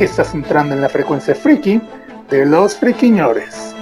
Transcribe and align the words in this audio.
Estás 0.00 0.32
entrando 0.32 0.76
en 0.76 0.80
la 0.80 0.88
frecuencia 0.88 1.34
friki 1.34 1.80
de 2.30 2.46
los 2.46 2.76
friquiñores. 2.76 3.74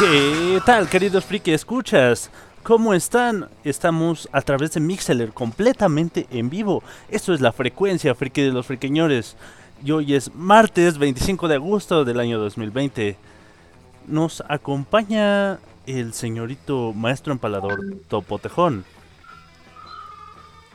¿Qué 0.00 0.60
tal, 0.66 0.88
queridos 0.88 1.24
friki 1.24 1.52
escuchas? 1.52 2.32
¿Cómo 2.64 2.92
están? 2.92 3.48
Estamos 3.62 4.28
a 4.32 4.42
través 4.42 4.72
de 4.72 4.80
Mixeler 4.80 5.30
completamente 5.30 6.26
en 6.32 6.50
vivo. 6.50 6.82
Esto 7.08 7.32
es 7.32 7.40
la 7.40 7.52
frecuencia 7.52 8.16
friki 8.16 8.42
de 8.42 8.50
los 8.50 8.66
friqueñores. 8.66 9.36
Y 9.84 9.92
hoy 9.92 10.14
es 10.14 10.34
martes 10.34 10.98
25 10.98 11.46
de 11.46 11.54
agosto 11.54 12.04
del 12.04 12.18
año 12.18 12.40
2020. 12.40 13.35
Nos 14.06 14.42
acompaña 14.48 15.58
el 15.86 16.14
señorito 16.14 16.92
maestro 16.92 17.32
empalador 17.32 17.80
Topotejón. 18.08 18.84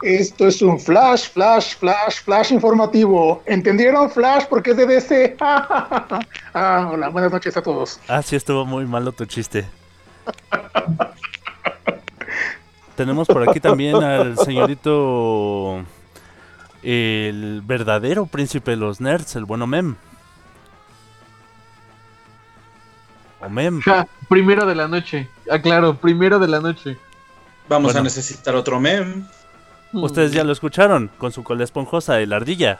Esto 0.02 0.48
es 0.48 0.62
un 0.62 0.80
flash, 0.80 1.30
flash, 1.30 1.76
flash, 1.76 2.22
flash 2.24 2.52
informativo. 2.52 3.44
¿Entendieron? 3.46 4.09
Flash 4.09 4.46
porque 4.50 4.72
es 4.72 4.78
de 4.78 4.88
DC. 4.88 5.38
ah, 5.40 6.90
hola, 6.92 7.09
buenas 7.09 7.32
noches 7.32 7.56
a 7.56 7.62
todos. 7.62 8.00
Ah, 8.08 8.22
sí, 8.24 8.36
estuvo 8.36 8.66
muy 8.66 8.86
malo 8.86 9.12
tu 9.12 9.26
chiste. 9.26 9.66
Tenemos 12.96 13.28
por 13.28 13.48
aquí 13.48 13.59
también 13.59 13.96
al 13.96 14.38
señorito. 14.40 15.86
El 16.82 17.62
verdadero 17.64 18.26
príncipe 18.26 18.72
de 18.72 18.78
los 18.78 19.00
nerds, 19.02 19.36
el 19.36 19.46
bueno 19.46 19.68
Mem. 19.68 19.98
O 23.42 23.50
Mem. 23.50 23.81
Ja, 23.81 24.08
primero 24.30 24.66
de 24.66 24.75
la 24.75 24.88
noche. 24.88 25.28
Ah, 25.50 25.59
claro, 25.59 25.95
primero 25.95 26.39
de 26.39 26.47
la 26.47 26.59
noche. 26.59 26.97
Vamos 27.67 27.94
Bueno. 27.94 28.02
a 28.02 28.03
necesitar 28.03 28.56
otro 28.56 28.80
mem. 28.80 29.25
Ustedes 29.94 30.31
ya 30.31 30.44
lo 30.44 30.52
escucharon 30.52 31.09
con 31.17 31.31
su 31.31 31.44
cola 31.44 31.64
esponjosa, 31.64 32.19
el 32.19 32.34
ardilla. 32.34 32.80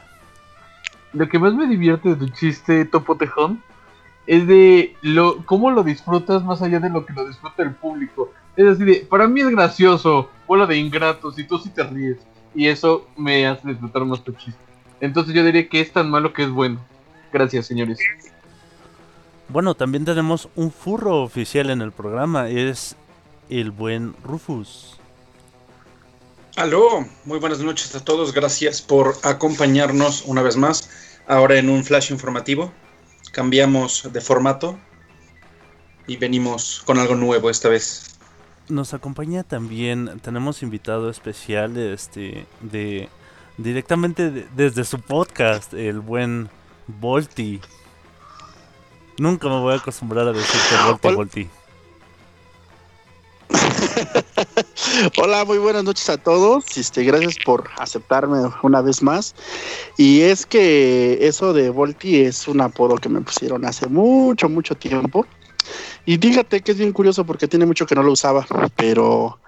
Lo 1.14 1.28
que 1.28 1.40
más 1.40 1.54
me 1.54 1.68
divierte 1.68 2.10
de 2.10 2.16
tu 2.16 2.30
chiste, 2.30 2.86
Topo 2.86 3.18
Tejón, 3.18 3.62
es 4.28 4.48
de 4.48 4.96
lo, 5.02 5.38
cómo 5.46 5.72
lo 5.72 5.84
disfrutas 5.84 6.44
más 6.44 6.62
allá 6.62 6.80
de 6.80 6.90
lo 6.90 7.06
que 7.06 7.14
lo 7.14 7.28
disfruta 7.28 7.64
el 7.64 7.72
público. 7.72 8.32
Es 8.56 8.66
así 8.66 8.84
de, 8.84 9.08
para 9.10 9.28
mí 9.28 9.42
es 9.42 9.50
gracioso, 9.50 10.30
bola 10.48 10.66
de 10.66 10.78
ingratos, 10.78 11.38
y 11.40 11.44
tú 11.44 11.58
sí 11.58 11.70
te 11.70 11.84
ríes. 11.84 12.18
Y 12.54 12.68
eso 12.68 13.08
me 13.18 13.48
hace 13.48 13.68
disfrutar 13.70 14.06
más 14.06 14.24
tu 14.24 14.32
chiste. 14.34 14.60
Entonces 15.00 15.34
yo 15.34 15.44
diría 15.44 15.68
que 15.68 15.82
es 15.82 15.92
tan 15.92 16.10
malo 16.10 16.32
que 16.34 16.44
es 16.44 16.50
bueno. 16.50 16.80
Gracias, 17.34 17.66
señores. 17.66 17.98
Bueno, 19.52 19.76
también 19.76 20.06
tenemos 20.06 20.48
un 20.56 20.72
furro 20.72 21.22
oficial 21.24 21.70
en 21.70 21.82
el 21.82 21.92
programa, 21.92 22.50
es 22.50 22.96
el 23.50 23.72
buen 23.72 24.14
Rufus. 24.24 24.98
Aló, 26.56 27.06
muy 27.26 27.40
buenas 27.40 27.60
noches 27.60 27.94
a 27.96 28.04
todos. 28.04 28.34
Gracias 28.34 28.82
por 28.82 29.16
acompañarnos 29.24 30.24
una 30.26 30.42
vez 30.42 30.58
más. 30.58 30.90
Ahora 31.28 31.58
en 31.58 31.70
un 31.70 31.84
flash 31.84 32.12
informativo. 32.12 32.72
Cambiamos 33.32 34.10
de 34.12 34.20
formato 34.22 34.78
y 36.08 36.18
venimos 36.18 36.82
con 36.86 36.98
algo 37.00 37.16
nuevo 37.16 37.50
esta 37.50 37.70
vez. 37.70 38.18
Nos 38.68 38.94
acompaña 38.94 39.44
también, 39.44 40.20
tenemos 40.22 40.62
invitado 40.64 41.10
especial 41.10 41.78
este 41.78 42.46
de 42.62 43.10
directamente 43.58 44.30
de- 44.32 44.48
desde 44.56 44.84
su 44.86 45.00
podcast, 45.00 45.74
el 45.74 46.00
buen 46.00 46.50
Volti. 46.88 47.60
Nunca 49.22 49.48
me 49.50 49.60
voy 49.60 49.76
a 49.76 49.78
acostumbrar 49.78 50.28
a 50.28 50.34
decirte 50.34 50.76
Volti 50.84 51.08
Hola. 51.08 51.16
Volti. 51.16 51.50
Hola, 55.22 55.46
muy 55.46 55.60
buenas 55.60 55.84
noches 55.84 56.10
a 56.10 56.18
todos. 56.18 56.66
Este, 56.76 57.04
gracias 57.04 57.36
por 57.46 57.70
aceptarme 57.78 58.40
una 58.64 58.82
vez 58.82 59.04
más. 59.04 59.36
Y 59.96 60.22
es 60.22 60.48
que 60.48 61.20
eso 61.22 61.54
de 61.54 61.70
Volti 61.70 62.22
es 62.22 62.48
un 62.48 62.62
apodo 62.62 62.96
que 62.96 63.10
me 63.10 63.22
pusieron 63.22 63.64
hace 63.64 63.86
mucho, 63.86 64.50
mucho 64.50 64.74
tiempo. 64.74 65.28
Y 66.06 66.18
fíjate 66.18 66.62
que 66.62 66.72
es 66.72 66.78
bien 66.78 66.94
curioso 66.94 67.26
porque 67.26 67.48
tiene 67.48 67.66
mucho 67.66 67.86
que 67.86 67.96
no 67.96 68.04
lo 68.04 68.12
usaba, 68.12 68.46
pero 68.76 69.40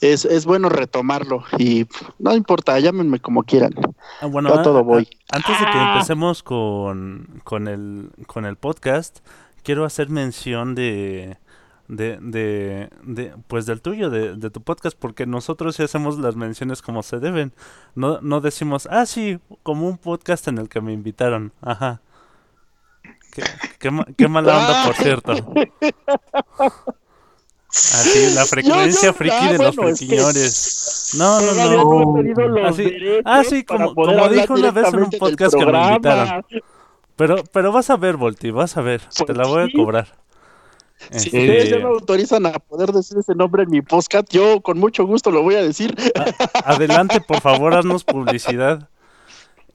es, 0.00 0.24
es 0.24 0.46
bueno 0.46 0.68
retomarlo. 0.68 1.44
Y 1.58 1.86
no 2.18 2.34
importa, 2.34 2.78
llámenme 2.80 3.20
como 3.20 3.42
quieran. 3.42 3.74
Ah, 4.20 4.26
bueno, 4.26 4.48
Yo 4.48 4.60
a 4.60 4.62
todo 4.62 4.84
voy. 4.84 5.08
a- 5.30 5.36
antes 5.36 5.60
de 5.60 5.66
que 5.66 5.78
empecemos 5.78 6.42
con, 6.42 7.40
con, 7.44 7.68
el, 7.68 8.10
con 8.26 8.46
el 8.46 8.56
podcast, 8.56 9.18
quiero 9.62 9.84
hacer 9.84 10.08
mención 10.08 10.74
de, 10.74 11.36
de, 11.88 12.18
de, 12.22 12.88
de, 13.02 13.34
pues 13.46 13.66
del 13.66 13.82
tuyo, 13.82 14.08
de, 14.08 14.34
de 14.34 14.50
tu 14.50 14.62
podcast, 14.62 14.96
porque 14.98 15.26
nosotros 15.26 15.76
sí 15.76 15.82
hacemos 15.82 16.18
las 16.18 16.36
menciones 16.36 16.80
como 16.80 17.02
se 17.02 17.18
deben. 17.18 17.52
No, 17.94 18.20
no 18.22 18.40
decimos, 18.40 18.88
ah, 18.90 19.04
sí, 19.04 19.38
como 19.62 19.86
un 19.88 19.98
podcast 19.98 20.48
en 20.48 20.56
el 20.58 20.70
que 20.70 20.80
me 20.80 20.92
invitaron. 20.94 21.52
Ajá. 21.60 22.00
Qué, 23.32 23.42
qué, 23.78 23.90
qué 24.16 24.28
mala 24.28 24.58
onda, 24.58 24.84
por 24.86 24.94
cierto. 24.96 25.32
Así, 27.70 28.30
la 28.34 28.44
frecuencia 28.46 29.02
Yo 29.02 29.08
no- 29.08 29.14
friki 29.14 29.36
ah, 29.38 29.52
de 29.52 29.58
los 29.58 29.76
bueno, 29.76 29.90
es 29.90 29.98
que 30.00 30.06
friquiñores. 30.06 31.10
No, 31.16 31.40
no, 31.40 32.14
no. 32.54 32.66
Así- 32.66 32.92
ah, 33.24 33.42
sí, 33.44 33.64
como- 33.64 33.94
como 33.94 34.28
dijo 34.28 34.54
una 34.54 34.70
vez 34.70 34.88
en 34.92 35.02
un 35.02 35.10
podcast 35.10 35.54
que 35.54 35.66
me 35.66 35.88
invitaron. 35.88 36.44
Pero, 37.16 37.42
pero 37.52 37.72
vas 37.72 37.90
a 37.90 37.96
ver, 37.96 38.16
Volti, 38.16 38.50
vas 38.50 38.76
a 38.76 38.80
ver. 38.80 39.00
te 39.26 39.34
la 39.34 39.44
voy 39.46 39.64
a 39.64 39.68
cobrar. 39.74 40.06
Si 41.10 41.28
Este, 41.28 41.28
ustedes 41.40 41.70
ya 41.70 41.76
me 41.78 41.84
autorizan 41.84 42.46
a 42.46 42.52
poder 42.58 42.90
decir 42.92 43.18
ese 43.18 43.34
nombre 43.34 43.62
en 43.62 43.70
mi 43.70 43.82
podcast, 43.82 44.28
yo 44.30 44.60
con 44.60 44.78
mucho 44.78 45.04
gusto 45.06 45.30
lo 45.30 45.42
voy 45.42 45.54
a 45.54 45.62
decir. 45.62 45.94
adelante, 46.64 47.20
por 47.20 47.40
favor, 47.40 47.74
haznos 47.74 48.02
publicidad. 48.04 48.88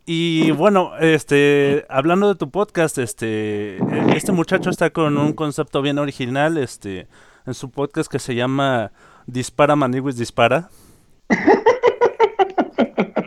Y 0.06 0.52
bueno, 0.52 0.98
este, 1.00 1.86
hablando 1.88 2.28
de 2.28 2.36
tu 2.36 2.50
podcast, 2.52 2.98
este, 2.98 3.78
eh, 3.78 4.06
este 4.16 4.34
muchacho 4.34 4.70
está 4.70 4.90
con 4.90 5.18
un 5.18 5.32
concepto 5.34 5.82
bien 5.82 5.98
original, 5.98 6.58
este, 6.58 7.08
en 7.46 7.54
su 7.54 7.72
podcast 7.72 8.12
que 8.12 8.20
se 8.20 8.36
llama 8.36 8.92
Dispara 9.28 9.78
Maniguis 9.78 10.18
Dispara. 10.18 10.70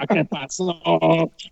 ¿Qué 0.09 0.25
pasó? 0.27 0.79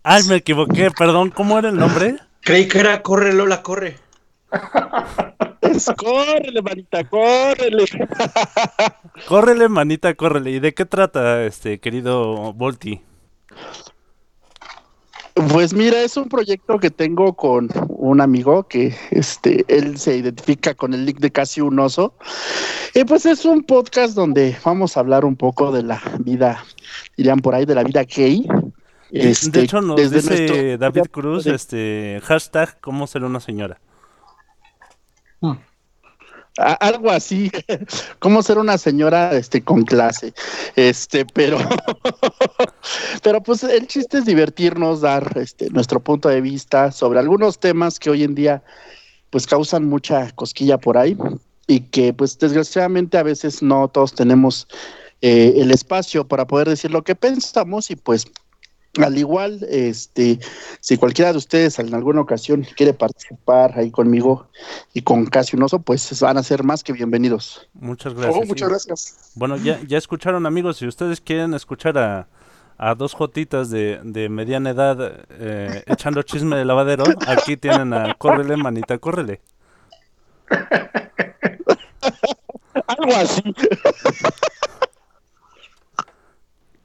Ay, 0.03 0.23
me 0.29 0.35
equivoqué, 0.35 0.91
perdón, 0.91 1.31
¿cómo 1.31 1.57
era 1.57 1.69
el 1.69 1.77
nombre? 1.77 2.17
Creí 2.41 2.67
que 2.67 2.79
era 2.79 3.01
corre 3.01 3.33
Lola, 3.33 3.63
corre. 3.63 3.97
Córrele, 5.97 6.61
manita, 6.61 7.03
córrele. 7.03 7.85
Córrele, 9.27 9.69
manita, 9.69 10.13
córrele. 10.13 10.51
¿Y 10.51 10.59
de 10.59 10.73
qué 10.73 10.85
trata, 10.85 11.43
este, 11.43 11.79
querido 11.79 12.53
Volti? 12.53 13.01
Pues 15.51 15.73
mira, 15.73 16.01
es 16.01 16.15
un 16.15 16.29
proyecto 16.29 16.79
que 16.79 16.89
tengo 16.89 17.33
con 17.33 17.67
un 17.89 18.21
amigo 18.21 18.67
que 18.69 18.95
este 19.11 19.65
él 19.67 19.97
se 19.97 20.15
identifica 20.15 20.73
con 20.75 20.93
el 20.93 21.05
link 21.05 21.19
de 21.19 21.29
casi 21.29 21.59
un 21.59 21.77
oso. 21.79 22.13
Y 22.93 23.03
pues 23.03 23.25
es 23.25 23.43
un 23.43 23.63
podcast 23.63 24.15
donde 24.15 24.55
vamos 24.63 24.95
a 24.95 25.01
hablar 25.01 25.25
un 25.25 25.35
poco 25.35 25.73
de 25.73 25.83
la 25.83 26.01
vida, 26.19 26.63
dirían 27.17 27.39
por 27.39 27.53
ahí, 27.53 27.65
de 27.65 27.75
la 27.75 27.83
vida 27.83 28.03
gay. 28.03 28.47
Este, 29.11 29.49
de 29.59 29.65
hecho, 29.65 29.81
nos 29.81 29.97
desde 29.97 30.15
dice 30.21 30.47
nuestro- 30.47 30.77
David 30.77 31.09
Cruz, 31.11 31.45
este, 31.47 32.21
hashtag, 32.23 32.79
¿cómo 32.79 33.05
ser 33.05 33.25
una 33.25 33.41
señora? 33.41 33.79
A- 35.41 35.57
algo 36.57 37.11
así, 37.11 37.51
como 38.19 38.41
ser 38.41 38.57
una 38.57 38.77
señora 38.77 39.33
este 39.35 39.63
con 39.63 39.83
clase. 39.83 40.33
Este, 40.75 41.25
pero 41.25 41.57
pero 43.23 43.41
pues 43.43 43.63
el 43.63 43.87
chiste 43.87 44.19
es 44.19 44.25
divertirnos, 44.25 45.01
dar 45.01 45.37
este 45.37 45.69
nuestro 45.69 45.99
punto 45.99 46.29
de 46.29 46.41
vista 46.41 46.91
sobre 46.91 47.19
algunos 47.19 47.59
temas 47.59 47.99
que 47.99 48.09
hoy 48.09 48.23
en 48.23 48.35
día 48.35 48.63
pues 49.29 49.47
causan 49.47 49.85
mucha 49.85 50.31
cosquilla 50.31 50.77
por 50.77 50.97
ahí 50.97 51.17
y 51.67 51.81
que 51.81 52.13
pues 52.13 52.37
desgraciadamente 52.37 53.17
a 53.17 53.23
veces 53.23 53.61
no 53.61 53.87
todos 53.87 54.13
tenemos 54.13 54.67
eh, 55.21 55.53
el 55.57 55.71
espacio 55.71 56.27
para 56.27 56.45
poder 56.45 56.69
decir 56.69 56.91
lo 56.91 57.03
que 57.03 57.15
pensamos 57.15 57.89
y 57.89 57.95
pues 57.95 58.27
Al 59.03 59.17
igual, 59.17 59.65
este, 59.69 60.39
si 60.79 60.97
cualquiera 60.97 61.31
de 61.31 61.37
ustedes 61.37 61.79
en 61.79 61.93
alguna 61.93 62.21
ocasión 62.21 62.65
quiere 62.75 62.93
participar 62.93 63.77
ahí 63.77 63.91
conmigo 63.91 64.47
y 64.93 65.01
con 65.01 65.25
Casio 65.25 65.63
Oso, 65.63 65.79
pues 65.79 66.19
van 66.21 66.37
a 66.37 66.43
ser 66.43 66.63
más 66.63 66.83
que 66.83 66.93
bienvenidos. 66.93 67.67
Muchas 67.73 68.13
gracias. 68.13 68.35
Oh, 68.35 68.45
muchas 68.45 68.69
gracias. 68.69 69.31
Bueno, 69.35 69.57
ya, 69.57 69.81
ya 69.87 69.97
escucharon 69.97 70.45
amigos, 70.45 70.77
si 70.77 70.87
ustedes 70.87 71.19
quieren 71.19 71.53
escuchar 71.53 71.97
a, 71.97 72.27
a 72.77 72.95
dos 72.95 73.13
jotitas 73.13 73.69
de, 73.69 73.99
de 74.03 74.29
mediana 74.29 74.69
edad 74.69 75.25
eh, 75.29 75.83
echando 75.87 76.21
chisme 76.23 76.55
de 76.55 76.65
lavadero, 76.65 77.03
aquí 77.27 77.57
tienen 77.57 77.93
a 77.93 78.13
Córrele, 78.15 78.57
manita, 78.57 78.97
córrele. 78.97 79.41
Algo 82.87 83.15
así. 83.15 83.41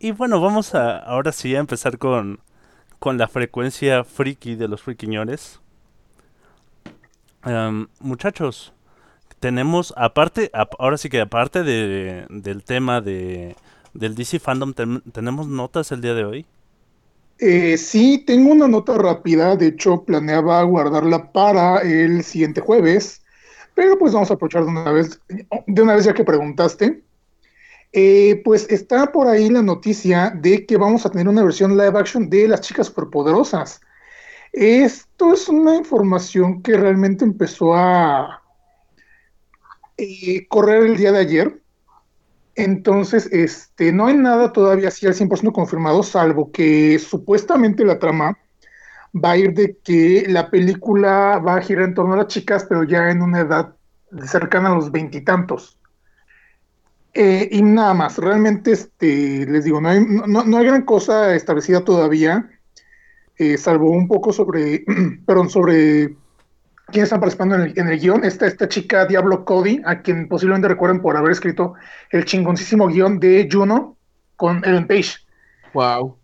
Y 0.01 0.11
bueno, 0.13 0.41
vamos 0.41 0.75
a 0.75 0.99
ahora 0.99 1.31
sí 1.33 1.55
a 1.55 1.61
empezar 1.61 1.97
con, 1.99 2.41
con 3.01 3.19
la 3.19 3.29
frecuencia 3.29 4.05
friki 4.05 4.57
de 4.57 4.69
los 4.69 4.83
friquiñores. 4.83 5.61
Em, 7.45 7.89
muchachos, 8.01 8.73
tenemos 9.41 9.95
aparte, 9.97 10.51
ap- 10.55 10.75
ahora 10.81 10.99
sí 10.99 11.09
que 11.11 11.21
aparte 11.23 11.63
de, 11.65 12.27
del 12.31 12.65
tema 12.65 13.01
de, 13.03 13.57
del 13.95 14.15
DC 14.17 14.41
Fandom, 14.41 14.75
ten- 14.75 15.03
tenemos 15.13 15.49
notas 15.49 15.93
el 15.93 16.03
día 16.03 16.15
de 16.15 16.25
hoy. 16.25 16.47
Eh, 17.39 17.79
sí, 17.79 18.23
tengo 18.27 18.53
una 18.53 18.69
nota 18.69 18.99
rápida, 18.99 19.57
de 19.57 19.69
hecho 19.69 20.05
planeaba 20.05 20.63
guardarla 20.63 21.33
para 21.33 21.79
el 21.81 22.23
siguiente 22.23 22.61
jueves, 22.61 23.23
pero 23.75 23.99
pues 23.99 24.13
vamos 24.13 24.31
a 24.31 24.35
aprovechar 24.35 24.65
de 24.65 24.71
una 24.71 24.93
vez, 24.93 25.21
de 25.67 25.83
una 25.83 25.95
vez 25.95 26.05
ya 26.05 26.13
que 26.15 26.25
preguntaste. 26.25 27.03
Eh, 27.93 28.41
pues 28.45 28.71
está 28.71 29.11
por 29.11 29.27
ahí 29.27 29.49
la 29.49 29.63
noticia 29.63 30.31
de 30.31 30.65
que 30.65 30.77
vamos 30.77 31.05
a 31.05 31.11
tener 31.11 31.29
una 31.29 31.43
versión 31.43 31.77
live 31.77 31.99
action 31.99 32.31
de 32.31 32.47
Las 32.47 32.61
Chicas 32.61 32.87
Superpoderosas. 32.87 33.81
Esto 34.53 35.33
es 35.33 35.49
una 35.49 35.77
información 35.77 36.63
que 36.63 36.77
realmente 36.77 37.25
empezó 37.25 37.75
a 37.75 38.43
eh, 39.97 40.47
correr 40.49 40.85
el 40.85 40.97
día 40.97 41.13
de 41.13 41.19
ayer. 41.19 41.63
Entonces, 42.55 43.29
este, 43.33 43.93
no 43.93 44.07
hay 44.07 44.17
nada 44.17 44.53
todavía 44.53 44.89
así 44.89 45.07
al 45.07 45.15
100% 45.15 45.53
confirmado, 45.53 46.03
salvo 46.03 46.51
que 46.53 46.99
supuestamente 46.99 47.85
la 47.85 47.99
trama 47.99 48.39
va 49.15 49.33
a 49.33 49.37
ir 49.37 49.55
de 49.55 49.79
que 49.83 50.27
la 50.29 50.51
película 50.51 51.39
va 51.39 51.57
a 51.57 51.63
girar 51.63 51.87
en 51.87 51.95
torno 51.95 52.15
a 52.15 52.19
las 52.19 52.27
chicas, 52.27 52.65
pero 52.69 52.85
ya 52.85 53.11
en 53.11 53.23
una 53.23 53.41
edad 53.41 53.75
cercana 54.25 54.71
a 54.71 54.75
los 54.75 54.91
veintitantos. 54.93 55.80
Eh, 57.13 57.49
y 57.51 57.63
nada 57.63 57.93
más, 57.95 58.19
realmente, 58.19 58.73
este, 58.73 59.45
les 59.47 59.65
digo, 59.65 59.81
no 59.81 59.89
hay, 59.89 60.01
no, 60.05 60.45
no 60.45 60.57
hay 60.57 60.65
gran 60.67 60.83
cosa 60.83 61.35
establecida 61.35 61.85
todavía, 61.85 62.49
eh, 63.37 63.59
salvo 63.59 63.91
un 63.91 64.07
poco 64.07 64.33
sobre, 64.33 64.85
perdón, 65.27 65.51
sobre 65.51 66.15
quién 66.87 67.05
están 67.05 67.21
participando 67.21 67.57
en 67.57 67.63
el, 67.63 67.79
en 67.79 67.89
el 67.89 67.99
guion. 67.99 68.25
Esta, 68.25 68.47
esta 68.47 68.69
chica 68.69 69.07
Diablo 69.07 69.45
Cody, 69.45 69.81
a 69.85 70.03
quien 70.03 70.29
posiblemente 70.29 70.69
recuerden 70.69 71.01
por 71.01 71.17
haber 71.17 71.33
escrito 71.33 71.75
el 72.11 72.25
chingoncísimo 72.25 72.87
guion 72.89 73.19
de 73.19 73.49
Juno 73.51 73.97
con 74.37 74.65
Ellen 74.65 74.87
Page. 74.87 75.15
Wow. 75.75 76.17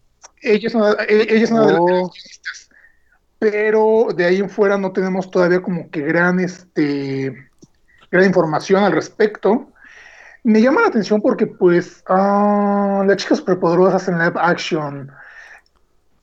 Ella 0.42 0.68
es 0.68 0.74
una, 0.74 0.92
e- 1.08 1.22
ella 1.34 1.44
es 1.44 1.50
una 1.50 1.66
de 1.66 1.72
las 1.72 1.80
Oh. 1.80 1.86
guionistas, 1.86 2.70
pero 3.38 4.08
de 4.16 4.24
ahí 4.24 4.38
en 4.38 4.50
fuera 4.50 4.78
no 4.78 4.92
tenemos 4.92 5.30
todavía 5.30 5.60
como 5.60 5.90
que 5.90 6.00
gran, 6.02 6.40
este, 6.40 7.34
gran 8.10 8.24
información 8.26 8.82
al 8.84 8.92
respecto. 8.92 9.72
Me 10.46 10.62
llama 10.62 10.82
la 10.82 10.86
atención 10.86 11.20
porque, 11.20 11.44
pues, 11.48 12.04
ah, 12.06 13.02
las 13.04 13.16
chicas 13.16 13.38
superpoderosas 13.38 14.06
en 14.06 14.16
live 14.16 14.34
action, 14.36 15.10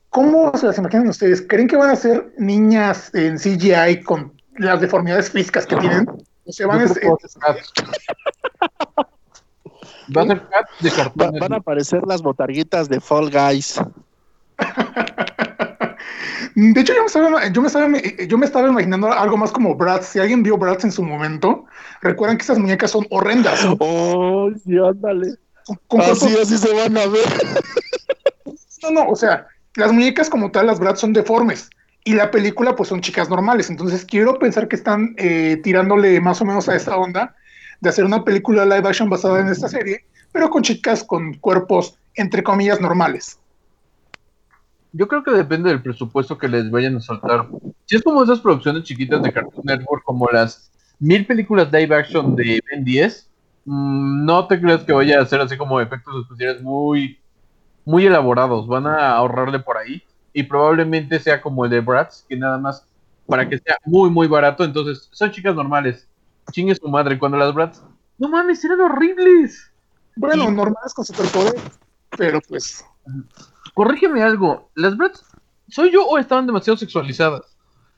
¿cómo 0.08 0.56
se 0.56 0.66
las 0.66 0.78
imaginan 0.78 1.08
ustedes? 1.08 1.44
¿Creen 1.46 1.68
que 1.68 1.76
van 1.76 1.90
a 1.90 1.96
ser 1.96 2.32
niñas 2.38 3.14
en 3.14 3.36
CGI 3.36 4.02
con 4.02 4.32
las 4.56 4.80
deformidades 4.80 5.30
físicas 5.30 5.66
que 5.66 5.76
tienen? 5.76 6.08
¿O 6.46 6.52
se 6.52 6.64
van 6.64 6.80
a 6.80 6.88
ser 6.88 7.02
van 10.08 11.52
a 11.52 11.56
aparecer 11.56 12.06
las 12.06 12.22
botarguitas 12.22 12.88
de 12.88 13.00
Fall 13.02 13.30
Guys. 13.30 13.78
De 16.54 16.80
hecho, 16.80 16.92
yo 16.94 17.00
me, 17.00 17.06
estaba, 17.06 17.48
yo, 17.48 17.60
me 17.60 17.66
estaba, 17.66 17.88
yo 18.28 18.38
me 18.38 18.46
estaba 18.46 18.68
imaginando 18.68 19.12
algo 19.12 19.36
más 19.36 19.50
como 19.50 19.74
Bratz. 19.74 20.06
Si 20.06 20.20
alguien 20.20 20.42
vio 20.42 20.56
Bratz 20.56 20.84
en 20.84 20.92
su 20.92 21.02
momento, 21.02 21.64
recuerdan 22.00 22.36
que 22.36 22.44
esas 22.44 22.58
muñecas 22.58 22.92
son 22.92 23.06
horrendas. 23.10 23.60
Oh, 23.80 24.50
sí, 24.64 24.76
ándale. 24.78 25.34
con 25.88 26.00
Así, 26.00 26.10
cuerpos- 26.26 26.42
así 26.42 26.58
se 26.58 26.72
van 26.72 26.96
a 26.96 27.06
ver. 27.06 27.24
No, 28.82 28.90
no, 28.90 29.08
o 29.08 29.16
sea, 29.16 29.46
las 29.76 29.92
muñecas 29.92 30.30
como 30.30 30.50
tal, 30.50 30.66
las 30.66 30.78
Bratz 30.78 31.00
son 31.00 31.12
deformes. 31.12 31.70
Y 32.04 32.12
la 32.14 32.30
película, 32.30 32.76
pues 32.76 32.90
son 32.90 33.00
chicas 33.00 33.30
normales. 33.30 33.70
Entonces, 33.70 34.04
quiero 34.04 34.38
pensar 34.38 34.68
que 34.68 34.76
están 34.76 35.14
eh, 35.16 35.58
tirándole 35.62 36.20
más 36.20 36.40
o 36.40 36.44
menos 36.44 36.68
a 36.68 36.76
esta 36.76 36.96
onda 36.96 37.34
de 37.80 37.88
hacer 37.88 38.04
una 38.04 38.24
película 38.24 38.64
live 38.64 38.86
action 38.88 39.08
basada 39.10 39.40
en 39.40 39.48
esta 39.48 39.68
serie, 39.68 40.04
pero 40.30 40.50
con 40.50 40.62
chicas 40.62 41.02
con 41.02 41.34
cuerpos, 41.34 41.98
entre 42.14 42.42
comillas, 42.42 42.80
normales. 42.80 43.38
Yo 44.96 45.08
creo 45.08 45.24
que 45.24 45.32
depende 45.32 45.70
del 45.70 45.82
presupuesto 45.82 46.38
que 46.38 46.46
les 46.46 46.70
vayan 46.70 46.96
a 46.96 47.00
soltar. 47.00 47.48
Si 47.84 47.96
es 47.96 48.02
como 48.02 48.22
esas 48.22 48.38
producciones 48.38 48.84
chiquitas 48.84 49.20
de 49.24 49.32
Cartoon 49.32 49.64
Network, 49.64 50.04
como 50.04 50.28
las 50.30 50.70
mil 51.00 51.26
películas 51.26 51.72
live 51.72 51.96
action 51.96 52.36
de 52.36 52.62
Ben 52.70 52.84
10, 52.84 53.28
mm, 53.64 54.24
no 54.24 54.46
te 54.46 54.60
creas 54.60 54.84
que 54.84 54.92
vaya 54.92 55.20
a 55.20 55.26
ser 55.26 55.40
así 55.40 55.56
como 55.56 55.80
efectos 55.80 56.22
especiales 56.22 56.62
muy, 56.62 57.18
muy 57.84 58.06
elaborados. 58.06 58.68
Van 58.68 58.86
a 58.86 59.16
ahorrarle 59.16 59.58
por 59.58 59.76
ahí. 59.78 60.00
Y 60.32 60.44
probablemente 60.44 61.18
sea 61.18 61.42
como 61.42 61.64
el 61.64 61.72
de 61.72 61.80
Bratz, 61.80 62.24
que 62.28 62.36
nada 62.36 62.58
más 62.58 62.86
para 63.26 63.48
que 63.48 63.58
sea 63.58 63.76
muy, 63.84 64.10
muy 64.10 64.28
barato. 64.28 64.62
Entonces, 64.62 65.08
son 65.10 65.32
chicas 65.32 65.56
normales. 65.56 66.08
Chingue 66.52 66.76
su 66.76 66.88
madre. 66.88 67.18
Cuando 67.18 67.36
las 67.36 67.52
Bratz, 67.52 67.82
no 68.18 68.28
mames, 68.28 68.64
eran 68.64 68.80
horribles. 68.80 69.72
Bueno, 70.14 70.44
Y- 70.44 70.52
normales 70.54 70.94
con 70.94 71.04
superpoder, 71.04 71.56
pero 72.16 72.40
pues 72.48 72.84
Corrígeme 73.74 74.22
algo, 74.22 74.70
¿las 74.74 74.96
Bratz 74.96 75.24
soy 75.68 75.90
yo 75.90 76.06
o 76.06 76.18
estaban 76.18 76.46
demasiado 76.46 76.76
sexualizadas? 76.76 77.56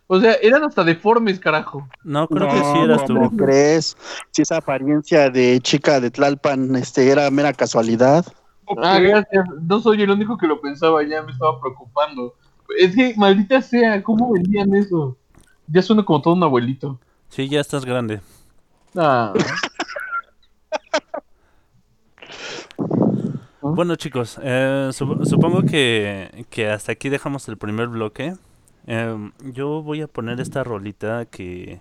O 0.09 0.21
sea, 0.21 0.35
eran 0.35 0.63
hasta 0.63 0.85
deformes, 0.85 1.41
carajo. 1.41 1.89
No, 2.05 2.29
creo 2.29 2.47
no, 2.47 2.53
que 2.55 2.59
sí 2.61 2.79
eras 2.85 3.03
¿cómo 3.03 3.29
tú. 3.31 3.37
crees? 3.37 3.97
Si 4.31 4.43
esa 4.43 4.59
apariencia 4.59 5.31
de 5.31 5.61
chica 5.61 6.01
de 6.01 6.11
Tlalpan 6.11 6.77
este, 6.77 7.11
era 7.11 7.29
mera 7.31 7.53
casualidad. 7.53 8.25
Ah, 8.83 8.99
gracias. 9.01 9.45
No 9.63 9.81
soy 9.81 10.03
el 10.03 10.11
único 10.11 10.39
que 10.39 10.47
lo 10.47 10.61
pensaba, 10.61 11.03
ya 11.03 11.23
me 11.23 11.33
estaba 11.33 11.61
preocupando. 11.61 12.35
Es 12.79 12.95
que, 12.95 13.15
maldita 13.17 13.61
sea, 13.61 14.03
¿cómo 14.03 14.33
vendían 14.33 14.75
eso? 14.75 15.17
Ya 15.67 15.83
suena 15.83 16.05
como 16.05 16.23
todo 16.23 16.35
un 16.35 16.43
abuelito. 16.43 17.01
Sí, 17.29 17.49
ya 17.49 17.61
estás 17.61 17.85
grande. 17.85 18.21
Ah, 18.95 19.33
Bueno 23.75 23.97
chicos, 23.97 24.39
eh, 24.43 24.91
sup- 24.93 25.25
supongo 25.25 25.63
que, 25.63 26.47
que 26.51 26.69
hasta 26.69 26.93
aquí 26.93 27.09
dejamos 27.09 27.49
el 27.49 27.57
primer 27.57 27.89
bloque. 27.89 28.35
Em, 28.87 29.33
yo 29.53 29.83
voy 29.83 30.01
a 30.03 30.07
poner 30.09 30.41
esta 30.41 30.63
rolita 30.63 31.25
que, 31.27 31.81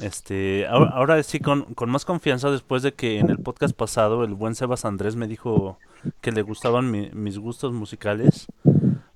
este, 0.00 0.66
ahora, 0.66 1.22
sí 1.22 1.38
con, 1.38 1.74
con 1.74 1.90
más 1.90 2.04
confianza 2.04 2.50
después 2.50 2.82
de 2.82 2.94
que 2.94 3.18
en 3.18 3.30
el 3.30 3.38
podcast 3.38 3.76
pasado 3.76 4.24
el 4.24 4.34
buen 4.34 4.54
Sebas 4.54 4.84
Andrés 4.84 5.16
me 5.16 5.28
dijo 5.28 5.78
que 6.20 6.32
le 6.32 6.42
gustaban 6.42 6.90
mi- 6.90 7.10
mis 7.12 7.38
gustos 7.38 7.72
musicales. 7.72 8.46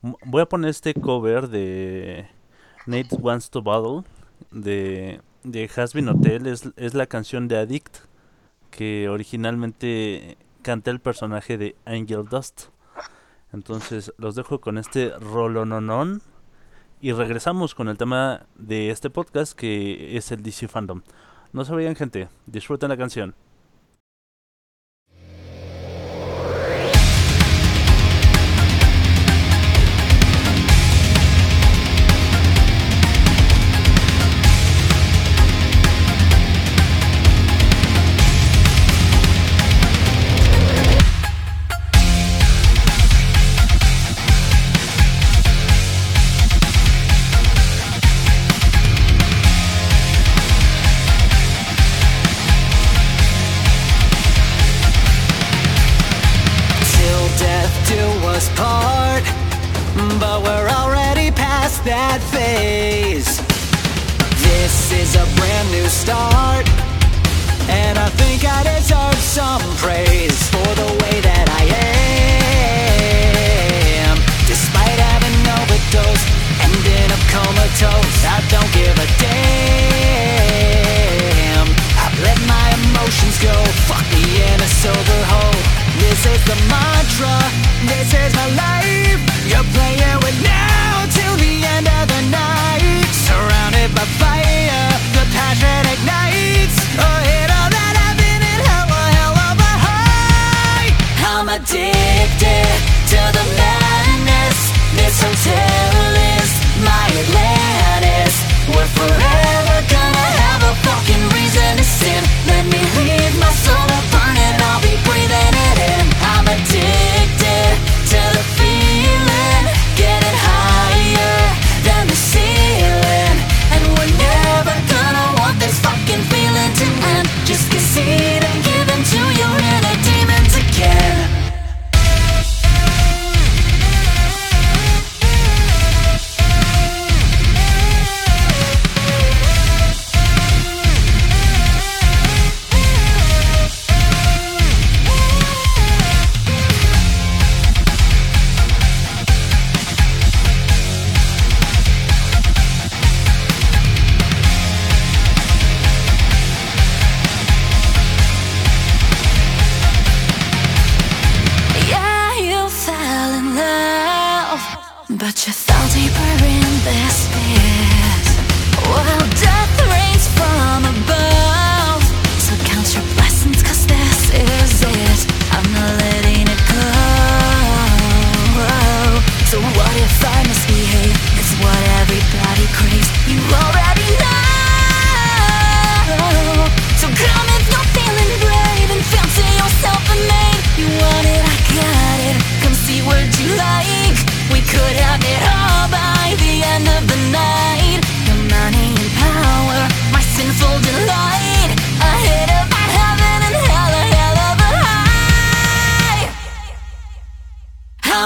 Voy 0.00 0.42
a 0.42 0.46
poner 0.46 0.70
este 0.70 0.94
cover 0.94 1.48
de 1.48 2.26
Nate 2.86 3.16
Wants 3.16 3.50
to 3.50 3.62
Battle 3.62 4.02
de, 4.52 5.20
de 5.42 5.70
Hasbin 5.74 6.08
Hotel, 6.08 6.46
es, 6.46 6.70
es 6.76 6.94
la 6.94 7.06
canción 7.06 7.48
de 7.48 7.58
Addict 7.58 7.96
que 8.70 9.08
originalmente 9.08 10.36
canta 10.66 10.90
el 10.90 10.98
personaje 10.98 11.58
de 11.58 11.76
Angel 11.84 12.24
Dust. 12.28 12.70
Entonces 13.52 14.12
los 14.18 14.34
dejo 14.34 14.60
con 14.60 14.78
este 14.78 15.10
rolononon 15.10 16.22
y 17.00 17.12
regresamos 17.12 17.76
con 17.76 17.86
el 17.86 17.96
tema 17.96 18.46
de 18.56 18.90
este 18.90 19.08
podcast 19.08 19.56
que 19.56 20.16
es 20.16 20.32
el 20.32 20.42
DC 20.42 20.66
Fandom. 20.66 21.02
No 21.52 21.64
se 21.64 21.72
vayan 21.72 21.94
gente, 21.94 22.28
disfruten 22.46 22.88
la 22.88 22.96
canción. 22.96 23.36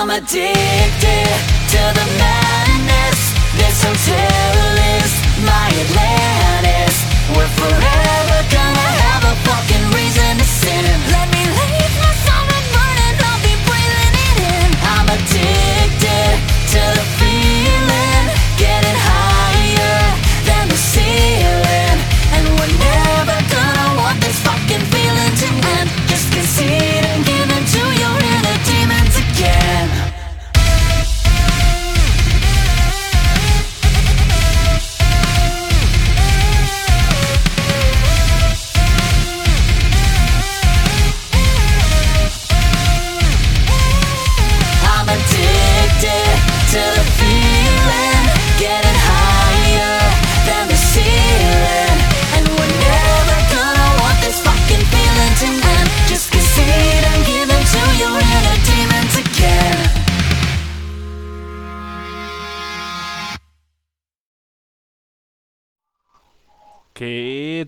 I'm 0.00 0.08
addicted 0.08 1.28
to 1.68 1.82
the 1.92 2.06
madness. 2.16 3.20
This 3.52 3.84
hotel 3.84 4.56
is 4.96 5.12
my 5.44 5.68
Atlantis. 5.76 7.04
We're 7.36 7.52
forever 7.60 8.38
gonna 8.48 8.90
have 9.04 9.24
a 9.28 9.36
fucking 9.44 9.86
reason 9.92 10.38
to 10.38 10.44
sin. 10.44 10.84
Let 11.12 11.28
me 11.28 11.44
leave 11.44 11.92
my 12.00 12.12
burn 12.72 12.96
and 13.12 13.20
I'll 13.28 13.44
be 13.44 13.52
breathing 13.68 14.14
it 14.24 14.36
in. 14.40 14.70
I'm 14.88 15.06
addicted 15.12 15.69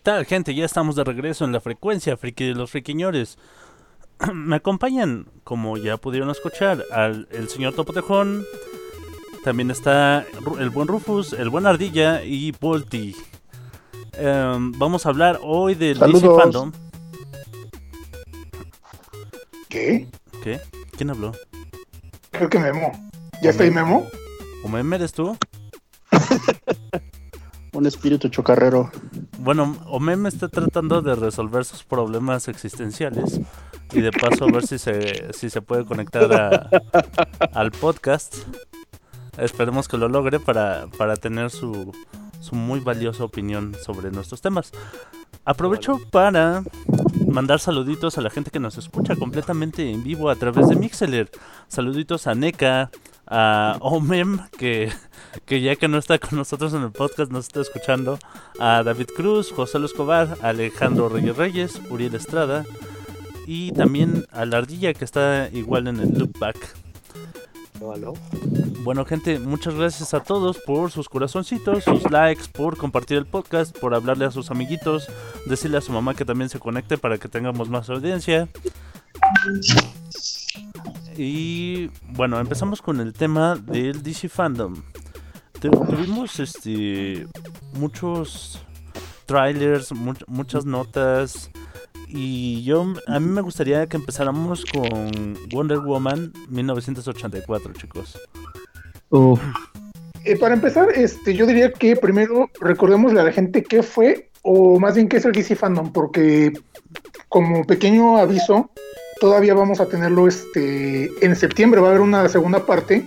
tal, 0.02 0.26
gente? 0.26 0.54
Ya 0.54 0.64
estamos 0.64 0.97
de 0.97 1.04
regreso 1.04 1.44
en 1.44 1.52
la 1.52 1.61
frecuencia 1.61 2.16
friki 2.16 2.47
de 2.47 2.54
los 2.54 2.71
friquiñores. 2.71 3.38
Me 4.35 4.56
acompañan, 4.56 5.26
como 5.44 5.76
ya 5.76 5.97
pudieron 5.97 6.30
escuchar, 6.30 6.85
al 6.90 7.28
el 7.30 7.49
señor 7.49 7.75
Topotejón. 7.75 8.44
También 9.44 9.71
está 9.71 10.25
el 10.61 10.71
buen 10.71 10.87
Rufus, 10.87 11.32
el 11.32 11.49
buen 11.49 11.66
Ardilla 11.66 12.23
y 12.23 12.52
Volti. 12.52 13.16
Em, 14.12 14.73
vamos 14.73 15.06
a 15.06 15.09
hablar 15.09 15.40
hoy 15.42 15.75
del 15.75 15.99
DC 15.99 16.12
Saludos. 16.12 16.42
Fandom. 16.42 16.73
¿Qué? 19.68 20.06
¿Qué? 20.44 20.61
¿Quién 20.97 21.11
habló? 21.11 21.32
Creo 22.30 22.49
que 22.49 22.59
Memo. 22.59 22.92
¿Ya 23.42 23.50
está 23.50 23.64
ahí 23.64 23.71
Memo? 23.71 24.06
¿O 24.64 24.68
meme 24.68 24.97
eres 24.97 25.12
tú? 25.12 25.37
Un 27.73 27.87
espíritu 27.87 28.29
chocarrero. 28.29 28.91
Bueno, 29.38 29.76
Omem 29.87 30.26
está 30.26 30.49
tratando 30.49 31.00
de 31.00 31.14
resolver 31.14 31.64
sus 31.64 31.83
problemas 31.85 32.49
existenciales 32.49 33.41
y 33.93 34.00
de 34.00 34.12
paso 34.12 34.45
a 34.45 34.52
ver 34.52 34.67
si 34.67 34.79
se, 34.79 35.33
si 35.33 35.49
se 35.49 35.62
puede 35.62 35.85
conectar 35.87 36.31
a- 36.33 36.69
al 37.55 37.71
podcast. 37.73 38.37
Esperemos 39.38 39.88
que 39.88 39.97
lo 39.97 40.09
logre 40.09 40.38
para, 40.38 40.87
para 40.99 41.17
tener 41.17 41.50
su, 41.50 41.93
su 42.41 42.55
muy 42.55 42.81
valiosa 42.81 43.25
opinión 43.25 43.75
sobre 43.83 44.11
nuestros 44.11 44.43
temas. 44.43 44.71
Aprovecho 45.47 45.99
para 46.11 46.62
mandar 47.26 47.59
saluditos 47.59 48.19
a 48.19 48.21
la 48.21 48.29
gente 48.29 48.50
que 48.50 48.61
nos 48.61 48.76
escucha 48.76 49.17
completamente 49.17 49.91
en 49.91 50.05
vivo 50.05 50.29
a 50.29 50.37
través 50.37 50.69
de 50.69 50.76
Mixeler. 50.76 51.31
Saluditos 51.69 52.26
a 52.26 52.35
NECA, 52.35 52.91
a 53.26 53.76
Omem, 53.81 54.41
que, 54.59 54.93
que 55.47 55.61
ya 55.61 55.76
que 55.76 55.88
no 55.88 55.99
está 55.99 56.19
con 56.19 56.38
nosotros 56.38 56.75
en 56.75 56.83
el 56.83 56.93
podcast 56.93 57.31
nos 57.31 57.47
está 57.47 57.61
escuchando, 57.61 58.19
a 58.59 58.83
David 58.83 59.09
Cruz, 59.17 59.52
José 59.52 59.79
Luis 59.79 59.93
Escobar, 59.93 60.37
Alejandro 60.43 61.09
Reyes 61.09 61.37
Reyes, 61.37 61.81
Uriel 61.91 62.14
Estrada 62.14 62.64
y 63.47 63.73
también 63.73 64.25
a 64.31 64.45
la 64.45 64.59
ardilla 64.59 64.95
que 64.95 65.05
está 65.05 65.49
igual 65.52 65.88
en 65.88 66.00
el 66.00 66.19
loopback. 66.19 66.57
Bueno 68.85 69.05
gente, 69.05 69.39
muchas 69.39 69.75
gracias 69.75 70.12
a 70.15 70.21
todos 70.23 70.59
por 70.59 70.91
sus 70.91 71.09
corazoncitos, 71.09 71.85
sus 71.85 72.11
likes, 72.11 72.45
por 72.53 72.77
compartir 72.77 73.17
el 73.19 73.27
podcast, 73.27 73.77
por 73.79 73.95
hablarle 73.95 74.25
a 74.25 74.31
sus 74.31 74.51
amiguitos, 74.51 75.07
decirle 75.47 75.79
a 75.79 75.81
su 75.81 75.93
mamá 75.93 76.15
que 76.15 76.25
también 76.25 76.49
se 76.49 76.59
conecte 76.59 76.99
para 76.99 77.19
que 77.19 77.29
tengamos 77.29 77.69
más 77.69 77.89
audiencia. 77.91 78.49
Y 81.17 81.91
bueno, 82.11 82.39
empezamos 82.41 82.81
con 82.83 83.01
el 83.01 83.12
tema 83.12 83.57
del 83.57 84.03
DC 84.03 84.29
Fandom. 84.29 84.75
Tu- 85.61 85.71
tuvimos 85.71 86.41
este 86.41 87.27
muchos 87.75 88.61
trailers, 89.27 89.93
much- 89.93 90.25
muchas 90.27 90.65
notas. 90.65 91.51
Y 92.14 92.62
yo, 92.62 92.92
a 93.07 93.19
mí 93.19 93.26
me 93.26 93.40
gustaría 93.40 93.87
que 93.87 93.97
empezáramos 93.97 94.66
con 94.66 95.38
Wonder 95.50 95.78
Woman 95.78 96.31
1984, 96.50 97.73
chicos. 97.73 98.19
Uf, 99.09 99.40
Eh, 100.25 100.37
para 100.37 100.54
empezar, 100.54 100.88
este, 100.95 101.35
yo 101.35 101.47
diría 101.47 101.73
que 101.73 101.97
primero 101.97 102.49
recordémosle 102.61 103.21
a 103.21 103.25
la 103.25 103.33
gente 103.33 103.62
qué 103.62 103.83
fue, 103.83 104.31
o 104.42 104.78
más 104.78 104.95
bien 104.95 105.09
qué 105.09 105.16
es 105.16 105.25
el 105.25 105.33
DC 105.33 105.57
Fandom, 105.57 105.92
porque 105.92 106.52
como 107.28 107.66
pequeño 107.66 108.19
aviso, 108.19 108.71
todavía 109.21 109.54
vamos 109.54 109.81
a 109.81 109.87
tenerlo 109.87 110.28
este, 110.28 111.11
en 111.25 111.35
septiembre, 111.35 111.81
va 111.81 111.88
a 111.88 111.90
haber 111.90 112.02
una 112.02 112.28
segunda 112.28 112.64
parte 112.64 113.04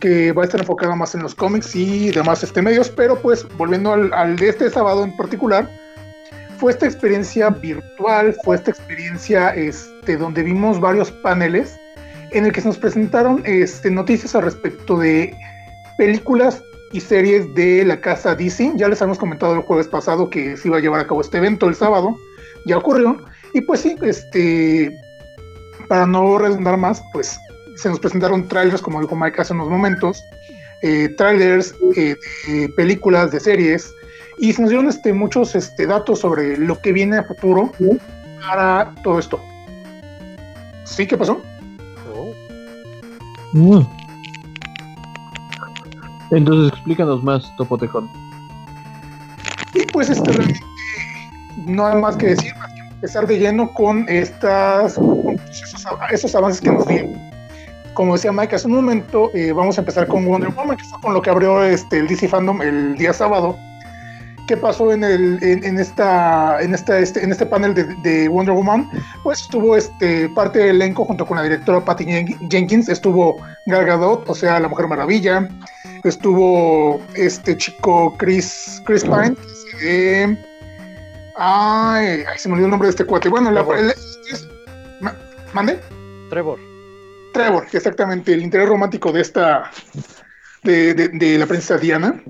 que 0.00 0.32
va 0.32 0.42
a 0.42 0.46
estar 0.46 0.60
enfocada 0.60 0.96
más 0.96 1.14
en 1.14 1.22
los 1.22 1.34
cómics 1.34 1.76
y 1.76 2.10
demás 2.10 2.42
este, 2.42 2.62
medios, 2.62 2.88
pero 2.88 3.20
pues 3.20 3.46
volviendo 3.58 3.92
al, 3.92 4.12
al 4.14 4.36
de 4.36 4.48
este 4.48 4.70
sábado 4.70 5.04
en 5.04 5.14
particular, 5.14 5.68
fue 6.60 6.72
esta 6.72 6.84
experiencia 6.84 7.48
virtual, 7.48 8.36
fue 8.44 8.56
esta 8.56 8.70
experiencia 8.70 9.48
este, 9.54 10.18
donde 10.18 10.42
vimos 10.42 10.78
varios 10.78 11.10
paneles 11.10 11.80
en 12.32 12.44
el 12.44 12.52
que 12.52 12.60
se 12.60 12.68
nos 12.68 12.76
presentaron 12.76 13.42
este, 13.46 13.90
noticias 13.90 14.34
al 14.34 14.42
respecto 14.42 14.98
de 14.98 15.34
películas 15.96 16.62
y 16.92 17.00
series 17.00 17.52
de 17.54 17.84
la 17.86 18.00
casa 18.00 18.34
DC. 18.34 18.72
Ya 18.76 18.88
les 18.88 19.00
habíamos 19.00 19.18
comentado 19.18 19.54
el 19.54 19.62
jueves 19.62 19.88
pasado 19.88 20.28
que 20.28 20.56
se 20.58 20.68
iba 20.68 20.76
a 20.76 20.80
llevar 20.80 21.00
a 21.00 21.06
cabo 21.06 21.22
este 21.22 21.38
evento 21.38 21.66
el 21.66 21.74
sábado. 21.74 22.14
Ya 22.66 22.76
ocurrió. 22.76 23.16
Y 23.54 23.62
pues 23.62 23.80
sí, 23.80 23.96
este, 24.02 24.94
para 25.88 26.06
no 26.06 26.36
redundar 26.38 26.76
más, 26.76 27.02
pues 27.14 27.38
se 27.76 27.88
nos 27.88 27.98
presentaron 27.98 28.46
trailers, 28.48 28.82
como 28.82 29.00
dijo 29.00 29.16
Mike 29.16 29.40
hace 29.40 29.54
unos 29.54 29.70
momentos, 29.70 30.22
eh, 30.82 31.08
trailers 31.16 31.74
eh, 31.96 32.16
de 32.46 32.68
películas, 32.76 33.30
de 33.30 33.40
series, 33.40 33.92
y 34.40 34.54
se 34.54 34.62
nos 34.62 34.70
dieron 34.70 34.88
este, 34.88 35.12
muchos 35.12 35.54
este, 35.54 35.86
datos 35.86 36.20
sobre 36.20 36.56
lo 36.56 36.80
que 36.80 36.92
viene 36.92 37.18
a 37.18 37.24
futuro 37.24 37.70
para 38.40 38.92
todo 39.02 39.18
esto. 39.18 39.38
¿Sí? 40.84 41.06
¿Qué 41.06 41.16
pasó? 41.16 41.40
mm. 43.52 43.80
Entonces 46.30 46.72
explícanos 46.72 47.22
más, 47.22 47.54
Topotejón. 47.56 48.08
Y 49.74 49.84
pues 49.92 50.08
este 50.08 50.32
realmente 50.32 50.60
no 51.66 51.86
hay 51.86 52.00
más 52.00 52.16
que 52.16 52.28
decir, 52.28 52.54
más 52.56 52.72
que 52.72 52.80
empezar 52.80 53.26
de 53.26 53.38
lleno 53.38 53.72
con 53.72 54.08
estas 54.08 54.94
con 54.94 55.38
esos, 55.50 55.84
esos 56.12 56.34
avances 56.34 56.60
que 56.60 56.70
nos 56.70 56.86
dieron. 56.86 57.12
Como 57.94 58.14
decía 58.14 58.32
Mike 58.32 58.54
hace 58.54 58.68
un 58.68 58.74
momento, 58.74 59.30
eh, 59.34 59.52
vamos 59.52 59.76
a 59.76 59.82
empezar 59.82 60.06
con 60.06 60.24
Wonder 60.24 60.50
Woman, 60.50 60.76
que 60.76 60.84
fue 60.84 61.00
con 61.00 61.12
lo 61.12 61.20
que 61.20 61.28
abrió 61.28 61.62
este, 61.62 61.98
el 61.98 62.06
DC 62.06 62.28
Fandom 62.28 62.62
el 62.62 62.96
día 62.96 63.12
sábado. 63.12 63.58
¿Qué 64.50 64.56
pasó 64.56 64.90
en, 64.92 65.04
el, 65.04 65.38
en, 65.44 65.62
en 65.62 65.78
esta, 65.78 66.60
en, 66.60 66.74
esta, 66.74 66.98
este, 66.98 67.22
en 67.22 67.30
este 67.30 67.46
panel 67.46 67.72
de, 67.72 67.84
de 68.02 68.26
Wonder 68.26 68.52
Woman? 68.52 68.90
Pues 69.22 69.42
estuvo 69.42 69.76
este, 69.76 70.28
parte 70.30 70.58
del 70.58 70.70
elenco 70.82 71.04
junto 71.04 71.24
con 71.24 71.36
la 71.36 71.44
directora 71.44 71.84
Patty 71.84 72.04
Jen- 72.04 72.50
Jenkins, 72.50 72.88
estuvo 72.88 73.36
Gal 73.66 73.84
Gadot, 73.86 74.28
o 74.28 74.34
sea, 74.34 74.58
la 74.58 74.66
Mujer 74.66 74.88
Maravilla, 74.88 75.48
estuvo 76.02 77.00
este 77.14 77.56
chico 77.56 78.16
Chris, 78.18 78.82
Chris 78.86 79.04
Pine, 79.04 79.36
eh, 79.84 80.36
ay, 81.36 82.24
ay, 82.28 82.36
se 82.36 82.48
me 82.48 82.54
olvidó 82.54 82.66
el 82.66 82.70
nombre 82.72 82.88
de 82.88 82.90
este 82.90 83.04
cuate. 83.04 83.28
Bueno, 83.28 83.52
la, 83.52 83.60
el- 83.78 83.90
es- 83.90 84.48
ma- 85.00 85.14
¿mande? 85.52 85.78
Trevor. 86.28 86.58
Trevor, 87.32 87.68
exactamente, 87.72 88.32
el 88.32 88.42
interés 88.42 88.68
romántico 88.68 89.12
de 89.12 89.20
esta, 89.20 89.70
de, 90.64 90.92
de- 90.94 91.08
de 91.10 91.38
la 91.38 91.46
princesa 91.46 91.78
Diana. 91.78 92.20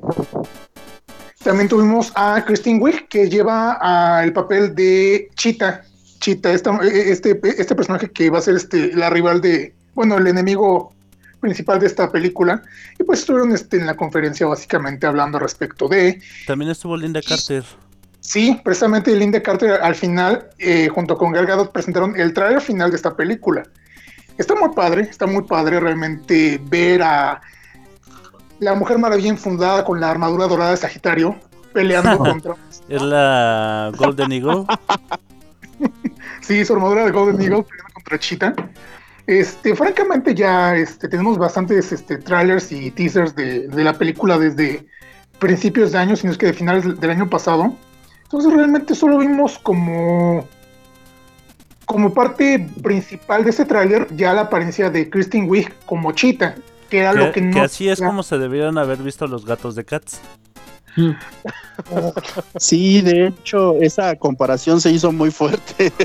También 1.43 1.69
tuvimos 1.69 2.13
a 2.17 2.45
Christine 2.47 2.79
Wiig, 2.81 3.09
que 3.09 3.29
lleva 3.31 3.79
ah, 3.81 4.23
el 4.23 4.33
papel 4.33 4.75
de 4.75 5.31
Cheetah. 5.37 5.83
Cheetah, 6.21 6.53
esta- 6.53 6.79
eh, 6.83 7.11
este, 7.11 7.41
este 7.43 7.75
personaje 7.75 8.11
que 8.11 8.29
va 8.29 8.39
a 8.39 8.43
ser 8.43 8.57
este, 8.57 8.93
la 8.95 9.09
rival 9.09 9.41
de, 9.41 9.75
bueno, 9.95 10.19
el 10.19 10.27
enemigo 10.27 10.93
principal 11.41 11.81
de 11.81 11.87
esta 11.87 12.13
película. 12.13 12.63
Y 12.99 13.05
pues 13.05 13.21
estuvieron 13.21 13.53
este, 13.53 13.79
en 13.79 13.87
la 13.87 13.97
conferencia 13.97 14.47
básicamente 14.47 15.07
hablando 15.07 15.39
respecto 15.39 15.89
de, 15.89 16.21
También 16.47 16.71
estuvo 16.71 16.95
Linda 16.95 17.23
Carter. 17.27 17.65
Sí, 18.21 18.61
precisamente 18.63 19.17
Linda 19.17 19.43
Carter 19.43 19.81
al 19.83 19.95
final, 19.95 20.47
eh, 20.59 20.89
junto 20.89 21.17
con 21.17 21.33
Gal 21.33 21.47
Gadot, 21.47 21.73
presentaron 21.73 22.21
el 22.21 22.35
trailer 22.35 22.61
final 22.61 22.91
de 22.91 22.97
esta 22.97 23.17
película. 23.17 23.63
Está 24.37 24.55
muy 24.55 24.75
padre, 24.75 25.03
está 25.11 25.27
muy 25.27 25.45
padre 25.45 25.81
realmente 25.81 26.61
ver 26.65 27.03
a 27.03 27.41
la 28.61 28.75
Mujer 28.75 28.99
Maravilla 28.99 29.31
enfundada 29.31 29.85
con 29.85 30.01
la 30.01 30.11
armadura 30.11 30.47
dorada 30.47 30.71
de 30.71 30.77
Sagitario 30.77 31.37
peleando 31.73 32.19
contra... 32.25 32.57
Es 32.89 33.03
la 33.03 33.93
Golden 33.97 34.33
Eagle. 34.33 34.65
Sí, 36.43 36.65
su 36.65 36.75
armadura 36.75 37.05
de 37.05 37.11
Golden 37.11 37.41
Eagle 37.41 37.63
peleando 37.63 37.95
contra 37.95 38.19
Cheetah. 38.19 38.55
Este, 39.27 39.75
francamente 39.77 40.35
ya 40.35 40.75
este, 40.75 41.09
tenemos 41.09 41.39
bastantes 41.39 41.93
este, 41.93 42.19
trailers 42.19 42.73
y 42.73 42.91
teasers 42.91 43.35
de, 43.37 43.69
de 43.69 43.85
la 43.85 43.93
película 43.95 44.39
desde 44.39 44.85
principios 45.39 45.93
de 45.93 45.99
año, 45.99 46.17
si 46.17 46.27
no 46.27 46.33
es 46.33 46.39
que 46.39 46.47
de 46.47 46.53
finales 46.53 47.01
del 47.01 47.11
año 47.11 47.31
pasado. 47.31 47.75
Entonces 48.25 48.53
realmente 48.53 48.95
solo 48.95 49.19
vimos 49.19 49.59
como 49.59 50.47
como 51.87 52.15
parte 52.15 52.69
principal 52.83 53.43
de 53.43 53.51
este 53.51 53.65
tráiler 53.65 54.07
ya 54.15 54.33
la 54.33 54.43
apariencia 54.43 54.91
de 54.91 55.11
Kristen 55.11 55.51
Wiig 55.51 55.75
como 55.87 56.13
Cheetah, 56.13 56.55
que 56.91 56.99
era 56.99 57.15
lo 57.15 57.27
que 57.27 57.33
Que, 57.33 57.41
no 57.41 57.55
que 57.55 57.61
así 57.61 57.89
es 57.89 58.01
como 58.01 58.23
se 58.23 58.37
debieron 58.37 58.77
haber 58.77 58.99
visto 58.99 59.27
los 59.27 59.47
gatos 59.47 59.75
de 59.75 59.85
Cats. 59.85 60.21
Sí, 62.59 63.01
de 63.01 63.29
hecho, 63.29 63.77
esa 63.81 64.17
comparación 64.17 64.81
se 64.81 64.91
hizo 64.91 65.13
muy 65.13 65.31
fuerte. 65.31 65.93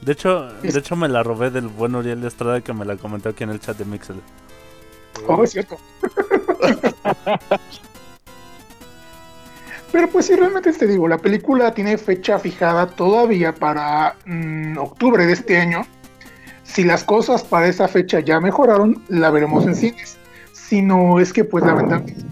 De 0.00 0.12
hecho, 0.12 0.48
de 0.62 0.78
hecho 0.78 0.96
me 0.96 1.08
la 1.08 1.22
robé 1.22 1.50
del 1.50 1.68
buen 1.68 1.94
Uriel 1.94 2.24
Estrada 2.24 2.62
que 2.62 2.72
me 2.72 2.86
la 2.86 2.96
comentó 2.96 3.28
aquí 3.28 3.44
en 3.44 3.50
el 3.50 3.60
chat 3.60 3.76
de 3.76 3.84
Mixel. 3.84 4.22
Oh, 5.26 5.44
es 5.44 5.50
cierto. 5.50 5.76
Pero 9.92 10.08
pues 10.08 10.26
sí, 10.26 10.34
realmente 10.34 10.72
te 10.72 10.86
digo, 10.86 11.08
la 11.08 11.18
película 11.18 11.74
tiene 11.74 11.98
fecha 11.98 12.38
fijada 12.38 12.86
todavía 12.86 13.54
para 13.54 14.16
mm, 14.24 14.78
octubre 14.78 15.26
de 15.26 15.34
este 15.34 15.58
año. 15.58 15.86
Si 16.72 16.84
las 16.84 17.02
cosas 17.02 17.42
para 17.42 17.66
esa 17.66 17.88
fecha 17.88 18.20
ya 18.20 18.40
mejoraron, 18.40 19.02
la 19.08 19.30
veremos 19.30 19.66
en 19.66 19.74
cines. 19.74 20.16
Si 20.52 20.82
no 20.82 21.18
es 21.18 21.32
que 21.32 21.44
pues 21.44 21.64
lamentablemente 21.64 22.24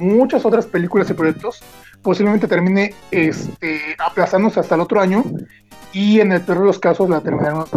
muchas 0.00 0.44
otras 0.44 0.66
películas 0.66 1.08
y 1.10 1.14
proyectos 1.14 1.62
posiblemente 2.02 2.48
termine 2.48 2.94
este, 3.10 3.80
aplazándose 3.98 4.60
hasta 4.60 4.74
el 4.74 4.80
otro 4.82 5.00
año 5.00 5.24
y 5.92 6.20
en 6.20 6.32
el 6.32 6.40
peor 6.42 6.58
de 6.58 6.64
los 6.66 6.78
casos 6.78 7.08
la 7.08 7.20
terminaremos 7.20 7.70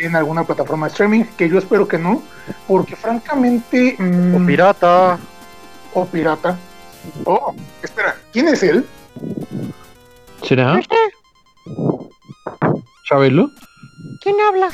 en 0.00 0.16
alguna 0.16 0.44
plataforma 0.44 0.86
de 0.86 0.92
streaming, 0.92 1.24
que 1.36 1.48
yo 1.48 1.58
espero 1.58 1.86
que 1.86 1.98
no, 1.98 2.22
porque 2.66 2.96
francamente... 2.96 3.94
mm, 3.98 4.34
O 4.42 4.46
pirata. 4.46 5.18
o 5.92 6.06
pirata. 6.06 6.58
Oh, 7.24 7.54
espera, 7.82 8.16
¿quién 8.32 8.48
es 8.48 8.62
él? 8.62 8.84
¿Será? 10.42 10.80
¿Chabelo? 13.04 13.50
¿Quién 14.22 14.36
habla? 14.40 14.70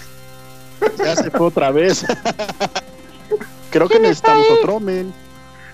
Ya 0.98 1.16
se 1.16 1.30
fue 1.30 1.46
otra 1.46 1.70
vez. 1.70 2.04
Creo 3.70 3.88
que 3.88 3.98
¿Quién 3.98 4.10
está 4.10 4.34
necesitamos 4.34 4.46
otro 4.62 4.80
men. 4.80 5.12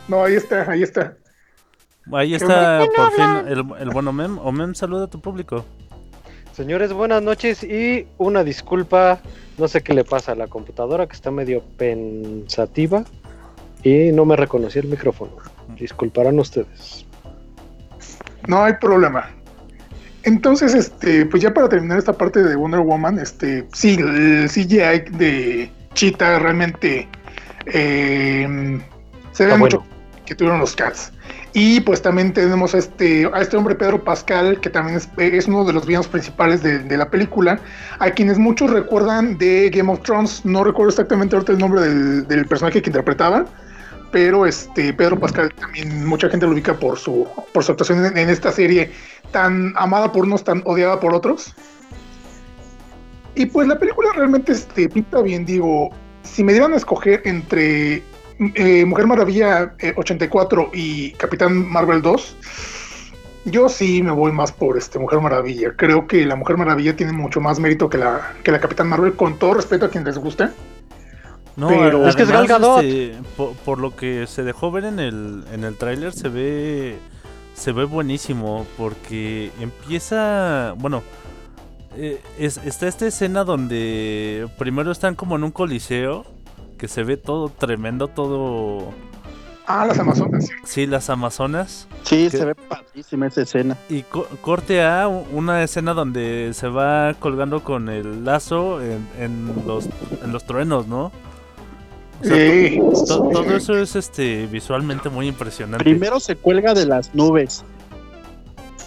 No, 0.08 0.24
ahí 0.24 0.34
está, 0.34 0.70
ahí 0.70 0.82
está. 0.82 1.16
Ahí 2.12 2.34
está 2.34 2.78
¿Quién 2.78 2.90
por 2.94 3.12
fin 3.12 3.48
el, 3.48 3.64
el 3.80 3.90
bueno 3.90 4.12
Mem. 4.12 4.38
O 4.38 4.52
Mem, 4.52 4.74
saluda 4.74 5.04
a 5.04 5.08
tu 5.08 5.20
público. 5.20 5.64
Señores, 6.52 6.92
buenas 6.92 7.22
noches 7.22 7.62
y 7.64 8.06
una 8.18 8.44
disculpa. 8.44 9.20
No 9.58 9.68
sé 9.68 9.82
qué 9.82 9.92
le 9.94 10.04
pasa 10.04 10.32
a 10.32 10.34
la 10.34 10.46
computadora 10.46 11.06
que 11.06 11.14
está 11.14 11.30
medio 11.30 11.62
pensativa 11.76 13.04
y 13.82 14.12
no 14.12 14.24
me 14.24 14.36
reconocí 14.36 14.78
el 14.78 14.88
micrófono. 14.88 15.32
Disculparán 15.76 16.38
ustedes. 16.38 17.06
No 18.46 18.62
hay 18.62 18.74
problema. 18.74 19.30
Entonces, 20.26 20.74
este, 20.74 21.24
pues 21.24 21.40
ya 21.40 21.54
para 21.54 21.68
terminar 21.68 21.98
esta 21.98 22.12
parte 22.12 22.42
de 22.42 22.56
Wonder 22.56 22.80
Woman, 22.80 23.20
este, 23.20 23.64
sí, 23.72 23.94
el 23.94 24.48
CGI 24.50 25.16
de 25.16 25.70
Cheetah 25.94 26.40
realmente 26.40 27.08
eh, 27.66 28.80
se 29.30 29.46
ve 29.46 29.56
mucho 29.56 29.78
bueno. 29.78 29.94
que 30.26 30.34
tuvieron 30.34 30.58
los 30.58 30.74
cats. 30.74 31.12
Y 31.52 31.80
pues 31.80 32.02
también 32.02 32.32
tenemos 32.32 32.74
a 32.74 32.78
este, 32.78 33.30
a 33.32 33.40
este 33.40 33.56
hombre 33.56 33.76
Pedro 33.76 34.02
Pascal, 34.02 34.60
que 34.60 34.68
también 34.68 34.96
es, 34.96 35.08
es 35.16 35.46
uno 35.46 35.64
de 35.64 35.72
los 35.72 35.86
villanos 35.86 36.08
principales 36.08 36.60
de, 36.60 36.80
de 36.80 36.96
la 36.96 37.08
película, 37.08 37.60
a 38.00 38.10
quienes 38.10 38.36
muchos 38.36 38.72
recuerdan 38.72 39.38
de 39.38 39.70
Game 39.70 39.92
of 39.92 40.02
Thrones. 40.02 40.44
No 40.44 40.64
recuerdo 40.64 40.90
exactamente 40.90 41.36
ahorita 41.36 41.52
el 41.52 41.58
nombre 41.58 41.82
del, 41.82 42.26
del 42.26 42.46
personaje 42.46 42.82
que 42.82 42.90
interpretaba, 42.90 43.46
pero 44.10 44.46
este 44.46 44.92
Pedro 44.92 45.18
Pascal 45.18 45.52
también 45.54 46.06
mucha 46.06 46.28
gente 46.28 46.46
lo 46.46 46.52
ubica 46.52 46.74
por 46.74 46.98
su, 46.98 47.26
por 47.52 47.64
su 47.64 47.72
actuación 47.72 48.16
en, 48.16 48.28
esta 48.28 48.52
serie 48.52 48.90
tan 49.30 49.72
amada 49.76 50.12
por 50.12 50.24
unos, 50.24 50.44
tan 50.44 50.62
odiada 50.64 51.00
por 51.00 51.14
otros. 51.14 51.54
Y 53.34 53.46
pues 53.46 53.68
la 53.68 53.78
película 53.78 54.10
realmente 54.14 54.52
este, 54.52 54.88
pinta 54.88 55.20
bien, 55.20 55.44
digo, 55.44 55.90
si 56.22 56.42
me 56.42 56.52
dieran 56.52 56.72
a 56.72 56.76
escoger 56.76 57.22
entre 57.24 58.02
eh, 58.38 58.84
Mujer 58.84 59.06
Maravilla 59.06 59.74
eh, 59.78 59.92
84 59.96 60.70
y 60.72 61.12
Capitán 61.12 61.68
Marvel 61.70 62.00
2, 62.02 62.36
yo 63.46 63.68
sí 63.68 64.02
me 64.02 64.10
voy 64.10 64.32
más 64.32 64.50
por 64.52 64.76
este 64.76 64.98
Mujer 64.98 65.20
Maravilla. 65.20 65.72
Creo 65.76 66.06
que 66.06 66.26
la 66.26 66.36
Mujer 66.36 66.56
Maravilla 66.56 66.96
tiene 66.96 67.12
mucho 67.12 67.40
más 67.40 67.60
mérito 67.60 67.88
que 67.88 67.98
la, 67.98 68.34
que 68.42 68.50
la 68.50 68.60
Capitán 68.60 68.88
Marvel, 68.88 69.14
con 69.14 69.38
todo 69.38 69.54
respeto 69.54 69.86
a 69.86 69.90
quien 69.90 70.04
les 70.04 70.18
guste. 70.18 70.48
No, 71.56 71.68
Pero- 71.68 72.06
Es 72.06 72.14
que 72.16 72.22
es 72.24 72.30
Gal 72.30 72.46
Gadot. 72.46 72.82
este, 72.84 73.16
por, 73.36 73.52
por 73.54 73.78
lo 73.78 73.96
que 73.96 74.26
se 74.26 74.42
dejó 74.42 74.70
ver 74.70 74.84
en 74.84 74.98
el, 74.98 75.44
en 75.52 75.64
el 75.64 75.76
tráiler, 75.76 76.12
se 76.12 76.28
ve 76.28 76.98
se 77.54 77.72
ve 77.72 77.84
buenísimo 77.84 78.66
porque 78.76 79.50
empieza, 79.60 80.74
bueno, 80.76 81.02
eh, 81.96 82.20
es- 82.38 82.58
está 82.58 82.86
esta 82.86 83.06
escena 83.06 83.44
donde 83.44 84.46
primero 84.58 84.92
están 84.92 85.14
como 85.14 85.36
en 85.36 85.44
un 85.44 85.50
coliseo 85.52 86.26
que 86.76 86.86
se 86.88 87.02
ve 87.02 87.16
todo 87.16 87.48
tremendo, 87.48 88.08
todo, 88.08 88.92
Ah, 89.66 89.86
las 89.86 89.98
Amazonas. 89.98 90.46
sí. 90.64 90.86
las 90.86 91.08
amazonas 91.08 91.88
Sí, 92.02 92.28
se 92.28 92.44
ve 92.44 92.54
padrísima 92.54 93.26
esa 93.28 93.40
escena. 93.40 93.78
y 93.88 94.02
co- 94.02 94.26
corte 94.42 94.84
a 94.84 95.08
una 95.08 95.62
escena 95.62 95.94
donde 95.94 96.50
se 96.52 96.68
va 96.68 97.14
colgando 97.18 97.64
con 97.64 97.88
el 97.88 98.26
lazo 98.26 98.82
en, 98.82 99.08
en 99.18 99.54
los 99.66 99.88
en 100.22 100.30
los 100.32 100.44
truenos, 100.44 100.86
¿no? 100.86 101.10
O 102.20 102.24
sea, 102.24 102.36
Sí. 102.36 102.78
To- 103.08 103.28
todo 103.32 103.56
eso 103.56 103.76
es 103.78 103.94
este 103.96 104.46
visualmente 104.46 105.08
muy 105.08 105.28
impresionante. 105.28 105.84
Primero 105.84 106.18
se 106.20 106.34
cuelga 106.36 106.72
de 106.74 106.86
las 106.86 107.14
nubes. 107.14 107.62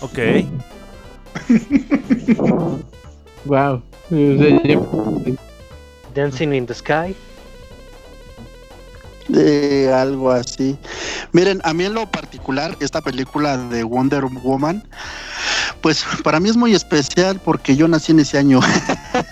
Ok. 0.02 0.20
Wow. 3.46 3.82
Dancing 6.14 6.54
in 6.54 6.66
the 6.66 6.74
Sky. 6.74 7.16
de 9.30 9.94
algo 9.94 10.32
así. 10.32 10.76
Miren, 11.32 11.62
a 11.64 11.74
mí 11.74 11.86
en 11.86 11.94
lo 11.94 12.06
particular, 12.10 12.76
esta 12.80 13.00
película 13.02 13.58
de 13.58 13.84
Wonder 13.84 14.26
Woman, 14.26 14.84
pues 15.82 16.04
para 16.24 16.40
mí 16.40 16.50
es 16.50 16.58
muy 16.58 16.74
especial 16.74 17.40
porque 17.46 17.76
yo 17.76 17.88
nací 17.88 18.12
en 18.12 18.20
ese 18.22 18.40
año. 18.40 18.60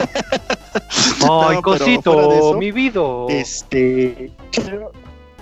No, 1.21 1.49
Ay, 1.49 1.57
de 1.57 1.61
cosito, 1.61 2.31
eso, 2.31 2.57
mi 2.57 2.71
vida. 2.71 3.01
Este. 3.29 4.31
Creo, 4.51 4.91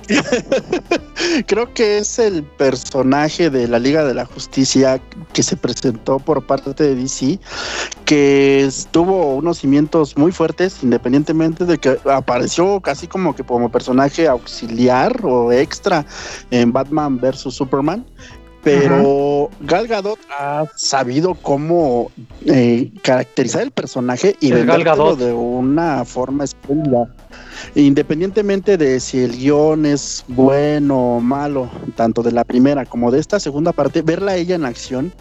creo 1.48 1.74
que 1.74 1.98
es 1.98 2.20
el 2.20 2.44
personaje 2.44 3.50
de 3.50 3.68
la 3.68 3.80
Liga 3.80 4.04
de 4.04 4.14
la 4.14 4.26
Justicia 4.26 5.02
que 5.34 5.44
se 5.44 5.58
presentó 5.58 6.20
por 6.20 6.46
parte 6.46 6.74
de 6.84 6.96
DC, 6.96 7.40
que 8.06 8.70
tuvo 8.92 9.36
unos 9.36 9.60
cimientos 9.60 10.18
muy 10.18 10.32
fuertes, 10.32 10.84
independientemente 10.84 11.66
de 11.66 11.78
que 11.78 11.98
apareció 12.12 12.80
casi 12.82 13.08
como 13.08 13.36
que 13.36 13.44
como 13.44 13.72
personaje 13.72 14.28
auxiliar 14.28 15.22
o 15.24 15.52
extra 15.52 16.06
en 16.52 16.72
Batman 16.72 17.20
vs 17.20 17.54
Superman. 17.54 18.06
Pero 18.66 19.52
Gal 19.60 19.88
Gadot 19.88 20.18
ha 20.32 20.66
sabido 20.76 21.36
cómo 21.36 22.12
eh, 22.48 22.92
caracterizar 23.04 23.62
el 23.62 23.70
personaje 23.70 24.36
y 24.40 24.52
vendértelo 24.52 24.84
Gadot. 24.84 25.20
de 25.20 25.34
una 25.34 26.04
forma 26.04 26.46
espléndida. 26.46 27.08
Independientemente 27.76 28.76
de 28.78 29.00
si 29.00 29.20
el 29.20 29.38
guion 29.38 29.86
es 29.86 30.26
bueno 30.28 31.18
o 31.18 31.20
malo, 31.20 31.70
tanto 31.96 32.24
de 32.24 32.32
la 32.32 32.44
primera 32.44 32.86
como 32.86 33.12
de 33.12 33.20
esta 33.20 33.40
segunda 33.40 33.72
parte, 33.72 34.02
verla 34.02 34.32
a 34.32 34.36
ella 34.36 34.56
en 34.56 34.66
acción, 34.66 35.14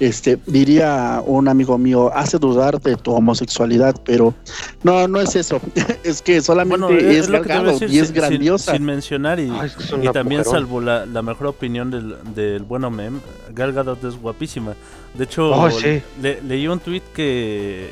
este, 0.00 0.38
diría 0.46 1.22
un 1.24 1.48
amigo 1.48 1.78
mío, 1.78 2.10
hace 2.14 2.38
dudar 2.38 2.80
de 2.80 2.96
tu 2.96 3.12
homosexualidad, 3.12 3.94
pero 4.04 4.34
no, 4.82 5.06
no 5.08 5.20
es 5.20 5.36
eso. 5.36 5.60
es 6.04 6.20
que 6.22 6.40
solamente 6.40 6.86
Bueno, 6.86 6.98
es, 6.98 7.16
es 7.18 7.28
lo 7.28 7.42
Gal 7.42 7.42
que 7.42 7.48
te 7.48 7.54
iba 7.54 7.60
a 7.60 7.64
Gadot 7.64 7.80
decir, 7.80 7.96
y 7.96 7.98
es 8.00 8.06
sin- 8.08 8.16
grandiosa. 8.16 8.72
Sin, 8.72 8.78
sin 8.78 8.86
mencionar 8.86 9.40
y, 9.40 9.50
Ay, 9.50 9.70
y 10.02 10.08
también 10.12 10.40
mujerón. 10.40 10.44
salvo 10.44 10.80
la, 10.80 11.06
la 11.06 11.22
mejor 11.22 11.46
opinión 11.48 11.90
del, 11.90 12.16
del 12.34 12.62
bueno 12.62 12.90
mem, 12.90 13.20
Gal 13.52 13.72
Gadot 13.72 14.02
es 14.04 14.16
guapísima. 14.20 14.74
De 15.14 15.24
hecho, 15.24 15.50
Oh, 15.52 15.70
sí. 15.70 16.02
le- 16.20 16.40
leí 16.42 16.66
un 16.68 16.80
tweet 16.80 17.02
que 17.14 17.90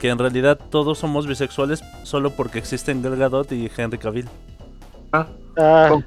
que 0.00 0.08
en 0.10 0.18
realidad 0.18 0.56
todos 0.70 0.98
somos 0.98 1.26
bisexuales 1.26 1.82
solo 2.04 2.30
porque 2.30 2.58
existen 2.60 3.02
Gal 3.02 3.16
Gadot 3.16 3.50
y 3.50 3.68
Henry 3.76 3.98
Cavill. 3.98 4.28
Ah, 5.12 5.26
ah, 5.56 5.98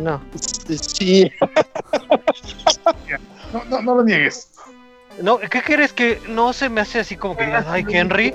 no. 0.00 0.20
Sí, 0.80 1.30
No, 3.52 3.64
no, 3.64 3.82
no 3.82 3.94
lo 3.96 4.04
niegues. 4.04 4.50
No, 5.20 5.38
¿qué 5.38 5.60
quieres 5.62 5.92
que 5.92 6.20
no 6.28 6.52
se 6.52 6.68
me 6.70 6.80
hace 6.80 7.00
así 7.00 7.16
como 7.16 7.36
que 7.36 7.44
digas, 7.44 7.66
ay, 7.68 7.84
Henry? 7.88 8.34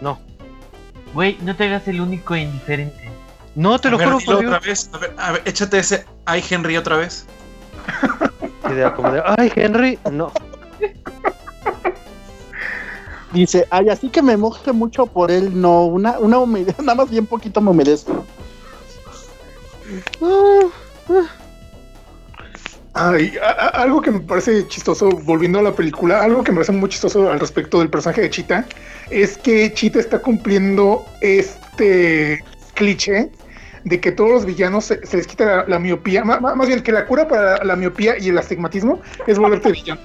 No. 0.00 0.18
Güey, 1.12 1.36
no 1.42 1.54
te 1.54 1.64
hagas 1.64 1.86
el 1.88 2.00
único 2.00 2.34
indiferente. 2.36 3.10
No, 3.54 3.78
te 3.78 3.88
A 3.88 3.90
lo 3.90 3.98
ver, 3.98 4.08
juro 4.08 4.20
por 4.24 4.34
otra 4.36 4.48
Dios. 4.60 4.64
vez. 4.64 4.90
A 4.92 4.98
ver, 4.98 5.14
a 5.18 5.32
ver, 5.32 5.42
échate 5.44 5.78
ese 5.78 6.06
Ay 6.24 6.42
Henry 6.48 6.76
otra 6.76 6.96
vez. 6.96 7.26
Idea 8.70 8.94
como 8.94 9.10
de, 9.12 9.22
ay, 9.38 9.52
Henry, 9.56 9.98
no. 10.12 10.30
dice, 13.32 13.66
ay, 13.70 13.88
así 13.90 14.08
que 14.08 14.22
me 14.22 14.36
moje 14.36 14.72
mucho 14.72 15.06
por 15.06 15.30
él, 15.30 15.58
no, 15.60 15.84
una, 15.86 16.18
una 16.18 16.38
humedad, 16.38 16.76
nada 16.80 16.94
más 16.94 17.10
bien 17.10 17.26
poquito 17.26 17.60
me 17.60 17.70
humedezco. 17.70 18.24
Ay, 20.22 20.70
a- 21.16 21.37
a- 22.98 23.68
algo 23.82 24.00
que 24.02 24.10
me 24.10 24.20
parece 24.20 24.66
chistoso, 24.68 25.08
volviendo 25.10 25.58
a 25.58 25.62
la 25.62 25.72
película, 25.74 26.22
algo 26.22 26.42
que 26.42 26.52
me 26.52 26.56
parece 26.56 26.72
muy 26.72 26.88
chistoso 26.88 27.30
al 27.30 27.40
respecto 27.40 27.78
del 27.78 27.88
personaje 27.88 28.22
de 28.22 28.30
Chita, 28.30 28.66
es 29.10 29.38
que 29.38 29.72
Chita 29.72 30.00
está 30.00 30.18
cumpliendo 30.18 31.04
este 31.20 32.42
cliché 32.74 33.30
de 33.84 34.00
que 34.00 34.12
todos 34.12 34.30
los 34.30 34.44
villanos 34.44 34.86
se, 34.86 35.00
les 35.16 35.26
quita 35.26 35.64
la, 35.66 35.78
miopía, 35.78 36.24
más 36.24 36.66
bien 36.66 36.82
que 36.82 36.92
la 36.92 37.06
cura 37.06 37.26
para 37.28 37.64
la 37.64 37.76
miopía 37.76 38.18
y 38.18 38.28
el 38.28 38.38
astigmatismo 38.38 39.00
es 39.26 39.38
volverte 39.38 39.72
villano. 39.72 40.00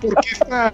Porque 0.00 0.28
esta, 0.32 0.72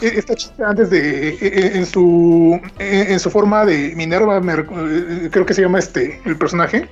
e- 0.00 0.18
esta 0.18 0.34
Chita 0.34 0.68
antes 0.68 0.90
de, 0.90 1.30
e- 1.30 1.38
e- 1.40 1.78
en 1.78 1.86
su, 1.86 2.60
en 2.78 3.18
su 3.18 3.30
forma 3.30 3.64
de 3.64 3.94
Minerva, 3.96 4.38
eh, 4.38 5.28
creo 5.30 5.46
que 5.46 5.54
se 5.54 5.62
llama 5.62 5.78
este, 5.78 6.20
el 6.24 6.36
personaje, 6.36 6.88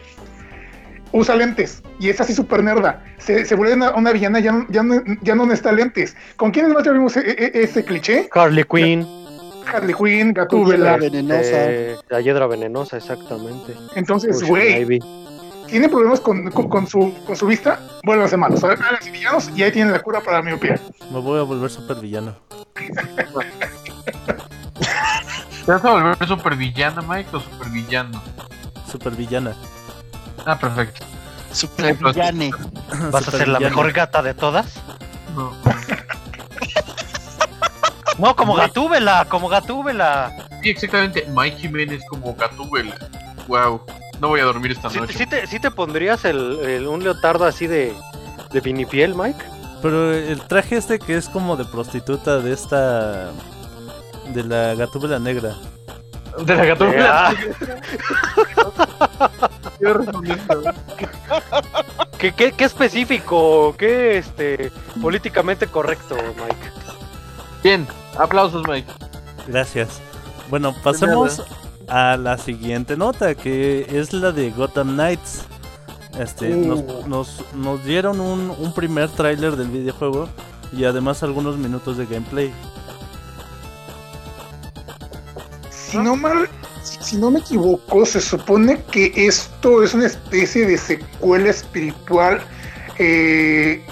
usa 1.12 1.37
lentes 1.37 1.83
y 1.99 2.09
es 2.09 2.21
así 2.21 2.35
súper 2.35 2.62
nerda. 2.62 3.03
Se, 3.19 3.45
se 3.45 3.55
vuelve 3.55 3.75
una, 3.75 3.95
una 3.95 4.12
villana, 4.12 4.40
ya, 4.40 4.66
ya, 4.69 4.83
no, 4.83 5.03
ya 5.23 5.35
no 5.35 5.45
necesita 5.45 5.73
lentes. 5.73 6.16
¿Con 6.37 6.51
quiénes 6.51 6.73
más 6.75 6.85
ya 6.85 6.92
vimos 6.92 7.16
e- 7.16 7.21
e- 7.31 7.62
ese 7.62 7.85
cliché? 7.85 8.29
Harley 8.33 8.64
Quinn, 8.64 9.07
Harley 9.73 9.95
Quinn, 9.95 10.33
Gatúbela. 10.33 10.97
venenosa. 10.97 11.40
eh, 11.53 11.97
la 12.09 12.21
hiedra 12.21 12.47
venenosa, 12.47 12.97
exactamente. 12.97 13.75
Entonces, 13.95 14.42
güey, 14.42 15.01
tiene 15.69 15.88
problemas 15.88 16.21
con, 16.21 16.51
con, 16.51 16.69
con 16.69 16.87
su, 16.87 17.12
con 17.27 17.35
su 17.37 17.47
vista, 17.47 17.81
ser 18.29 18.38
malos. 18.38 18.62
Háganse 18.62 19.11
villanos 19.11 19.51
y 19.57 19.62
ahí 19.62 19.73
tienen 19.73 19.92
la 19.92 20.01
cura 20.01 20.21
para 20.21 20.38
la 20.38 20.42
miopía. 20.45 20.79
Me 21.11 21.21
voy 21.21 21.40
a 21.40 21.42
volver 21.42 21.71
super 21.71 21.97
villano. 21.97 22.37
¿Te 25.66 25.73
vas 25.73 25.85
a 25.85 25.90
volver 25.90 26.29
supervillano, 26.29 27.03
Mike, 27.03 27.31
o 27.35 27.40
supervillano? 27.40 28.23
Super 28.88 29.14
villana. 29.14 29.57
Ah, 30.47 30.59
perfecto. 30.59 31.05
Super 31.53 31.95
villane. 31.97 32.51
¿Vas 33.11 33.29
a 33.29 33.31
ser 33.33 33.49
la 33.49 33.59
mejor 33.61 33.93
gata 33.93 34.23
de 34.23 34.33
todas? 34.35 34.75
No. 35.35 35.53
No, 38.19 38.35
como 38.35 38.55
Gatúbela, 38.55 39.27
como 39.29 39.47
Gatúbela. 39.49 40.33
Sí, 40.63 40.71
exactamente. 40.71 41.27
Mike 41.37 41.59
Jiménez 41.59 42.03
como 42.09 42.35
Gatúbela. 42.35 42.97
Wow. 43.47 43.83
No 44.21 44.29
voy 44.29 44.41
a 44.41 44.45
dormir 44.45 44.73
esta 44.73 44.89
¿Sí, 44.89 44.99
noche. 44.99 45.13
sí 45.13 45.27
te, 45.27 45.47
sí 45.47 45.61
te 45.61 45.71
pondrías 45.71 46.25
el, 46.25 46.59
el- 46.65 46.87
un 46.87 47.03
leotardo 47.05 47.45
así 47.45 47.67
de, 47.67 47.95
de 48.53 48.61
vinipiel, 48.63 49.15
Mike? 49.15 49.39
Pero 49.83 50.15
el 50.15 50.41
traje 50.47 50.79
este 50.79 50.99
que 50.99 51.15
es 51.19 51.29
como 51.29 51.57
de 51.59 51.67
prostituta 51.67 52.39
de 52.39 52.55
esta 52.55 53.33
de 54.33 54.43
la 54.45 54.75
gatúbela 54.75 55.19
negra. 55.19 55.55
De 56.43 56.55
la 56.55 56.65
Gatúbela. 56.65 57.29
Ah, 57.29 57.35
Yo. 59.81 59.95
¿qué, 62.19 62.33
qué, 62.33 62.53
qué 62.53 62.65
específico? 62.65 63.75
¿Qué 63.77 64.19
este, 64.19 64.73
políticamente 65.03 65.67
correcto, 65.67 66.17
Mike? 66.37 66.71
Bien, 67.62 67.87
aplausos, 68.19 68.67
Mike. 68.67 68.91
Gracias. 69.47 70.01
Bueno, 70.49 70.75
pasemos 70.83 71.43
a 71.89 72.17
la 72.17 72.39
siguiente 72.39 72.97
nota, 72.97 73.35
que 73.35 73.87
es 73.91 74.12
la 74.12 74.33
de 74.33 74.51
Gotham 74.51 74.95
Knights. 74.95 75.45
Este, 76.19 76.49
nos, 76.49 77.07
nos, 77.07 77.45
nos 77.55 77.85
dieron 77.85 78.21
un, 78.21 78.51
un 78.51 78.73
primer 78.73 79.11
tráiler 79.11 79.57
del 79.57 79.69
videojuego 79.69 80.29
y 80.73 80.85
además 80.85 81.23
algunos 81.23 81.59
minutos 81.59 81.99
de 81.99 82.07
gameplay. 82.07 82.53
Si 85.71 85.99
no 85.99 86.17
mal, 86.17 86.49
si, 86.87 87.16
no 87.16 87.31
me 87.31 87.40
equivoco, 87.40 88.07
se 88.07 88.20
supone 88.20 88.83
que 88.90 89.12
esto 89.16 89.83
es 89.83 89.94
una 89.94 90.07
especie 90.07 90.66
de 90.66 90.79
secuela 90.79 91.51
espiritual, 91.51 92.40
eh, 92.99 93.85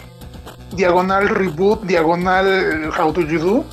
diagonal 0.76 1.28
reboot, 1.28 1.82
diagonal 1.82 2.90
How 2.98 3.12
Do 3.12 3.22
You 3.22 3.38
Do, 3.38 3.64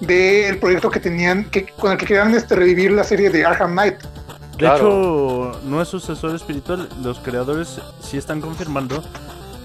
del 0.00 0.58
proyecto 0.58 0.90
que 0.90 1.00
tenían, 1.00 1.44
que, 1.50 1.66
con 1.66 1.92
el 1.92 1.98
que 1.98 2.06
querían 2.06 2.34
este, 2.34 2.54
revivir 2.54 2.92
la 2.92 3.04
serie 3.04 3.30
de 3.30 3.44
Arkham 3.44 3.72
Knight. 3.72 4.00
De 4.02 4.58
Claro. 4.58 5.50
hecho, 5.52 5.60
no 5.64 5.82
es 5.82 5.88
sucesor 5.88 6.34
espiritual. 6.34 6.88
Los 7.02 7.18
creadores 7.18 7.80
sí 8.00 8.16
están 8.16 8.40
confirmando 8.40 9.02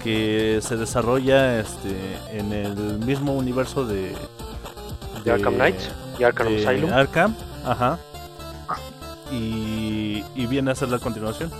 que 0.02 0.58
se 0.62 0.76
desarrolla 0.76 1.60
este 1.60 2.18
en 2.32 2.52
el 2.52 2.98
mismo 2.98 3.34
universo 3.34 3.86
de, 3.86 4.14
De 5.24 5.30
Arkham 5.30 5.54
Knight 5.54 5.76
y 6.18 6.24
Arkham 6.24 6.48
Asylum. 6.48 6.92
Arkham, 6.92 7.36
ajá. 7.64 7.98
Y, 9.32 10.24
y 10.34 10.46
viene 10.46 10.70
a 10.70 10.74
ser 10.74 10.88
la 10.90 10.98
continuación. 10.98 11.50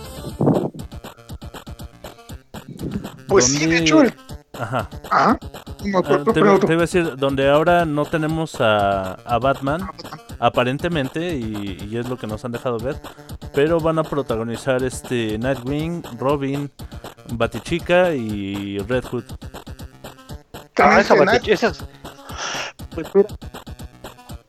Pues 3.29 3.47
sí, 3.47 3.61
de 3.61 3.65
¿Dónde- 3.67 3.79
hecho, 3.79 4.03
el... 4.03 4.15
Ajá. 4.59 4.89
Ah, 5.11 5.37
Ah, 5.41 6.03
te, 6.03 6.33
pero 6.33 6.47
iba- 6.47 6.55
otro. 6.55 6.67
te 6.69 6.73
iba 6.75 6.83
a 6.83 6.87
decir, 6.87 7.17
donde 7.17 7.49
ahora 7.49 7.85
no 7.85 8.05
tenemos 8.05 8.61
a, 8.61 9.15
a 9.15 9.39
Batman, 9.39 9.89
aparentemente, 10.39 11.35
y, 11.37 11.89
y 11.91 11.97
es 11.97 12.09
lo 12.09 12.17
que 12.17 12.27
nos 12.29 12.45
han 12.45 12.53
dejado 12.53 12.79
ver, 12.79 13.01
pero 13.53 13.81
van 13.81 13.99
a 13.99 14.05
protagonizar 14.05 14.83
este 14.85 15.39
Nightwing, 15.39 16.03
Robin, 16.19 16.71
Batichica 17.33 18.15
y 18.15 18.79
Red 18.81 19.05
Hood. 19.07 19.25
Ah, 20.79 21.01
esa 21.01 21.15
batiche- 21.17 21.53
esas- 21.55 21.85
Pues 22.95 23.07
mira, 23.15 23.29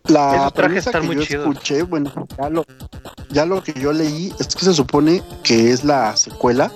la 0.07 0.51
premisa 0.53 0.91
que 0.91 1.01
muy 1.01 1.15
yo 1.15 1.23
escuché, 1.23 1.83
bueno, 1.83 2.11
ya 2.37 2.49
lo, 2.49 2.65
ya 3.29 3.45
lo 3.45 3.63
que 3.63 3.73
yo 3.73 3.93
leí 3.93 4.33
es 4.39 4.47
que 4.55 4.65
se 4.65 4.73
supone 4.73 5.23
que 5.43 5.71
es 5.71 5.83
la 5.83 6.15
secuela, 6.17 6.71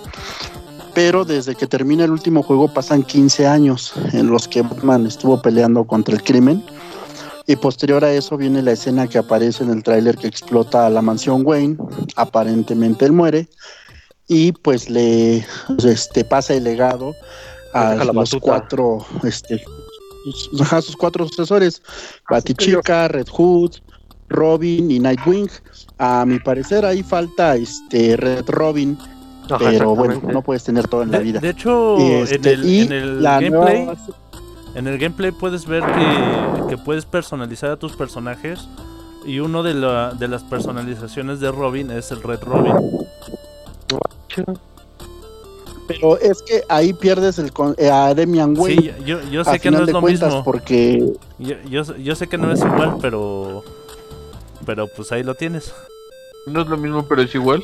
pero 0.93 1.25
desde 1.25 1.55
que 1.55 1.67
termina 1.67 2.05
el 2.05 2.11
último 2.11 2.41
juego 2.41 2.73
pasan 2.73 3.03
15 3.03 3.45
años 3.45 3.93
en 4.13 4.27
los 4.27 4.47
que 4.47 4.61
Batman 4.61 5.05
estuvo 5.05 5.41
peleando 5.41 5.85
contra 5.85 6.15
el 6.15 6.23
crimen. 6.23 6.63
Y 7.45 7.55
posterior 7.55 8.03
a 8.03 8.11
eso 8.11 8.35
viene 8.35 8.61
la 8.61 8.73
escena 8.73 9.07
que 9.07 9.17
aparece 9.17 9.63
en 9.63 9.69
el 9.69 9.83
tráiler 9.83 10.17
que 10.17 10.27
explota 10.27 10.89
la 10.89 11.01
mansión 11.01 11.43
Wayne. 11.45 11.77
Aparentemente 12.15 13.05
él 13.05 13.13
muere. 13.13 13.47
Y 14.27 14.51
pues 14.51 14.89
le 14.89 15.45
este, 15.85 16.25
pasa 16.25 16.55
el 16.55 16.65
legado 16.65 17.15
a 17.73 17.95
los 17.95 18.15
batuta. 18.15 18.39
cuatro, 18.41 19.05
este, 19.23 19.63
sus, 20.33 20.61
ajá, 20.61 20.81
sus 20.81 20.95
cuatro 20.95 21.27
sucesores. 21.27 21.81
Batichica, 22.29 23.07
Red 23.07 23.27
Hood, 23.29 23.71
Robin 24.29 24.89
y 24.91 24.99
Nightwing. 24.99 25.49
A 25.97 26.25
mi 26.25 26.39
parecer 26.39 26.85
ahí 26.85 27.01
falta 27.03 27.55
este 27.55 28.17
Red 28.17 28.45
Robin, 28.49 28.97
Ajá, 29.49 29.57
pero 29.59 29.95
bueno, 29.95 30.21
no 30.31 30.41
puedes 30.41 30.63
tener 30.63 30.87
todo 30.87 31.03
en 31.03 31.11
la 31.11 31.19
vida. 31.19 31.39
de 31.39 31.49
hecho, 31.49 31.97
en 31.97 32.23
Este, 32.23 32.53
el, 32.53 32.65
y 32.65 32.79
en 32.81 32.91
el 32.91 33.23
la 33.23 33.39
gameplay, 33.39 33.85
nueva- 33.85 33.97
en 34.75 34.87
el 34.87 34.97
gameplay 34.99 35.31
puedes 35.31 35.65
ver 35.65 35.83
que, 35.83 36.69
que 36.69 36.77
puedes 36.77 37.05
personalizar 37.05 37.71
a 37.71 37.77
tus 37.77 37.95
personajes 37.95 38.67
y 39.25 39.39
uno 39.39 39.63
de, 39.63 39.73
la- 39.73 40.13
de 40.13 40.27
las 40.27 40.43
personalizaciones 40.43 41.39
de 41.39 41.51
Robin 41.51 41.89
es 41.91 42.11
el 42.11 42.21
Red 42.21 42.43
Robin. 42.43 42.75
Pero 45.87 46.17
es 46.19 46.41
que 46.43 46.63
ahí 46.69 46.93
pierdes 46.93 47.39
el 47.39 47.51
con- 47.53 47.75
eh, 47.77 47.89
a 47.89 48.13
Demian 48.13 48.57
Wayne. 48.57 48.81
Sí, 48.81 49.03
yo, 49.05 49.21
yo 49.29 49.43
sé 49.43 49.59
que 49.59 49.71
no 49.71 49.83
es 49.83 49.91
lo 49.91 50.01
mismo. 50.01 50.43
porque 50.43 51.13
Yo, 51.39 51.55
yo, 51.69 51.95
yo 51.97 52.15
sé 52.15 52.27
que 52.27 52.37
no 52.37 52.51
es 52.51 52.59
igual, 52.61 52.97
pero 53.01 53.63
pero 54.65 54.87
pues 54.87 55.11
ahí 55.11 55.23
lo 55.23 55.35
tienes. 55.35 55.73
No 56.45 56.61
es 56.61 56.67
lo 56.67 56.77
mismo, 56.77 57.05
pero 57.07 57.21
es 57.21 57.33
igual. 57.35 57.63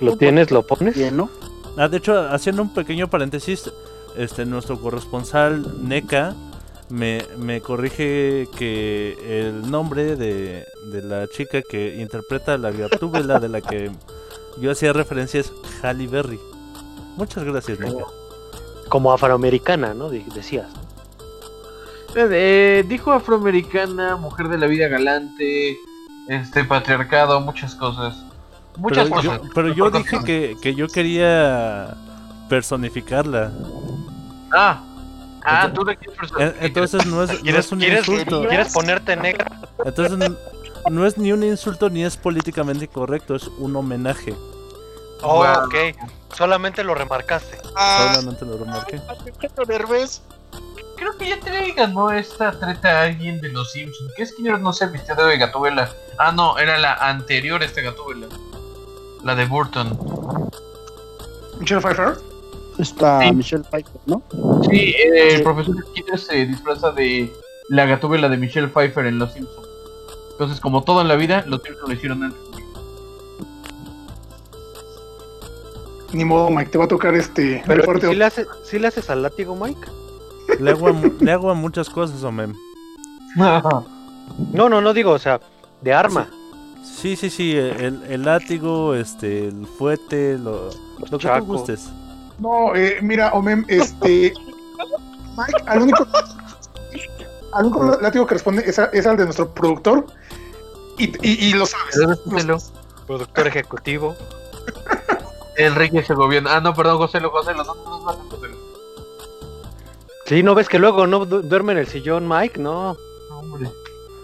Lo 0.00 0.16
tienes, 0.16 0.50
lo 0.50 0.66
pones. 0.66 0.94
bien, 0.94 1.16
¿no? 1.16 1.30
Ah, 1.76 1.88
de 1.88 1.96
hecho, 1.98 2.18
haciendo 2.30 2.62
un 2.62 2.74
pequeño 2.74 3.08
paréntesis, 3.08 3.70
este 4.16 4.44
nuestro 4.44 4.78
corresponsal 4.80 5.86
NECA 5.88 6.34
me, 6.88 7.22
me 7.38 7.60
corrige 7.60 8.48
que 8.58 9.16
el 9.46 9.70
nombre 9.70 10.16
de, 10.16 10.64
de 10.92 11.02
la 11.02 11.28
chica 11.28 11.62
que 11.62 11.96
interpreta 12.00 12.58
la 12.58 12.70
Gatúbela 12.72 13.38
de 13.38 13.48
la 13.48 13.60
que 13.60 13.90
yo 14.60 14.72
hacía 14.72 14.92
referencia 14.92 15.40
es 15.40 15.52
Halle 15.82 16.08
Berry. 16.08 16.40
Muchas 17.20 17.44
gracias. 17.44 17.78
Como 18.88 19.12
afroamericana, 19.12 19.92
¿no? 19.92 20.08
Decías. 20.08 20.66
Eh, 22.16 22.82
dijo 22.88 23.12
afroamericana, 23.12 24.16
mujer 24.16 24.48
de 24.48 24.56
la 24.58 24.66
vida 24.66 24.88
galante, 24.88 25.76
este 26.28 26.64
patriarcado, 26.64 27.40
muchas 27.42 27.74
cosas. 27.74 28.24
Muchas 28.78 29.04
Pero 29.04 29.16
cosas. 29.16 29.42
yo, 29.42 29.48
pero 29.54 29.74
yo 29.74 29.90
dije 29.90 30.18
que, 30.24 30.56
que 30.62 30.74
yo 30.74 30.88
quería 30.88 31.94
personificarla. 32.48 33.52
Ah, 34.52 34.82
ah, 35.44 35.66
Entonces- 35.66 35.74
tú 35.74 35.84
de 35.84 35.96
qué 35.98 36.10
persona. 36.10 36.46
E- 36.46 36.54
Entonces 36.62 37.06
no 37.06 37.22
es, 37.22 37.30
no 37.34 37.40
¿Quieres, 37.40 37.66
es 37.66 37.72
un 37.72 37.78
quieres, 37.80 38.08
insulto. 38.08 38.48
¿Quieres 38.48 38.72
ponerte 38.72 39.14
negra? 39.16 39.60
Entonces 39.84 40.14
n- 40.14 40.36
no 40.90 41.06
es 41.06 41.18
ni 41.18 41.32
un 41.32 41.44
insulto 41.44 41.90
ni 41.90 42.02
es 42.02 42.16
políticamente 42.16 42.88
correcto, 42.88 43.36
es 43.36 43.46
un 43.58 43.76
homenaje. 43.76 44.34
Oh, 45.22 45.44
Wow. 45.44 45.64
ok. 45.66 45.74
Solamente 46.36 46.84
lo 46.84 46.94
remarcaste. 46.94 47.58
Solamente 47.62 48.44
lo 48.44 48.56
remarqué. 48.58 49.00
Creo 50.96 51.16
que 51.16 51.28
ya 51.30 51.40
te 51.40 51.72
ganó 51.72 52.10
esta 52.10 52.52
treta 52.52 52.88
a 52.88 53.02
alguien 53.04 53.40
de 53.40 53.48
los 53.48 53.72
Simpsons. 53.72 54.12
¿Qué 54.16 54.22
es 54.22 54.34
que 54.34 54.42
no 54.42 54.72
se 54.72 54.86
vistió 54.88 55.14
de 55.14 55.38
Gatúbela? 55.38 55.90
Ah, 56.18 56.30
no, 56.32 56.58
era 56.58 56.76
la 56.78 56.92
anterior 56.94 57.62
a 57.62 57.64
esta 57.64 57.80
Gatúbela. 57.80 58.26
La 59.24 59.34
de 59.34 59.46
Burton. 59.46 59.98
Michelle 61.58 61.80
Pfeiffer. 61.80 62.16
Está 62.78 63.20
Sí. 63.20 63.32
Michelle 63.32 63.64
Pfeiffer, 63.64 64.00
¿no? 64.06 64.22
Sí, 64.70 64.94
eh, 64.96 65.34
el 65.36 65.42
profesor 65.42 65.74
Skinner 65.90 66.18
se 66.18 66.46
disfraza 66.46 66.90
de 66.92 67.32
la 67.68 67.86
Gatúbela 67.86 68.28
de 68.28 68.36
Michelle 68.36 68.68
Pfeiffer 68.68 69.06
en 69.06 69.18
Los 69.18 69.32
Simpsons. 69.32 69.66
Entonces, 70.32 70.60
como 70.60 70.82
todo 70.84 71.00
en 71.02 71.08
la 71.08 71.16
vida, 71.16 71.44
los 71.46 71.62
Simpsons 71.62 71.88
lo 71.88 71.94
hicieron 71.94 72.22
antes. 72.24 72.40
Ni 76.12 76.24
modo, 76.24 76.50
Mike, 76.50 76.70
te 76.70 76.78
va 76.78 76.84
a 76.84 76.88
tocar 76.88 77.14
este. 77.14 77.62
Pero 77.66 77.84
fuerte. 77.84 78.08
¿sí 78.08 78.14
le, 78.16 78.24
haces, 78.24 78.46
¿sí 78.64 78.78
le 78.78 78.88
haces 78.88 79.08
al 79.10 79.22
látigo, 79.22 79.54
Mike? 79.56 79.80
Le 80.58 80.70
hago, 80.72 80.88
a, 80.88 80.92
le 81.20 81.32
hago 81.32 81.50
a 81.50 81.54
muchas 81.54 81.88
cosas, 81.88 82.22
hombre. 82.24 82.48
No, 83.36 84.68
no, 84.68 84.80
no 84.80 84.92
digo, 84.92 85.12
o 85.12 85.18
sea, 85.18 85.40
de 85.80 85.92
arma. 85.94 86.28
Sí, 86.84 87.14
sí, 87.16 87.30
sí, 87.30 87.56
el, 87.56 88.02
el 88.08 88.22
látigo, 88.24 88.94
este, 88.94 89.48
el 89.48 89.66
fuete, 89.66 90.36
lo, 90.38 90.70
lo 91.10 91.18
que 91.18 91.28
tú 91.28 91.44
gustes. 91.44 91.88
No, 92.38 92.74
eh, 92.74 92.98
mira, 93.02 93.32
Omem, 93.34 93.64
este. 93.68 94.32
Mike, 95.36 95.62
al 95.66 95.82
único. 95.82 96.06
Al 97.52 97.66
único 97.66 97.98
látigo 98.00 98.26
que 98.26 98.34
responde 98.34 98.62
es, 98.66 98.78
a- 98.78 98.86
es 98.92 99.06
al 99.06 99.16
de 99.16 99.24
nuestro 99.24 99.52
productor. 99.52 100.06
Y, 100.98 101.04
y, 101.26 101.48
y 101.48 101.52
lo 101.54 101.66
sabes. 101.66 101.96
Productor 103.06 103.46
ejecutivo. 103.48 104.14
Enrique 105.56 106.02
Segoviano. 106.02 106.48
Ah, 106.50 106.60
no, 106.60 106.74
perdón, 106.74 106.98
Joselo, 106.98 107.30
Joselo. 107.30 107.64
No, 107.64 107.74
no, 107.74 108.00
no, 108.00 108.12
no, 108.12 108.30
Joselo. 108.30 108.56
Sí, 110.26 110.42
¿no 110.42 110.54
ves 110.54 110.68
que 110.68 110.78
luego 110.78 111.06
no 111.06 111.24
du- 111.26 111.42
duerme 111.42 111.72
en 111.72 111.78
el 111.78 111.86
sillón, 111.88 112.28
Mike? 112.28 112.58
No. 112.60 112.96
Hombre. 113.30 113.70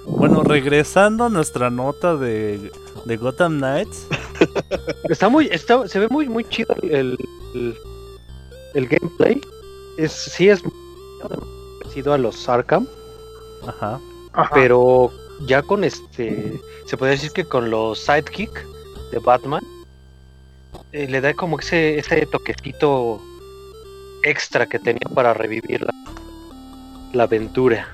Bueno, 0.06 0.42
regresando 0.44 1.24
a 1.24 1.28
nuestra 1.28 1.68
nota 1.68 2.14
de, 2.16 2.70
de 3.04 3.16
Gotham 3.16 3.58
Knights. 3.58 4.06
Está 5.08 5.28
muy, 5.28 5.46
está, 5.46 5.88
se 5.88 5.98
ve 5.98 6.08
muy, 6.08 6.28
muy 6.28 6.44
chido 6.44 6.74
el, 6.82 7.16
el, 7.54 7.76
el 8.74 8.86
gameplay. 8.86 9.40
Es, 9.96 10.12
sí 10.12 10.48
es 10.50 10.62
parecido 11.80 12.12
a 12.12 12.18
los 12.18 12.46
Arkham, 12.48 12.86
Ajá. 13.66 13.98
Ajá. 14.34 14.50
pero 14.52 15.10
ya 15.46 15.62
con 15.62 15.84
este, 15.84 16.60
se 16.84 16.96
puede 16.98 17.12
decir 17.12 17.30
que 17.32 17.44
con 17.46 17.70
los 17.70 17.98
sidekick 17.98 18.64
de 19.10 19.18
Batman, 19.20 19.64
eh, 20.96 21.06
le 21.08 21.20
da 21.20 21.34
como 21.34 21.58
ese, 21.58 21.98
ese 21.98 22.24
toquecito 22.26 23.20
extra 24.22 24.66
que 24.66 24.78
tenía 24.78 25.08
para 25.14 25.34
revivir 25.34 25.82
la, 25.82 25.92
la 27.12 27.22
aventura. 27.24 27.86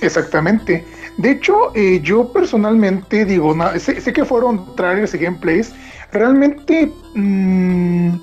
Exactamente. 0.00 0.84
De 1.18 1.30
hecho, 1.32 1.70
eh, 1.74 2.00
yo 2.02 2.32
personalmente 2.32 3.24
digo, 3.24 3.54
sé, 3.78 4.12
que 4.12 4.24
fueron 4.24 4.74
trailers 4.74 5.14
y 5.14 5.18
gameplays. 5.18 5.72
Realmente 6.12 6.90
mm, 7.14 8.14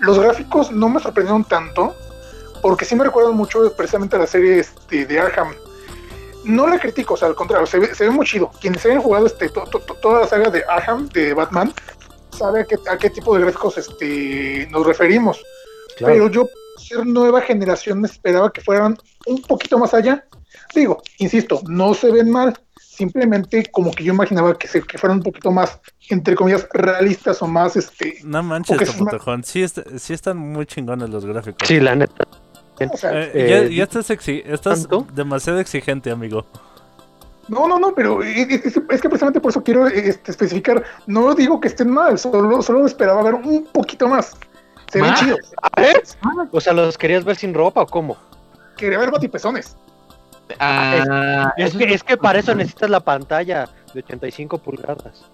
los 0.00 0.18
gráficos 0.18 0.70
no 0.72 0.88
me 0.88 1.00
sorprendieron 1.00 1.44
tanto, 1.44 1.94
porque 2.60 2.84
sí 2.84 2.94
me 2.96 3.04
recuerdan 3.04 3.34
mucho 3.34 3.72
precisamente 3.76 4.16
a 4.16 4.18
la 4.20 4.26
serie 4.26 4.58
este, 4.58 5.06
de 5.06 5.20
Arkham. 5.20 5.54
No 6.44 6.66
la 6.66 6.78
critico, 6.78 7.14
o 7.14 7.16
sea, 7.16 7.28
al 7.28 7.36
contrario, 7.36 7.66
se 7.66 7.78
ve, 7.78 7.94
se 7.94 8.04
ve 8.04 8.10
muy 8.10 8.26
chido. 8.26 8.50
Quienes 8.60 8.84
hayan 8.84 9.00
jugado 9.00 9.26
este, 9.26 9.48
to- 9.48 9.62
to- 9.64 9.78
to- 9.78 9.94
toda 9.94 10.20
la 10.22 10.26
saga 10.26 10.50
de 10.50 10.64
Arkham, 10.68 11.08
de 11.10 11.32
Batman, 11.34 11.72
sabe 12.32 12.60
a 12.60 12.64
qué, 12.64 12.76
a 12.90 12.96
qué 12.98 13.10
tipo 13.10 13.34
de 13.34 13.42
gráficos 13.42 13.78
este, 13.78 14.66
nos 14.70 14.86
referimos. 14.86 15.42
Pero 15.98 16.28
yo, 16.30 16.42
por 16.42 16.82
ser 16.84 17.06
nueva 17.06 17.40
generación, 17.42 18.00
me 18.00 18.08
esperaba 18.08 18.50
que 18.52 18.60
fueran 18.60 18.96
un 19.26 19.42
poquito 19.42 19.78
más 19.78 19.92
allá. 19.94 20.24
Digo, 20.74 21.02
insisto, 21.18 21.60
no 21.68 21.94
se 21.94 22.10
ven 22.10 22.30
mal. 22.30 22.58
Simplemente 22.80 23.64
como 23.72 23.90
que 23.90 24.04
yo 24.04 24.12
imaginaba 24.12 24.56
que, 24.58 24.68
se, 24.68 24.82
que 24.82 24.98
fueran 24.98 25.18
un 25.18 25.22
poquito 25.24 25.50
más, 25.50 25.80
entre 26.10 26.34
comillas, 26.34 26.66
realistas 26.72 27.40
o 27.42 27.46
más, 27.46 27.74
este... 27.76 28.18
No 28.22 28.42
manches, 28.42 28.76
Ok, 28.76 28.86
sí, 28.86 28.98
Topotejón. 28.98 29.44
Sí, 29.44 29.62
est- 29.62 29.96
sí 29.98 30.12
están 30.12 30.36
muy 30.36 30.66
chingones 30.66 31.08
los 31.08 31.24
gráficos. 31.24 31.66
Sí, 31.66 31.80
la 31.80 31.94
neta. 31.94 32.24
o 32.92 32.96
sea, 32.96 33.12
Eh, 33.22 33.30
Eh, 33.34 33.48
ya, 33.70 33.76
ya 33.76 33.82
estás, 33.84 34.10
exi- 34.10 34.42
estás 34.44 34.86
demasiado 35.14 35.58
exigente, 35.58 36.10
amigo. 36.10 36.44
No, 37.52 37.68
no, 37.68 37.78
no, 37.78 37.94
pero 37.94 38.22
es, 38.22 38.48
es- 38.48 38.76
es 38.76 39.00
que 39.02 39.08
precisamente 39.08 39.40
por 39.40 39.50
eso 39.50 39.62
quiero 39.62 39.86
este, 39.86 40.30
especificar. 40.30 40.82
No 41.06 41.34
digo 41.34 41.60
que 41.60 41.68
estén 41.68 41.90
mal, 41.90 42.18
solo, 42.18 42.62
solo 42.62 42.86
esperaba 42.86 43.22
ver 43.22 43.34
un 43.34 43.64
poquito 43.66 44.08
más. 44.08 44.34
Se 44.90 45.00
ven 45.00 45.10
¿Más? 45.10 45.20
chidos. 45.20 45.52
O 46.50 46.60
sea, 46.60 46.72
¿los 46.72 46.96
querías 46.96 47.24
ver 47.24 47.36
sin 47.36 47.52
ropa 47.52 47.82
o 47.82 47.86
cómo? 47.86 48.16
Quería 48.76 48.98
ver 48.98 49.10
batipezones. 49.10 49.76
Ah, 50.58 51.52
Es 51.56 51.68
eso 51.70 51.78
que, 51.78 51.94
es 51.94 52.02
que 52.02 52.16
para 52.16 52.38
eso 52.38 52.54
necesitas 52.54 52.90
la 52.90 53.00
pantalla 53.00 53.68
de 53.94 54.00
85 54.00 54.58
pulgadas. 54.58 55.24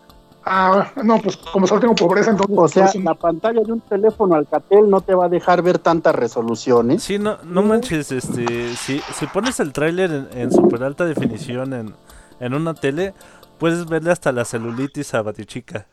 Ah, 0.50 0.92
no, 1.04 1.18
pues 1.20 1.37
como 1.37 1.66
solo 1.66 1.80
tengo 1.80 1.94
pobreza, 1.94 2.30
entonces. 2.30 2.56
O 2.58 2.68
sea, 2.68 2.87
eso- 2.87 3.00
la 3.00 3.14
pantalla 3.14 3.61
de 3.61 3.70
un 3.72 3.80
teléfono 3.82 4.34
Alcatel 4.34 4.88
no 4.88 5.00
te 5.02 5.14
va 5.14 5.26
a 5.26 5.28
dejar 5.28 5.61
ver 5.62 5.78
tantas 5.78 6.14
resoluciones. 6.14 7.02
Sí, 7.02 7.18
no, 7.18 7.37
no 7.44 7.62
manches, 7.62 8.11
este, 8.12 8.74
si, 8.74 9.00
si 9.00 9.26
pones 9.26 9.61
el 9.61 9.72
tráiler 9.74 10.11
en, 10.11 10.28
en 10.38 10.50
super 10.52 10.82
alta 10.84 11.04
definición 11.04 11.74
en, 11.74 11.94
en 12.40 12.54
una 12.54 12.72
tele, 12.72 13.12
puedes 13.58 13.84
verle 13.87 14.11
hasta 14.11 14.32
la 14.32 14.44
celulitis 14.46 15.12
a 15.14 15.20
Batichica. 15.22 15.87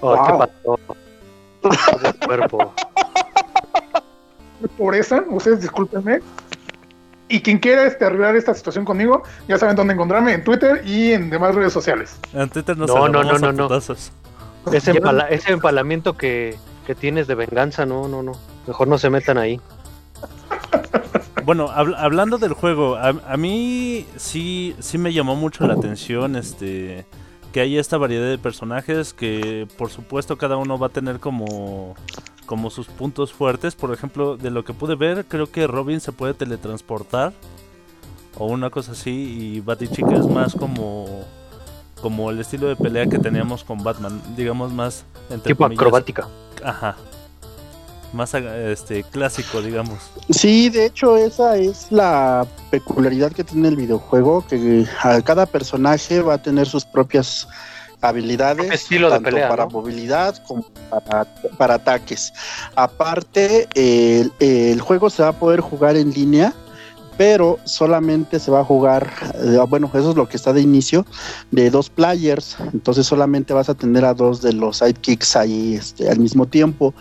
Oh, 0.00 0.14
qué 0.26 0.32
Wow. 0.64 0.78
Todo 1.62 1.72
cuerpo. 2.26 2.72
pobreza, 4.76 5.24
ustedes 5.28 5.60
discúlpenme. 5.62 6.20
Y 7.28 7.40
quien 7.42 7.58
quiera 7.58 7.86
este, 7.86 8.04
arreglar 8.06 8.36
esta 8.36 8.54
situación 8.54 8.84
conmigo, 8.84 9.22
ya 9.48 9.58
saben 9.58 9.76
dónde 9.76 9.94
encontrarme 9.94 10.32
en 10.32 10.44
Twitter 10.44 10.82
y 10.86 11.12
en 11.12 11.28
demás 11.30 11.54
redes 11.54 11.72
sociales. 11.72 12.18
En 12.32 12.48
Twitter 12.48 12.76
No, 12.76 12.86
no, 12.86 13.22
no, 13.22 13.38
no, 13.38 13.52
no. 13.52 13.68
Ese, 14.72 14.92
empala- 14.92 15.28
ese 15.28 15.52
empalamiento 15.52 16.16
que, 16.16 16.56
que 16.86 16.94
tienes 16.94 17.26
de 17.26 17.34
venganza, 17.34 17.84
no, 17.86 18.08
no, 18.08 18.22
no. 18.22 18.32
Mejor 18.66 18.88
no 18.88 18.98
se 18.98 19.10
metan 19.10 19.38
ahí. 19.38 19.60
Bueno, 21.44 21.68
habl- 21.68 21.96
hablando 21.98 22.36
del 22.38 22.52
juego, 22.52 22.96
a, 22.96 23.08
a 23.08 23.36
mí 23.36 24.06
sí, 24.16 24.74
sí 24.80 24.98
me 24.98 25.12
llamó 25.12 25.34
mucho 25.36 25.66
la 25.66 25.74
atención 25.74 26.36
este 26.36 27.06
que 27.52 27.60
hay 27.60 27.78
esta 27.78 27.96
variedad 27.96 28.28
de 28.28 28.36
personajes 28.36 29.14
que 29.14 29.66
por 29.78 29.88
supuesto 29.88 30.36
cada 30.36 30.58
uno 30.58 30.78
va 30.78 30.88
a 30.88 30.90
tener 30.90 31.18
como, 31.20 31.96
como 32.48 32.70
sus 32.70 32.86
puntos 32.86 33.32
fuertes. 33.32 33.76
Por 33.76 33.92
ejemplo, 33.92 34.36
de 34.36 34.50
lo 34.50 34.64
que 34.64 34.72
pude 34.72 34.96
ver, 34.96 35.26
creo 35.26 35.52
que 35.52 35.68
Robin 35.68 36.00
se 36.00 36.10
puede 36.10 36.34
teletransportar 36.34 37.32
o 38.36 38.46
una 38.46 38.70
cosa 38.70 38.92
así 38.92 39.10
y 39.10 39.60
Batichica 39.60 40.16
es 40.16 40.26
más 40.26 40.54
como 40.54 41.24
como 42.00 42.30
el 42.30 42.38
estilo 42.38 42.68
de 42.68 42.76
pelea 42.76 43.06
que 43.06 43.18
teníamos 43.18 43.64
con 43.64 43.82
Batman, 43.82 44.22
digamos 44.36 44.72
más 44.72 45.04
entre 45.30 45.52
Tipo 45.52 45.64
comillas, 45.64 45.80
acrobática. 45.80 46.28
Ajá. 46.64 46.96
Más 48.12 48.32
este 48.32 49.02
clásico, 49.02 49.60
digamos. 49.60 49.98
Sí, 50.30 50.70
de 50.70 50.86
hecho 50.86 51.16
esa 51.16 51.56
es 51.56 51.88
la 51.90 52.46
peculiaridad 52.70 53.32
que 53.32 53.44
tiene 53.44 53.68
el 53.68 53.76
videojuego, 53.76 54.46
que 54.46 54.86
a 55.02 55.20
cada 55.20 55.44
personaje 55.44 56.22
va 56.22 56.34
a 56.34 56.42
tener 56.42 56.66
sus 56.66 56.84
propias 56.84 57.48
habilidades, 58.00 58.70
Estilo 58.70 59.08
de 59.08 59.16
tanto 59.16 59.30
pelea, 59.30 59.48
para 59.48 59.64
¿no? 59.64 59.70
movilidad 59.70 60.36
como 60.46 60.64
para, 60.90 61.24
para 61.56 61.74
ataques. 61.74 62.32
Aparte, 62.76 63.68
el, 63.74 64.32
el 64.38 64.80
juego 64.80 65.10
se 65.10 65.22
va 65.22 65.28
a 65.28 65.32
poder 65.32 65.60
jugar 65.60 65.96
en 65.96 66.10
línea, 66.12 66.54
pero 67.18 67.58
solamente 67.64 68.38
se 68.38 68.50
va 68.50 68.60
a 68.60 68.64
jugar, 68.64 69.12
eh, 69.34 69.58
bueno, 69.68 69.90
eso 69.92 70.10
es 70.10 70.16
lo 70.16 70.28
que 70.28 70.36
está 70.36 70.52
de 70.52 70.60
inicio, 70.60 71.04
de 71.50 71.68
dos 71.68 71.90
players, 71.90 72.56
entonces 72.72 73.06
solamente 73.06 73.52
vas 73.52 73.68
a 73.68 73.74
tener 73.74 74.04
a 74.04 74.14
dos 74.14 74.40
de 74.40 74.52
los 74.52 74.78
sidekicks 74.78 75.34
ahí 75.34 75.74
este, 75.74 76.08
al 76.08 76.20
mismo 76.20 76.46
tiempo. 76.46 76.94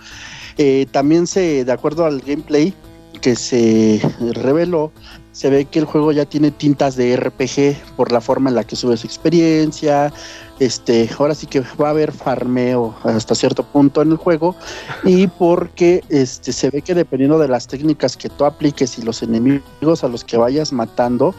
Eh, 0.57 0.87
también 0.91 1.27
se, 1.27 1.63
de 1.63 1.71
acuerdo 1.71 2.03
al 2.03 2.19
gameplay 2.21 2.73
que 3.21 3.35
se 3.35 4.01
reveló, 4.33 4.91
se 5.33 5.51
ve 5.51 5.65
que 5.65 5.77
el 5.77 5.85
juego 5.85 6.11
ya 6.11 6.25
tiene 6.25 6.49
tintas 6.49 6.95
de 6.95 7.15
RPG 7.15 7.95
por 7.95 8.11
la 8.11 8.19
forma 8.19 8.49
en 8.49 8.55
la 8.55 8.63
que 8.63 8.75
sube 8.75 8.97
su 8.97 9.05
experiencia. 9.05 10.11
Este, 10.59 11.07
ahora 11.19 11.35
sí 11.35 11.45
que 11.45 11.61
va 11.79 11.87
a 11.87 11.91
haber 11.91 12.11
farmeo 12.11 12.95
hasta 13.03 13.35
cierto 13.35 13.63
punto 13.63 14.01
en 14.01 14.11
el 14.11 14.17
juego 14.17 14.55
y 15.03 15.27
porque 15.39 16.03
este 16.09 16.51
se 16.51 16.71
ve 16.71 16.81
que 16.81 16.95
dependiendo 16.95 17.37
de 17.37 17.47
las 17.47 17.67
técnicas 17.67 18.17
que 18.17 18.27
tú 18.27 18.43
apliques 18.43 18.97
y 18.97 19.03
los 19.03 19.21
enemigos 19.21 20.03
a 20.03 20.07
los 20.07 20.23
que 20.23 20.35
vayas 20.37 20.73
matando, 20.73 21.35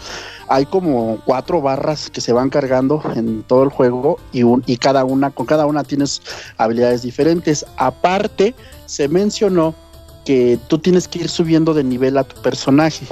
hay 0.49 0.67
como 0.67 1.21
cuatro 1.25 1.61
barras 1.61 2.11
que 2.11 2.21
se 2.21 2.33
van 2.33 2.49
cargando 2.49 3.03
en 3.17 3.43
todo 3.43 3.65
el 3.65 3.71
juego 3.71 4.19
y, 4.33 4.45
un, 4.45 4.63
y 4.67 4.77
cada 4.77 5.05
una 5.05 5.31
con 5.31 5.47
cada 5.47 5.67
una 5.67 5.83
tienes 5.83 6.23
habilidades 6.57 7.03
diferentes. 7.03 7.67
Aparte, 7.77 8.55
se 8.87 9.09
mencionó 9.09 9.75
que 10.25 10.59
tú 10.69 10.79
tienes 10.79 11.09
que 11.09 11.21
ir 11.21 11.29
subiendo 11.29 11.75
de 11.75 11.83
nivel 11.83 12.19
a 12.19 12.25
tu 12.25 12.41
personaje 12.41 13.07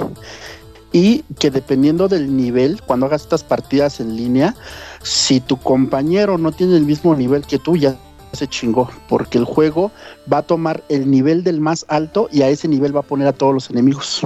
y 0.91 1.23
que 1.39 1.51
dependiendo 1.51 2.07
del 2.07 2.35
nivel, 2.35 2.81
cuando 2.81 3.05
hagas 3.07 3.23
estas 3.23 3.43
partidas 3.43 3.99
en 3.99 4.15
línea, 4.15 4.55
si 5.03 5.39
tu 5.39 5.57
compañero 5.57 6.37
no 6.37 6.51
tiene 6.51 6.75
el 6.77 6.83
mismo 6.83 7.15
nivel 7.15 7.45
que 7.45 7.59
tú, 7.59 7.75
ya 7.75 7.95
se 8.33 8.47
chingó, 8.47 8.89
porque 9.07 9.37
el 9.37 9.45
juego 9.45 9.91
va 10.31 10.39
a 10.39 10.41
tomar 10.43 10.83
el 10.89 11.09
nivel 11.09 11.43
del 11.43 11.59
más 11.61 11.85
alto 11.87 12.29
y 12.31 12.41
a 12.41 12.49
ese 12.49 12.67
nivel 12.67 12.95
va 12.95 12.99
a 12.99 13.03
poner 13.03 13.27
a 13.27 13.33
todos 13.33 13.53
los 13.53 13.69
enemigos. 13.69 14.21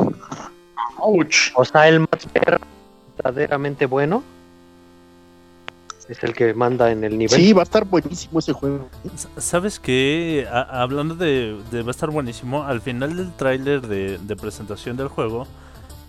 Ouch. 0.97 1.51
O 1.55 1.65
sea, 1.65 1.87
el 1.87 2.01
más 2.01 2.09
verdaderamente 3.17 3.85
bueno 3.85 4.23
es 6.09 6.21
el 6.23 6.33
que 6.33 6.53
manda 6.53 6.91
en 6.91 7.03
el 7.05 7.17
nivel. 7.17 7.39
Sí, 7.39 7.53
va 7.53 7.61
a 7.61 7.63
estar 7.63 7.85
buenísimo 7.85 8.39
ese 8.39 8.51
juego. 8.51 8.89
¿Sabes 9.37 9.79
qué? 9.79 10.45
A- 10.51 10.81
hablando 10.81 11.15
de, 11.15 11.57
de 11.71 11.83
va 11.83 11.87
a 11.89 11.91
estar 11.91 12.09
buenísimo, 12.09 12.63
al 12.63 12.81
final 12.81 13.15
del 13.15 13.31
tráiler 13.33 13.81
de, 13.87 14.17
de 14.17 14.35
presentación 14.35 14.97
del 14.97 15.07
juego, 15.07 15.47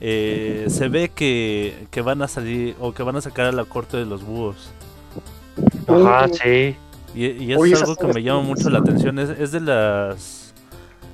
eh, 0.05 0.67
se 0.69 0.89
ve 0.89 1.11
que, 1.11 1.87
que 1.93 2.03
van 2.03 2.23
a 2.23 2.29
salir 2.29 2.75
o 2.81 2.93
que 2.93 3.05
van 3.05 3.15
a 3.15 3.21
sacar 3.21 3.47
a 3.47 3.53
la 3.53 3.65
corte 3.65 3.97
de 3.97 4.05
los 4.05 4.25
búhos. 4.25 4.57
Ajá, 5.87 6.27
sí. 6.29 6.75
Y, 7.15 7.27
y 7.27 7.53
es 7.53 7.59
algo 7.83 7.95
que 7.95 8.07
me 8.09 8.21
llama 8.23 8.41
mucho 8.43 8.69
la 8.69 8.81
atención. 8.81 9.19
Es, 9.21 9.31
es 9.31 9.53
de 9.53 9.61
las. 9.61 10.53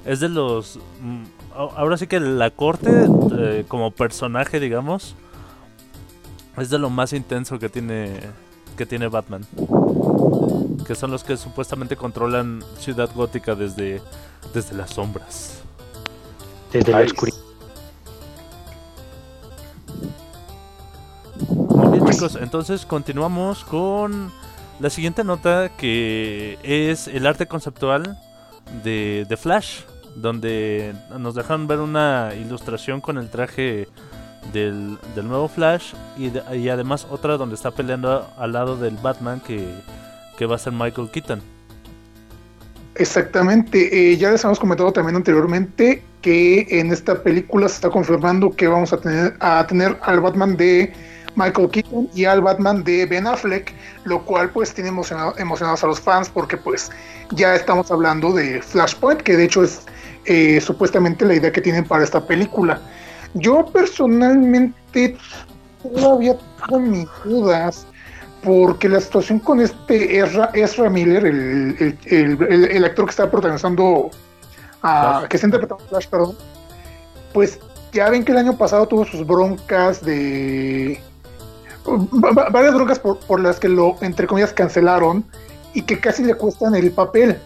Es 0.07 0.20
de 0.20 0.31
los. 0.31 0.79
mm, 1.03 1.22
a- 1.55 1.77
Ahora 1.81 1.98
sí 1.98 2.07
que 2.07 2.18
la 2.18 2.51
corte, 2.51 2.88
eh, 3.38 3.64
como 3.68 3.90
personaje, 3.90 4.59
digamos, 4.59 5.14
es 6.57 6.70
de 6.70 6.79
lo 6.79 6.88
más 6.88 7.12
intenso 7.12 7.59
que 7.59 7.68
tiene. 7.68 8.20
Que 8.79 8.87
tiene 8.87 9.09
Batman. 9.09 9.44
Que 10.87 10.94
son 10.94 11.11
los 11.11 11.24
que 11.24 11.37
supuestamente 11.37 11.94
controlan 11.96 12.62
Ciudad 12.79 13.11
Gótica 13.14 13.55
desde. 13.55 14.01
Desde 14.55 14.74
las 14.77 14.90
sombras. 14.90 15.61
Desde 16.72 16.90
la 16.92 17.01
oscuridad. 17.01 17.37
Muy 21.48 21.98
bien, 21.98 22.11
chicos. 22.11 22.38
Entonces 22.40 22.85
continuamos 22.87 23.64
con 23.64 24.33
la 24.81 24.90
siguiente 24.90 25.24
nota 25.24 25.70
que 25.77 26.59
es 26.62 27.09
el 27.09 27.27
arte 27.27 27.46
conceptual 27.46 28.18
de, 28.85 29.27
de 29.29 29.37
Flash, 29.37 29.81
donde 30.16 30.94
nos 31.18 31.35
dejaron 31.35 31.66
ver 31.66 31.81
una 31.81 32.31
ilustración 32.38 33.01
con 33.01 33.18
el 33.18 33.31
traje 33.31 33.88
del, 34.53 34.98
del 35.14 35.29
nuevo 35.29 35.48
Flash 35.48 35.94
y, 36.16 36.31
y 36.57 36.68
además 36.68 37.07
otra 37.11 37.37
donde 37.37 37.55
está 37.55 37.70
peleando 37.70 38.29
al 38.38 38.53
lado 38.53 38.77
del 38.77 38.96
Batman 38.96 39.40
que, 39.40 39.68
que 40.37 40.46
va 40.46 40.57
a 40.57 40.59
ser 40.59 40.72
Michael 40.72 41.11
Keaton. 41.11 41.42
Exactamente, 42.94 44.12
eh, 44.12 44.16
ya 44.16 44.33
les 44.33 44.42
hemos 44.42 44.59
comentado 44.59 44.92
también 44.92 45.14
anteriormente 45.14 46.03
que 46.20 46.66
en 46.68 46.92
esta 46.92 47.22
película 47.22 47.68
se 47.68 47.77
está 47.77 47.90
confirmando 47.90 48.51
que 48.51 48.66
vamos 48.66 48.92
a 48.92 48.98
tener, 48.98 49.37
a 49.38 49.64
tener 49.68 49.96
al 50.03 50.20
Batman 50.20 50.57
de 50.57 50.92
Michael 51.38 51.70
Keaton 51.70 52.09
y 52.14 52.24
al 52.24 52.40
Batman 52.42 52.83
de 52.85 53.07
Ben 53.07 53.27
Affleck, 53.27 53.72
lo 54.05 54.22
cual 54.24 54.51
pues 54.51 54.74
tiene 54.74 54.90
emocionado- 54.90 55.35
emocionados 55.38 55.85
a 55.85 55.87
los 55.87 56.01
fans 56.01 56.29
porque 56.29 56.57
pues 56.57 56.90
ya 57.31 57.55
estamos 57.55 57.90
hablando 57.90 58.33
de 58.33 58.61
Flashpoint, 58.61 59.22
que 59.22 59.37
de 59.37 59.44
hecho 59.44 59.62
es 59.62 59.83
eh, 60.24 60.61
supuestamente 60.61 61.24
la 61.24 61.35
idea 61.35 61.53
que 61.53 61.61
tienen 61.61 61.85
para 61.85 62.03
esta 62.05 62.27
película. 62.27 62.81
Yo 63.35 63.64
personalmente 63.66 65.16
todavía 65.83 66.37
tengo 66.66 66.81
mis 66.81 67.09
dudas 67.24 67.87
porque 68.42 68.88
la 68.88 69.01
situación 69.01 69.38
con 69.40 69.61
este 69.61 70.18
Ezra, 70.18 70.51
Ezra 70.55 70.88
Miller, 70.90 71.25
el, 71.27 71.77
el- 71.79 71.98
el- 72.06 72.42
el- 72.52 72.65
el 72.65 72.85
actor 72.85 73.04
que 73.06 73.10
está 73.10 73.31
protagonizando, 73.31 74.10
a- 74.83 75.19
Flash. 75.21 75.29
que 75.29 75.37
está 75.37 75.46
interpretando 75.46 75.85
Flash, 75.88 76.06
perdón, 76.08 76.37
pues 77.33 77.58
ya 77.92 78.10
ven 78.10 78.25
que 78.25 78.33
el 78.33 78.38
año 78.38 78.56
pasado 78.56 78.87
tuvo 78.87 79.04
sus 79.04 79.27
broncas 79.27 80.04
de... 80.04 81.00
va- 81.97 82.33
va- 82.33 82.49
varias 82.51 82.75
broncas 82.75 82.99
por, 82.99 83.19
por 83.21 83.41
las 83.41 83.59
que 83.59 83.69
lo, 83.69 83.97
entre 84.03 84.27
comillas, 84.27 84.53
cancelaron 84.53 85.25
y 85.75 85.83
que 85.83 85.99
casi 85.99 86.23
le 86.25 86.35
cuestan 86.35 86.75
el 86.75 86.91
papel. 86.91 87.39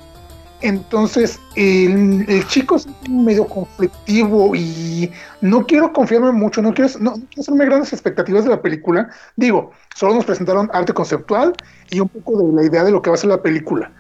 Entonces, 0.61 1.41
el, 1.57 2.25
el 2.29 2.47
chico 2.47 2.77
es 2.77 2.87
medio 3.11 3.47
conflictivo 3.47 4.55
y 4.55 5.11
no 5.41 5.67
quiero 5.67 5.93
confiarme 5.93 6.31
mucho, 6.31 6.63
no 6.63 6.73
quiero, 6.73 6.89
no, 7.01 7.11
no 7.17 7.17
quiero 7.27 7.41
hacerme 7.41 7.65
grandes 7.65 7.93
expectativas 7.93 8.45
de 8.45 8.51
la 8.51 8.63
película. 8.63 9.09
Digo, 9.35 9.73
solo 9.97 10.15
nos 10.15 10.25
presentaron 10.25 10.71
arte 10.73 10.93
conceptual 10.93 11.53
y 11.91 11.99
un 11.99 12.09
poco 12.09 12.41
de 12.43 12.53
la 12.53 12.65
idea 12.65 12.85
de 12.85 12.93
lo 12.93 13.03
que 13.03 13.11
va 13.11 13.15
a 13.15 13.19
ser 13.19 13.31
la 13.31 13.43
película. 13.43 13.91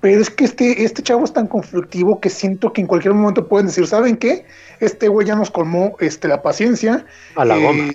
Pero 0.00 0.20
es 0.22 0.30
que 0.30 0.44
este, 0.46 0.84
este 0.84 1.02
chavo 1.02 1.24
es 1.24 1.32
tan 1.34 1.48
conflictivo 1.48 2.18
que 2.18 2.30
siento 2.30 2.72
que 2.72 2.80
en 2.80 2.86
cualquier 2.86 3.12
momento 3.12 3.46
pueden 3.46 3.66
decir, 3.66 3.86
¿saben 3.86 4.16
qué? 4.16 4.46
Este 4.80 5.08
güey 5.08 5.26
ya 5.26 5.34
nos 5.36 5.50
colmó 5.50 5.96
este, 6.00 6.28
la 6.28 6.40
paciencia. 6.40 7.04
A 7.34 7.44
la 7.44 7.58
eh, 7.58 7.62
goma. 7.62 7.92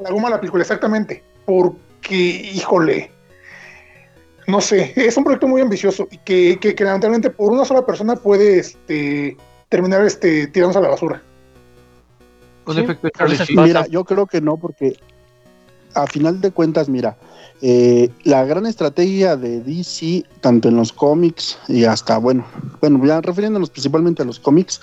A 0.00 0.02
la 0.02 0.10
goma 0.10 0.30
la 0.30 0.40
película, 0.40 0.62
exactamente. 0.62 1.22
¿Por 1.44 1.74
que, 2.00 2.16
híjole, 2.16 3.10
no 4.46 4.60
sé, 4.60 4.92
es 4.96 5.16
un 5.16 5.24
proyecto 5.24 5.48
muy 5.48 5.60
ambicioso 5.60 6.08
y 6.10 6.18
que, 6.18 6.58
que, 6.60 6.74
que 6.74 6.84
lamentablemente 6.84 7.30
por 7.30 7.52
una 7.52 7.64
sola 7.64 7.86
persona 7.86 8.16
puede 8.16 8.58
este, 8.58 9.36
terminar 9.68 10.04
este, 10.04 10.46
tirándose 10.48 10.78
a 10.78 10.82
la 10.82 10.88
basura. 10.88 11.22
Sí, 12.68 12.80
efecto 12.80 13.08
pasa. 13.18 13.44
Mira, 13.50 13.86
yo 13.86 14.04
creo 14.04 14.26
que 14.26 14.40
no, 14.40 14.56
porque 14.56 14.96
a 15.94 16.06
final 16.06 16.40
de 16.40 16.50
cuentas, 16.50 16.88
mira, 16.88 17.16
eh, 17.60 18.10
la 18.24 18.44
gran 18.44 18.66
estrategia 18.66 19.36
de 19.36 19.60
DC, 19.60 20.24
tanto 20.40 20.68
en 20.68 20.76
los 20.76 20.92
cómics 20.92 21.58
y 21.68 21.84
hasta, 21.84 22.18
bueno, 22.18 22.44
bueno, 22.80 23.04
ya 23.04 23.20
refiriéndonos 23.20 23.70
principalmente 23.70 24.22
a 24.22 24.24
los 24.24 24.38
cómics, 24.38 24.80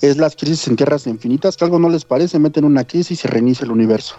es 0.00 0.16
las 0.16 0.36
crisis 0.36 0.66
en 0.68 0.76
tierras 0.76 1.06
infinitas, 1.06 1.56
que 1.56 1.64
algo 1.64 1.78
no 1.78 1.88
les 1.88 2.04
parece, 2.04 2.38
meten 2.38 2.64
una 2.64 2.84
crisis 2.84 3.24
y 3.24 3.28
reinicia 3.28 3.64
el 3.64 3.70
universo. 3.72 4.16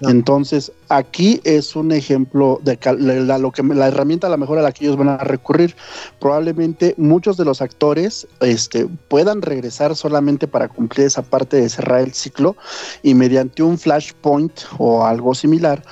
No. 0.00 0.10
Entonces, 0.10 0.72
aquí 0.88 1.40
es 1.44 1.76
un 1.76 1.92
ejemplo 1.92 2.60
de 2.62 2.78
la, 2.98 3.14
la- 3.14 3.38
lo 3.38 3.50
que, 3.52 3.62
la 3.62 3.88
herramienta 3.88 4.26
a 4.26 4.30
la 4.30 4.36
mejor 4.36 4.58
a 4.58 4.62
la 4.62 4.72
que 4.72 4.84
ellos 4.84 4.96
van 4.96 5.08
a 5.08 5.18
recurrir. 5.18 5.74
Probablemente 6.20 6.94
muchos 6.96 7.36
de 7.36 7.44
los 7.44 7.60
actores 7.60 8.26
este, 8.40 8.86
puedan 9.08 9.42
regresar 9.42 9.96
solamente 9.96 10.46
para 10.46 10.68
cumplir 10.68 11.06
esa 11.06 11.22
parte 11.22 11.56
de 11.56 11.68
cerrar 11.68 12.00
el 12.00 12.12
ciclo 12.14 12.56
y 13.02 13.14
mediante 13.14 13.62
un 13.62 13.78
flashpoint 13.78 14.52
o 14.78 15.04
algo 15.04 15.34
similar, 15.34 15.82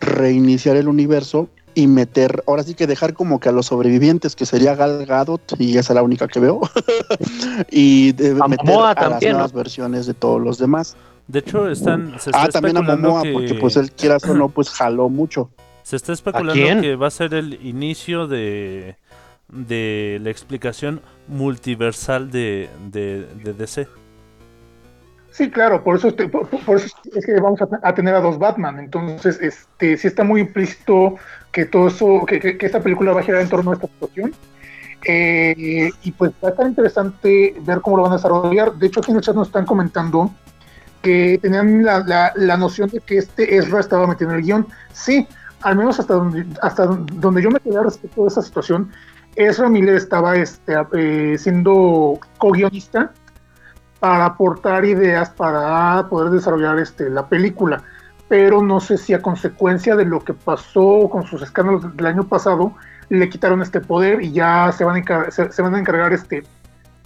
reiniciar 0.00 0.76
el 0.76 0.88
universo 0.88 1.48
y 1.80 1.86
meter, 1.86 2.42
ahora 2.46 2.62
sí 2.62 2.74
que 2.74 2.86
dejar 2.86 3.14
como 3.14 3.40
que 3.40 3.48
a 3.48 3.52
los 3.52 3.66
sobrevivientes, 3.66 4.36
que 4.36 4.46
sería 4.46 4.74
Gal 4.74 5.04
Gadot, 5.06 5.40
y 5.58 5.76
esa 5.78 5.92
es 5.92 5.94
la 5.94 6.02
única 6.02 6.28
que 6.28 6.40
veo, 6.40 6.60
y 7.70 8.12
de 8.12 8.36
A 8.40 8.48
meter 8.48 8.66
Momoa 8.66 8.92
a 8.92 9.08
las 9.08 9.22
nuevas 9.22 9.52
versiones 9.52 10.06
de 10.06 10.14
todos 10.14 10.40
los 10.40 10.58
demás. 10.58 10.96
De 11.28 11.38
hecho, 11.40 11.68
están, 11.70 12.10
se 12.18 12.30
está 12.30 12.42
Ah, 12.42 12.48
también 12.48 12.76
a 12.76 12.82
Momoa, 12.82 13.22
que, 13.22 13.32
porque 13.32 13.54
pues 13.54 13.76
él 13.76 13.90
quieras 13.92 14.24
o 14.24 14.34
no, 14.34 14.48
pues 14.48 14.68
jaló 14.70 15.08
mucho. 15.08 15.50
se 15.82 15.96
está 15.96 16.12
especulando 16.12 16.80
que 16.82 16.96
va 16.96 17.06
a 17.06 17.10
ser 17.10 17.34
el 17.34 17.54
inicio 17.66 18.26
de, 18.26 18.96
de 19.48 20.18
la 20.22 20.30
explicación 20.30 21.00
multiversal 21.28 22.30
de, 22.30 22.68
de, 22.90 23.26
de 23.44 23.52
DC. 23.54 23.86
Sí, 25.32 25.48
claro, 25.48 25.84
por 25.84 25.96
eso, 25.96 26.08
este- 26.08 26.28
por, 26.28 26.48
por 26.48 26.76
eso 26.76 26.88
es 27.14 27.24
que 27.24 27.40
vamos 27.40 27.60
a, 27.62 27.68
a 27.88 27.94
tener 27.94 28.14
a 28.14 28.20
dos 28.20 28.36
Batman. 28.38 28.80
Entonces, 28.80 29.38
este, 29.40 29.96
sí 29.96 30.08
está 30.08 30.24
muy 30.24 30.40
implícito 30.40 31.14
que 31.52 31.64
todo 31.66 31.88
eso, 31.88 32.24
que, 32.26 32.38
que- 32.40 32.56
que 32.58 32.66
esta 32.66 32.80
película 32.80 33.12
va 33.12 33.20
a 33.20 33.24
girar 33.24 33.40
en 33.42 33.48
torno 33.48 33.70
a 33.70 33.74
esta 33.74 33.86
situación. 33.88 34.32
Eh, 35.06 35.90
y 36.02 36.12
pues 36.12 36.32
va 36.44 36.48
a 36.48 36.50
estar 36.50 36.66
interesante 36.66 37.54
ver 37.62 37.80
cómo 37.80 37.96
lo 37.96 38.02
van 38.04 38.12
a 38.12 38.16
desarrollar. 38.16 38.74
De 38.74 38.86
hecho, 38.86 39.00
aquí 39.00 39.10
en 39.12 39.16
el 39.16 39.22
chat 39.22 39.34
nos 39.34 39.48
están 39.48 39.64
comentando 39.64 40.30
que 41.02 41.38
tenían 41.40 41.82
la, 41.84 42.00
la- 42.00 42.32
la 42.36 42.56
noción 42.56 42.88
de 42.90 43.00
que 43.00 43.18
este 43.18 43.56
Ezra 43.56 43.80
estaba 43.80 44.06
metiendo 44.06 44.34
el 44.34 44.42
guion. 44.42 44.66
Sí, 44.92 45.26
al 45.62 45.76
menos 45.76 45.98
hasta 45.98 46.14
donde, 46.14 46.46
hasta 46.62 46.86
donde 46.86 47.42
yo 47.42 47.50
me 47.50 47.60
quedé 47.60 47.82
respecto 47.82 48.22
de 48.22 48.28
esa 48.28 48.42
situación, 48.42 48.90
Ezra 49.36 49.68
Miller 49.70 49.94
estaba 49.96 50.36
este, 50.36 50.74
eh, 50.92 51.36
siendo 51.38 52.18
co-guionista 52.38 53.12
para 54.00 54.26
aportar 54.26 54.84
ideas 54.84 55.30
para 55.30 56.06
poder 56.08 56.30
desarrollar 56.30 56.78
este, 56.78 57.08
la 57.08 57.26
película. 57.28 57.82
Pero 58.30 58.62
no 58.62 58.78
sé 58.78 58.96
si 58.96 59.12
a 59.12 59.20
consecuencia 59.20 59.96
de 59.96 60.04
lo 60.04 60.20
que 60.24 60.32
pasó 60.34 61.08
con 61.10 61.26
sus 61.26 61.42
escándalos 61.42 61.94
del 61.96 62.06
año 62.06 62.26
pasado, 62.28 62.72
le 63.08 63.28
quitaron 63.28 63.60
este 63.60 63.80
poder 63.80 64.22
y 64.22 64.30
ya 64.30 64.70
se 64.70 64.84
van 64.84 64.94
a 64.94 64.98
encargar, 65.00 65.32
se, 65.32 65.50
se 65.50 65.60
van 65.62 65.74
a 65.74 65.80
encargar 65.80 66.12
este, 66.12 66.44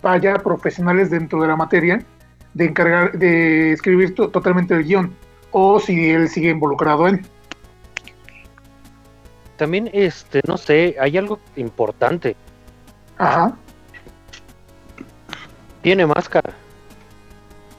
vaya 0.03 0.35
profesionales 0.35 1.09
dentro 1.11 1.41
de 1.41 1.49
la 1.49 1.57
materia 1.57 2.05
de 2.53 2.67
encargar 2.67 3.13
de 3.19 3.73
escribir 3.73 4.15
to- 4.15 4.29
totalmente 4.29 4.75
el 4.75 4.85
guion 4.85 5.15
o 5.51 5.81
si 5.81 6.11
él 6.11 6.29
sigue 6.29 6.51
involucrado 6.51 7.09
en. 7.09 7.27
También, 9.57 9.89
este, 9.95 10.43
no 10.47 10.59
sé, 10.59 10.95
hay 11.01 11.17
algo 11.17 11.39
importante. 11.57 12.37
Ajá. 13.17 13.57
Tiene 15.81 16.05
máscara. 16.07 16.53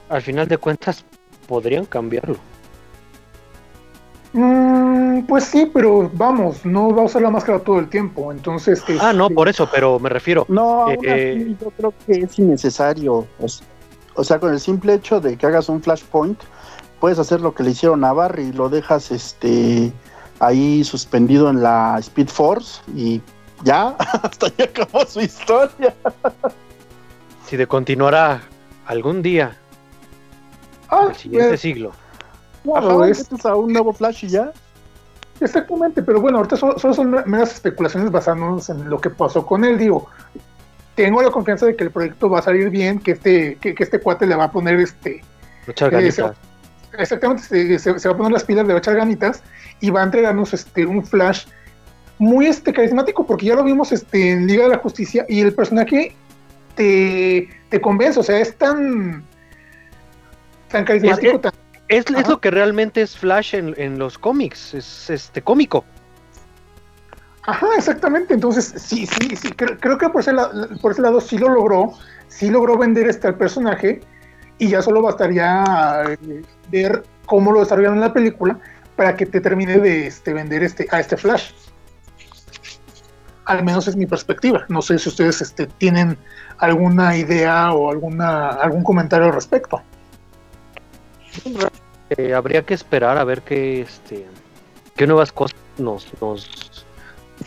Al 0.09 0.21
final 0.23 0.47
de 0.47 0.57
cuentas, 0.57 1.05
podrían 1.47 1.85
cambiarlo. 1.85 2.37
Mm, 4.37 5.27
pues 5.27 5.45
sí, 5.45 5.71
pero 5.73 6.11
vamos, 6.13 6.65
no 6.65 6.93
va 6.93 7.03
a 7.03 7.05
usar 7.05 7.21
la 7.21 7.29
máscara 7.29 7.59
todo 7.59 7.79
el 7.79 7.87
tiempo, 7.87 8.33
entonces... 8.33 8.83
Ah, 8.99 9.13
no, 9.13 9.27
este, 9.27 9.35
por 9.35 9.47
eso, 9.47 9.69
pero 9.71 9.97
me 9.97 10.09
refiero. 10.09 10.45
No, 10.49 10.81
aún 10.81 10.97
Eh, 11.03 11.37
así, 11.39 11.57
yo 11.61 11.71
creo 11.71 11.93
que 12.05 12.11
es 12.19 12.37
innecesario. 12.37 13.25
O 14.15 14.23
sea, 14.25 14.37
con 14.37 14.51
el 14.51 14.59
simple 14.59 14.93
hecho 14.95 15.21
de 15.21 15.37
que 15.37 15.45
hagas 15.45 15.69
un 15.69 15.81
flashpoint, 15.81 16.37
puedes 16.99 17.17
hacer 17.17 17.39
lo 17.39 17.55
que 17.55 17.63
le 17.63 17.71
hicieron 17.71 18.03
a 18.03 18.11
Barry, 18.11 18.51
lo 18.51 18.67
dejas 18.67 19.09
este 19.09 19.93
ahí 20.39 20.83
suspendido 20.83 21.49
en 21.49 21.63
la 21.63 21.95
Speed 21.99 22.27
Force 22.27 22.81
y 22.93 23.21
ya, 23.63 23.95
hasta 24.21 24.47
ahí 24.47 24.65
acabó 24.65 25.05
su 25.05 25.21
historia. 25.21 25.95
Si 27.45 27.55
de 27.55 27.67
continuará 27.67 28.41
algún 28.85 29.21
día, 29.21 29.57
ah, 30.89 31.07
el 31.09 31.15
siguiente 31.15 31.53
eh, 31.53 31.57
siglo. 31.57 31.93
Claro, 32.73 33.03
Ajá, 33.03 33.09
es- 33.11 33.45
a 33.45 33.55
un 33.55 33.71
nuevo 33.73 33.93
Flash 33.93 34.25
y 34.25 34.27
ya. 34.29 34.51
Exactamente, 35.39 36.01
pero 36.01 36.21
bueno, 36.21 36.37
ahorita 36.37 36.55
solo, 36.55 36.79
solo 36.79 36.93
son 36.93 37.11
meras 37.25 37.53
especulaciones 37.53 38.09
basándonos 38.11 38.69
en 38.69 38.89
lo 38.89 38.99
que 38.99 39.09
pasó 39.09 39.45
con 39.45 39.65
él. 39.65 39.77
Digo, 39.77 40.07
tengo 40.95 41.21
la 41.21 41.29
confianza 41.29 41.65
de 41.65 41.75
que 41.75 41.83
el 41.83 41.91
proyecto 41.91 42.29
va 42.29 42.39
a 42.39 42.41
salir 42.41 42.69
bien, 42.69 42.99
que 42.99 43.11
este, 43.11 43.57
que, 43.59 43.75
que 43.75 43.83
este 43.83 43.99
cuate 43.99 44.25
le 44.25 44.35
va 44.35 44.45
a 44.45 44.51
poner 44.51 44.79
este, 44.79 45.21
Muchas 45.67 45.89
Eh, 45.89 45.91
ganitas. 45.91 46.35
exactamente, 46.97 47.43
se, 47.43 47.79
se- 47.79 47.99
se 47.99 48.07
va 48.07 48.13
a 48.13 48.17
poner 48.17 48.31
las 48.31 48.43
pilas, 48.45 48.65
le 48.65 48.73
va 48.73 48.77
a 48.77 48.79
echar 48.79 48.95
ganitas 48.95 49.43
y 49.81 49.89
va 49.89 50.01
a 50.01 50.03
entregarnos 50.05 50.53
este, 50.53 50.85
un 50.85 51.03
flash 51.05 51.47
muy 52.17 52.45
este, 52.45 52.71
carismático, 52.71 53.25
porque 53.25 53.47
ya 53.47 53.55
lo 53.55 53.63
vimos 53.65 53.91
este, 53.91 54.31
en 54.31 54.47
Liga 54.47 54.63
de 54.63 54.69
la 54.69 54.77
Justicia 54.77 55.25
y 55.27 55.41
el 55.41 55.53
personaje 55.53 56.15
te, 56.75 57.49
te 57.69 57.81
convence, 57.81 58.19
o 58.21 58.23
sea, 58.23 58.39
es 58.39 58.55
tan, 58.57 59.21
tan 60.71 60.85
carismático, 60.85 61.35
Es- 61.35 61.41
tan- 61.41 61.53
Es, 61.87 62.09
lo 62.09 62.39
que 62.41 62.49
realmente 62.51 63.01
es 63.01 63.15
Flash 63.17 63.55
en, 63.55 63.73
en 63.77 63.99
los 63.99 64.17
cómics. 64.17 64.73
Es 64.73 65.09
este 65.09 65.41
cómico. 65.41 65.85
Ajá, 67.43 67.67
exactamente. 67.77 68.33
Entonces, 68.33 68.73
sí, 68.81 69.05
sí, 69.05 69.35
sí, 69.35 69.51
creo, 69.51 69.77
creo 69.79 69.97
que 69.97 70.09
por 70.09 70.21
ese, 70.21 70.33
la- 70.33 70.49
por 70.81 70.91
ese 70.93 71.01
lado 71.03 71.21
sí 71.21 71.37
lo 71.37 71.49
logró, 71.49 71.93
sí 72.27 72.49
logró 72.49 72.77
vender 72.77 73.07
este 73.07 73.27
al 73.27 73.35
personaje 73.35 74.01
y 74.57 74.69
ya 74.69 74.81
solo 74.81 75.01
bastaría 75.01 75.63
eh, 76.27 76.41
ver 76.71 77.03
cómo 77.27 77.51
lo 77.51 77.59
desarrollaron 77.59 77.97
en 77.97 78.01
la 78.01 78.13
película 78.13 78.57
para 78.95 79.15
que 79.15 79.25
te 79.27 79.41
termine 79.41 79.77
de 79.77 80.07
este, 80.07 80.33
vender 80.33 80.63
este, 80.63 80.87
a 80.89 80.99
este 80.99 81.17
Flash. 81.17 81.51
Al 83.45 83.63
menos 83.63 83.87
es 83.87 83.95
mi 83.95 84.07
perspectiva. 84.07 84.65
No 84.69 84.81
sé 84.81 84.97
si 84.97 85.09
ustedes 85.09 85.39
este, 85.41 85.67
tienen 85.67 86.17
alguna 86.57 87.15
idea 87.15 87.73
o 87.73 87.91
alguna 87.91 88.47
algún 88.49 88.83
comentario 88.83 89.27
al 89.27 89.33
respecto. 89.33 89.83
Eh, 92.09 92.33
habría 92.33 92.63
que 92.63 92.73
esperar 92.73 93.17
a 93.17 93.23
ver 93.23 93.41
qué, 93.41 93.81
este, 93.81 94.25
qué 94.95 95.07
nuevas 95.07 95.31
cosas 95.31 95.57
nos, 95.77 96.07
nos, 96.21 96.85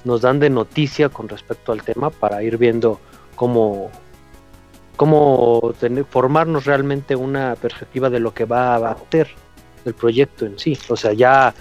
nos 0.05 0.21
dan 0.21 0.41
de 0.41 0.51
noticia 0.51 1.09
con 1.09 1.29
respecto 1.29 1.73
al 1.73 1.83
tema 1.83 2.11
para 2.11 2.43
ir 2.43 2.57
viendo 2.59 3.01
cómo, 3.37 3.91
cómo 4.97 5.75
tener- 5.79 6.05
formarnos 6.05 6.65
realmente 6.65 7.15
una 7.15 7.55
perspectiva 7.55 8.11
de 8.11 8.19
lo 8.21 8.35
que 8.35 8.45
va 8.45 8.77
a 8.77 8.97
ser 9.11 9.29
el 9.85 9.95
proyecto 9.95 10.45
en 10.45 10.59
sí. 10.59 10.77
O 10.89 10.97
sea, 10.97 11.13
ya 11.13 11.55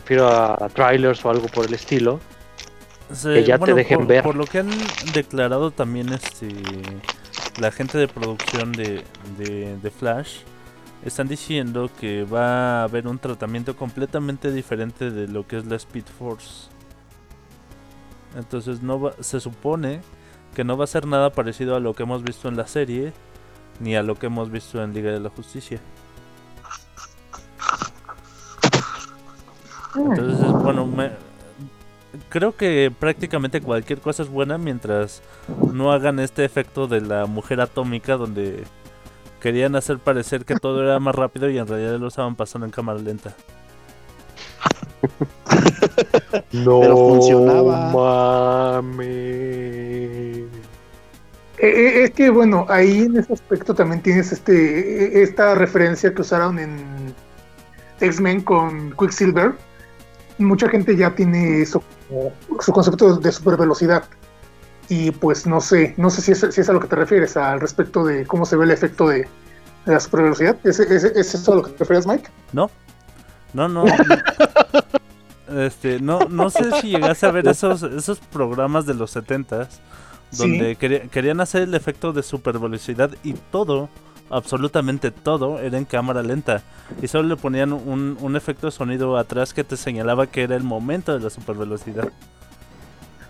refiero 0.00 0.28
a 0.28 0.68
trailers 0.70 1.24
o 1.24 1.30
algo 1.30 1.46
por 1.46 1.66
el 1.66 1.74
estilo. 1.74 2.18
Que 3.22 3.44
ya 3.44 3.58
te 3.58 3.72
dejen 3.72 3.98
por, 4.00 4.06
ver. 4.06 4.22
Por 4.24 4.34
lo 4.34 4.44
que 4.44 4.58
han 4.58 4.70
declarado 5.14 5.70
también 5.70 6.12
este 6.12 6.48
la 7.58 7.70
gente 7.70 7.96
de 7.96 8.06
producción 8.06 8.72
de, 8.72 9.02
de, 9.38 9.76
de 9.78 9.90
Flash, 9.90 10.40
están 11.08 11.28
diciendo 11.28 11.90
que 12.00 12.24
va 12.24 12.80
a 12.80 12.84
haber 12.84 13.06
un 13.08 13.18
tratamiento 13.18 13.76
completamente 13.76 14.52
diferente 14.52 15.10
de 15.10 15.28
lo 15.28 15.46
que 15.46 15.56
es 15.58 15.66
la 15.66 15.76
Speed 15.76 16.04
Force. 16.18 16.68
Entonces 18.36 18.82
no 18.82 19.00
va- 19.00 19.14
se 19.20 19.40
supone 19.40 20.00
que 20.54 20.64
no 20.64 20.76
va 20.76 20.84
a 20.84 20.86
ser 20.88 21.06
nada 21.06 21.30
parecido 21.30 21.76
a 21.76 21.80
lo 21.80 21.94
que 21.94 22.02
hemos 22.04 22.22
visto 22.22 22.48
en 22.48 22.56
la 22.56 22.66
serie 22.66 23.12
ni 23.80 23.94
a 23.96 24.02
lo 24.02 24.14
que 24.16 24.26
hemos 24.26 24.50
visto 24.50 24.82
en 24.82 24.92
Liga 24.92 25.10
de 25.12 25.20
la 25.20 25.30
Justicia. 25.30 25.80
Entonces, 29.96 30.52
bueno, 30.52 30.86
me- 30.86 31.12
creo 32.28 32.54
que 32.56 32.92
prácticamente 32.96 33.60
cualquier 33.60 34.00
cosa 34.00 34.22
es 34.22 34.28
buena 34.28 34.58
mientras 34.58 35.22
no 35.72 35.92
hagan 35.92 36.18
este 36.18 36.44
efecto 36.44 36.86
de 36.86 37.00
la 37.00 37.26
mujer 37.26 37.60
atómica 37.60 38.16
donde 38.16 38.64
querían 39.40 39.76
hacer 39.76 39.98
parecer 39.98 40.44
que 40.44 40.56
todo 40.56 40.82
era 40.82 40.98
más 41.00 41.14
rápido 41.14 41.48
y 41.50 41.58
en 41.58 41.66
realidad 41.66 41.98
lo 41.98 42.08
estaban 42.08 42.36
pasando 42.36 42.66
en 42.66 42.72
cámara 42.72 42.98
lenta. 42.98 43.34
No 46.52 46.80
Pero 46.80 46.96
funcionaba. 46.96 47.92
mames. 48.82 49.18
Eh, 51.58 51.66
eh, 51.66 52.04
es 52.04 52.10
que 52.12 52.30
bueno, 52.30 52.66
ahí 52.68 53.00
en 53.00 53.16
ese 53.16 53.32
aspecto 53.32 53.74
también 53.74 54.00
tienes 54.02 54.30
este 54.32 55.18
eh, 55.18 55.22
esta 55.22 55.54
referencia 55.56 56.14
que 56.14 56.22
usaron 56.22 56.58
en 56.58 57.14
X-Men 58.00 58.42
con 58.42 58.92
Quicksilver, 58.96 59.54
mucha 60.38 60.68
gente 60.68 60.96
ya 60.96 61.14
tiene 61.14 61.62
eso 61.62 61.82
como 62.08 62.32
su 62.60 62.72
concepto 62.72 63.16
de 63.16 63.32
super 63.32 63.56
velocidad. 63.56 64.04
Y 64.88 65.10
pues 65.10 65.46
no 65.46 65.60
sé, 65.60 65.94
no 65.98 66.08
sé 66.10 66.22
si 66.22 66.32
es, 66.32 66.46
si 66.50 66.60
es 66.60 66.68
a 66.68 66.72
lo 66.72 66.80
que 66.80 66.88
te 66.88 66.96
refieres, 66.96 67.36
al 67.36 67.60
respecto 67.60 68.04
de 68.04 68.24
cómo 68.26 68.46
se 68.46 68.56
ve 68.56 68.64
el 68.64 68.70
efecto 68.70 69.08
de, 69.08 69.28
de 69.84 69.92
la 69.92 70.00
super 70.00 70.22
velocidad. 70.22 70.56
¿Es, 70.64 70.80
es, 70.80 71.04
es 71.04 71.34
eso 71.34 71.52
a 71.52 71.56
lo 71.56 71.62
que 71.62 71.72
te 71.72 71.78
refieres, 71.78 72.06
Mike? 72.06 72.30
No, 72.52 72.70
no, 73.52 73.68
no. 73.68 73.84
este, 75.66 76.00
no, 76.00 76.20
no 76.28 76.50
sé 76.50 76.70
si 76.80 76.88
llegaste 76.90 77.26
a 77.26 77.30
ver 77.30 77.48
esos, 77.48 77.82
esos 77.82 78.18
programas 78.18 78.86
de 78.86 78.94
los 78.94 79.14
70s 79.16 79.68
donde 80.36 80.76
quería- 80.76 81.08
querían 81.08 81.40
hacer 81.40 81.62
el 81.62 81.74
efecto 81.74 82.12
de 82.12 82.22
super 82.22 82.58
velocidad 82.58 83.10
y 83.22 83.32
todo, 83.32 83.88
absolutamente 84.30 85.10
todo, 85.10 85.58
era 85.58 85.78
en 85.78 85.86
cámara 85.86 86.22
lenta. 86.22 86.62
Y 87.00 87.08
solo 87.08 87.28
le 87.28 87.36
ponían 87.36 87.72
un, 87.72 88.18
un 88.20 88.36
efecto 88.36 88.66
de 88.66 88.72
sonido 88.72 89.16
atrás 89.16 89.54
que 89.54 89.64
te 89.64 89.76
señalaba 89.78 90.26
que 90.26 90.42
era 90.42 90.54
el 90.56 90.64
momento 90.64 91.14
de 91.16 91.24
la 91.24 91.30
super 91.30 91.56
velocidad. 91.56 92.08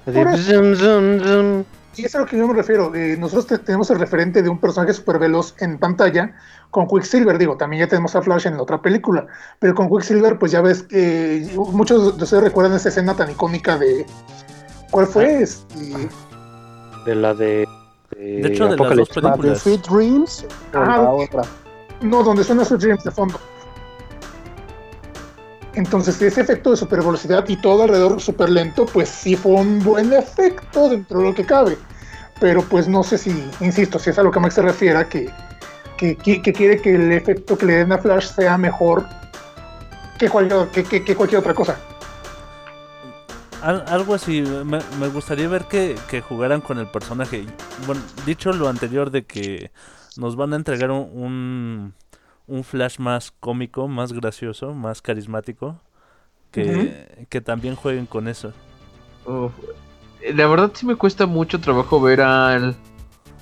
Así, 0.09 0.19
Por 0.19 0.29
eso-. 0.29 1.65
Y 1.97 2.05
es 2.05 2.15
a 2.15 2.21
lo 2.21 2.27
que 2.27 2.39
yo 2.39 2.47
me 2.47 2.55
refiero. 2.55 2.95
eh, 2.95 3.17
nosotros 3.19 3.47
te- 3.49 3.59
tenemos 3.59 3.91
el 3.91 3.99
referente 3.99 4.41
de 4.43 4.49
un 4.49 4.59
personaje 4.59 4.93
super 4.93 5.19
veloz 5.19 5.55
en 5.59 5.79
pantalla 5.79 6.33
con 6.71 6.87
Quicksilver. 6.87 7.39
Digo, 7.39 7.57
también 7.57 7.81
ya 7.85 7.89
tenemos 7.89 8.15
a 8.15 8.23
Flash 8.23 8.47
en 8.47 8.57
la 8.57 8.63
otra 8.63 8.81
película. 8.81 9.27
Pero 9.59 9.75
con 9.75 9.89
Quicksilver, 9.89 10.39
pues 10.39 10.53
ya 10.53 10.61
ves 10.61 10.85
que 10.85 11.51
muchos 11.57 12.17
de 12.17 12.23
ustedes 12.23 12.45
recuerdan 12.45 12.75
esa 12.77 12.91
escena 12.91 13.15
tan 13.17 13.31
icónica 13.31 13.77
de. 13.77 14.07
¿Cuál 14.93 15.07
fue? 15.09 15.43
Este, 15.43 15.75
De 17.05 17.15
la 17.17 17.35
de. 17.35 17.67
De 18.17 18.47
hecho, 18.49 18.69
de 18.69 18.77
las 18.77 18.97
dos. 18.97 19.17
¿La 19.17 19.31
de 19.31 19.37
películas. 19.37 19.59
Sweet 19.63 19.87
Dreams 19.89 20.47
Ajá. 20.73 21.03
la 21.03 21.11
otra? 21.11 21.43
No, 22.01 22.23
donde 22.23 22.45
suena 22.45 22.65
Sweet 22.65 22.81
Dreams 22.81 23.05
de 23.05 23.11
fondo. 23.11 23.41
Entonces, 25.79 26.21
ese 26.21 26.41
efecto 26.41 26.73
de 26.73 26.77
super 26.77 26.99
velocidad 26.99 27.45
y 27.47 27.55
todo 27.55 27.85
alrededor 27.85 28.21
super 28.21 28.51
lento, 28.51 28.85
pues 28.85 29.09
sí 29.09 29.37
fue 29.37 29.53
un 29.53 29.79
buen 29.79 30.13
efecto 30.13 30.89
dentro 30.89 31.21
de 31.21 31.27
lo 31.27 31.35
que 31.37 31.47
cabe. 31.47 31.79
Pero 32.41 32.63
pues 32.63 32.89
no 32.89 33.05
sé 33.05 33.17
si, 33.17 33.31
insisto, 33.61 33.97
si 34.01 34.11
es 34.11 34.19
a 34.19 34.25
lo 34.25 34.33
que 34.33 34.41
Max 34.41 34.55
se 34.55 34.63
refiere, 34.63 35.07
que, 35.07 35.31
que, 35.97 36.17
quiere 36.17 36.83
que 36.83 36.95
el 36.97 37.13
efecto 37.13 37.57
que 37.57 37.67
le 37.67 37.75
den 37.75 37.93
a 37.93 37.99
Flash 37.99 38.27
sea 38.27 38.59
mejor 38.59 39.07
que 40.19 40.29
cualquier, 40.29 40.85
que, 40.85 41.15
cualquier 41.15 41.39
otra 41.39 41.55
cosa. 41.55 41.79
Al- 43.63 43.85
algo 43.87 44.15
así, 44.15 44.43
me, 44.43 45.09
gustaría 45.11 45.47
ver 45.47 45.67
que, 45.67 45.95
que 46.11 46.23
jugaran 46.23 46.61
con 46.61 46.79
el 46.79 46.89
personaje. 46.89 47.47
Bueno, 47.87 48.03
dicho 48.27 48.53
lo 48.53 48.69
anterior 48.69 49.13
de 49.13 49.27
que 49.27 49.71
nos 50.17 50.35
van 50.35 50.55
a 50.55 50.57
entregar 50.57 50.91
un, 50.91 51.95
un 52.49 52.65
Flash 52.65 52.99
más 52.99 53.31
cómico, 53.33 53.89
más 53.89 54.13
gracioso, 54.13 54.75
más 54.75 55.03
carismático, 55.03 55.81
que, 56.51 57.27
que 57.31 57.41
también 57.41 57.77
jueguen 57.77 58.07
con 58.07 58.29
eso. 58.29 58.55
Uf, 59.25 59.53
eh, 60.21 60.35
La 60.35 60.47
verdad 60.47 60.73
sí 60.75 60.87
me 60.87 60.97
cuesta 60.97 61.27
mucho 61.27 61.61
trabajo 61.61 62.01
ver 62.01 62.21
al 62.23 62.77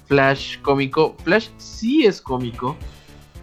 Flash 0.06 0.60
cómico. 0.62 1.16
Flash 1.24 1.50
sí 1.58 2.06
es 2.06 2.20
cómico, 2.20 2.76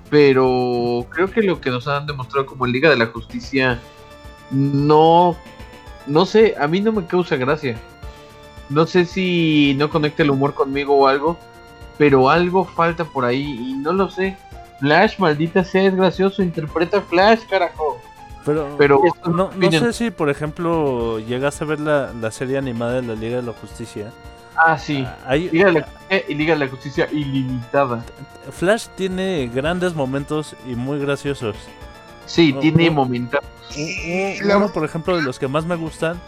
pero 0.10 1.08
creo 1.10 1.32
que 1.32 1.44
lo 1.44 1.62
que 1.62 1.72
nos 1.72 1.88
han 1.88 2.08
demostrado 2.08 2.46
como 2.46 2.68
Liga 2.68 2.90
de 2.90 2.98
la 2.98 3.08
Justicia 3.08 3.82
no, 4.52 5.38
no 6.08 6.26
sé, 6.26 6.56
a 6.60 6.68
mí 6.68 6.82
no 6.82 6.92
me 6.94 7.08
causa 7.08 7.38
gracia. 7.38 7.82
No 8.70 8.88
sé 8.88 9.06
si 9.06 9.76
no 9.78 9.90
conecta 9.90 10.24
el 10.24 10.32
humor 10.32 10.54
conmigo 10.54 10.96
o 10.98 11.08
algo, 11.08 11.38
pero 11.98 12.30
algo 12.30 12.66
falta 12.66 13.06
por 13.06 13.26
ahí 13.26 13.44
y 13.44 13.74
no 13.76 13.94
lo 13.94 14.10
sé. 14.10 14.38
Flash, 14.84 15.18
maldita 15.18 15.64
sea, 15.64 15.84
es 15.84 15.96
gracioso, 15.96 16.44
interpreta 16.44 16.98
a 16.98 17.02
Flash, 17.02 17.40
carajo. 17.50 18.02
Pero, 18.44 18.76
Pero 18.78 19.02
no, 19.28 19.50
no 19.56 19.72
sé 19.72 19.94
si, 19.94 20.12
por 20.12 20.30
ejemplo, 20.30 21.20
llegaste 21.20 21.64
a 21.64 21.68
ver 21.68 21.80
la, 21.80 22.12
la 22.12 22.32
serie 22.32 22.58
animada 22.58 22.96
de 22.96 23.04
la 23.04 23.16
Liga 23.16 23.38
de 23.38 23.44
la 23.44 23.54
Justicia. 23.54 24.12
Ah, 24.58 24.78
sí. 24.78 25.08
Hay, 25.26 25.50
Liga 25.52 25.68
de 25.68 25.72
la 25.72 25.82
Justicia 25.84 26.26
y 26.28 26.34
Liga 26.34 26.54
de 26.56 26.60
la 26.60 26.68
Justicia 26.68 27.08
ilimitada. 27.14 28.04
Flash 28.52 28.88
tiene 28.98 29.50
grandes 29.56 29.96
momentos 29.96 30.54
y 30.68 30.76
muy 30.76 31.00
graciosos. 31.00 31.56
Sí, 32.26 32.52
No, 32.52 32.60
tiene 32.60 32.88
no. 32.88 32.92
momentos. 32.92 33.40
Uno, 34.44 34.68
por 34.74 34.84
ejemplo, 34.84 35.16
de 35.16 35.22
los 35.22 35.40
que 35.40 35.48
más 35.48 35.66
me 35.66 35.78
gustan 35.78 36.20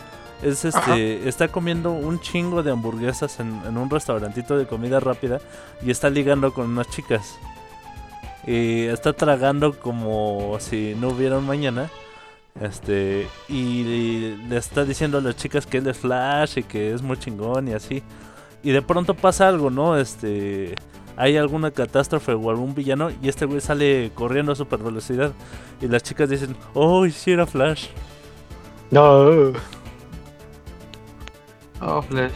es 0.42 0.64
este, 0.64 1.28
está 1.28 1.50
comiendo 1.50 1.92
un 1.92 2.22
chingo 2.22 2.64
de 2.64 2.72
hamburguesas 2.72 3.42
en, 3.42 3.62
en 3.68 3.76
un 3.76 3.90
restaurantito 3.90 4.58
de 4.58 4.66
comida 4.66 5.02
rápida 5.02 5.42
y 5.82 5.92
está 5.92 6.10
ligando 6.10 6.54
con 6.54 6.70
unas 6.70 6.88
chicas. 6.88 7.38
Y 8.46 8.86
está 8.86 9.14
tragando 9.14 9.78
como 9.80 10.58
si 10.60 10.96
no 11.00 11.10
hubiera 11.10 11.38
un 11.38 11.46
mañana. 11.46 11.90
Este, 12.62 13.28
y 13.50 14.36
le 14.48 14.58
está 14.58 14.86
diciendo 14.86 15.18
a 15.18 15.22
las 15.22 15.36
chicas 15.36 15.66
que 15.66 15.80
él 15.80 15.88
es 15.88 15.98
Flash 15.98 16.60
y 16.60 16.64
que 16.64 16.94
es 16.94 17.02
muy 17.02 17.18
chingón 17.18 17.68
y 17.68 17.74
así. 17.74 18.04
Y 18.64 18.72
de 18.72 18.82
pronto 18.82 19.14
pasa 19.14 19.48
algo, 19.48 19.70
¿no? 19.70 19.98
Este, 19.98 20.76
hay 21.18 21.38
alguna 21.38 21.72
catástrofe 21.72 22.34
o 22.34 22.50
algún 22.50 22.74
villano 22.74 23.10
y 23.22 23.30
este 23.30 23.46
güey 23.46 23.62
sale 23.62 24.12
corriendo 24.14 24.52
a 24.52 24.56
super 24.56 24.80
velocidad. 24.80 25.32
Y 25.82 25.88
las 25.88 26.04
chicas 26.04 26.30
dicen, 26.30 26.56
oh, 26.74 27.08
sí 27.10 27.32
era 27.32 27.46
Flash. 27.46 27.88
No. 28.92 29.54
Oh, 31.82 32.02
Flash. 32.02 32.32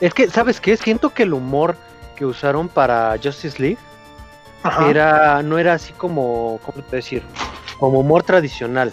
Es 0.00 0.14
que, 0.14 0.28
¿sabes 0.28 0.60
qué? 0.60 0.76
Siento 0.76 1.10
que 1.10 1.24
el 1.24 1.34
humor 1.34 1.76
que 2.16 2.24
usaron 2.24 2.68
para 2.68 3.16
Justice 3.22 3.60
League 3.60 3.78
Ajá. 4.64 4.90
era 4.90 5.42
no 5.42 5.58
era 5.58 5.74
así 5.74 5.92
como, 5.92 6.58
¿cómo 6.64 6.82
te 6.82 6.96
decir? 6.96 7.22
Como 7.78 8.00
humor 8.00 8.22
tradicional. 8.24 8.92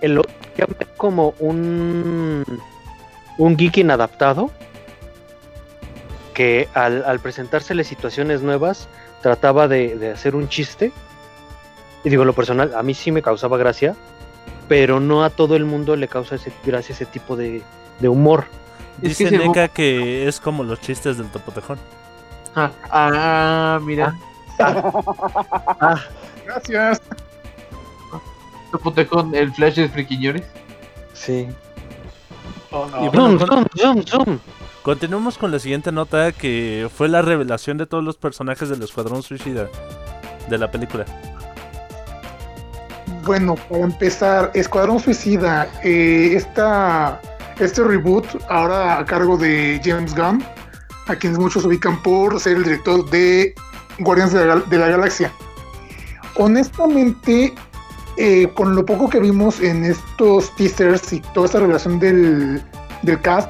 El 0.00 0.20
como 0.96 1.34
un 1.38 2.44
un 3.38 3.56
geek 3.56 3.78
inadaptado 3.78 4.50
que 6.34 6.68
al, 6.74 7.04
al 7.04 7.20
presentársele 7.20 7.84
situaciones 7.84 8.42
nuevas 8.42 8.88
trataba 9.22 9.68
de, 9.68 9.96
de 9.96 10.10
hacer 10.12 10.34
un 10.36 10.48
chiste. 10.48 10.92
Y 12.04 12.10
digo, 12.10 12.22
en 12.22 12.26
lo 12.28 12.32
personal, 12.34 12.74
a 12.74 12.82
mí 12.82 12.94
sí 12.94 13.10
me 13.10 13.22
causaba 13.22 13.56
gracia, 13.56 13.96
pero 14.68 15.00
no 15.00 15.24
a 15.24 15.30
todo 15.30 15.56
el 15.56 15.64
mundo 15.64 15.96
le 15.96 16.08
causa 16.08 16.36
ese, 16.36 16.52
gracia 16.64 16.92
ese 16.92 17.06
tipo 17.06 17.36
de, 17.36 17.62
de 18.00 18.08
humor. 18.08 18.44
Es 19.02 19.16
que 19.18 19.24
Dice 19.24 19.36
ese 19.36 19.38
hu- 19.40 19.46
Neka 19.48 19.68
que 19.68 20.28
es 20.28 20.38
como 20.40 20.62
los 20.62 20.80
chistes 20.80 21.18
del 21.18 21.28
topotejón. 21.28 21.78
Ah, 22.54 22.70
ah, 22.90 23.80
mira. 23.82 24.14
Gracias. 26.44 27.00
Topotejón, 28.72 29.34
el 29.34 29.52
Flash 29.52 29.76
de 29.76 29.88
Friquiñores. 29.88 30.42
Sí. 31.14 31.48
Y 33.00 33.08
bueno, 33.08 33.38
Zoom, 33.38 33.38
con- 33.38 33.48
zoom, 33.48 33.66
zoom, 33.76 34.02
zoom. 34.04 34.38
continuamos 34.82 35.38
con 35.38 35.50
la 35.50 35.58
siguiente 35.58 35.92
nota 35.92 36.32
que 36.32 36.88
fue 36.94 37.08
la 37.08 37.22
revelación 37.22 37.78
de 37.78 37.86
todos 37.86 38.04
los 38.04 38.16
personajes 38.16 38.68
del 38.68 38.82
Escuadrón 38.82 39.22
Suicida 39.22 39.68
de 40.48 40.58
la 40.58 40.70
película. 40.70 41.04
Bueno, 43.24 43.54
para 43.68 43.84
empezar, 43.84 44.50
Escuadrón 44.54 45.00
Suicida, 45.00 45.68
eh, 45.82 46.32
esta, 46.34 47.20
este 47.58 47.82
reboot 47.82 48.26
ahora 48.48 48.98
a 48.98 49.04
cargo 49.04 49.36
de 49.36 49.80
James 49.84 50.14
Gunn, 50.14 50.44
a 51.08 51.16
quienes 51.16 51.38
muchos 51.38 51.64
ubican 51.64 52.00
por 52.02 52.38
ser 52.38 52.58
el 52.58 52.64
director 52.64 53.08
de 53.10 53.54
Guardianes 53.98 54.34
de 54.34 54.40
la, 54.40 54.46
Gal- 54.54 54.68
de 54.68 54.78
la 54.78 54.88
Galaxia. 54.88 55.32
Honestamente, 56.36 57.54
eh, 58.16 58.48
con 58.54 58.74
lo 58.74 58.84
poco 58.84 59.08
que 59.08 59.20
vimos 59.20 59.60
en 59.60 59.84
estos 59.84 60.54
teasers 60.56 61.12
y 61.12 61.20
toda 61.20 61.46
esta 61.46 61.60
revelación 61.60 61.98
del, 61.98 62.62
del 63.02 63.20
cast, 63.20 63.48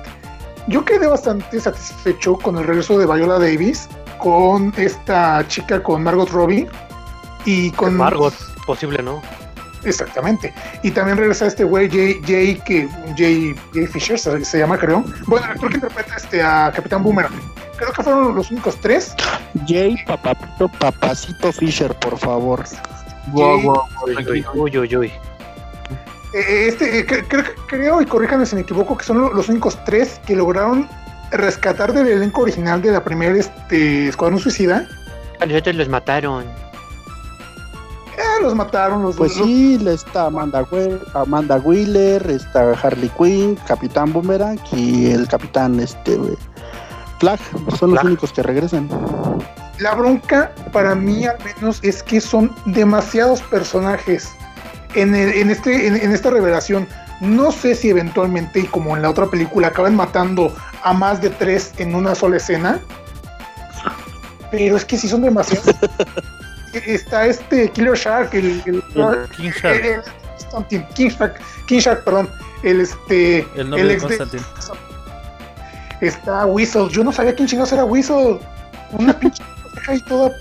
yo 0.68 0.84
quedé 0.84 1.06
bastante 1.06 1.60
satisfecho 1.60 2.34
con 2.36 2.56
el 2.58 2.64
regreso 2.64 2.98
de 2.98 3.06
Viola 3.06 3.38
Davis, 3.38 3.88
con 4.18 4.72
esta 4.76 5.46
chica, 5.48 5.82
con 5.82 6.02
Margot 6.02 6.28
Robbie 6.30 6.68
y 7.44 7.70
con 7.72 7.96
Margot, 7.96 8.34
posible 8.66 9.02
no. 9.02 9.22
Exactamente. 9.84 10.52
Y 10.82 10.90
también 10.90 11.16
regresa 11.16 11.46
este 11.46 11.62
güey, 11.62 11.88
Jay, 11.88 12.20
Jay, 12.26 12.60
que, 12.66 12.88
Jay, 13.16 13.54
Jay 13.72 13.86
Fisher 13.86 14.18
se, 14.18 14.44
se 14.44 14.58
llama, 14.58 14.78
creo. 14.78 15.04
Bueno, 15.26 15.46
el 15.46 15.52
actor 15.52 15.68
que 15.68 15.74
interpreta 15.76 16.16
este, 16.16 16.42
a 16.42 16.72
Capitán 16.74 17.04
Boomerang. 17.04 17.34
Creo 17.76 17.92
que 17.92 18.02
fueron 18.02 18.34
los 18.34 18.50
únicos 18.50 18.76
tres. 18.80 19.14
Jay 19.66 19.96
Papapito 20.06 20.68
Papacito 20.80 21.52
Fisher, 21.52 21.94
por 21.98 22.16
favor. 22.18 22.66
Sí. 22.66 22.76
guau, 23.32 23.82
Uy, 24.06 24.44
uy, 24.54 24.78
uy, 24.78 24.96
uy. 24.96 25.12
Eh, 26.34 26.68
este, 26.68 26.98
eh, 27.00 27.06
cre- 27.06 27.26
cre- 27.28 27.54
creo, 27.66 28.00
y 28.00 28.06
corríjanme 28.06 28.46
si 28.46 28.54
me 28.56 28.62
equivoco, 28.62 28.96
que 28.96 29.04
son 29.04 29.20
lo- 29.20 29.32
los 29.32 29.48
únicos 29.48 29.78
tres 29.84 30.20
que 30.26 30.36
lograron 30.36 30.88
rescatar 31.30 31.92
del 31.92 32.06
elenco 32.08 32.42
original 32.42 32.80
de 32.82 32.92
la 32.92 33.02
primera 33.02 33.36
este, 33.36 34.08
Escuadrón 34.08 34.38
Suicida. 34.38 34.86
A 35.40 35.46
los 35.46 35.58
otros 35.58 35.74
los 35.76 35.88
mataron. 35.88 36.44
Eh, 38.16 38.42
los 38.42 38.54
mataron, 38.54 39.02
los 39.02 39.16
Pues 39.16 39.36
los- 39.36 39.46
sí, 39.46 39.78
está 39.88 40.26
Amanda, 40.26 40.64
We- 40.70 40.98
Amanda 41.14 41.56
Wheeler, 41.56 42.30
está 42.30 42.72
Harley 42.72 43.10
Quinn, 43.18 43.58
Capitán 43.66 44.12
Boomerang 44.12 44.58
y 44.72 45.10
el 45.10 45.26
Capitán 45.28 45.78
este 45.80 46.18
Flag. 47.18 47.38
Son 47.78 47.90
los 47.90 48.00
Flag. 48.00 48.04
únicos 48.06 48.32
que 48.32 48.42
regresan. 48.42 48.88
La 49.78 49.94
bronca 49.94 50.52
para 50.72 50.94
mí 50.94 51.26
al 51.26 51.36
menos 51.44 51.80
es 51.82 52.02
que 52.02 52.20
son 52.20 52.54
demasiados 52.66 53.42
personajes. 53.42 54.30
en, 54.94 55.14
el- 55.14 55.32
en 55.34 55.50
este, 55.50 55.86
en, 55.86 55.96
en 55.96 56.12
esta 56.12 56.30
revelación, 56.30 56.88
no 57.20 57.52
sé 57.52 57.74
si 57.74 57.90
eventualmente, 57.90 58.60
y 58.60 58.64
como 58.64 58.96
en 58.96 59.02
la 59.02 59.10
otra 59.10 59.26
película, 59.26 59.68
acaban 59.68 59.94
matando 59.94 60.54
a 60.82 60.92
más 60.94 61.20
de 61.20 61.28
tres 61.30 61.72
en 61.78 61.94
una 61.94 62.14
sola 62.14 62.38
escena. 62.38 62.80
Pero 64.50 64.76
es 64.76 64.84
que 64.84 64.96
sí 64.96 65.08
son 65.08 65.22
demasiados. 65.22 65.74
Está 66.86 67.26
este 67.26 67.70
Killer 67.70 67.96
Shark, 67.96 68.32
el, 68.34 68.62
el- 68.66 68.82
King 69.36 69.50
Shark. 69.50 69.84
el- 69.84 70.02
King 70.94 71.08
Shark, 71.10 71.40
King 71.66 71.78
Shark, 71.80 72.04
perdón. 72.04 72.30
El 72.62 72.80
este. 72.80 73.46
El 73.56 73.68
novio 73.70 73.86
de 73.86 73.92
ex 73.94 74.02
de- 74.02 74.08
Constantine. 74.18 74.42
Está 76.00 76.46
Whistle. 76.46 76.88
Yo 76.90 77.04
no 77.04 77.12
sabía 77.12 77.34
quién 77.34 77.48
chingados 77.48 77.72
era 77.72 77.84
Whistle. 77.84 78.38
Una 78.92 79.12
pinche 79.18 79.42
ahí 79.88 80.00
toda. 80.00 80.32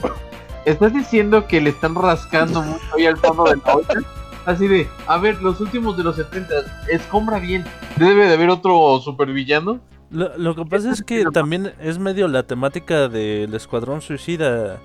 ¿Estás 0.65 0.93
diciendo 0.93 1.45
que 1.47 1.61
le 1.61 1.69
están 1.69 1.95
rascando 1.95 2.61
mucho 2.61 2.83
ahí 2.97 3.05
al 3.05 3.17
fondo 3.17 3.43
de 3.43 3.57
la 3.57 3.75
olla? 3.75 4.01
Así 4.45 4.67
de, 4.67 4.87
a 5.07 5.17
ver, 5.17 5.41
los 5.41 5.59
últimos 5.59 5.97
de 5.97 6.03
los 6.03 6.15
70, 6.17 6.53
escombra 6.91 7.39
bien. 7.39 7.65
¿Debe 7.97 8.27
de 8.27 8.33
haber 8.33 8.49
otro 8.49 8.99
supervillano? 8.99 9.79
Lo, 10.11 10.37
lo 10.37 10.55
que 10.55 10.65
pasa 10.65 10.91
es 10.91 11.03
que 11.03 11.25
también 11.25 11.73
es 11.79 11.97
medio 11.97 12.27
la 12.27 12.43
temática 12.43 13.07
del 13.07 13.53
Escuadrón 13.53 14.01
Suicida. 14.01 14.77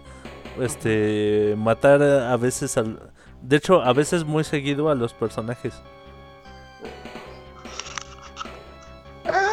Este. 0.60 1.54
Matar 1.56 2.02
a 2.02 2.36
veces 2.36 2.76
al. 2.76 2.98
De 3.42 3.56
hecho, 3.56 3.82
a 3.82 3.92
veces 3.92 4.24
muy 4.24 4.44
seguido 4.44 4.90
a 4.90 4.94
los 4.94 5.14
personajes. 5.14 5.82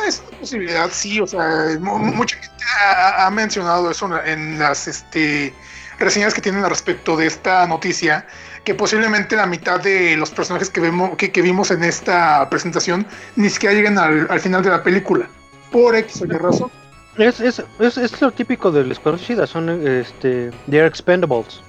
Es 0.08 0.24
una 0.30 0.40
posibilidad, 0.40 0.90
sí. 0.92 1.20
O 1.22 1.28
sea, 1.28 1.78
mu- 1.80 1.98
mucha 2.00 2.38
gente 2.38 2.64
ha, 2.86 3.26
ha 3.26 3.30
mencionado 3.30 3.90
eso 3.92 4.10
en 4.26 4.58
las 4.60 4.88
este, 4.88 5.54
reseñas 6.00 6.34
que 6.34 6.42
tienen 6.42 6.64
al 6.64 6.70
respecto 6.70 7.16
de 7.18 7.28
esta 7.28 7.66
noticia. 7.68 8.26
Que 8.64 8.76
posiblemente 8.76 9.36
la 9.38 9.46
mitad 9.46 9.80
de 9.80 10.18
los 10.18 10.30
personajes 10.32 10.70
que, 10.70 10.82
vemos, 10.82 11.16
que, 11.18 11.32
que 11.32 11.42
vimos 11.42 11.72
en 11.72 11.84
esta 11.86 12.50
presentación 12.50 13.08
ni 13.38 13.50
siquiera 13.50 13.74
lleguen 13.74 13.98
al, 13.98 14.28
al 14.30 14.40
final 14.42 14.62
de 14.62 14.70
la 14.72 14.84
película. 14.84 15.28
Por 15.72 15.96
X 15.96 16.22
o 16.22 16.26
Y 16.26 16.30
razón. 16.30 16.72
Es, 17.18 17.40
es, 17.40 17.64
es, 17.80 17.98
es 17.98 18.22
lo 18.22 18.30
típico 18.32 18.70
del 18.70 18.92
Escuadrón 18.92 19.20
Suicida, 19.20 19.48
son 19.48 19.70
este, 19.88 20.52
they're 20.70 20.86
expendables, 20.86 21.62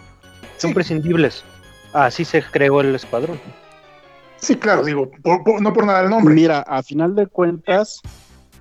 son 0.58 0.70
Sí. 0.70 0.74
prescindibles. 0.74 1.44
Así 1.94 2.24
se 2.24 2.42
creó 2.42 2.80
el 2.82 2.94
escuadrón. 2.94 3.40
Sí, 4.36 4.56
claro, 4.56 4.84
digo, 4.84 5.10
por- 5.22 5.42
por- 5.42 5.62
no 5.62 5.72
por 5.72 5.86
nada 5.86 6.00
el 6.02 6.10
nombre. 6.10 6.34
Mira, 6.34 6.60
a 6.66 6.82
final 6.82 7.14
de 7.14 7.26
cuentas, 7.28 8.00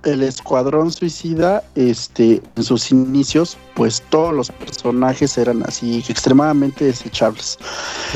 el 0.04 0.22
Escuadrón 0.22 0.92
Suicida, 0.92 1.62
este, 1.74 2.42
en 2.56 2.62
sus 2.62 2.90
inicios, 2.90 3.56
pues 3.74 4.02
todos 4.10 4.34
los 4.34 4.50
personajes 4.50 5.36
eran 5.38 5.62
así 5.64 6.04
extremadamente 6.08 6.84
desechables. 6.84 7.58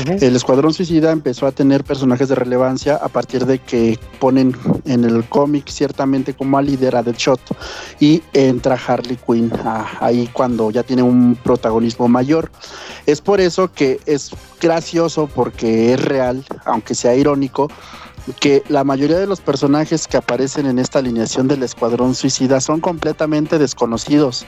El 0.07 0.35
Escuadrón 0.35 0.73
Suicida 0.73 1.11
empezó 1.11 1.47
a 1.47 1.51
tener 1.51 1.83
personajes 1.83 2.29
de 2.29 2.35
relevancia 2.35 2.95
a 2.95 3.07
partir 3.07 3.45
de 3.45 3.59
que 3.59 3.99
ponen 4.19 4.55
en 4.85 5.03
el 5.03 5.23
cómic 5.25 5.69
ciertamente 5.69 6.33
como 6.33 6.57
a 6.57 6.61
líder 6.61 6.95
a 6.95 7.03
Deadshot 7.03 7.41
y 7.99 8.21
entra 8.33 8.79
Harley 8.87 9.17
Quinn 9.25 9.51
ah, 9.63 9.85
ahí 9.99 10.29
cuando 10.33 10.71
ya 10.71 10.83
tiene 10.83 11.03
un 11.03 11.35
protagonismo 11.43 12.07
mayor. 12.07 12.51
Es 13.05 13.21
por 13.21 13.39
eso 13.39 13.71
que 13.71 13.99
es 14.05 14.31
gracioso 14.61 15.29
porque 15.33 15.93
es 15.93 16.03
real, 16.03 16.45
aunque 16.65 16.95
sea 16.95 17.15
irónico, 17.15 17.69
que 18.39 18.63
la 18.69 18.83
mayoría 18.83 19.17
de 19.19 19.27
los 19.27 19.41
personajes 19.41 20.07
que 20.07 20.17
aparecen 20.17 20.65
en 20.65 20.79
esta 20.79 20.99
alineación 20.99 21.47
del 21.47 21.63
Escuadrón 21.63 22.15
Suicida 22.15 22.61
son 22.61 22.79
completamente 22.79 23.57
desconocidos. 23.59 24.45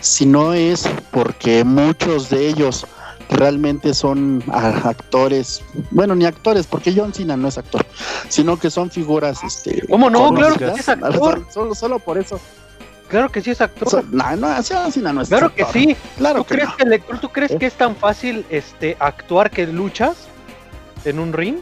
Si 0.00 0.24
no 0.26 0.54
es 0.54 0.88
porque 1.10 1.64
muchos 1.64 2.30
de 2.30 2.48
ellos 2.48 2.86
realmente 3.30 3.92
son 3.92 4.42
a- 4.52 4.88
actores, 4.88 5.62
bueno, 5.90 6.14
ni 6.14 6.24
actores, 6.24 6.66
porque 6.66 6.94
John 6.96 7.12
Cena 7.12 7.36
no 7.36 7.48
es 7.48 7.58
actor, 7.58 7.84
sino 8.28 8.56
que 8.58 8.70
son 8.70 8.90
figuras, 8.90 9.42
este, 9.42 9.86
¿Cómo 9.88 10.08
no? 10.08 10.32
Claro 10.32 10.54
que 10.54 10.72
sí 10.72 10.80
es 10.80 10.88
actor. 10.88 11.44
Solo, 11.52 11.74
solo 11.74 11.98
por 11.98 12.16
eso. 12.18 12.40
Claro 13.08 13.30
que 13.30 13.40
sí 13.42 13.50
es 13.50 13.60
actor. 13.60 13.88
So- 13.90 14.02
no, 14.10 14.36
no, 14.36 14.48
John 14.66 14.92
Cena 14.92 15.12
no 15.12 15.22
es 15.22 15.28
claro 15.28 15.52
que 15.54 15.62
actor. 15.62 15.80
sí. 15.82 15.96
Claro 16.16 16.38
¿Tú 16.40 16.44
que 16.46 16.54
crees, 16.54 16.68
no. 16.68 16.76
que 16.76 17.18
¿tú 17.20 17.28
crees 17.30 17.50
¿Eh? 17.50 17.58
que 17.58 17.66
es 17.66 17.74
tan 17.74 17.96
fácil 17.96 18.46
este, 18.48 18.96
actuar 19.00 19.50
que 19.50 19.66
luchas 19.66 20.14
en 21.04 21.18
un 21.18 21.32
ring? 21.32 21.56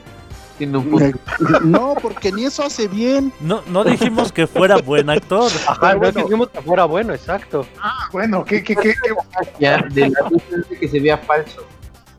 Tiene 0.59 0.79
un 0.79 0.89
punto. 0.91 1.19
No, 1.65 1.95
porque 2.01 2.33
ni 2.33 2.45
eso 2.45 2.63
hace 2.65 2.89
bien. 2.89 3.33
No, 3.41 3.63
no 3.67 3.85
dijimos 3.85 4.33
que 4.33 4.47
fuera 4.47 4.79
buen 4.79 5.11
actor. 5.11 5.51
Ajá, 5.67 5.93
no 5.95 5.99
bueno. 5.99 6.23
dijimos 6.23 6.49
que 6.49 6.63
fuera 6.63 6.85
bueno, 6.87 7.13
exacto. 7.15 7.67
Ah, 7.83 8.09
bueno, 8.13 8.45
¿qué, 8.45 8.63
qué, 8.65 8.75
qué, 8.75 8.95
qué- 8.95 9.51
Ya, 9.61 9.83
de 9.91 10.09
la 10.11 10.29
luz 10.31 10.43
es 10.51 10.69
de 10.69 10.79
que 10.79 10.89
se 10.89 11.01
vea 11.01 11.19
falso. 11.19 11.65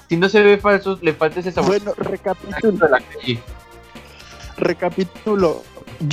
Si 0.10 0.16
no 0.18 0.30
se 0.30 0.42
ve 0.42 0.58
falso, 0.58 0.98
le 1.02 1.14
falta 1.14 1.40
ese 1.40 1.52
sabor 1.52 1.70
Bueno, 1.82 1.94
recapitulo. 1.98 2.72
de 2.86 2.90
la 2.90 3.00
calle. 3.00 3.40
recapitulo. 4.58 5.64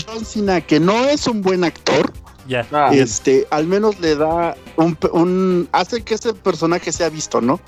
John 0.06 0.24
Cena, 0.24 0.60
que 0.60 0.80
no 0.80 1.04
es 1.04 1.26
un 1.26 1.42
buen 1.42 1.62
actor, 1.64 2.12
Ya. 2.46 2.66
Ah, 2.72 2.90
este, 2.92 3.46
al 3.50 3.66
menos 3.66 3.98
le 4.00 4.16
da 4.16 4.54
un, 4.76 4.96
un- 5.12 5.68
hace 5.72 6.02
que 6.02 6.14
ese 6.14 6.34
personaje 6.34 6.92
sea 6.92 7.08
visto, 7.08 7.40
¿no? 7.40 7.58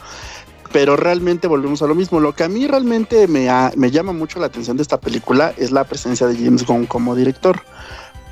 Pero 0.73 0.97
realmente 0.97 1.49
volvemos 1.49 1.83
a 1.83 1.87
lo 1.87 1.95
mismo. 1.95 2.21
Lo 2.21 2.35
que 2.35 2.45
a 2.45 2.49
mí 2.49 2.67
realmente 2.67 3.27
me, 3.29 3.49
ha- 3.49 3.73
me 3.77 3.91
llama 3.91 4.13
mucho 4.13 4.39
la 4.41 4.47
atención 4.47 4.77
de 4.77 4.83
esta 4.83 4.99
película 5.01 5.55
es 5.57 5.71
la 5.71 5.85
presencia 5.85 6.27
de 6.27 6.37
James 6.37 6.67
Gunn 6.67 6.87
como 6.87 7.15
director. 7.15 7.61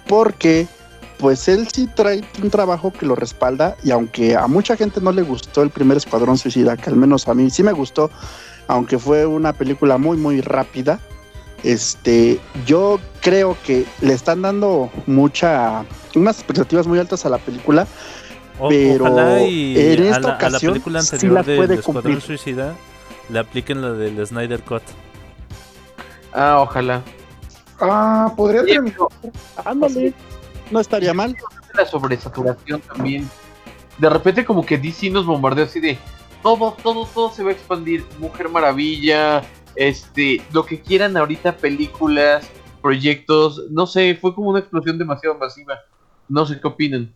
Porque, 0.07 0.67
pues 1.19 1.49
él 1.49 1.69
sí 1.73 1.89
trae 1.95 2.23
un 2.43 2.51
trabajo 2.51 2.93
que 2.93 3.07
lo 3.07 3.15
respalda. 3.15 3.77
Y 3.83 3.91
aunque 3.93 4.37
a 4.37 4.47
mucha 4.47 4.77
gente 4.77 5.01
no 5.01 5.13
le 5.13 5.23
gustó 5.23 5.63
el 5.63 5.71
primer 5.71 5.97
Escuadrón 5.97 6.37
Suicida, 6.39 6.77
que 6.77 6.91
al 6.91 6.97
menos 6.97 7.29
a 7.29 7.35
mí 7.35 7.51
sí 7.51 7.63
me 7.63 7.73
gustó, 7.73 8.11
aunque 8.67 8.99
fue 8.99 9.27
una 9.27 9.53
película 9.53 9.97
muy, 9.99 10.17
muy 10.17 10.41
rápida. 10.41 11.01
Este, 11.63 12.39
yo 12.67 13.01
creo 13.23 13.57
que 13.65 13.87
le 14.03 14.13
están 14.13 14.43
dando 14.43 14.91
mucha, 15.07 15.87
unas 16.15 16.37
expectativas 16.37 16.87
muy 16.87 16.99
altas 16.99 17.25
a 17.25 17.31
la 17.31 17.39
película, 17.39 17.87
O- 18.59 18.69
Pero 18.69 19.05
ojalá 19.05 19.43
y 19.43 19.77
en 19.77 20.13
a, 20.15 20.19
la, 20.21 20.37
a 20.37 20.51
la 20.51 20.61
película 20.61 21.03
sí 21.03 21.15
anterior 21.15 21.35
las 21.35 21.47
del 21.47 21.57
puede 21.57 21.75
Escuadrón 21.75 22.03
cumplir. 22.05 22.21
Suicida 22.21 22.75
le 23.29 23.39
apliquen 23.39 23.83
la 23.83 23.93
del 23.93 24.25
Snyder 24.27 24.63
Cut. 24.63 24.83
ah, 26.33 26.59
ojalá. 26.61 27.03
Ah, 27.81 28.33
podría 28.37 28.65
terminar. 28.65 28.97
pero 29.21 29.33
ándale, 29.65 30.13
no 30.71 30.81
estaría 30.81 31.13
mal. 31.15 31.37
la 31.75 31.85
sobresaturación 31.87 32.81
también. 32.83 33.29
De 33.99 34.09
repente 34.09 34.45
como 34.45 34.65
que 34.65 34.79
DC 34.79 35.11
nos 35.11 35.27
bombardeó 35.27 35.65
así 35.65 35.81
de 35.81 35.99
todo, 36.43 36.77
todo, 36.83 37.07
todo 37.07 37.33
se 37.33 37.43
va 37.43 37.51
a 37.51 37.53
expandir. 37.53 38.05
Mujer 38.19 38.49
Maravilla, 38.49 39.43
este, 39.75 40.43
lo 40.53 40.65
que 40.65 40.81
quieran 40.81 41.17
ahorita, 41.17 41.57
películas, 41.57 42.47
proyectos, 42.83 43.63
no 43.71 43.87
sé, 43.87 44.15
fue 44.21 44.35
como 44.35 44.51
una 44.51 44.61
explosión 44.61 44.99
demasiado 44.99 45.37
masiva. 45.39 45.81
No 46.29 46.47
sé 46.47 46.61
qué 46.61 46.69
opinan. 46.69 47.13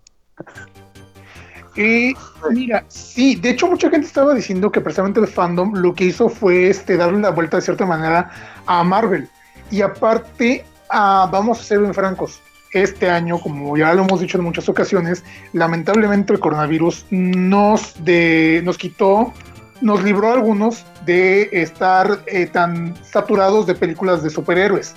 Eh, 1.81 2.12
mira, 2.51 2.85
sí, 2.89 3.37
de 3.37 3.51
hecho 3.51 3.68
mucha 3.68 3.89
gente 3.89 4.09
estaba 4.09 4.35
diciendo 4.35 4.72
que 4.72 4.81
precisamente 4.81 5.20
el 5.20 5.29
fandom 5.29 5.74
lo 5.74 5.95
que 5.95 6.07
hizo 6.07 6.29
fue 6.29 6.68
este 6.68 6.97
darle 6.97 7.20
la 7.20 7.31
vuelta 7.31 7.59
de 7.59 7.62
cierta 7.62 7.87
manera 7.87 8.33
a 8.66 8.83
Marvel. 8.83 9.29
Y 9.70 9.81
aparte, 9.83 10.64
ah, 10.91 11.29
vamos 11.31 11.61
a 11.61 11.62
ser 11.62 11.79
bien 11.79 11.95
francos, 11.95 12.41
este 12.72 13.09
año, 13.09 13.39
como 13.39 13.76
ya 13.76 13.95
lo 13.95 14.03
hemos 14.03 14.20
dicho 14.20 14.39
en 14.39 14.45
muchas 14.45 14.68
ocasiones, 14.68 15.22
lamentablemente 15.53 16.33
el 16.33 16.41
coronavirus 16.41 17.07
nos, 17.11 17.95
de, 18.05 18.61
nos 18.64 18.76
quitó, 18.76 19.33
nos 19.81 20.03
libró 20.03 20.31
a 20.31 20.33
algunos 20.33 20.85
de 21.07 21.49
estar 21.53 22.24
eh, 22.26 22.47
tan 22.47 22.97
saturados 23.05 23.68
de 23.68 23.76
películas 23.76 24.24
de 24.24 24.31
superhéroes. 24.31 24.97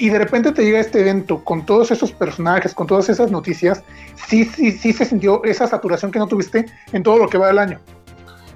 Y 0.00 0.08
de 0.08 0.18
repente 0.18 0.50
te 0.52 0.64
llega 0.64 0.80
este 0.80 1.00
evento 1.00 1.44
con 1.44 1.66
todos 1.66 1.90
esos 1.90 2.10
personajes, 2.10 2.72
con 2.72 2.86
todas 2.86 3.10
esas 3.10 3.30
noticias, 3.30 3.84
sí, 4.26 4.46
sí, 4.46 4.72
sí 4.72 4.94
se 4.94 5.04
sintió 5.04 5.44
esa 5.44 5.66
saturación 5.66 6.10
que 6.10 6.18
no 6.18 6.26
tuviste 6.26 6.64
en 6.92 7.02
todo 7.02 7.18
lo 7.18 7.28
que 7.28 7.36
va 7.36 7.48
del 7.48 7.58
año. 7.58 7.78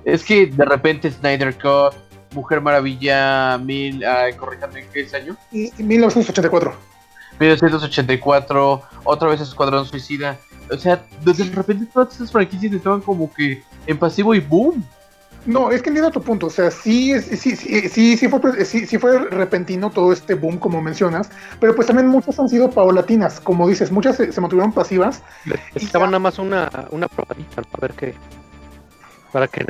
Es 0.07 0.25
que 0.25 0.47
de 0.47 0.65
repente 0.65 1.11
Snyder 1.11 1.55
Cut, 1.59 1.95
Mujer 2.33 2.63
Maravilla, 2.63 3.59
mil, 3.59 4.03
ay, 4.07 4.33
corríjame, 4.33 4.87
¿qué 4.91 5.03
es 5.03 5.13
año? 5.13 5.37
Y, 5.53 5.71
y 5.79 5.83
1984. 5.83 6.75
1984, 7.39 8.83
otra 9.05 9.29
vez 9.29 9.43
Escuadrón 9.43 9.85
Suicida. 9.85 10.39
O 10.71 10.79
sea, 10.79 11.05
de 11.23 11.45
repente 11.45 11.87
todas 11.93 12.15
esas 12.15 12.33
franquicias 12.33 12.73
estaban 12.73 13.03
como 13.03 13.31
que 13.35 13.63
en 13.87 13.99
pasivo 13.99 14.35
y 14.35 14.41
boom. 14.41 14.83
No, 15.47 15.71
es 15.71 15.83
que 15.83 15.91
entiendo 15.91 16.11
tu 16.11 16.23
punto. 16.23 16.47
O 16.47 16.51
sea, 16.51 16.71
sí, 16.71 17.21
sí, 17.21 17.37
sí, 17.37 17.89
sí, 17.89 18.17
sí, 18.17 18.29
fue, 18.29 18.65
sí, 18.65 18.87
sí 18.87 18.99
fue 18.99 19.19
repentino 19.31 19.91
todo 19.91 20.13
este 20.13 20.35
boom, 20.35 20.59
como 20.59 20.81
mencionas, 20.81 21.31
pero 21.61 21.75
pues 21.75 21.87
también 21.87 22.09
muchas 22.09 22.39
han 22.39 22.49
sido 22.49 22.71
paulatinas. 22.71 23.41
Como 23.41 23.69
dices, 23.69 23.91
muchas 23.91 24.17
se, 24.17 24.41
mantuvieron 24.41 24.73
pasivas. 24.73 25.23
Estaba 25.75 26.07
nada 26.07 26.19
más 26.19 26.39
una, 26.39 26.71
una 26.91 27.09
probadita, 27.09 27.63
a 27.73 27.81
ver 27.81 27.93
qué. 27.93 28.15
Para 29.33 29.49
que 29.49 29.67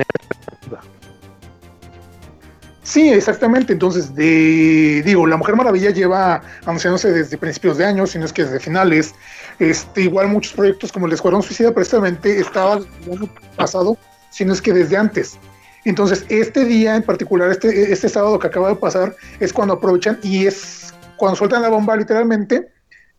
Sí, 2.83 3.09
exactamente. 3.09 3.73
Entonces, 3.73 4.15
de, 4.15 5.01
digo, 5.03 5.25
La 5.25 5.37
Mujer 5.37 5.55
Maravilla 5.55 5.89
lleva 5.89 6.41
anunciándose 6.65 7.11
desde 7.11 7.37
principios 7.37 7.77
de 7.77 7.85
año, 7.85 8.05
si 8.05 8.19
no 8.19 8.25
es 8.25 8.31
que 8.31 8.43
desde 8.43 8.59
finales. 8.59 9.15
Este, 9.57 10.01
igual 10.03 10.27
muchos 10.27 10.53
proyectos 10.53 10.91
como 10.91 11.07
el 11.07 11.13
Escuadrón 11.13 11.41
Suicida 11.41 11.73
precisamente 11.73 12.39
estaba 12.39 12.77
el 12.77 13.11
año 13.11 13.29
pasado, 13.55 13.97
si 14.29 14.45
no 14.45 14.53
es 14.53 14.61
que 14.61 14.71
desde 14.71 14.95
antes. 14.95 15.39
Entonces, 15.85 16.25
este 16.29 16.65
día 16.65 16.95
en 16.95 17.03
particular, 17.03 17.51
este, 17.51 17.91
este 17.91 18.09
sábado 18.09 18.39
que 18.39 18.47
acaba 18.47 18.69
de 18.69 18.75
pasar, 18.75 19.15
es 19.39 19.53
cuando 19.53 19.75
aprovechan 19.75 20.19
y 20.23 20.47
es 20.47 20.93
cuando 21.15 21.37
sueltan 21.37 21.61
la 21.61 21.69
bomba 21.69 21.95
literalmente. 21.95 22.69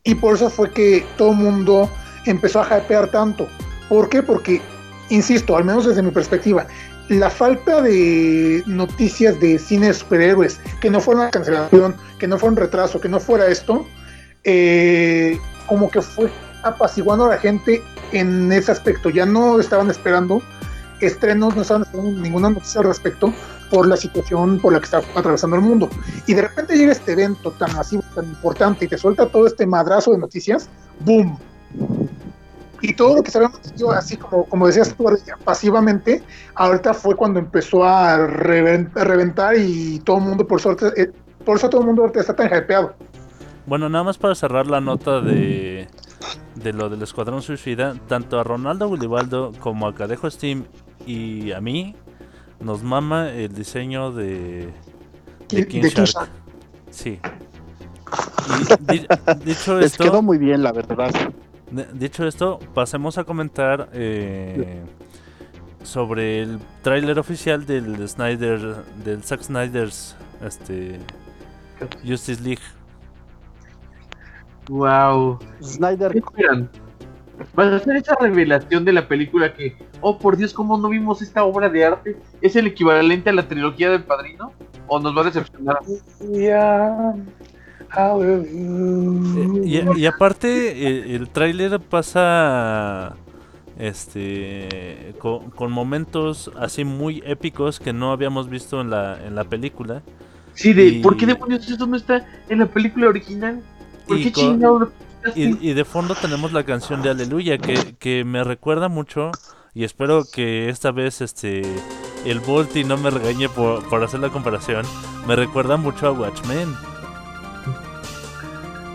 Y 0.02 0.14
por 0.16 0.34
eso 0.34 0.50
fue 0.50 0.70
que 0.70 1.04
todo 1.16 1.30
el 1.30 1.36
mundo 1.36 1.90
empezó 2.26 2.60
a 2.60 2.78
hypear 2.78 3.10
tanto. 3.10 3.48
¿Por 3.88 4.08
qué? 4.08 4.22
Porque, 4.22 4.60
insisto, 5.08 5.56
al 5.56 5.64
menos 5.64 5.86
desde 5.86 6.02
mi 6.02 6.10
perspectiva, 6.10 6.66
la 7.08 7.30
falta 7.30 7.82
de 7.82 8.62
noticias 8.66 9.38
de 9.40 9.58
cine 9.58 9.88
de 9.88 9.94
superhéroes, 9.94 10.60
que 10.80 10.90
no 10.90 11.00
fuera 11.00 11.20
una 11.20 11.30
cancelación, 11.30 11.94
que 12.18 12.26
no 12.26 12.38
fuera 12.38 12.52
un 12.52 12.56
retraso, 12.56 13.00
que 13.00 13.08
no 13.08 13.20
fuera 13.20 13.46
esto, 13.46 13.86
eh, 14.42 15.38
como 15.66 15.88
que 15.90 16.02
fue 16.02 16.30
apaciguando 16.64 17.26
a 17.26 17.28
la 17.28 17.38
gente 17.38 17.80
en 18.12 18.50
ese 18.50 18.72
aspecto. 18.72 19.10
Ya 19.10 19.24
no 19.24 19.60
estaban 19.60 19.88
esperando 19.88 20.42
estrenos, 21.00 21.54
no 21.54 21.62
estaban 21.62 21.82
esperando 21.82 22.20
ninguna 22.20 22.50
noticia 22.50 22.80
al 22.80 22.86
respecto 22.86 23.32
por 23.70 23.86
la 23.86 23.96
situación 23.96 24.58
por 24.60 24.72
la 24.72 24.78
que 24.78 24.84
está 24.84 25.02
atravesando 25.14 25.56
el 25.56 25.62
mundo. 25.62 25.88
Y 26.26 26.34
de 26.34 26.42
repente 26.42 26.76
llega 26.76 26.92
este 26.92 27.12
evento 27.12 27.50
tan 27.52 27.74
masivo, 27.74 28.02
tan 28.14 28.26
importante, 28.26 28.84
y 28.84 28.88
te 28.88 28.98
suelta 28.98 29.26
todo 29.26 29.46
este 29.46 29.66
madrazo 29.66 30.12
de 30.12 30.18
noticias, 30.18 30.68
¡boom! 31.00 31.38
Y 32.82 32.94
todo 32.94 33.16
lo 33.16 33.22
que 33.22 33.30
sabíamos 33.30 33.60
yo, 33.76 33.90
así 33.90 34.16
como, 34.16 34.44
como 34.44 34.66
decías 34.66 34.94
tú, 34.94 35.06
pasivamente, 35.44 36.22
ahorita 36.54 36.94
fue 36.94 37.16
cuando 37.16 37.38
empezó 37.38 37.84
a 37.84 38.26
reventar 38.26 39.56
y 39.56 39.98
todo 40.00 40.18
el 40.18 40.24
mundo, 40.24 40.46
por 40.46 40.60
suerte, 40.60 40.92
eh, 40.96 41.10
por 41.44 41.56
eso 41.56 41.68
todo 41.70 41.80
el 41.80 41.86
mundo 41.88 42.02
ahorita 42.02 42.20
está 42.20 42.36
tan 42.36 42.46
hypeado. 42.46 42.94
Bueno, 43.66 43.88
nada 43.88 44.04
más 44.04 44.18
para 44.18 44.34
cerrar 44.34 44.66
la 44.66 44.80
nota 44.80 45.20
de, 45.20 45.88
de 46.54 46.72
lo 46.72 46.88
del 46.88 47.02
Escuadrón 47.02 47.42
Suicida, 47.42 47.94
tanto 48.06 48.38
a 48.38 48.44
Ronaldo 48.44 48.88
Gulibaldo 48.88 49.52
como 49.58 49.88
a 49.88 49.94
Cadejo 49.94 50.30
Steam 50.30 50.64
y 51.06 51.52
a 51.52 51.60
mí 51.60 51.94
nos 52.60 52.82
mama 52.82 53.30
el 53.30 53.54
diseño 53.54 54.12
de, 54.12 54.26
de 55.48 55.56
De 55.56 55.66
King 55.68 55.80
King 55.82 55.88
Shark. 55.90 56.06
Shark. 56.08 56.30
Sí. 56.90 57.18
Y 58.48 58.92
di- 58.98 59.06
dicho 59.44 59.76
Les 59.78 59.90
esto, 59.92 60.04
quedó 60.04 60.22
muy 60.22 60.38
bien, 60.38 60.62
la 60.62 60.70
verdad. 60.72 61.10
de- 61.72 61.86
dicho 61.94 62.24
esto, 62.26 62.60
pasemos 62.74 63.18
a 63.18 63.24
comentar 63.24 63.88
eh, 63.92 64.84
sobre 65.82 66.42
el 66.42 66.60
tráiler 66.82 67.18
oficial 67.18 67.66
del 67.66 68.08
Snyder, 68.08 68.84
del 69.04 69.24
Zack 69.24 69.42
Snyder's 69.42 70.14
este, 70.44 71.00
Justice 72.06 72.40
League. 72.40 72.62
Wow. 74.68 75.38
Snyder 75.62 76.12
¿Qué? 76.12 76.66
¿Vas 77.54 77.72
a 77.72 77.76
hacer 77.76 77.96
esa 77.96 78.16
revelación 78.20 78.84
de 78.84 78.92
la 78.92 79.08
película 79.08 79.52
que, 79.54 79.76
oh 80.00 80.18
por 80.18 80.36
Dios, 80.36 80.52
cómo 80.54 80.78
no 80.78 80.88
vimos 80.88 81.22
esta 81.22 81.44
obra 81.44 81.68
de 81.68 81.84
arte? 81.84 82.16
¿Es 82.40 82.56
el 82.56 82.66
equivalente 82.66 83.30
a 83.30 83.32
la 83.32 83.48
trilogía 83.48 83.90
del 83.90 84.04
padrino? 84.04 84.52
¿O 84.86 85.00
nos 85.00 85.16
va 85.16 85.22
a 85.22 85.24
decepcionar? 85.24 85.78
Eh, 86.32 86.54
Y, 89.64 90.00
y 90.00 90.06
aparte, 90.06 90.86
el, 90.86 91.10
el 91.12 91.28
tráiler 91.28 91.78
pasa 91.80 93.16
este 93.78 95.14
con, 95.18 95.50
con 95.50 95.70
momentos 95.70 96.50
así 96.58 96.84
muy 96.84 97.22
épicos 97.26 97.78
que 97.78 97.92
no 97.92 98.10
habíamos 98.12 98.48
visto 98.48 98.80
en 98.80 98.90
la, 98.90 99.18
en 99.24 99.34
la 99.34 99.44
película. 99.44 100.02
Sí, 100.54 100.72
de, 100.72 100.86
Y- 100.86 101.02
¿por 101.02 101.16
qué 101.16 101.26
demonios 101.26 101.68
eso 101.70 101.86
no 101.86 101.96
está 101.96 102.26
en 102.48 102.60
la 102.60 102.66
película 102.66 103.08
original? 103.08 103.60
¿Por 104.06 104.18
Y 104.18 104.24
qué 104.24 104.32
con- 104.32 104.42
chingados 104.44 104.80
lo 104.80 104.86
quitaste? 104.86 105.05
Y, 105.34 105.70
y 105.70 105.74
de 105.74 105.84
fondo 105.84 106.14
tenemos 106.14 106.52
la 106.52 106.64
canción 106.64 107.02
de 107.02 107.10
Aleluya 107.10 107.58
que, 107.58 107.94
que 107.98 108.24
me 108.24 108.44
recuerda 108.44 108.88
mucho 108.88 109.30
y 109.74 109.84
espero 109.84 110.24
que 110.30 110.68
esta 110.68 110.90
vez 110.92 111.20
este 111.20 111.62
el 112.24 112.40
Volti 112.40 112.84
no 112.84 112.96
me 112.96 113.10
regañe 113.10 113.48
por, 113.48 113.86
por 113.88 114.02
hacer 114.02 114.20
la 114.20 114.30
comparación. 114.30 114.84
Me 115.26 115.36
recuerda 115.36 115.76
mucho 115.76 116.06
a 116.08 116.12
Watchmen. 116.12 116.74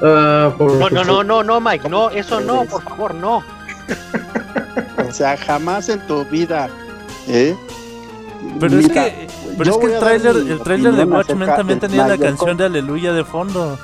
Ah, 0.04 0.54
por- 0.58 0.74
No, 0.74 0.90
no, 0.90 1.04
no, 1.04 1.24
no, 1.24 1.44
no, 1.44 1.60
Mike, 1.62 1.88
no, 1.90 2.10
eso 2.10 2.40
no, 2.40 2.66
por 2.66 2.82
favor, 2.84 3.14
no. 3.16 3.44
O 5.08 5.12
sea, 5.14 5.36
jamás 5.38 5.90
en 5.90 6.00
tu 6.08 6.24
vida. 6.26 6.70
¿eh? 7.28 7.56
Pero 8.60 8.80
es 8.80 8.88
que, 8.90 9.28
pero 9.58 9.64
yo 9.66 9.72
es 9.72 9.78
que 9.78 9.84
voy 9.86 9.94
el 9.94 10.00
tráiler 10.00 10.36
el 10.38 10.60
tráiler 10.62 10.94
de 10.94 11.04
Watchmen 11.04 11.48
también 11.50 11.80
tenía 11.80 12.08
la 12.08 12.18
canción 12.18 12.56
de 12.58 12.66
Aleluya 12.66 13.12
de 13.14 13.24
fondo. 13.26 13.78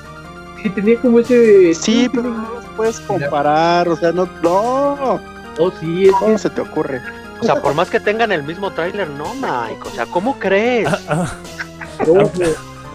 Sí, 0.61 0.69
tenía 0.69 0.99
como 0.99 1.19
ese... 1.19 1.73
Sí, 1.73 2.09
pero 2.11 2.29
no 2.29 2.53
los 2.55 2.65
puedes 2.75 2.99
comparar, 3.01 3.87
o 3.89 3.95
sea, 3.95 4.11
no, 4.11 4.27
no, 4.41 5.19
Oh, 5.59 5.71
sí, 5.79 6.05
es 6.05 6.11
¿cómo 6.19 6.37
se 6.37 6.49
te 6.49 6.61
ocurre? 6.61 7.01
O 7.39 7.43
sea, 7.43 7.61
por 7.61 7.73
más 7.73 7.89
que 7.89 7.99
tengan 7.99 8.31
el 8.31 8.43
mismo 8.43 8.71
tráiler, 8.71 9.09
no, 9.09 9.33
Mike. 9.35 9.81
O 9.85 9.89
sea, 9.91 10.05
¿cómo 10.05 10.37
crees? 10.39 10.87
Ah, 11.07 11.31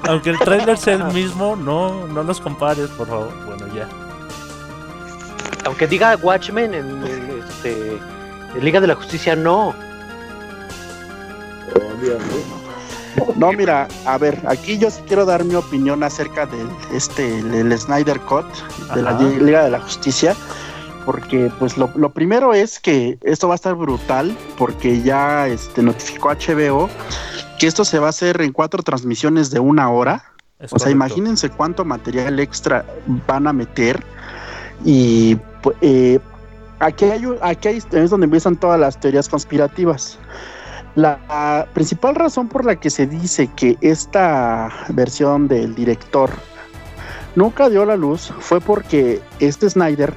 Aunque 0.08 0.30
el 0.30 0.38
tráiler 0.38 0.76
sea 0.76 0.94
el 0.94 1.04
mismo, 1.12 1.56
no, 1.56 2.06
no 2.08 2.22
los 2.22 2.40
compares, 2.40 2.88
por 2.90 3.06
favor. 3.06 3.32
Bueno, 3.46 3.66
ya. 3.74 3.88
Aunque 5.64 5.86
diga 5.86 6.16
Watchmen 6.16 6.74
en, 6.74 7.06
en, 7.06 7.42
este, 7.48 7.98
en 8.54 8.64
Liga 8.64 8.80
de 8.80 8.88
la 8.88 8.94
Justicia, 8.96 9.36
no. 9.36 9.74
No, 13.36 13.52
mira, 13.52 13.88
a 14.06 14.18
ver, 14.18 14.40
aquí 14.46 14.78
yo 14.78 14.90
sí 14.90 15.00
quiero 15.06 15.24
dar 15.24 15.44
mi 15.44 15.54
opinión 15.54 16.02
acerca 16.02 16.46
del 16.46 16.68
este 16.92 17.38
el 17.38 17.76
Snyder 17.78 18.20
Cut 18.20 18.44
de 18.94 19.02
la. 19.02 19.12
Liga 19.44 19.64
de 19.64 19.70
la 19.70 19.80
Justicia, 19.80 20.34
porque 21.04 21.50
pues 21.58 21.76
lo, 21.76 21.90
lo 21.96 22.10
primero 22.10 22.54
es 22.54 22.78
que 22.80 23.18
esto 23.22 23.48
va 23.48 23.54
a 23.54 23.56
estar 23.56 23.74
brutal, 23.74 24.36
porque 24.58 25.02
ya 25.02 25.46
este 25.48 25.82
notificó 25.82 26.30
HBO 26.30 26.88
que 27.58 27.66
esto 27.66 27.84
se 27.84 27.98
va 27.98 28.06
a 28.06 28.10
hacer 28.10 28.40
en 28.42 28.52
cuatro 28.52 28.82
transmisiones 28.82 29.50
de 29.50 29.60
una 29.60 29.90
hora. 29.90 30.24
Es 30.58 30.72
O 30.72 30.78
sea, 30.78 30.90
imagínense 30.92 31.48
cuánto 31.50 31.84
material 31.84 32.38
extra 32.40 32.84
van 33.26 33.46
a 33.46 33.52
meter. 33.52 34.04
Y 34.84 35.36
pu- 35.62 35.74
eh, 35.80 36.18
aquí, 36.80 37.04
hay, 37.04 37.24
aquí 37.40 37.68
hay- 37.68 37.82
es 37.92 38.10
donde 38.10 38.24
empiezan 38.24 38.56
todas 38.56 38.78
las 38.80 38.98
teorías 38.98 39.28
conspirativas. 39.28 40.18
La, 40.95 41.66
principal 41.72 42.14
razón 42.14 42.49
por 42.49 42.64
la 42.66 42.76
que 42.76 42.90
se 42.90 43.07
dice 43.07 43.49
que 43.57 43.78
esta 43.80 44.70
versión 44.90 45.49
del 45.49 45.74
director 45.74 46.30
nunca 47.34 47.70
dio 47.70 47.86
la 47.86 47.97
luz 47.97 48.32
fue 48.40 48.61
porque 48.61 49.22
este 49.40 49.70
Snyder 49.70 50.12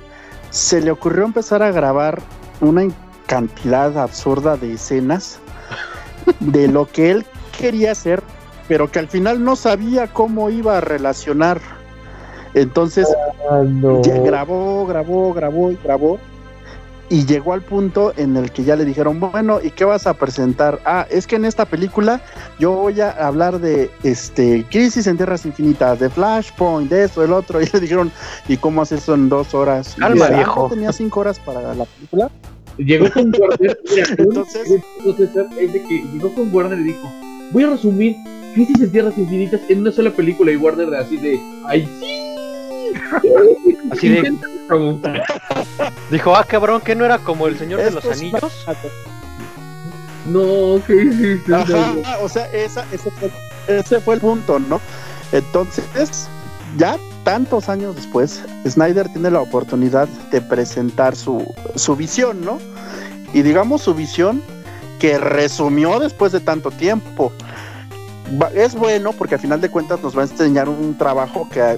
se 0.50 0.82
le 0.82 0.92
ocurrió 0.92 1.24
empezar 1.24 1.64
a 1.64 1.72
grabar 1.72 2.22
una 2.60 2.88
cantidad 3.26 3.98
absurda 3.98 4.58
de 4.58 4.74
escenas 4.74 5.40
de 6.40 6.68
lo 6.68 6.88
que 6.88 7.12
él 7.12 7.26
quería 7.58 7.92
hacer, 7.92 8.22
pero 8.68 8.92
que 8.92 9.00
al 9.00 9.08
final 9.08 9.44
no 9.44 9.56
sabía 9.56 10.08
cómo 10.08 10.50
iba 10.50 10.78
a 10.78 10.82
relacionar. 10.82 11.62
Entonces 12.54 13.08
ya 14.04 14.18
grabó, 14.20 14.86
grabó, 14.86 15.34
grabó 15.34 15.72
y 15.72 15.80
grabó. 15.82 16.20
Y 17.08 17.26
llegó 17.26 17.54
al 17.54 17.62
punto 17.62 18.14
en 18.18 18.36
el 18.36 18.52
que 18.52 18.64
ya 18.64 18.76
le 18.76 18.84
dijeron, 18.84 19.20
bueno, 19.20 19.60
¿y 19.64 19.70
qué 19.70 19.86
vas 19.86 20.08
a 20.08 20.16
presentar? 20.16 20.80
Ah, 20.86 21.06
es 21.10 21.28
que 21.28 21.36
en 21.36 21.46
esta 21.46 21.66
película 21.66 22.20
yo 22.60 22.72
voy 22.72 23.00
a 23.00 23.12
hablar 23.12 23.60
de 23.60 23.92
este 24.02 24.66
Crisis 24.72 25.06
en 25.06 25.18
Tierras 25.18 25.46
Infinitas, 25.46 26.00
de 26.00 26.10
Flashpoint, 26.10 26.90
de 26.90 27.04
esto, 27.04 27.22
del 27.22 27.34
otro. 27.34 27.62
Y 27.66 27.70
le 27.72 27.80
dijeron, 27.80 28.12
¿y 28.48 28.58
cómo 28.58 28.82
haces 28.82 29.04
eso 29.04 29.14
en 29.14 29.30
dos 29.30 29.54
horas? 29.54 29.96
Calma, 30.00 30.16
dice, 30.26 30.34
"Ah, 30.34 30.38
viejo. 30.38 30.64
¿no 30.64 30.70
tenía 30.70 30.92
cinco 30.92 31.20
horas 31.20 31.40
para 31.40 31.76
la 31.76 31.86
película. 31.86 32.30
Llegó 32.78 33.12
con 33.12 33.32
Warner, 33.40 33.80
mira, 33.90 34.06
Entonces- 34.18 34.82
entonces 35.00 35.30
es 35.60 35.74
de 35.74 35.82
que 35.84 36.04
llegó 36.12 36.34
con 36.34 36.54
Warner 36.54 36.80
y 36.80 36.84
dijo, 36.86 37.08
voy 37.52 37.64
a 37.64 37.70
resumir 37.70 38.16
Crisis 38.56 38.82
en 38.82 38.92
Tierras 38.92 39.18
Infinitas 39.18 39.62
en 39.70 39.80
una 39.82 39.92
sola 39.92 40.10
película 40.12 40.52
y 40.52 40.56
Warner 40.58 40.90
de 40.90 40.98
así 40.98 41.18
de, 41.18 41.40
ay 41.68 41.88
sí. 42.00 42.35
Así 43.92 44.10
de- 44.10 44.34
Dijo, 46.12 46.36
ah, 46.36 46.44
cabrón, 46.44 46.82
que 46.82 46.96
no 46.96 47.06
era 47.06 47.18
como 47.20 47.48
el 47.48 47.58
Señor 47.58 47.82
de 47.82 47.92
los 47.92 48.06
Anillos. 48.06 48.66
No, 50.28 50.82
¿qué 50.88 51.04
hiciste? 51.04 51.54
Ajá, 51.54 51.96
o 52.22 52.30
sea, 52.30 52.46
esa, 52.52 52.84
ese, 52.92 53.12
fue, 53.12 53.32
ese 53.68 54.00
fue 54.00 54.16
el 54.16 54.22
punto, 54.22 54.58
¿no? 54.60 54.82
Entonces, 55.32 56.28
ya 56.78 56.98
tantos 57.24 57.70
años 57.70 57.96
después, 57.96 58.44
Snyder 58.68 59.08
tiene 59.10 59.30
la 59.30 59.42
oportunidad 59.42 60.08
de 60.32 60.42
presentar 60.42 61.16
su, 61.16 61.54
su 61.76 61.96
visión, 61.96 62.44
¿no? 62.44 62.58
Y 63.34 63.42
digamos 63.44 63.82
su 63.84 63.94
visión 63.94 64.42
que 65.00 65.18
resumió 65.20 66.00
después 66.00 66.32
de 66.32 66.40
tanto 66.40 66.72
tiempo. 66.72 67.32
Va- 68.42 68.50
Es 68.56 68.74
bueno 68.74 69.12
porque 69.14 69.36
al 69.36 69.42
final 69.42 69.62
de 69.62 69.70
cuentas 69.70 70.02
nos 70.02 70.18
va 70.18 70.22
a 70.22 70.26
enseñar 70.26 70.70
un 70.70 70.98
trabajo 70.98 71.48
que 71.52 71.78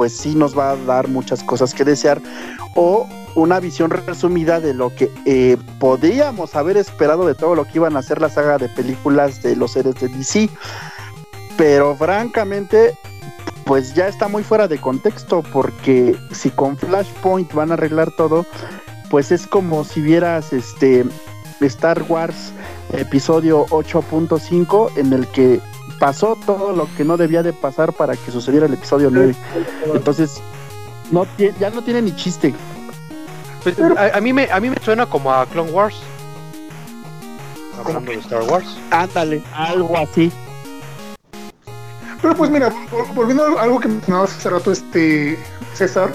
pues 0.00 0.16
sí 0.16 0.34
nos 0.34 0.56
va 0.58 0.70
a 0.70 0.76
dar 0.76 1.08
muchas 1.08 1.44
cosas 1.44 1.74
que 1.74 1.84
desear 1.84 2.22
o 2.74 3.06
una 3.34 3.60
visión 3.60 3.90
resumida 3.90 4.58
de 4.58 4.72
lo 4.72 4.94
que 4.94 5.10
eh, 5.26 5.58
podríamos 5.78 6.56
haber 6.56 6.78
esperado 6.78 7.26
de 7.26 7.34
todo 7.34 7.54
lo 7.54 7.66
que 7.66 7.72
iban 7.74 7.96
a 7.96 7.98
hacer 7.98 8.18
la 8.18 8.30
saga 8.30 8.56
de 8.56 8.70
películas 8.70 9.42
de 9.42 9.56
los 9.56 9.76
héroes 9.76 9.96
de 9.96 10.08
DC. 10.08 10.48
Pero 11.58 11.94
francamente, 11.96 12.96
pues 13.66 13.92
ya 13.92 14.08
está 14.08 14.26
muy 14.26 14.42
fuera 14.42 14.68
de 14.68 14.80
contexto 14.80 15.42
porque 15.52 16.16
si 16.30 16.48
con 16.48 16.78
Flashpoint 16.78 17.52
van 17.52 17.70
a 17.70 17.74
arreglar 17.74 18.10
todo, 18.16 18.46
pues 19.10 19.30
es 19.30 19.46
como 19.46 19.84
si 19.84 20.00
vieras 20.00 20.54
este 20.54 21.04
Star 21.60 22.02
Wars 22.08 22.54
episodio 22.94 23.66
8.5 23.66 24.96
en 24.96 25.12
el 25.12 25.26
que 25.26 25.60
pasó 26.00 26.36
todo 26.46 26.72
lo 26.72 26.88
que 26.96 27.04
no 27.04 27.16
debía 27.16 27.42
de 27.44 27.52
pasar 27.52 27.92
para 27.92 28.16
que 28.16 28.32
sucediera 28.32 28.66
el 28.66 28.72
episodio 28.74 29.10
9. 29.12 29.36
Entonces, 29.94 30.40
no 31.12 31.26
ya 31.38 31.70
no 31.70 31.82
tiene 31.82 32.02
ni 32.02 32.16
chiste. 32.16 32.52
Pues, 33.62 33.78
a, 33.78 34.16
a 34.16 34.20
mí 34.20 34.32
me, 34.32 34.50
a 34.50 34.58
mí 34.58 34.70
me 34.70 34.76
suena 34.82 35.04
como 35.06 35.30
a 35.32 35.46
Clone 35.46 35.70
Wars. 35.70 35.96
Hablando 37.78 38.10
de 38.12 38.18
Star 38.18 38.42
Wars. 38.44 38.66
Ándale, 38.90 39.42
algo 39.54 39.96
así. 39.98 40.32
Pero 42.22 42.34
pues 42.34 42.50
mira, 42.50 42.70
vol- 42.90 43.14
volviendo 43.14 43.58
a 43.58 43.62
algo 43.62 43.78
que 43.80 43.88
mencionabas 43.88 44.36
hace 44.36 44.50
rato, 44.50 44.72
este 44.72 45.38
César, 45.74 46.12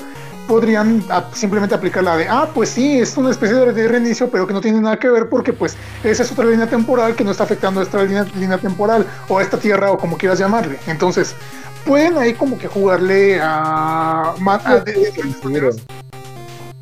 podrían 0.48 1.04
simplemente 1.34 1.76
aplicar 1.76 2.04
la 2.04 2.18
de, 2.18 2.28
ah, 2.28 2.50
pues 2.54 2.70
sí, 2.70 3.00
es 3.00 3.16
una 3.18 3.32
especie 3.32 3.56
de, 3.56 3.88
reinicio, 3.88 4.30
pero 4.30 4.46
que 4.48 4.54
no 4.54 4.62
tiene 4.62 4.80
nada 4.82 4.98
que 4.98 5.10
ver 5.10 5.28
porque 5.30 5.54
pues 5.54 5.76
esa 6.04 6.24
es 6.24 6.32
otra 6.32 6.46
línea 6.46 6.68
temporal 6.68 7.16
que 7.16 7.24
no 7.24 7.32
está 7.32 7.43
afectando 7.43 7.80
a 7.80 7.84
esta 7.84 8.04
línea, 8.04 8.26
línea 8.36 8.58
temporal 8.58 9.06
o 9.28 9.39
a 9.39 9.41
esta 9.43 9.58
tierra 9.58 9.91
o 9.91 9.98
como 9.98 10.18
quieras 10.18 10.39
llamarle. 10.39 10.78
Entonces, 10.88 11.36
pueden 11.86 12.18
ahí 12.18 12.34
como 12.34 12.58
que 12.58 12.68
jugarle 12.68 13.39
a... 13.41 14.34
a- 14.34 14.80
de- 14.80 14.93
de 14.93 15.00
diferentes 15.06 15.43
maneras. 15.43 15.76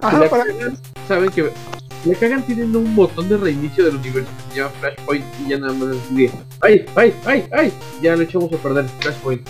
Ajá, 0.01 0.17
la 0.19 0.29
para- 0.29 0.45
cagan, 0.45 0.77
saben 1.07 1.29
que 1.29 1.51
le 2.05 2.15
cagan 2.15 2.43
tienen 2.43 2.75
un 2.75 2.93
botón 2.95 3.29
de 3.29 3.37
reinicio 3.37 3.85
del 3.85 3.95
universo 3.95 4.29
que 4.49 4.53
se 4.53 4.59
llama 4.59 4.71
Flashpoint 4.81 5.25
y 5.45 5.49
ya 5.49 5.57
nada 5.57 5.71
más 5.73 5.95
así 5.95 6.15
de 6.15 6.31
ay, 6.61 6.85
ay, 6.95 7.15
ay, 7.25 7.47
ay, 7.53 7.73
ya 8.01 8.15
lo 8.17 8.23
echamos 8.23 8.51
a 8.51 8.57
perder 8.57 8.85
Flashpoint. 8.99 9.47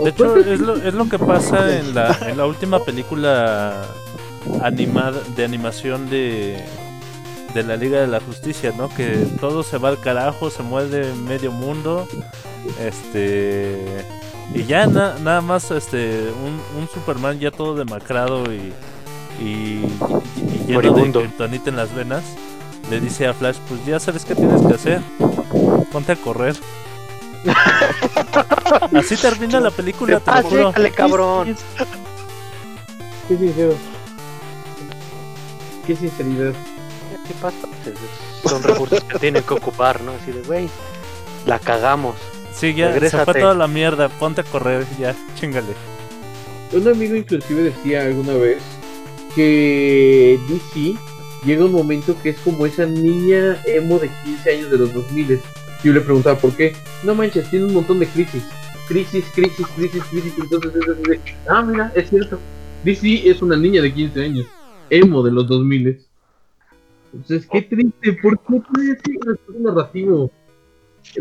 De 0.00 0.10
hecho, 0.10 0.36
es 0.36 0.60
lo, 0.60 0.76
es 0.76 0.94
lo 0.94 1.08
que 1.08 1.18
pasa 1.18 1.76
en 1.78 1.94
la, 1.94 2.16
en 2.26 2.36
la 2.38 2.46
última 2.46 2.84
película 2.84 3.84
animada 4.62 5.20
de 5.36 5.44
animación 5.44 6.08
de, 6.10 6.62
de 7.54 7.62
la 7.62 7.76
Liga 7.76 8.00
de 8.00 8.06
la 8.08 8.20
Justicia, 8.20 8.72
¿no? 8.76 8.88
Que 8.88 9.26
todo 9.40 9.62
se 9.62 9.78
va 9.78 9.90
al 9.90 10.00
carajo, 10.00 10.50
se 10.50 10.62
mueve 10.62 11.12
medio 11.14 11.52
mundo, 11.52 12.08
este 12.80 14.04
y 14.54 14.64
ya 14.64 14.86
na- 14.86 15.14
nada 15.22 15.40
más 15.40 15.70
este 15.70 16.30
un, 16.44 16.60
un 16.80 16.88
Superman 16.92 17.38
ya 17.38 17.50
todo 17.50 17.74
demacrado 17.74 18.44
y 18.52 18.72
y, 19.40 19.44
y- 19.44 20.64
lleno 20.66 20.80
de 20.82 21.02
kryptonita 21.20 21.70
en 21.70 21.76
las 21.76 21.94
venas 21.94 22.22
le 22.90 23.00
dice 23.00 23.26
a 23.26 23.32
Flash, 23.34 23.56
pues 23.68 23.84
ya 23.86 23.98
sabes 24.00 24.24
qué 24.24 24.34
tienes 24.34 24.60
que 24.62 24.74
hacer, 24.74 25.00
ponte 25.92 26.12
a 26.12 26.16
correr. 26.16 26.54
Así 28.94 29.16
termina 29.16 29.60
la 29.60 29.70
película, 29.70 30.20
te 30.20 30.30
Ah, 30.30 30.42
sí, 30.42 30.90
cabrón. 30.94 31.56
Qué 33.28 33.36
sincero. 33.36 33.74
Qué 35.86 35.96
sinceridad. 35.96 36.52
¿Qué 37.26 37.34
pasa? 37.40 37.68
Son 38.44 38.62
recursos 38.62 39.02
que 39.04 39.18
tienen 39.18 39.42
que 39.42 39.54
ocupar, 39.54 40.00
¿no? 40.02 40.12
Así 40.12 40.32
de, 40.32 40.42
güey, 40.42 40.68
la 41.46 41.58
cagamos. 41.58 42.16
Sí, 42.54 42.74
ya 42.74 42.88
se 42.88 42.92
Regrésate. 42.94 43.32
fue 43.32 43.40
toda 43.40 43.54
la 43.54 43.66
mierda, 43.66 44.08
ponte 44.08 44.42
a 44.42 44.44
correr, 44.44 44.86
ya, 44.98 45.14
chingale. 45.34 45.74
Un 46.72 46.86
amigo 46.88 47.16
inclusive 47.16 47.62
decía 47.64 48.02
alguna 48.02 48.34
vez 48.34 48.62
que 49.34 50.38
DC 50.48 50.96
llega 51.44 51.64
un 51.64 51.72
momento 51.72 52.16
que 52.22 52.30
es 52.30 52.38
como 52.40 52.66
esa 52.66 52.84
niña 52.86 53.60
emo 53.66 53.98
de 53.98 54.08
15 54.24 54.50
años 54.50 54.70
de 54.70 54.78
los 54.78 54.94
2000. 54.94 55.40
Yo 55.84 55.92
le 55.92 56.00
preguntaba 56.00 56.38
por 56.38 56.54
qué. 56.56 56.74
No 57.02 57.14
manches, 57.14 57.48
tiene 57.50 57.66
un 57.66 57.74
montón 57.74 57.98
de 57.98 58.06
crisis. 58.06 58.42
Crisis, 58.88 59.24
crisis, 59.34 59.66
crisis, 59.76 60.02
crisis. 60.04 60.34
Entonces 60.38 60.72
ah, 61.48 61.62
mira, 61.62 61.92
es 61.94 62.08
cierto. 62.10 62.38
DC 62.84 63.28
es 63.28 63.42
una 63.42 63.56
niña 63.56 63.82
de 63.82 63.92
15 63.92 64.24
años. 64.24 64.46
Emo 64.90 65.22
de 65.22 65.32
los 65.32 65.46
2000. 65.48 66.00
Entonces, 67.14 67.46
qué 67.50 67.62
triste. 67.62 68.12
¿Por 68.22 68.38
qué 68.40 68.60
puede 68.72 68.86
ser 69.00 69.16
un 69.20 69.26
recurso 69.28 69.60
narrativo? 69.60 70.30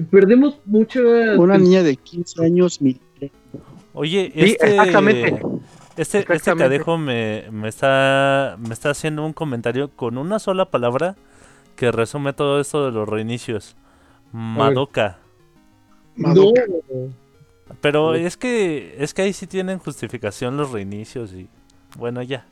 Perdemos 0.09 0.59
mucha... 0.66 0.99
Una 1.38 1.57
niña 1.57 1.84
de 1.84 1.95
15 1.95 2.45
años, 2.45 2.82
mi- 2.82 2.99
Oye, 3.93 4.32
Sí, 4.34 4.41
este, 4.41 4.70
exactamente. 4.72 5.41
este, 5.97 6.20
este 6.34 6.55
cadejo 6.55 6.97
me, 6.97 7.45
me 7.51 7.68
está 7.68 8.55
me 8.57 8.74
está 8.74 8.91
haciendo 8.91 9.26
un 9.26 9.34
comentario 9.34 9.89
con 9.89 10.18
una 10.18 10.39
sola 10.39 10.66
palabra 10.72 11.18
que 11.76 11.91
resume 11.91 12.32
todo 12.32 12.62
esto 12.62 12.86
de 12.86 12.91
los 12.91 13.07
reinicios. 13.09 13.76
Madoka. 14.32 15.20
No, 16.16 16.52
Pero 17.82 18.16
es 18.16 18.38
que 18.38 18.96
es 18.98 19.14
que 19.14 19.24
ahí 19.24 19.34
sí 19.34 19.48
tienen 19.48 19.80
justificación 19.80 20.58
los 20.58 20.72
reinicios 20.72 21.34
y 21.34 21.48
bueno, 21.98 22.22
ya. 22.22 22.46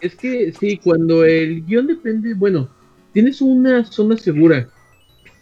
Es 0.00 0.16
que 0.16 0.52
sí, 0.52 0.78
cuando 0.78 1.24
el 1.24 1.64
guion 1.64 1.86
depende, 1.86 2.34
bueno, 2.34 2.68
tienes 3.12 3.40
una 3.40 3.84
zona 3.84 4.16
segura. 4.16 4.68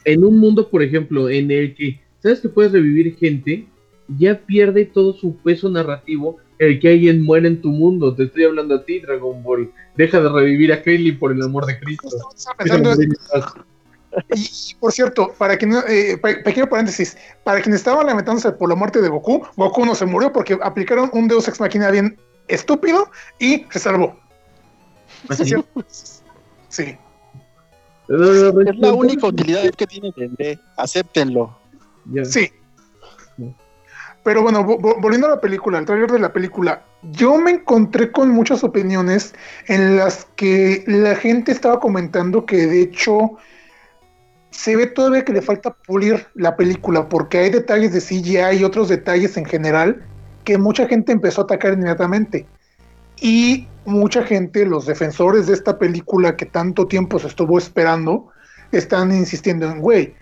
En 0.05 0.25
un 0.25 0.39
mundo, 0.39 0.69
por 0.69 0.83
ejemplo, 0.83 1.29
en 1.29 1.51
el 1.51 1.75
que 1.75 2.01
sabes 2.23 2.41
que 2.41 2.49
puedes 2.49 2.73
revivir 2.73 3.17
gente, 3.17 3.67
ya 4.19 4.39
pierde 4.39 4.85
todo 4.87 5.15
su 5.15 5.37
peso 5.37 5.69
narrativo 5.69 6.39
el 6.59 6.79
que 6.79 6.91
alguien 6.91 7.23
muere 7.23 7.49
en 7.49 7.63
tu 7.63 7.71
mundo. 7.71 8.15
Te 8.15 8.25
estoy 8.25 8.45
hablando 8.45 8.75
a 8.75 8.85
ti, 8.85 9.01
Dragon 9.01 9.43
Ball. 9.43 9.73
Deja 9.97 10.21
de 10.21 10.29
revivir 10.29 10.73
a 10.75 10.83
Kaylee 10.83 11.13
por 11.13 11.33
el 11.33 11.43
amor 11.43 11.65
de 11.65 11.79
Cristo. 11.81 12.09
Y, 14.35 14.41
y, 14.41 14.75
por 14.81 14.93
cierto, 14.93 15.33
para 15.39 15.57
quien 15.57 15.71
no- 15.71 15.87
eh, 15.87 16.19
pe- 16.21 16.37
pequeño 16.39 16.69
paréntesis, 16.69 17.17
para 17.45 17.61
quienes 17.61 17.81
estaban 17.81 18.07
lamentándose 18.07 18.51
por 18.53 18.69
la 18.69 18.75
muerte 18.75 19.01
de 19.01 19.09
Goku, 19.09 19.47
Goku 19.57 19.85
no 19.87 19.95
se 19.95 20.05
murió 20.07 20.33
porque 20.33 20.59
aplicaron 20.63 21.11
un 21.13 21.29
Deus 21.29 21.47
Ex 21.49 21.61
Machina 21.61 21.91
bien 21.91 22.19
estúpido 22.49 23.09
y 23.39 23.67
se 23.71 23.79
salvó. 23.79 24.19
¿Así? 25.29 25.45
¿Sí? 25.45 25.55
Sí. 26.69 26.99
Es 28.09 28.77
la 28.79 28.93
única 28.93 29.27
utilidad 29.29 29.71
que 29.71 29.87
tiene 29.87 30.13
Dende. 30.17 30.59
Acéptenlo. 30.77 31.57
Sí. 32.25 32.51
Pero 34.23 34.43
bueno, 34.43 34.61
vo- 34.67 34.79
vo- 34.79 35.01
volviendo 35.01 35.29
a 35.29 35.31
la 35.31 35.41
película, 35.41 35.79
al 35.79 35.87
trailer 35.87 36.11
de 36.11 36.19
la 36.19 36.33
película, 36.33 36.83
yo 37.03 37.37
me 37.39 37.53
encontré 37.53 38.11
con 38.13 38.29
muchas 38.31 38.63
opiniones 38.65 39.35
en 39.67 39.97
las 39.97 40.27
que 40.37 40.85
la 40.87 41.15
gente 41.17 41.53
estaba 41.53 41.81
comentando 41.81 42.45
que 42.45 42.67
de 42.67 42.83
hecho 42.83 43.39
se 44.51 44.77
ve 44.77 44.87
todavía 44.87 45.25
que 45.25 45.33
le 45.33 45.43
falta 45.43 45.71
pulir 45.71 46.27
la 46.35 46.57
película 46.57 47.09
porque 47.09 47.39
hay 47.39 47.51
detalles 47.51 47.93
de 47.93 48.01
CGI 48.01 48.59
y 48.59 48.65
otros 48.65 48.89
detalles 48.89 49.37
en 49.37 49.45
general 49.45 50.03
que 50.45 50.59
mucha 50.59 50.87
gente 50.87 51.13
empezó 51.13 51.43
a 51.43 51.45
atacar 51.45 51.75
inmediatamente. 51.75 52.47
Y 53.21 53.69
mucha 53.85 54.23
gente, 54.23 54.65
los 54.67 54.87
defensores 54.87 55.47
de 55.47 55.55
esta 55.55 55.79
película 55.79 56.37
que 56.37 56.47
tanto 56.47 56.87
tiempo 56.87 57.19
se 57.19 57.29
estuvo 57.29 57.59
esperando, 57.59 58.29
están 58.73 59.13
insistiendo 59.13 59.71
en, 59.71 59.81
güey, 59.81 60.15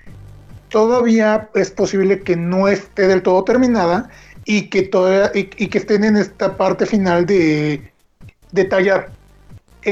todavía 0.69 1.49
es 1.55 1.71
posible 1.71 2.21
que 2.21 2.37
no 2.37 2.69
esté 2.69 3.07
del 3.07 3.23
todo 3.23 3.45
terminada 3.45 4.11
y 4.45 4.69
que 4.69 4.83
todavía 4.83 5.31
y, 5.35 5.51
y 5.57 5.69
que 5.69 5.79
estén 5.79 6.05
en 6.05 6.17
esta 6.17 6.57
parte 6.57 6.87
final 6.87 7.27
de 7.27 7.93
detallar. 8.53 9.18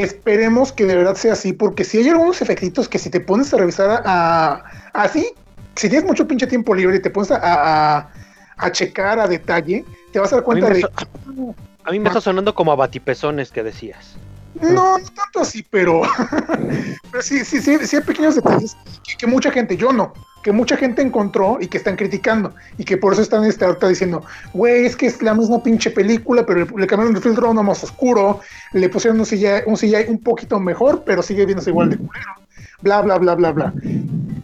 Esperemos 0.03 0.72
que 0.72 0.84
de 0.84 0.97
verdad 0.97 1.14
sea 1.16 1.32
así, 1.34 1.53
porque 1.53 1.84
si 1.84 1.99
hay 1.99 2.09
algunos 2.09 2.40
efectitos 2.42 2.88
que 2.88 2.99
si 2.99 3.11
te 3.11 3.20
pones 3.20 3.53
a 3.55 3.57
revisar 3.57 4.03
a- 4.05 4.64
así, 4.92 5.32
si 5.74 5.88
tienes 5.88 6.07
mucho 6.07 6.26
pinche 6.26 6.47
tiempo 6.47 6.74
libre 6.74 6.97
y 6.97 7.01
te 7.03 7.11
pones 7.11 7.30
a, 7.30 7.38
a- 7.42 8.11
a 8.59 8.72
checar 8.72 9.18
a 9.18 9.26
detalle, 9.28 9.84
te 10.12 10.18
vas 10.18 10.32
a 10.32 10.36
dar 10.36 10.44
cuenta 10.44 10.68
de 10.70 10.80
está, 10.80 10.88
a 11.84 11.90
mí 11.90 11.99
me 12.01 12.09
está 12.09 12.20
sonando 12.20 12.55
como 12.55 12.72
a 12.72 12.76
batipezones 12.76 13.51
que 13.51 13.62
decías. 13.62 14.16
No, 14.61 14.99
no 14.99 15.05
tanto 15.14 15.40
así, 15.40 15.62
pero, 15.70 16.01
pero 17.11 17.22
sí, 17.22 17.44
sí, 17.44 17.61
sí, 17.61 17.76
sí 17.86 17.97
hay 17.97 18.03
pequeños 18.03 18.34
detalles 18.36 18.76
que, 19.07 19.16
que 19.18 19.26
mucha 19.26 19.51
gente, 19.51 19.76
yo 19.76 19.92
no, 19.92 20.12
que 20.47 20.53
mucha 20.53 20.76
gente 20.76 21.03
encontró 21.03 21.59
y 21.61 21.66
que 21.66 21.76
están 21.76 21.97
criticando 21.97 22.55
y 22.78 22.84
que 22.84 22.97
por 22.97 23.12
eso 23.12 23.20
están 23.20 23.42
este, 23.42 23.64
ahorita 23.64 23.88
diciendo, 23.88 24.22
güey, 24.53 24.86
es 24.86 24.94
que 24.94 25.07
es 25.07 25.20
la 25.20 25.34
misma 25.34 25.61
pinche 25.61 25.90
película, 25.90 26.47
pero 26.47 26.61
le, 26.61 26.66
le 26.66 26.86
cambiaron 26.86 27.16
el 27.16 27.20
filtro 27.20 27.49
a 27.49 27.51
uno 27.51 27.64
más 27.64 27.82
oscuro, 27.82 28.38
le 28.72 28.88
pusieron 28.88 29.18
un 29.18 29.26
CGI, 29.26 29.66
un 29.66 29.74
CGI 29.74 30.09
un 30.09 30.20
poquito 30.20 30.61
mejor, 30.61 31.03
pero 31.05 31.20
sigue 31.20 31.47
viéndose 31.47 31.70
igual 31.70 31.90
de 31.90 31.97
culero, 31.97 32.30
bla, 32.80 33.03
bla, 33.03 33.18
bla, 33.18 33.34
bla, 33.34 33.51
bla. 33.51 33.72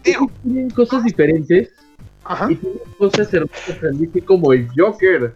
Digo, 0.03 0.29
Tienen 0.43 0.71
cosas 0.71 1.05
diferentes 1.05 1.71
ajá, 2.25 2.51
y 2.51 2.57
tienen 2.57 2.81
cosas 2.99 3.33
hermosas 3.33 3.79
como 4.27 4.53
el 4.53 4.69
Joker. 4.77 5.33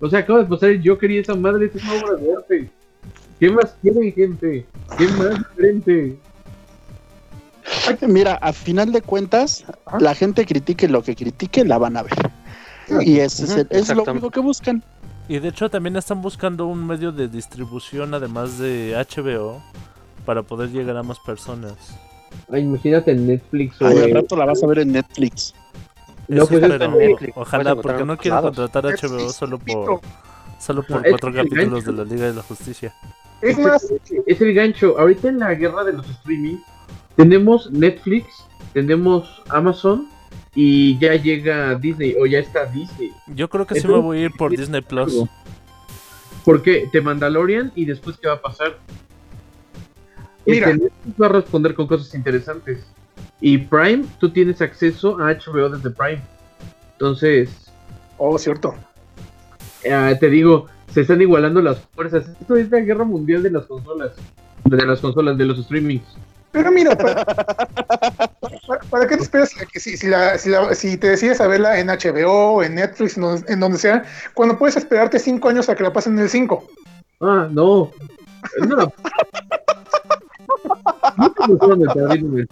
O 0.00 0.10
sea, 0.10 0.18
acaba 0.18 0.40
de 0.40 0.44
pasar 0.50 0.68
el 0.68 0.86
Joker 0.86 1.10
y 1.10 1.16
esa 1.16 1.34
madre 1.34 1.70
es 1.74 1.82
una 1.82 1.94
obra 1.94 2.16
de 2.16 2.32
arte. 2.34 2.70
¿Qué 3.38 3.50
más 3.50 3.74
quieren, 3.80 4.12
gente? 4.12 4.66
¿Qué 4.98 5.08
más 5.16 5.38
diferente? 5.38 6.18
Mira, 8.06 8.34
a 8.34 8.52
final 8.52 8.92
de 8.92 9.02
cuentas, 9.02 9.64
la 9.98 10.14
gente 10.14 10.46
critique 10.46 10.88
lo 10.88 11.02
que 11.02 11.14
critique, 11.16 11.64
la 11.64 11.78
van 11.78 11.96
a 11.96 12.02
ver. 12.02 12.30
Y 13.00 13.18
ese 13.20 13.44
es, 13.44 13.50
el- 13.56 13.66
es 13.70 13.88
lo 13.94 14.04
único 14.04 14.30
que 14.30 14.40
buscan. 14.40 14.82
Y 15.28 15.38
de 15.38 15.48
hecho 15.48 15.70
también 15.70 15.94
están 15.96 16.20
buscando 16.22 16.66
un 16.66 16.84
medio 16.86 17.12
de 17.12 17.28
distribución 17.28 18.14
además 18.14 18.58
de 18.58 18.94
HBO 18.96 19.62
para 20.26 20.42
poder 20.42 20.70
llegar 20.70 20.96
a 20.96 21.02
más 21.04 21.18
personas. 21.20 21.74
Ay, 22.52 22.62
imagínate 22.62 23.12
en 23.12 23.26
Netflix 23.28 23.80
o 23.80 23.86
Ay, 23.86 23.98
al 23.98 24.10
rato 24.12 24.36
la 24.36 24.46
vas 24.46 24.62
a 24.62 24.66
ver 24.66 24.80
en 24.80 24.92
Netflix. 24.92 25.54
No, 26.26 26.46
Sí, 26.46 26.56
pues 26.58 26.70
pero 26.72 26.90
Netflix, 26.96 27.32
ojalá, 27.36 27.74
porque 27.76 28.04
no 28.04 28.16
lados. 28.24 28.42
contratar 28.56 28.86
a 28.86 28.90
HBO 28.90 29.30
solo 29.32 29.58
por 29.58 30.00
solo 30.58 30.82
por 30.82 30.96
No, 31.02 31.10
cuatro 31.10 31.32
capítulos 31.32 31.84
de 31.84 31.92
la 31.92 32.04
Liga 32.04 32.26
de 32.26 32.34
la 32.34 32.42
Justicia. 32.42 32.92
es 33.42 33.58
más, 33.58 33.86
es 34.26 34.40
el 34.40 34.54
gancho. 34.54 34.98
Ahorita 34.98 35.28
en 35.28 35.38
la 35.38 35.54
guerra 35.54 35.84
de 35.84 35.92
los 35.94 36.08
streaming 36.08 36.56
tenemos 37.22 37.70
Netflix 37.70 38.44
tenemos 38.72 39.42
Amazon 39.48 40.08
y 40.54 40.98
ya 40.98 41.14
llega 41.14 41.74
Disney 41.74 42.16
o 42.20 42.26
ya 42.26 42.38
está 42.38 42.66
Disney. 42.66 43.12
Yo 43.28 43.48
creo 43.48 43.66
que 43.66 43.74
sí 43.74 43.80
Entonces, 43.80 44.02
me 44.02 44.06
voy 44.06 44.18
a 44.18 44.20
ir 44.22 44.32
por 44.36 44.50
Disney 44.50 44.80
Plus. 44.80 45.24
Porque 46.44 46.88
te 46.90 47.00
Mandalorian 47.00 47.72
y 47.74 47.84
después 47.84 48.16
qué 48.16 48.28
va 48.28 48.34
a 48.34 48.42
pasar. 48.42 48.78
Mira. 50.46 50.70
Este, 50.70 50.84
Netflix 50.84 51.20
va 51.20 51.26
a 51.26 51.28
responder 51.30 51.74
con 51.74 51.86
cosas 51.86 52.14
interesantes. 52.14 52.84
Y 53.40 53.58
Prime, 53.58 54.04
tú 54.18 54.30
tienes 54.30 54.60
acceso 54.60 55.18
a 55.20 55.32
HBO 55.32 55.68
desde 55.68 55.90
Prime. 55.90 56.20
Entonces, 56.92 57.70
Oh, 58.18 58.36
cierto. 58.38 58.74
eh, 59.82 60.16
te 60.20 60.28
digo, 60.28 60.66
se 60.92 61.02
están 61.02 61.20
igualando 61.22 61.62
las 61.62 61.80
fuerzas. 61.94 62.28
Esto 62.40 62.56
es 62.56 62.70
la 62.70 62.80
guerra 62.80 63.04
mundial 63.04 63.42
de 63.42 63.50
las 63.50 63.66
consolas. 63.66 64.12
De 64.64 64.84
las 64.84 65.00
consolas, 65.00 65.38
de 65.38 65.44
los 65.46 65.58
streamings. 65.64 66.04
Pero 66.52 66.70
mira, 66.72 66.96
para, 66.96 67.24
para- 68.66 68.80
¿para 68.90 69.06
qué 69.06 69.16
te 69.16 69.22
esperas 69.22 69.50
que 69.72 69.78
si, 69.80 69.96
si, 69.96 70.08
la- 70.08 70.36
si, 70.38 70.50
la- 70.50 70.74
si 70.74 70.96
te 70.96 71.10
decides 71.10 71.40
a 71.40 71.46
verla 71.46 71.78
en 71.78 71.88
HBO, 71.88 72.62
en 72.62 72.74
Netflix, 72.74 73.16
en 73.16 73.22
donde, 73.22 73.52
en 73.52 73.60
donde 73.60 73.78
sea, 73.78 74.04
cuando 74.34 74.58
puedes 74.58 74.76
esperarte 74.76 75.18
cinco 75.18 75.48
años 75.48 75.68
a 75.68 75.74
que 75.76 75.82
la 75.82 75.92
pasen 75.92 76.14
en 76.14 76.24
el 76.24 76.28
5? 76.30 76.66
Ah, 77.20 77.48
no. 77.50 77.90
No. 78.66 78.92
El. 81.16 82.48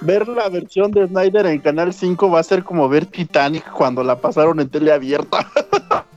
Ver 0.00 0.28
la 0.28 0.48
versión 0.48 0.90
de 0.92 1.06
Snyder 1.06 1.46
en 1.46 1.60
Canal 1.60 1.92
5 1.92 2.30
va 2.30 2.40
a 2.40 2.42
ser 2.44 2.62
como 2.64 2.88
ver 2.88 3.06
Titanic 3.06 3.70
cuando 3.70 4.02
la 4.02 4.20
pasaron 4.20 4.60
en 4.60 4.68
tele 4.68 4.92
abierta. 4.92 5.46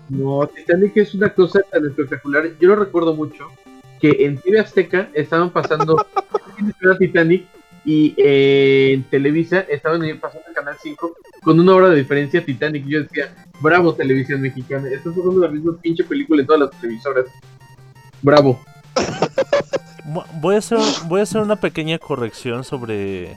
No, 0.09 0.47
Titanic 0.47 0.97
es 0.97 1.13
una 1.15 1.29
cosa 1.33 1.59
tan 1.71 1.85
espectacular. 1.85 2.45
Yo 2.59 2.69
lo 2.69 2.75
recuerdo 2.77 3.13
mucho 3.15 3.49
que 3.99 4.25
en 4.25 4.37
TV 4.37 4.59
Azteca 4.59 5.09
estaban 5.13 5.49
pasando 5.49 6.05
Titanic 6.99 7.45
y 7.85 8.13
eh, 8.17 8.91
en 8.93 9.03
Televisa 9.03 9.61
estaban 9.61 10.01
pasando 10.19 10.45
el 10.47 10.53
Canal 10.53 10.75
5 10.81 11.15
con 11.41 11.59
una 11.59 11.73
hora 11.73 11.89
de 11.89 11.95
diferencia 11.97 12.43
Titanic. 12.43 12.85
Yo 12.85 13.03
decía, 13.03 13.33
bravo 13.61 13.93
televisión 13.93 14.41
mexicana, 14.41 14.87
estás 14.89 15.13
pasando 15.15 15.39
la 15.39 15.47
misma 15.47 15.77
pinche 15.81 16.03
película 16.03 16.41
en 16.41 16.47
todas 16.47 16.61
las 16.61 16.81
televisoras. 16.81 17.25
Bravo. 18.21 18.59
Vo- 20.05 20.25
Voy 20.41 20.55
a 20.55 20.57
hacer, 20.59 20.77
voy 21.07 21.19
a 21.21 21.23
hacer 21.23 21.41
una 21.41 21.55
pequeña 21.55 21.97
corrección 21.99 22.63
sobre, 22.63 23.35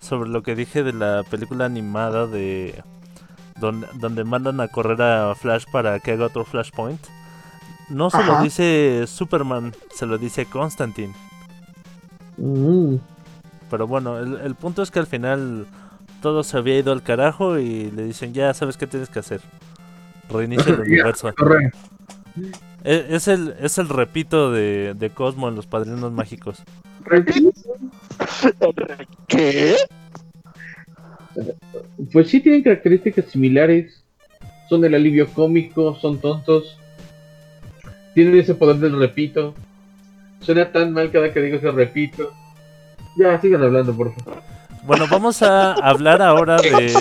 sobre 0.00 0.30
lo 0.30 0.42
que 0.42 0.54
dije 0.54 0.82
de 0.82 0.92
la 0.92 1.22
película 1.30 1.64
animada 1.66 2.26
de 2.26 2.82
donde, 3.60 3.86
donde 3.94 4.24
mandan 4.24 4.60
a 4.60 4.68
correr 4.68 5.00
a 5.00 5.34
Flash 5.34 5.64
para 5.70 6.00
que 6.00 6.12
haga 6.12 6.26
otro 6.26 6.44
Flashpoint. 6.44 7.00
No 7.88 8.10
se 8.10 8.22
lo 8.24 8.42
dice 8.42 9.04
Superman, 9.06 9.72
se 9.94 10.06
lo 10.06 10.18
dice 10.18 10.46
Constantine. 10.46 11.14
Mm. 12.36 12.96
Pero 13.70 13.86
bueno, 13.86 14.18
el, 14.18 14.40
el 14.40 14.54
punto 14.54 14.82
es 14.82 14.90
que 14.90 14.98
al 14.98 15.06
final 15.06 15.66
todo 16.20 16.42
se 16.42 16.56
había 16.56 16.78
ido 16.78 16.92
al 16.92 17.02
carajo 17.02 17.58
y 17.58 17.90
le 17.90 18.04
dicen, 18.04 18.32
ya 18.34 18.52
sabes 18.54 18.76
qué 18.76 18.86
tienes 18.86 19.08
que 19.08 19.20
hacer. 19.20 19.40
Reinicia 20.28 20.74
el 20.74 20.80
universo. 20.80 21.32
E- 22.84 23.06
Es 23.10 23.28
el, 23.28 23.54
es 23.60 23.78
el 23.78 23.88
repito 23.88 24.50
de, 24.50 24.94
de 24.94 25.10
Cosmo 25.10 25.48
en 25.48 25.56
los 25.56 25.66
Padrinos 25.66 26.12
Mágicos. 26.12 26.62
¿Qué? 29.28 29.76
Pues 32.12 32.30
sí 32.30 32.40
tienen 32.40 32.62
características 32.62 33.26
similares. 33.26 34.02
Son 34.68 34.84
el 34.84 34.94
alivio 34.94 35.28
cómico, 35.32 35.96
son 36.00 36.20
tontos. 36.20 36.78
Tienen 38.16 38.38
ese 38.38 38.54
poder 38.54 38.76
del 38.76 38.98
repito. 38.98 39.52
Suena 40.40 40.72
tan 40.72 40.94
mal 40.94 41.10
cada 41.12 41.34
que 41.34 41.40
digo 41.42 41.58
ese 41.58 41.70
repito. 41.70 42.32
Ya, 43.14 43.38
sigan 43.38 43.62
hablando, 43.62 43.94
por 43.94 44.14
favor. 44.14 44.42
Bueno, 44.84 45.04
vamos 45.10 45.42
a 45.42 45.74
hablar 45.74 46.22
ahora 46.22 46.56
de, 46.56 46.94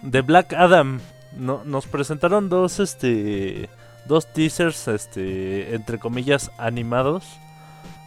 de 0.00 0.20
Black 0.22 0.54
Adam. 0.54 1.00
No, 1.36 1.60
nos 1.66 1.86
presentaron 1.86 2.48
dos, 2.48 2.80
este, 2.80 3.68
dos 4.06 4.26
teasers, 4.32 4.88
este, 4.88 5.74
entre 5.74 5.98
comillas, 5.98 6.50
animados, 6.56 7.26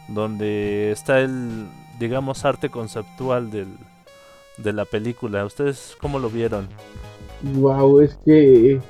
donde 0.08 0.90
está 0.90 1.20
el, 1.20 1.68
digamos, 2.00 2.44
arte 2.44 2.70
conceptual 2.70 3.52
del, 3.52 3.68
de 4.56 4.72
la 4.72 4.84
película. 4.84 5.44
¿Ustedes 5.44 5.96
cómo 6.00 6.18
lo 6.18 6.28
vieron? 6.28 6.66
Wow, 7.42 8.00
es 8.00 8.18
que 8.24 8.80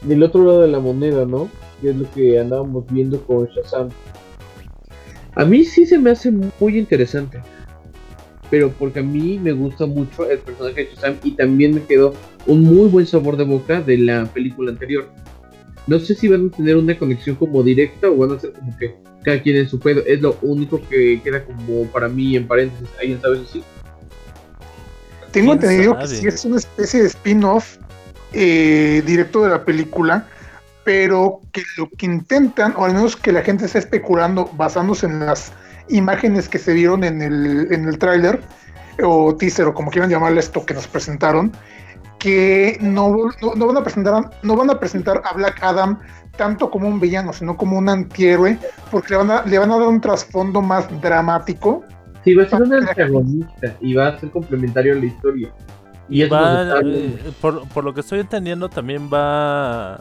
del 0.00 0.22
otro 0.22 0.44
lado 0.44 0.62
de 0.62 0.68
la 0.68 0.80
moneda, 0.80 1.26
¿no? 1.26 1.50
Que 1.84 1.90
es 1.90 1.96
lo 1.96 2.10
que 2.12 2.40
andábamos 2.40 2.86
viendo 2.90 3.20
con 3.26 3.46
Shazam. 3.46 3.90
A 5.34 5.44
mí 5.44 5.66
sí 5.66 5.84
se 5.84 5.98
me 5.98 6.12
hace 6.12 6.30
muy 6.30 6.78
interesante. 6.78 7.42
Pero 8.48 8.70
porque 8.70 9.00
a 9.00 9.02
mí 9.02 9.38
me 9.38 9.52
gusta 9.52 9.84
mucho 9.84 10.30
el 10.30 10.38
personaje 10.38 10.86
de 10.86 10.90
Shazam 10.94 11.16
y 11.22 11.32
también 11.32 11.74
me 11.74 11.82
quedó 11.82 12.14
un 12.46 12.62
muy 12.62 12.88
buen 12.88 13.06
sabor 13.06 13.36
de 13.36 13.44
boca 13.44 13.82
de 13.82 13.98
la 13.98 14.24
película 14.24 14.70
anterior. 14.70 15.10
No 15.86 15.98
sé 15.98 16.14
si 16.14 16.26
van 16.26 16.50
a 16.50 16.56
tener 16.56 16.78
una 16.78 16.98
conexión 16.98 17.36
como 17.36 17.62
directa 17.62 18.08
o 18.08 18.16
van 18.16 18.32
a 18.32 18.40
ser 18.40 18.54
como 18.54 18.74
que 18.78 18.94
cada 19.22 19.42
quien 19.42 19.56
en 19.56 19.68
su 19.68 19.78
pedo. 19.78 20.02
Es 20.06 20.22
lo 20.22 20.38
único 20.40 20.80
que 20.88 21.20
queda 21.22 21.44
como 21.44 21.84
para 21.88 22.08
mí 22.08 22.34
en 22.34 22.46
paréntesis. 22.46 22.88
¿Alguien 22.98 23.20
sabe 23.20 23.36
eso 23.36 23.46
sí? 23.52 23.62
Tengo 25.32 25.58
¿Quién 25.58 25.70
entendido 25.70 25.98
que 25.98 26.06
sí 26.06 26.26
es 26.26 26.46
una 26.46 26.56
especie 26.56 27.02
de 27.02 27.08
spin-off 27.08 27.76
eh, 28.32 29.02
directo 29.06 29.44
de 29.44 29.50
la 29.50 29.64
película, 29.64 30.26
pero 30.84 31.40
que 31.52 31.62
lo 31.78 31.88
que 31.96 32.06
intentan, 32.06 32.74
o 32.76 32.84
al 32.84 32.94
menos 32.94 33.16
que 33.16 33.32
la 33.32 33.42
gente 33.42 33.64
está 33.66 33.78
especulando 33.78 34.50
basándose 34.56 35.06
en 35.06 35.20
las 35.26 35.52
imágenes 35.88 36.48
que 36.48 36.58
se 36.58 36.72
vieron 36.72 37.04
en 37.04 37.22
el, 37.22 37.72
en 37.72 37.88
el 37.88 37.98
tráiler, 37.98 38.40
o 39.02 39.34
teaser, 39.34 39.66
o 39.66 39.74
como 39.74 39.90
quieran 39.90 40.10
llamarle 40.10 40.40
esto 40.40 40.64
que 40.64 40.74
nos 40.74 40.86
presentaron, 40.86 41.52
que 42.18 42.78
no, 42.80 43.14
no, 43.42 43.54
no 43.54 43.66
van 43.66 43.76
a 43.78 43.82
presentar, 43.82 44.14
a- 44.14 44.30
no 44.42 44.56
van 44.56 44.70
a 44.70 44.78
presentar 44.78 45.20
a 45.24 45.34
Black 45.34 45.62
Adam 45.62 45.98
tanto 46.36 46.70
como 46.70 46.88
un 46.88 46.98
villano, 47.00 47.32
sino 47.32 47.56
como 47.56 47.78
un 47.78 47.88
antihéroe, 47.88 48.58
porque 48.90 49.10
le 49.10 49.16
van 49.18 49.30
a, 49.30 49.42
le 49.44 49.58
van 49.58 49.70
a 49.70 49.78
dar 49.78 49.88
un 49.88 50.00
trasfondo 50.00 50.60
más 50.62 50.86
dramático. 51.00 51.84
Sí, 52.24 52.34
va 52.34 52.44
a 52.44 52.48
ser 52.48 52.62
un 52.62 52.72
antagonista 52.72 53.74
y 53.80 53.94
va 53.94 54.08
a 54.08 54.18
ser 54.18 54.30
complementario 54.30 54.94
a 54.94 54.96
la 54.96 55.04
historia. 55.04 55.52
Y 56.08 56.20
nos 56.22 56.32
Va, 56.32 56.80
eh, 56.82 57.32
por, 57.40 57.68
por 57.68 57.84
lo 57.84 57.92
que 57.94 58.00
estoy 58.00 58.20
entendiendo, 58.20 58.68
también 58.68 59.08
va, 59.12 60.00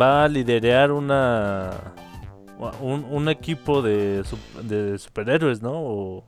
va 0.00 0.24
a 0.24 0.28
liderar 0.28 0.92
una, 0.92 1.70
un, 2.80 3.04
un 3.10 3.28
equipo 3.28 3.82
de, 3.82 4.22
de 4.62 4.98
superhéroes, 4.98 5.62
¿no? 5.62 5.72
O, 5.72 6.24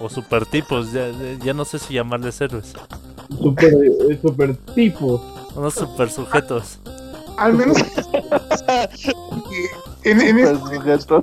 o 0.00 0.08
supertipos, 0.08 0.92
ya, 0.92 1.06
ya 1.44 1.52
no 1.52 1.64
sé 1.64 1.78
si 1.78 1.94
llamarles 1.94 2.40
héroes. 2.40 2.74
super, 3.38 3.72
eh, 3.74 4.18
super 4.20 4.56
tipo. 4.74 5.22
Unos 5.54 5.74
super 5.74 6.10
sujetos. 6.10 6.80
Al 7.38 7.54
menos 7.54 7.76
en, 10.04 10.20
en, 10.20 10.36
Pues, 10.36 10.58
sujeto. 10.58 11.20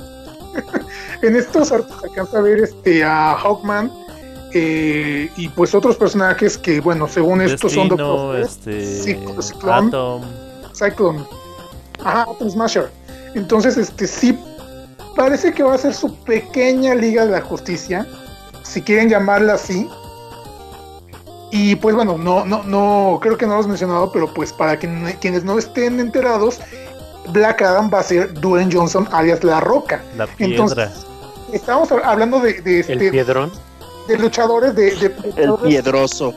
en 1.24 1.36
estos 1.36 1.72
arcos 1.72 2.04
alcanza 2.04 2.38
a 2.38 2.42
ver 2.42 2.60
este, 2.60 3.04
a 3.04 3.34
Hawkman 3.36 3.92
eh, 4.54 5.32
y 5.36 5.50
pues 5.50 5.74
otros 5.74 5.96
personajes 5.96 6.58
que, 6.60 6.80
bueno, 6.80 7.08
según 7.08 7.42
estos 7.42 7.72
son 7.74 7.90
Destino, 7.90 8.08
Doctor 8.08 8.40
este, 8.40 8.82
Cic- 8.84 9.42
Ciclón. 9.42 9.88
Atom. 9.88 10.22
Cyclone. 10.74 11.26
Ajá, 12.04 12.24
Atom 12.24 12.50
Smasher. 12.50 12.90
Entonces, 13.36 13.78
este 13.78 14.08
sí 14.08 14.38
parece 15.16 15.54
que 15.54 15.64
va 15.64 15.76
a 15.76 15.78
ser 15.78 15.94
su 15.94 16.14
pequeña 16.24 16.96
Liga 16.96 17.26
de 17.26 17.32
la 17.32 17.42
Justicia, 17.42 18.08
si 18.64 18.82
quieren 18.82 19.10
llamarla 19.10 19.54
así. 19.54 19.88
Y 21.52 21.76
pues 21.76 21.96
bueno, 21.96 22.18
no, 22.18 22.46
no, 22.46 22.64
no, 22.64 23.20
creo 23.22 23.38
que 23.38 23.46
no 23.46 23.54
lo 23.54 23.60
has 23.60 23.68
mencionado, 23.68 24.12
pero 24.12 24.34
pues 24.34 24.52
para 24.52 24.78
quien- 24.78 25.16
quienes 25.22 25.44
no 25.44 25.60
estén 25.60 26.00
enterados, 26.00 26.60
Black 27.30 27.62
Adam 27.62 27.92
va 27.94 28.00
a 28.00 28.04
ser 28.04 28.34
Dwayne 28.34 28.74
Johnson 28.74 29.08
alias 29.12 29.44
La 29.44 29.60
Roca. 29.60 30.02
La 30.18 30.26
piedra. 30.28 30.52
Entonces, 30.56 30.90
Estamos 31.52 31.92
hablando 31.92 32.40
de, 32.40 32.54
de, 32.62 32.80
El 32.80 32.90
este, 32.94 33.12
piedrón. 33.12 33.52
de 34.08 34.18
luchadores, 34.18 34.74
de, 34.76 34.96
de- 34.96 35.10
de 35.10 35.44
El 35.44 35.54
piedroso. 35.64 36.34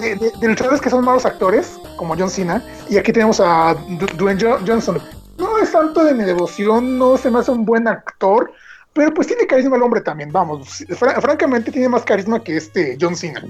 De, 0.00 0.16
de- 0.16 0.32
de 0.38 0.48
luchadores 0.48 0.80
que 0.80 0.90
son 0.90 1.04
malos 1.04 1.24
actores, 1.26 1.78
como 1.96 2.16
John 2.16 2.30
Cena, 2.30 2.62
y 2.88 2.96
aquí 2.96 3.12
tenemos 3.12 3.40
a 3.40 3.74
Dwayne 4.16 4.40
Jo- 4.40 4.58
Johnson. 4.66 5.00
No 5.38 5.58
es 5.58 5.70
tanto 5.72 6.02
de 6.04 6.14
mi 6.14 6.24
devoción, 6.24 6.98
no 6.98 7.16
se 7.16 7.30
me 7.30 7.38
hace 7.38 7.50
un 7.50 7.64
buen 7.64 7.86
actor, 7.86 8.52
pero 8.92 9.12
pues 9.14 9.26
tiene 9.28 9.46
carisma 9.46 9.76
el 9.76 9.82
hombre 9.82 10.00
también, 10.00 10.32
vamos. 10.32 10.84
Fra- 10.96 11.20
francamente 11.20 11.70
tiene 11.70 11.88
más 11.88 12.02
carisma 12.02 12.42
que 12.42 12.56
este 12.56 12.96
John 13.00 13.14
Cena. 13.16 13.44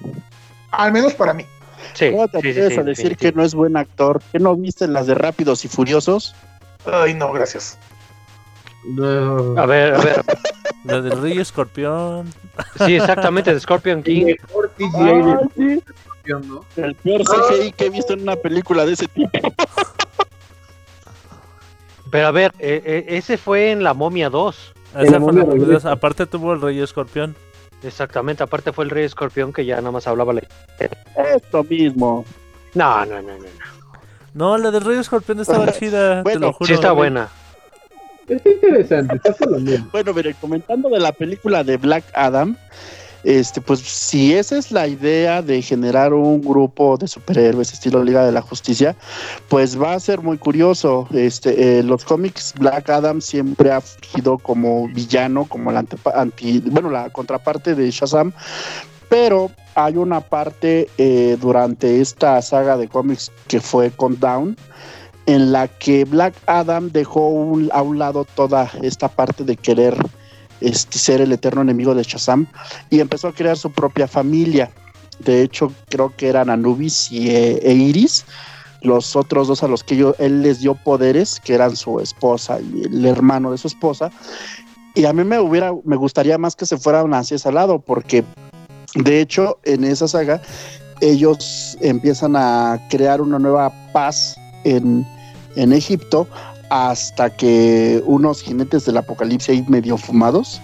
Al 0.70 0.92
menos 0.92 1.14
para 1.14 1.32
mí. 1.32 1.46
Sí, 1.94 2.10
¿Cómo 2.10 2.28
te 2.28 2.40
sí, 2.40 2.42
sí, 2.42 2.50
atreves 2.50 2.74
sí, 2.74 2.80
a 2.80 2.82
decir 2.82 3.16
que 3.16 3.32
no 3.32 3.42
es 3.42 3.54
buen 3.54 3.76
actor? 3.76 4.20
¿Que 4.32 4.38
no 4.38 4.54
viste 4.56 4.86
las 4.88 5.06
de 5.06 5.14
Rápidos 5.14 5.64
y 5.64 5.68
Furiosos? 5.68 6.34
Ay, 6.84 7.14
no, 7.14 7.32
gracias. 7.32 7.78
No. 8.84 9.58
A 9.58 9.64
ver, 9.66 9.94
a 9.94 9.98
ver. 9.98 10.24
La 10.84 11.00
del 11.00 11.20
Rey 11.20 11.38
Escorpión. 11.38 12.32
Sí, 12.84 12.96
exactamente, 12.96 13.52
de 13.52 13.60
Scorpion 13.60 14.02
King. 14.02 14.34
Ay, 14.94 15.82
el 16.76 16.94
peor 16.96 17.22
CGI 17.24 17.72
que 17.72 17.86
he 17.86 17.90
visto 17.90 18.12
en 18.12 18.22
una 18.22 18.36
película 18.36 18.84
de 18.86 18.92
ese 18.92 19.06
tipo. 19.08 19.30
Pero 22.10 22.26
a 22.26 22.30
ver, 22.30 22.52
eh, 22.58 22.82
eh, 22.84 23.04
ese 23.08 23.36
fue 23.36 23.70
en 23.70 23.82
La 23.82 23.92
Momia 23.94 24.30
2. 24.30 24.56
Esa 24.56 24.98
la 24.98 25.04
fue 25.04 25.10
la 25.12 25.18
momia 25.20 25.44
primera- 25.44 25.64
regresa. 25.66 25.92
Aparte 25.92 26.26
tuvo 26.26 26.54
el 26.54 26.60
Rey 26.62 26.80
Escorpión. 26.80 27.36
Exactamente, 27.82 28.42
aparte 28.42 28.72
fue 28.72 28.84
el 28.84 28.90
Rey 28.90 29.04
Escorpión 29.04 29.52
que 29.52 29.64
ya 29.64 29.76
nada 29.76 29.90
más 29.92 30.06
hablaba 30.06 30.32
la... 30.32 30.42
Esto 31.34 31.62
mismo. 31.64 32.24
No, 32.74 33.04
no, 33.06 33.22
no, 33.22 33.22
no. 33.22 33.38
no. 33.38 33.68
No, 34.34 34.58
la 34.58 34.70
del 34.70 34.82
Rey 34.84 34.98
Escorpión 34.98 35.40
estaba 35.40 35.70
chida, 35.78 36.16
te 36.18 36.22
Bueno, 36.22 36.40
lo 36.46 36.52
juro. 36.54 36.66
Sí 36.66 36.72
está 36.74 36.92
buena. 36.92 37.28
Está 38.26 38.48
interesante, 38.50 39.16
está 39.16 39.32
colombiano. 39.34 39.88
Bueno, 39.92 40.12
mire, 40.14 40.34
comentando 40.34 40.88
de 40.90 41.00
la 41.00 41.12
película 41.12 41.62
de 41.64 41.76
Black 41.78 42.04
Adam, 42.14 42.56
este, 43.24 43.60
pues 43.60 43.80
si 43.80 44.34
esa 44.34 44.58
es 44.58 44.70
la 44.70 44.86
idea 44.86 45.42
de 45.42 45.60
generar 45.60 46.12
un 46.14 46.40
grupo 46.40 46.96
de 46.96 47.08
superhéroes 47.08 47.72
estilo 47.72 48.04
Liga 48.04 48.24
de 48.24 48.32
la 48.32 48.42
Justicia, 48.42 48.96
pues 49.48 49.80
va 49.80 49.94
a 49.94 50.00
ser 50.00 50.20
muy 50.20 50.38
curioso. 50.38 51.08
Este, 51.12 51.78
eh, 51.78 51.82
los 51.82 52.04
cómics 52.04 52.54
Black 52.58 52.88
Adam 52.90 53.20
siempre 53.20 53.72
ha 53.72 53.80
surgido 53.80 54.38
como 54.38 54.88
villano, 54.88 55.44
como 55.46 55.72
la 55.72 55.84
anti, 56.14 56.60
bueno, 56.66 56.90
la 56.90 57.10
contraparte 57.10 57.74
de 57.74 57.90
Shazam, 57.90 58.32
pero 59.08 59.50
hay 59.74 59.96
una 59.96 60.20
parte 60.20 60.88
eh, 60.98 61.36
durante 61.40 62.00
esta 62.00 62.40
saga 62.42 62.76
de 62.76 62.88
cómics 62.88 63.32
que 63.46 63.60
fue 63.60 63.90
con 63.90 64.18
Down 64.20 64.56
en 65.26 65.52
la 65.52 65.68
que 65.68 66.04
Black 66.06 66.34
Adam 66.46 66.90
dejó 66.90 67.20
a 67.72 67.82
un 67.82 67.98
lado 67.98 68.24
toda 68.34 68.70
esta 68.80 69.08
parte 69.08 69.44
de 69.44 69.56
querer 69.56 69.94
este, 70.60 70.98
ser 70.98 71.20
el 71.20 71.32
eterno 71.32 71.62
enemigo 71.62 71.94
de 71.94 72.02
Shazam 72.02 72.46
y 72.90 73.00
empezó 73.00 73.28
a 73.28 73.32
crear 73.34 73.56
su 73.56 73.70
propia 73.70 74.06
familia. 74.08 74.70
De 75.18 75.42
hecho, 75.42 75.72
creo 75.88 76.14
que 76.16 76.28
eran 76.28 76.48
Anubis 76.50 77.10
y, 77.10 77.30
eh, 77.30 77.58
e 77.62 77.72
Iris, 77.74 78.24
los 78.82 79.16
otros 79.16 79.48
dos 79.48 79.62
a 79.64 79.68
los 79.68 79.82
que 79.82 79.96
yo- 79.96 80.14
él 80.18 80.42
les 80.42 80.60
dio 80.60 80.74
poderes, 80.76 81.40
que 81.44 81.54
eran 81.54 81.74
su 81.74 81.98
esposa 82.00 82.60
y 82.60 82.84
el 82.84 83.04
hermano 83.06 83.50
de 83.50 83.58
su 83.58 83.66
esposa. 83.66 84.10
Y 84.94 85.04
a 85.04 85.12
mí 85.12 85.24
me 85.24 85.38
hubiera, 85.40 85.72
me 85.84 85.96
gustaría 85.96 86.38
más 86.38 86.54
que 86.54 86.66
se 86.66 86.76
fueran 86.78 87.12
hacia 87.14 87.34
ese 87.36 87.50
lado, 87.52 87.80
porque 87.80 88.24
de 88.94 89.20
hecho 89.20 89.58
en 89.64 89.84
esa 89.84 90.06
saga 90.08 90.40
ellos 91.00 91.76
empiezan 91.80 92.34
a 92.36 92.80
crear 92.90 93.20
una 93.20 93.38
nueva 93.38 93.72
paz 93.92 94.36
en, 94.64 95.06
en 95.56 95.72
Egipto 95.72 96.26
hasta 96.70 97.30
que 97.30 98.02
unos 98.06 98.42
jinetes 98.42 98.84
del 98.84 98.96
apocalipsis 98.98 99.48
ahí 99.50 99.64
medio 99.68 99.96
fumados 99.96 100.60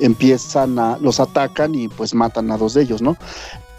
empiezan 0.00 0.78
a, 0.78 0.98
los 1.00 1.20
atacan 1.20 1.74
y 1.74 1.88
pues 1.88 2.14
matan 2.14 2.50
a 2.50 2.56
dos 2.58 2.74
de 2.74 2.82
ellos, 2.82 3.00
¿no? 3.02 3.16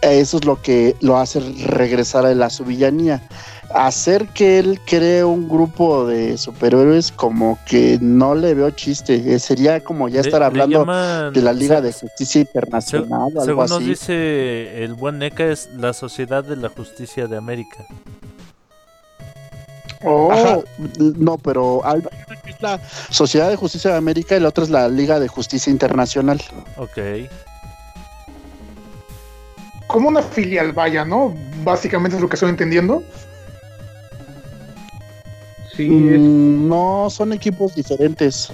Eso 0.01 0.38
es 0.38 0.45
lo 0.45 0.61
que 0.61 0.95
lo 1.01 1.18
hace 1.18 1.39
regresar 1.65 2.26
a 2.26 2.34
la 2.36 2.49
su 2.49 2.63
villanía. 2.63 3.28
Hacer 3.74 4.28
que 4.30 4.59
él 4.59 4.80
cree 4.86 5.24
un 5.24 5.49
grupo 5.49 6.05
de 6.05 6.38
superhéroes 6.38 7.11
como 7.11 7.57
que 7.65 7.97
no 7.99 8.34
le 8.36 8.53
veo 8.53 8.70
chiste. 8.70 9.15
Eh, 9.34 9.39
Sería 9.39 9.84
como 9.84 10.07
ya 10.07 10.22
estar 10.22 10.39
le 10.39 10.45
hablando 10.45 10.80
llaman- 10.86 11.34
de 11.34 11.41
la 11.41 11.51
Liga 11.51 11.82
de 11.82 11.91
Justicia 11.91 12.41
Internacional 12.41 13.34
o 13.36 13.41
algo 13.41 13.45
Según 13.45 13.63
nos 13.65 13.72
así. 13.74 13.86
dice 13.86 14.84
el 14.84 14.93
buen 14.93 15.18
NECA, 15.18 15.47
es 15.47 15.68
la 15.76 15.91
Sociedad 15.93 16.43
de 16.43 16.55
la 16.57 16.70
Justicia 16.70 17.28
de 17.28 17.36
América. 17.36 17.86
Oh, 20.03 20.31
Ajá, 20.31 20.59
no, 21.17 21.37
pero 21.39 21.81
hay 21.85 21.99
una 21.99 22.41
que 22.41 22.51
es 22.51 22.61
la 22.61 22.79
Sociedad 23.09 23.49
de 23.49 23.55
Justicia 23.55 23.91
de 23.91 23.97
América 23.97 24.35
y 24.35 24.39
la 24.39 24.49
otra 24.49 24.63
es 24.63 24.69
la 24.69 24.87
Liga 24.89 25.19
de 25.19 25.27
Justicia 25.27 25.71
Internacional. 25.71 26.41
Ok. 26.77 26.97
como 29.87 30.09
una 30.09 30.21
filial, 30.21 30.73
vaya, 30.73 31.05
¿no? 31.05 31.33
Básicamente 31.63 32.17
es 32.17 32.21
lo 32.21 32.27
que 32.27 32.35
estoy 32.35 32.49
entendiendo. 32.49 33.01
Sí, 35.75 35.85
es- 36.09 36.19
Mm, 36.19 36.67
no, 36.67 37.07
son 37.09 37.31
equipos 37.31 37.73
diferentes. 37.73 38.51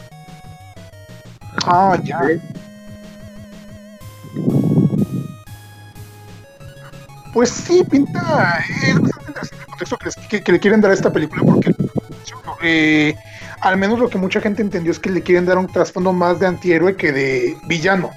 Ah, 1.65 1.97
ya. 2.03 2.19
Pues 7.33 7.49
sí, 7.49 7.83
pinta. 7.89 8.63
Es 8.87 8.99
bastante 9.01 9.25
interesante 9.27 9.55
el 9.59 9.65
contexto 9.65 9.97
que, 10.29 10.51
le 10.51 10.59
quieren 10.59 10.81
dar 10.81 10.91
a 10.91 10.93
esta 10.93 11.11
película, 11.11 11.41
porque 11.43 11.75
eh, 12.61 13.15
al 13.61 13.77
menos 13.77 13.99
lo 13.99 14.07
que 14.07 14.19
mucha 14.19 14.39
gente 14.39 14.61
entendió 14.61 14.91
es 14.91 14.99
que 14.99 15.09
le 15.09 15.21
quieren 15.21 15.45
dar 15.45 15.57
un 15.57 15.67
trasfondo 15.67 16.13
más 16.13 16.39
de 16.39 16.47
antihéroe 16.47 16.95
que 16.95 17.11
de 17.11 17.57
villano. 17.67 18.11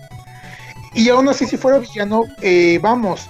Y 0.95 1.09
aún 1.09 1.29
así, 1.29 1.47
si 1.47 1.57
fuera 1.57 1.79
villano, 1.79 2.25
eh, 2.43 2.79
vamos. 2.83 3.29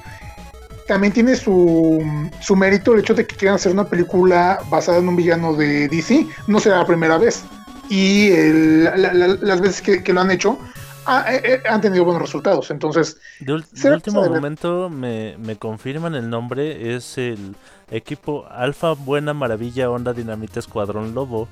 También 0.88 1.12
tiene 1.12 1.34
su, 1.34 2.00
su 2.40 2.54
mérito 2.54 2.92
el 2.92 3.00
hecho 3.00 3.14
de 3.14 3.26
que 3.26 3.36
quieran 3.36 3.56
hacer 3.56 3.72
una 3.72 3.84
película 3.84 4.60
basada 4.68 4.98
en 4.98 5.08
un 5.08 5.16
villano 5.16 5.54
de 5.54 5.88
DC. 5.88 6.26
No 6.46 6.60
será 6.60 6.78
la 6.78 6.86
primera 6.86 7.18
vez. 7.18 7.44
Y 7.88 8.30
las 8.30 9.60
veces 9.60 9.80
que 9.80 10.12
lo 10.12 10.20
han 10.20 10.30
hecho, 10.32 10.58
ha- 11.06 11.34
eh, 11.34 11.42
eh, 11.44 11.62
han 11.68 11.80
tenido 11.80 12.04
buenos 12.04 12.22
resultados. 12.22 12.70
Entonces, 12.70 13.18
De, 13.40 13.62
de 13.72 13.92
último 13.92 14.24
momento 14.28 14.88
me, 14.90 15.36
me 15.38 15.56
confirman 15.56 16.14
el 16.14 16.28
nombre, 16.28 16.94
es 16.94 17.16
el 17.18 17.54
equipo 17.90 18.46
Alfa 18.50 18.92
Buena 18.92 19.32
Maravilla 19.34 19.90
Onda 19.90 20.12
Dinamita 20.12 20.60
Escuadrón 20.60 21.14
Lobo. 21.14 21.48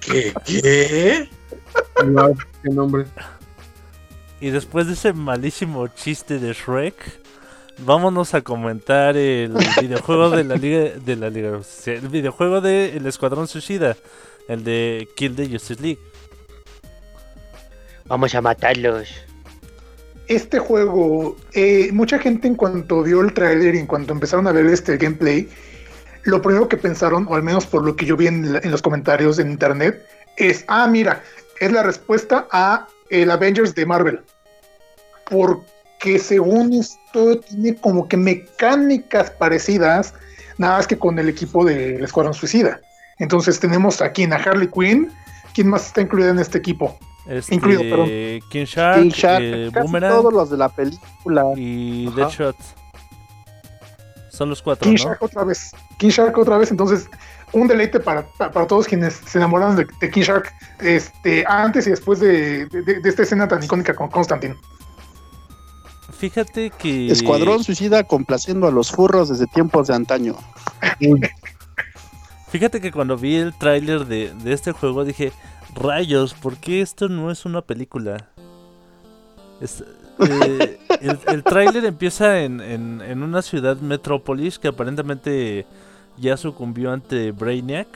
¿Qué? 0.00 0.34
¿Qué? 0.44 1.28
qué 2.62 2.70
nombre. 2.70 3.06
Y 4.40 4.50
después 4.50 4.86
de 4.88 4.94
ese 4.94 5.12
malísimo 5.12 5.86
chiste 5.88 6.38
de 6.38 6.52
Shrek, 6.52 6.94
vámonos 7.78 8.34
a 8.34 8.40
comentar 8.42 9.16
el 9.16 9.52
videojuego 9.80 10.30
de 10.30 10.44
la 10.44 10.56
Liga 10.56 10.90
de 11.04 11.16
la 11.16 11.30
Liga 11.30 11.60
el 11.86 12.08
videojuego 12.08 12.60
de 12.60 12.96
El 12.96 13.06
Escuadrón 13.06 13.46
Suicida, 13.46 13.96
el 14.48 14.64
de 14.64 15.08
Kill 15.16 15.34
the 15.36 15.48
Justice 15.48 15.82
League. 15.82 15.98
Vamos 18.06 18.34
a 18.34 18.40
matarlos. 18.40 19.08
este 20.28 20.58
juego, 20.58 21.36
eh, 21.52 21.90
mucha 21.92 22.18
gente 22.18 22.48
en 22.48 22.54
cuanto 22.54 23.02
vio 23.02 23.20
el 23.20 23.34
tráiler 23.34 23.74
y 23.74 23.78
en 23.78 23.86
cuanto 23.86 24.12
empezaron 24.14 24.46
a 24.46 24.52
ver 24.52 24.64
este 24.66 24.96
gameplay, 24.96 25.48
lo 26.22 26.40
primero 26.40 26.68
que 26.68 26.76
pensaron, 26.76 27.26
o 27.28 27.34
al 27.34 27.42
menos 27.42 27.66
por 27.66 27.84
lo 27.84 27.96
que 27.96 28.06
yo 28.06 28.16
vi 28.16 28.28
en, 28.28 28.52
la- 28.52 28.60
en 28.60 28.70
los 28.70 28.80
comentarios 28.80 29.38
en 29.38 29.50
internet, 29.50 30.06
es, 30.36 30.64
ah, 30.68 30.86
mira, 30.86 31.22
es 31.60 31.70
la 31.72 31.82
respuesta 31.82 32.46
a 32.50 32.88
el 33.10 33.30
Avengers 33.30 33.74
de 33.74 33.84
Marvel. 33.84 34.20
Porque 35.28 36.18
según 36.18 36.72
esto 36.72 37.40
tiene 37.40 37.76
como 37.76 38.08
que 38.08 38.16
mecánicas 38.16 39.30
parecidas, 39.32 40.14
nada 40.58 40.78
más 40.78 40.86
que 40.86 40.98
con 40.98 41.18
el 41.18 41.28
equipo 41.28 41.64
del 41.64 42.02
Escuadrón 42.04 42.34
Suicida. 42.34 42.80
Entonces 43.22 43.58
tenemos 43.60 44.02
aquí 44.02 44.24
en 44.24 44.32
a 44.32 44.36
Harley 44.36 44.68
Quinn. 44.68 45.10
¿Quién 45.54 45.68
más 45.68 45.86
está 45.86 46.00
incluida 46.02 46.30
en 46.30 46.38
este 46.38 46.58
equipo? 46.58 46.98
Este, 47.26 47.54
Incluido, 47.54 47.82
perdón. 47.82 48.08
King 48.50 48.64
Shark, 48.64 49.00
King 49.00 49.10
Shark, 49.10 49.42
eh, 49.44 49.70
casi 49.72 49.84
Boomerang 49.86 50.12
todos 50.12 50.32
los 50.32 50.50
de 50.50 50.56
la 50.56 50.68
película. 50.68 51.44
y 51.56 52.08
Ajá. 52.08 52.16
Deadshot. 52.16 52.56
Son 54.30 54.48
los 54.48 54.60
cuatro, 54.62 54.84
King 54.90 54.96
¿no? 54.98 55.04
Shark 55.04 55.22
otra 55.22 55.44
vez. 55.44 55.70
King 55.98 56.08
Shark 56.08 56.36
otra 56.36 56.56
vez. 56.58 56.70
Entonces, 56.70 57.06
un 57.52 57.68
deleite 57.68 58.00
para, 58.00 58.26
para, 58.38 58.50
para 58.50 58.66
todos 58.66 58.86
quienes 58.88 59.14
se 59.14 59.38
enamoraron 59.38 59.76
de, 59.76 59.86
de 60.00 60.10
King 60.10 60.22
Shark 60.22 60.50
este, 60.80 61.44
antes 61.46 61.86
y 61.86 61.90
después 61.90 62.18
de, 62.18 62.66
de- 62.66 62.82
de 63.00 63.08
esta 63.08 63.22
escena 63.22 63.46
tan 63.46 63.62
icónica 63.62 63.94
con 63.94 64.08
Constantine. 64.08 64.56
Fíjate 66.18 66.70
que... 66.70 67.10
Escuadrón 67.10 67.62
Suicida 67.64 68.04
complaciendo 68.04 68.66
a 68.68 68.70
los 68.70 68.90
furros 68.90 69.28
desde 69.28 69.46
tiempos 69.48 69.88
de 69.88 69.94
antaño. 69.94 70.34
Fíjate 72.52 72.80
que 72.82 72.92
cuando 72.92 73.16
vi 73.16 73.36
el 73.36 73.54
tráiler 73.56 74.04
de, 74.06 74.30
de 74.44 74.52
este 74.52 74.72
juego 74.72 75.04
dije, 75.06 75.32
rayos, 75.74 76.34
¿por 76.34 76.58
qué 76.58 76.82
esto 76.82 77.08
no 77.08 77.30
es 77.30 77.46
una 77.46 77.62
película? 77.62 78.28
Eh, 80.18 80.78
el, 81.00 81.18
el 81.28 81.42
tráiler 81.42 81.86
empieza 81.86 82.40
en, 82.40 82.60
en- 82.60 83.00
en 83.00 83.22
una 83.22 83.40
ciudad 83.40 83.78
metrópolis 83.78 84.58
que 84.58 84.68
aparentemente 84.68 85.64
ya 86.18 86.36
sucumbió 86.36 86.92
ante 86.92 87.32
Brainiac. 87.32 87.88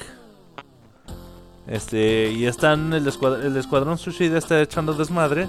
Este, 1.67 2.31
y 2.33 2.47
están, 2.47 2.95
el, 2.95 3.07
escuad- 3.07 3.45
el 3.45 3.57
escuadrón 3.59 3.99
suicida 3.99 4.39
está 4.39 4.61
echando 4.63 4.95
desmadre. 4.95 5.49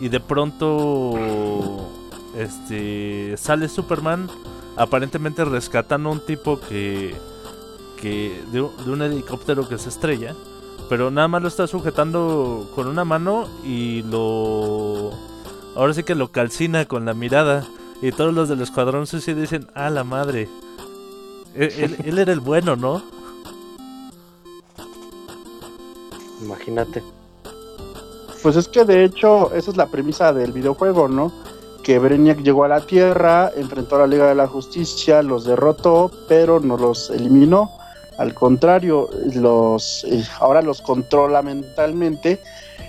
Y 0.00 0.08
de 0.08 0.18
pronto, 0.18 1.88
este, 2.36 3.36
sale 3.36 3.68
Superman, 3.68 4.28
aparentemente 4.76 5.44
rescatando 5.44 6.08
a 6.08 6.12
un 6.12 6.26
tipo 6.26 6.58
que 6.60 7.14
que 8.00 8.42
de, 8.52 8.62
un- 8.62 8.76
de 8.84 8.90
un 8.90 9.02
helicóptero 9.02 9.68
que 9.68 9.78
se 9.78 9.88
estrella, 9.88 10.34
pero 10.88 11.10
nada 11.10 11.28
más 11.28 11.42
lo 11.42 11.48
está 11.48 11.66
sujetando 11.66 12.70
con 12.74 12.86
una 12.86 13.04
mano 13.04 13.46
y 13.64 14.02
lo 14.04 15.10
ahora 15.74 15.92
sí 15.94 16.02
que 16.04 16.14
lo 16.14 16.30
calcina 16.32 16.84
con 16.86 17.04
la 17.04 17.14
mirada 17.14 17.64
y 18.02 18.12
todos 18.12 18.32
los 18.34 18.48
del 18.48 18.60
escuadrón 18.60 19.06
suicida 19.06 19.40
dicen, 19.40 19.66
"Ah, 19.74 19.90
la 19.90 20.04
madre." 20.04 20.48
Él, 21.54 21.72
él- 21.78 21.96
él 22.04 22.18
era 22.18 22.32
el 22.32 22.40
bueno, 22.40 22.76
¿no? 22.76 23.02
Imagínate. 26.42 27.02
Pues 28.42 28.56
es 28.56 28.68
que 28.68 28.84
de 28.84 29.04
hecho, 29.04 29.52
esa 29.54 29.70
es 29.70 29.76
la 29.76 29.86
premisa 29.86 30.32
del 30.32 30.52
videojuego, 30.52 31.08
¿no? 31.08 31.32
Que 31.82 31.98
Brainiac 31.98 32.42
llegó 32.42 32.64
a 32.64 32.68
la 32.68 32.80
Tierra, 32.80 33.50
enfrentó 33.56 33.96
a 33.96 34.00
la 34.00 34.06
Liga 34.06 34.26
de 34.28 34.34
la 34.34 34.46
Justicia, 34.46 35.22
los 35.22 35.44
derrotó, 35.44 36.10
pero 36.28 36.60
no 36.60 36.76
los 36.76 37.10
eliminó. 37.10 37.70
Al 38.18 38.34
contrario, 38.34 39.10
los 39.34 40.04
eh, 40.04 40.24
ahora 40.40 40.62
los 40.62 40.80
controla 40.80 41.42
mentalmente 41.42 42.40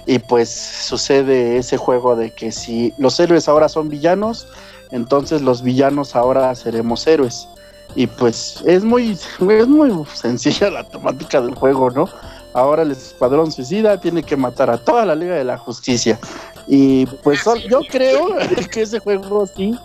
Y 0.06 0.20
pues 0.20 0.50
sucede 0.50 1.58
ese 1.58 1.76
juego 1.78 2.16
de 2.16 2.32
que 2.32 2.52
si 2.52 2.94
los 2.98 3.20
héroes 3.20 3.50
ahora 3.50 3.68
son 3.68 3.90
villanos, 3.90 4.48
entonces 4.92 5.42
los 5.42 5.62
villanos 5.62 6.16
ahora 6.16 6.56
seremos 6.56 7.06
héroes. 7.08 7.48
Y 7.96 8.08
pues 8.08 8.64
es 8.66 8.84
muy, 8.84 9.12
es 9.50 9.68
muy 9.68 10.06
sencilla 10.14 10.70
la 10.70 10.84
temática 10.84 11.42
del 11.42 11.56
juego, 11.56 11.90
¿no? 11.90 12.08
Ahora 12.54 12.84
el 12.84 12.92
Escuadrón 12.92 13.52
Suicida 13.52 14.00
tiene 14.00 14.24
que 14.24 14.36
matar 14.36 14.70
a 14.70 14.78
toda 14.78 15.06
la 15.06 15.16
Liga 15.16 15.36
de 15.36 15.44
la 15.44 15.58
Justicia. 15.58 16.20
Y 16.68 17.06
pues 17.06 17.44
yo 17.70 17.82
creo 17.90 18.30
que 18.72 18.82
ese 18.82 19.00
juego 19.00 19.46
sí, 19.56 19.78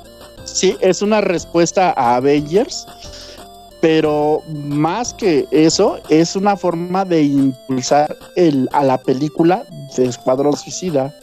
sí, 0.45 0.77
es 0.81 1.03
una 1.03 1.21
respuesta 1.21 1.93
a 1.97 2.17
Avengers, 2.17 2.87
pero 3.83 4.41
más 4.49 5.13
que 5.13 5.47
eso, 5.51 5.99
es 6.09 6.37
una 6.37 6.57
forma 6.57 7.05
de 7.05 7.23
impulsar 7.25 8.17
el, 8.37 8.69
a 8.73 8.85
la 8.85 8.97
película 8.97 9.65
de 9.97 10.07
Escuadrón 10.07 10.57
Suicida. 10.57 11.15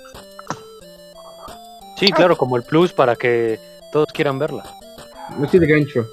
Sí, 1.98 2.11
claro, 2.11 2.38
como 2.38 2.57
el 2.57 2.64
plus 2.64 2.94
para 2.94 3.15
que 3.15 3.60
todos 3.91 4.07
quieran 4.14 4.38
verla. 4.38 4.64
Así 5.41 5.57
de 5.57 5.65
gancho. 5.65 6.06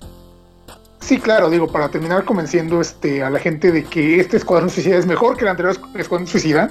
Sí, 1.00 1.18
claro, 1.18 1.50
digo, 1.50 1.66
para 1.68 1.88
terminar 1.88 2.24
convenciendo 2.24 2.80
este, 2.80 3.22
a 3.22 3.30
la 3.30 3.38
gente 3.38 3.70
de 3.70 3.84
que 3.84 4.20
este 4.20 4.36
Escuadrón 4.36 4.70
Suicida 4.70 4.96
es 4.96 5.06
mejor 5.06 5.36
que 5.36 5.44
el 5.44 5.48
anterior 5.48 5.74
Escu- 5.74 5.98
Escuadrón 5.98 6.26
Suicida 6.26 6.70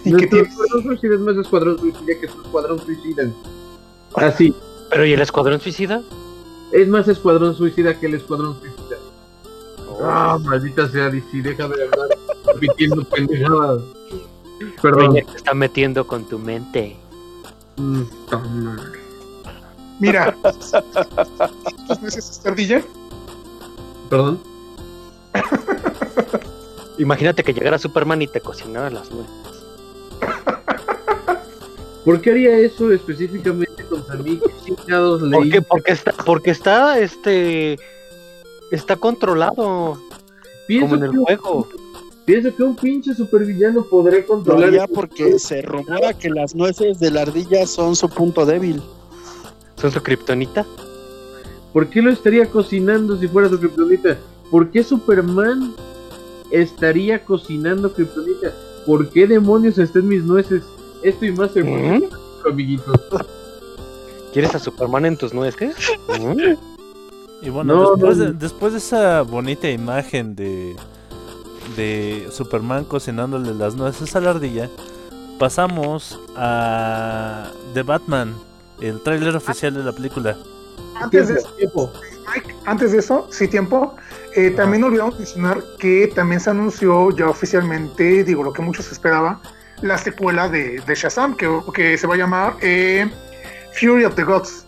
y 0.00 0.04
que 0.04 0.10
Nuestro 0.10 0.30
tiene... 0.30 0.48
Escuadrón 0.48 0.82
Suicida 0.82 1.14
es 1.14 1.20
más 1.20 1.36
Escuadrón 1.36 1.78
Suicida 1.78 2.20
que 2.20 2.28
su 2.28 2.42
Escuadrón 2.42 2.78
Suicida. 2.80 3.30
Así. 4.14 4.54
Pero 4.90 5.06
¿y 5.06 5.12
el 5.12 5.20
Escuadrón 5.20 5.60
Suicida? 5.60 6.02
Es 6.72 6.88
más 6.88 7.08
Escuadrón 7.08 7.54
Suicida 7.56 7.98
que 7.98 8.06
el 8.06 8.14
Escuadrón 8.14 8.58
Suicida. 8.60 8.71
Ah, 10.00 10.38
maldita 10.40 10.88
sea 10.88 11.10
DC, 11.10 11.42
deja 11.42 11.68
de 11.68 11.84
hablar 11.84 12.08
repitiendo 12.46 13.04
pendejadas. 13.04 13.82
Perdón. 14.80 15.10
Oye, 15.10 15.22
te 15.22 15.36
está 15.36 15.54
metiendo 15.54 16.06
con 16.06 16.24
tu 16.24 16.38
mente. 16.38 16.96
Mm. 17.76 18.02
Mira, 19.98 20.36
¿estos 20.44 22.02
meses? 22.02 22.40
Perdón. 24.10 24.40
Imagínate 26.98 27.42
que 27.42 27.54
llegara 27.54 27.78
Superman 27.78 28.22
y 28.22 28.26
te 28.26 28.40
cocinara 28.40 28.90
las 28.90 29.10
nueces. 29.10 29.32
¿Por 32.04 32.20
qué 32.20 32.32
haría 32.32 32.58
eso 32.58 32.92
específicamente 32.92 33.84
contra 33.84 34.16
mí? 34.16 34.40
¿Qué 34.44 34.74
chingados 34.74 35.20
¿Por 35.20 35.30
leí? 35.30 35.50
qué? 35.50 35.62
Porque 35.62 35.92
está, 35.92 36.12
porque 36.24 36.50
está, 36.50 36.98
este, 36.98 37.78
está 38.72 38.96
controlado 38.96 39.98
Pienso 40.66 40.86
como 40.88 40.96
en 40.96 41.04
el 41.04 41.10
que, 41.10 41.16
juego. 41.36 41.68
pienso 42.24 42.56
que 42.56 42.62
un 42.62 42.74
pinche 42.76 43.14
supervillano 43.14 43.84
podrá 43.84 44.24
controlar. 44.24 44.88
Porque 44.94 45.38
se 45.38 45.62
rumora 45.62 46.14
que 46.14 46.30
las 46.30 46.54
nueces 46.54 46.98
de 46.98 47.10
la 47.10 47.22
ardilla 47.22 47.66
son 47.66 47.94
su 47.94 48.08
punto 48.08 48.44
débil. 48.46 48.82
¿Son 49.76 49.90
su 49.90 50.02
kriptonita? 50.02 50.64
¿Por 51.72 51.88
qué 51.88 52.02
lo 52.02 52.10
estaría 52.10 52.46
cocinando 52.46 53.18
si 53.18 53.28
fuera 53.28 53.48
su 53.48 53.58
kriptonita? 53.58 54.16
¿Por 54.50 54.70
qué 54.70 54.82
Superman 54.84 55.74
estaría 56.50 57.24
cocinando 57.24 57.92
kriptonita? 57.92 58.52
¿Por 58.86 59.08
qué 59.10 59.26
demonios 59.26 59.78
están 59.78 60.06
mis 60.08 60.22
nueces? 60.24 60.62
Esto 61.02 61.24
y 61.26 61.32
más 61.32 61.52
seguro, 61.52 61.80
¿Mm? 61.82 62.48
amiguitos. 62.48 63.00
¿Quieres 64.32 64.54
a 64.54 64.58
Superman 64.58 65.06
en 65.06 65.16
tus 65.16 65.34
nueces? 65.34 65.74
¿Mm? 66.20 66.54
Y 67.42 67.50
bueno, 67.50 67.74
No, 67.74 67.90
después, 67.96 68.18
no, 68.18 68.24
de, 68.24 68.32
después 68.34 68.72
de 68.72 68.78
esa 68.78 69.22
bonita 69.22 69.68
imagen 69.68 70.34
de, 70.36 70.76
de 71.76 72.28
Superman 72.30 72.84
cocinándole 72.84 73.52
las 73.54 73.74
nueces 73.74 74.14
a 74.14 74.20
la 74.20 74.30
ardilla, 74.30 74.70
pasamos 75.38 76.20
a 76.36 77.50
The 77.74 77.82
Batman, 77.82 78.34
el 78.80 79.02
tráiler 79.02 79.34
oficial 79.36 79.74
de 79.74 79.82
la 79.82 79.92
película. 79.92 80.36
Antes 80.94 81.28
de, 81.28 81.34
Tiempo, 81.34 81.56
tiempo. 81.56 81.92
Mike, 82.32 82.54
antes 82.66 82.92
de 82.92 82.98
eso, 82.98 83.26
sí, 83.30 83.48
tiempo. 83.48 83.96
eh, 84.36 84.50
también 84.52 84.84
olvidamos 84.84 85.18
mencionar 85.18 85.62
que 85.80 86.12
también 86.14 86.40
se 86.40 86.50
anunció 86.50 87.10
ya 87.10 87.28
oficialmente, 87.28 88.22
digo, 88.24 88.44
lo 88.44 88.52
que 88.52 88.62
muchos 88.62 88.90
esperaban, 88.92 89.40
la 89.82 89.98
secuela 89.98 90.48
de, 90.48 90.80
de 90.86 90.94
Shazam, 90.94 91.36
que, 91.36 91.48
que 91.74 91.98
se 91.98 92.06
va 92.06 92.14
a 92.14 92.18
llamar 92.18 92.56
eh, 92.60 93.10
Fury 93.80 94.04
of 94.04 94.14
the 94.14 94.22
Gods. 94.22 94.61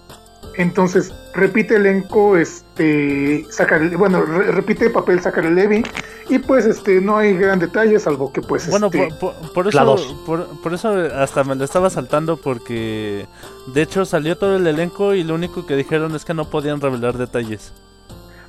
Entonces, 0.56 1.12
repite 1.34 1.76
elenco, 1.76 2.36
este, 2.36 3.44
Zachary- 3.50 3.96
bueno, 3.96 4.22
re- 4.22 4.52
repite 4.52 4.88
papel 4.90 5.20
Zachary 5.20 5.50
Levy, 5.52 5.84
y 6.28 6.38
pues, 6.38 6.64
este, 6.64 7.00
no 7.00 7.16
hay 7.18 7.34
gran 7.36 7.58
detalle, 7.58 7.98
salvo 7.98 8.32
que, 8.32 8.40
pues, 8.40 8.70
Bueno, 8.70 8.86
este, 8.86 9.08
por, 9.18 9.34
por- 9.42 9.52
por 9.52 9.74
La 9.74 9.82
eso, 9.82 10.22
por, 10.24 10.46
por 10.62 10.74
eso 10.74 10.90
hasta 11.18 11.42
me 11.44 11.54
lo 11.56 11.64
estaba 11.64 11.90
saltando 11.90 12.36
porque 12.36 13.26
de 13.74 13.82
hecho 13.82 14.04
salió 14.04 14.36
todo 14.38 14.56
el 14.56 14.66
elenco 14.66 15.14
y 15.14 15.24
lo 15.24 15.34
único 15.34 15.66
que 15.66 15.74
dijeron 15.76 16.14
es 16.14 16.24
que 16.24 16.34
no 16.34 16.48
podían 16.48 16.80
revelar 16.80 17.18
detalles. 17.18 17.72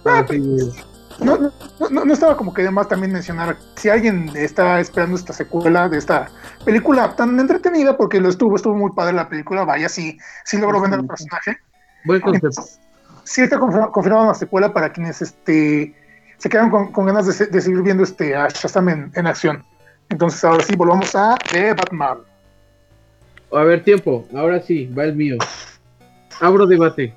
Ah, 0.05 0.23
sí. 0.29 0.39
No, 1.19 1.37
no, 1.37 1.51
no, 1.89 2.03
no 2.05 2.13
estaba 2.13 2.35
como 2.35 2.53
que 2.53 2.61
de 2.61 2.71
más 2.71 2.89
también 2.89 3.13
mencionar 3.13 3.57
si 3.77 3.87
alguien 3.89 4.29
está 4.35 4.81
esperando 4.81 5.15
esta 5.15 5.31
secuela 5.31 5.87
de 5.87 5.97
esta 5.97 6.27
película 6.65 7.15
tan 7.15 7.39
entretenida, 7.39 7.95
porque 7.95 8.19
lo 8.19 8.27
estuvo, 8.29 8.57
estuvo 8.57 8.75
muy 8.75 8.91
padre 8.91 9.13
la 9.13 9.29
película, 9.29 9.63
vaya, 9.63 9.87
sí, 9.87 10.17
sí 10.43 10.57
logró 10.57 10.81
vender 10.81 10.99
el 10.99 11.07
personaje. 11.07 11.57
Buen 12.05 12.21
concepto. 12.21 12.47
Entonces, 12.47 12.79
sí 13.23 13.41
está 13.41 13.57
confirma- 13.59 13.91
confirmada 13.91 14.27
la 14.27 14.33
secuela 14.33 14.73
para 14.73 14.91
quienes 14.91 15.21
este 15.21 15.95
se 16.37 16.49
quedan 16.49 16.69
con, 16.69 16.91
con 16.91 17.05
ganas 17.05 17.25
de, 17.27 17.33
se- 17.33 17.47
de 17.47 17.61
seguir 17.61 17.81
viendo 17.81 18.03
este 18.03 18.35
a 18.35 18.47
Shazam 18.49 18.89
en, 18.89 19.11
en 19.15 19.27
acción. 19.27 19.63
Entonces 20.09 20.43
ahora 20.43 20.63
sí, 20.63 20.75
volvamos 20.75 21.15
a 21.15 21.35
The 21.51 21.73
Batman. 21.73 22.19
A 23.51 23.63
ver, 23.63 23.83
tiempo. 23.83 24.27
Ahora 24.35 24.61
sí, 24.61 24.85
va 24.87 25.05
el 25.05 25.15
mío. 25.15 25.37
Abro 26.41 26.65
debate. 26.67 27.13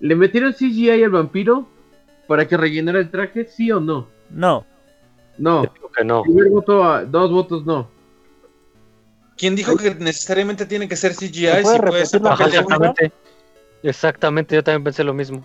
¿Le 0.00 0.16
metieron 0.16 0.52
CGI 0.52 1.02
al 1.04 1.10
vampiro 1.10 1.68
para 2.26 2.48
que 2.48 2.56
rellenara 2.56 2.98
el 2.98 3.10
traje? 3.10 3.44
¿Sí 3.44 3.70
o 3.70 3.78
no? 3.80 4.08
No, 4.30 4.64
No. 5.38 5.62
Digo 5.62 5.90
que 5.96 6.04
no. 6.04 6.22
Primer 6.22 6.48
voto 6.48 6.82
a 6.82 7.04
dos 7.04 7.30
votos 7.30 7.64
no. 7.66 7.88
¿Quién 9.36 9.54
dijo 9.56 9.76
que 9.76 9.94
necesariamente 9.96 10.64
tiene 10.66 10.88
que 10.88 10.96
ser 10.96 11.14
CGI 11.14 11.46
¿Se 11.46 11.62
puede 11.62 11.62
si 11.62 11.62
puede 11.62 11.76
repetir 11.80 12.06
ser 12.06 12.22
la 12.22 12.94
exactamente. 13.88 14.54
Yo 14.56 14.64
también 14.64 14.82
pensé 14.84 15.04
lo 15.04 15.14
mismo. 15.14 15.44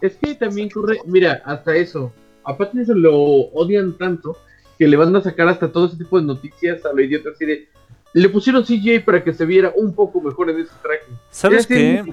Es 0.00 0.16
que 0.16 0.34
también 0.34 0.68
corre. 0.70 0.98
Mira, 1.06 1.42
hasta 1.44 1.74
eso. 1.74 2.12
A 2.44 2.56
Pattinson 2.56 3.00
lo 3.02 3.14
odian 3.14 3.96
tanto 3.98 4.36
que 4.78 4.86
le 4.86 4.96
van 4.96 5.14
a 5.16 5.22
sacar 5.22 5.48
hasta 5.48 5.72
todo 5.72 5.86
ese 5.86 5.96
tipo 5.96 6.20
de 6.20 6.26
noticias 6.26 6.84
a 6.84 6.92
lo 6.92 7.00
idiota 7.02 7.30
así 7.30 7.44
de. 7.46 7.68
Le 8.12 8.28
pusieron 8.28 8.62
CGI 8.62 9.00
para 9.00 9.24
que 9.24 9.32
se 9.32 9.44
viera 9.44 9.72
un 9.74 9.92
poco 9.94 10.20
mejor 10.20 10.50
en 10.50 10.60
ese 10.60 10.70
traje. 10.82 11.00
¿sabes 11.30 11.66
qué? 11.66 12.04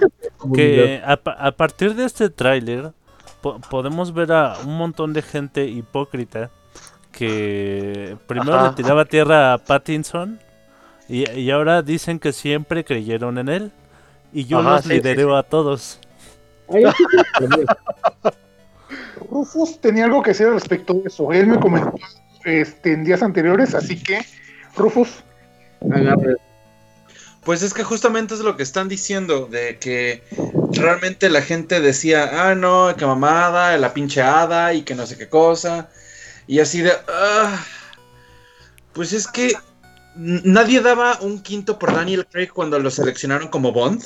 Que 0.52 1.00
a, 1.04 1.16
pa- 1.16 1.32
a 1.38 1.52
partir 1.52 1.94
de 1.94 2.04
este 2.06 2.28
tráiler 2.28 2.90
po- 3.40 3.60
podemos 3.70 4.12
ver 4.12 4.32
a 4.32 4.56
un 4.64 4.76
montón 4.78 5.12
de 5.12 5.22
gente 5.22 5.64
hipócrita 5.68 6.50
que 7.12 8.16
primero 8.26 8.54
Ajá. 8.54 8.68
le 8.70 8.74
tiraba 8.82 9.04
tierra 9.04 9.52
a 9.52 9.58
Pattinson 9.58 10.40
y, 11.08 11.28
y 11.38 11.50
ahora 11.50 11.82
dicen 11.82 12.18
que 12.18 12.32
siempre 12.32 12.84
creyeron 12.84 13.38
en 13.38 13.48
él 13.48 13.72
y 14.32 14.44
yo 14.46 14.58
Ajá, 14.60 14.72
los 14.72 14.82
sí, 14.82 14.88
sí, 14.88 14.94
lidereo 14.94 15.36
a 15.36 15.42
todos. 15.42 15.98
Rufus 19.30 19.80
tenía 19.80 20.04
algo 20.04 20.22
que 20.22 20.30
decir 20.30 20.46
al 20.46 20.54
respecto 20.54 20.94
de 20.94 21.02
eso. 21.06 21.32
Él 21.32 21.46
me 21.46 21.58
comentó 21.58 21.94
este, 22.44 22.92
en 22.92 23.04
días 23.04 23.22
anteriores, 23.22 23.74
así 23.74 24.02
que, 24.02 24.20
Rufus, 24.76 25.22
agarra. 25.90 26.36
Pues 27.44 27.62
es 27.62 27.74
que 27.74 27.82
justamente 27.82 28.34
es 28.34 28.40
lo 28.40 28.56
que 28.56 28.62
están 28.62 28.88
diciendo, 28.88 29.46
de 29.46 29.78
que 29.78 30.22
realmente 30.70 31.28
la 31.28 31.42
gente 31.42 31.80
decía, 31.80 32.48
ah, 32.48 32.54
no, 32.54 32.94
que 32.96 33.04
mamada, 33.04 33.76
la 33.78 33.92
pinche 33.92 34.22
hada 34.22 34.74
y 34.74 34.82
que 34.82 34.94
no 34.94 35.06
sé 35.06 35.18
qué 35.18 35.28
cosa. 35.28 35.88
Y 36.46 36.60
así 36.60 36.82
de, 36.82 36.92
ah, 37.08 37.64
pues 38.92 39.12
es 39.12 39.26
que 39.26 39.54
nadie 40.14 40.80
daba 40.80 41.18
un 41.20 41.42
quinto 41.42 41.80
por 41.80 41.92
Daniel 41.92 42.26
Craig 42.30 42.48
cuando 42.48 42.78
lo 42.78 42.90
seleccionaron 42.90 43.48
como 43.48 43.72
Bond. 43.72 44.04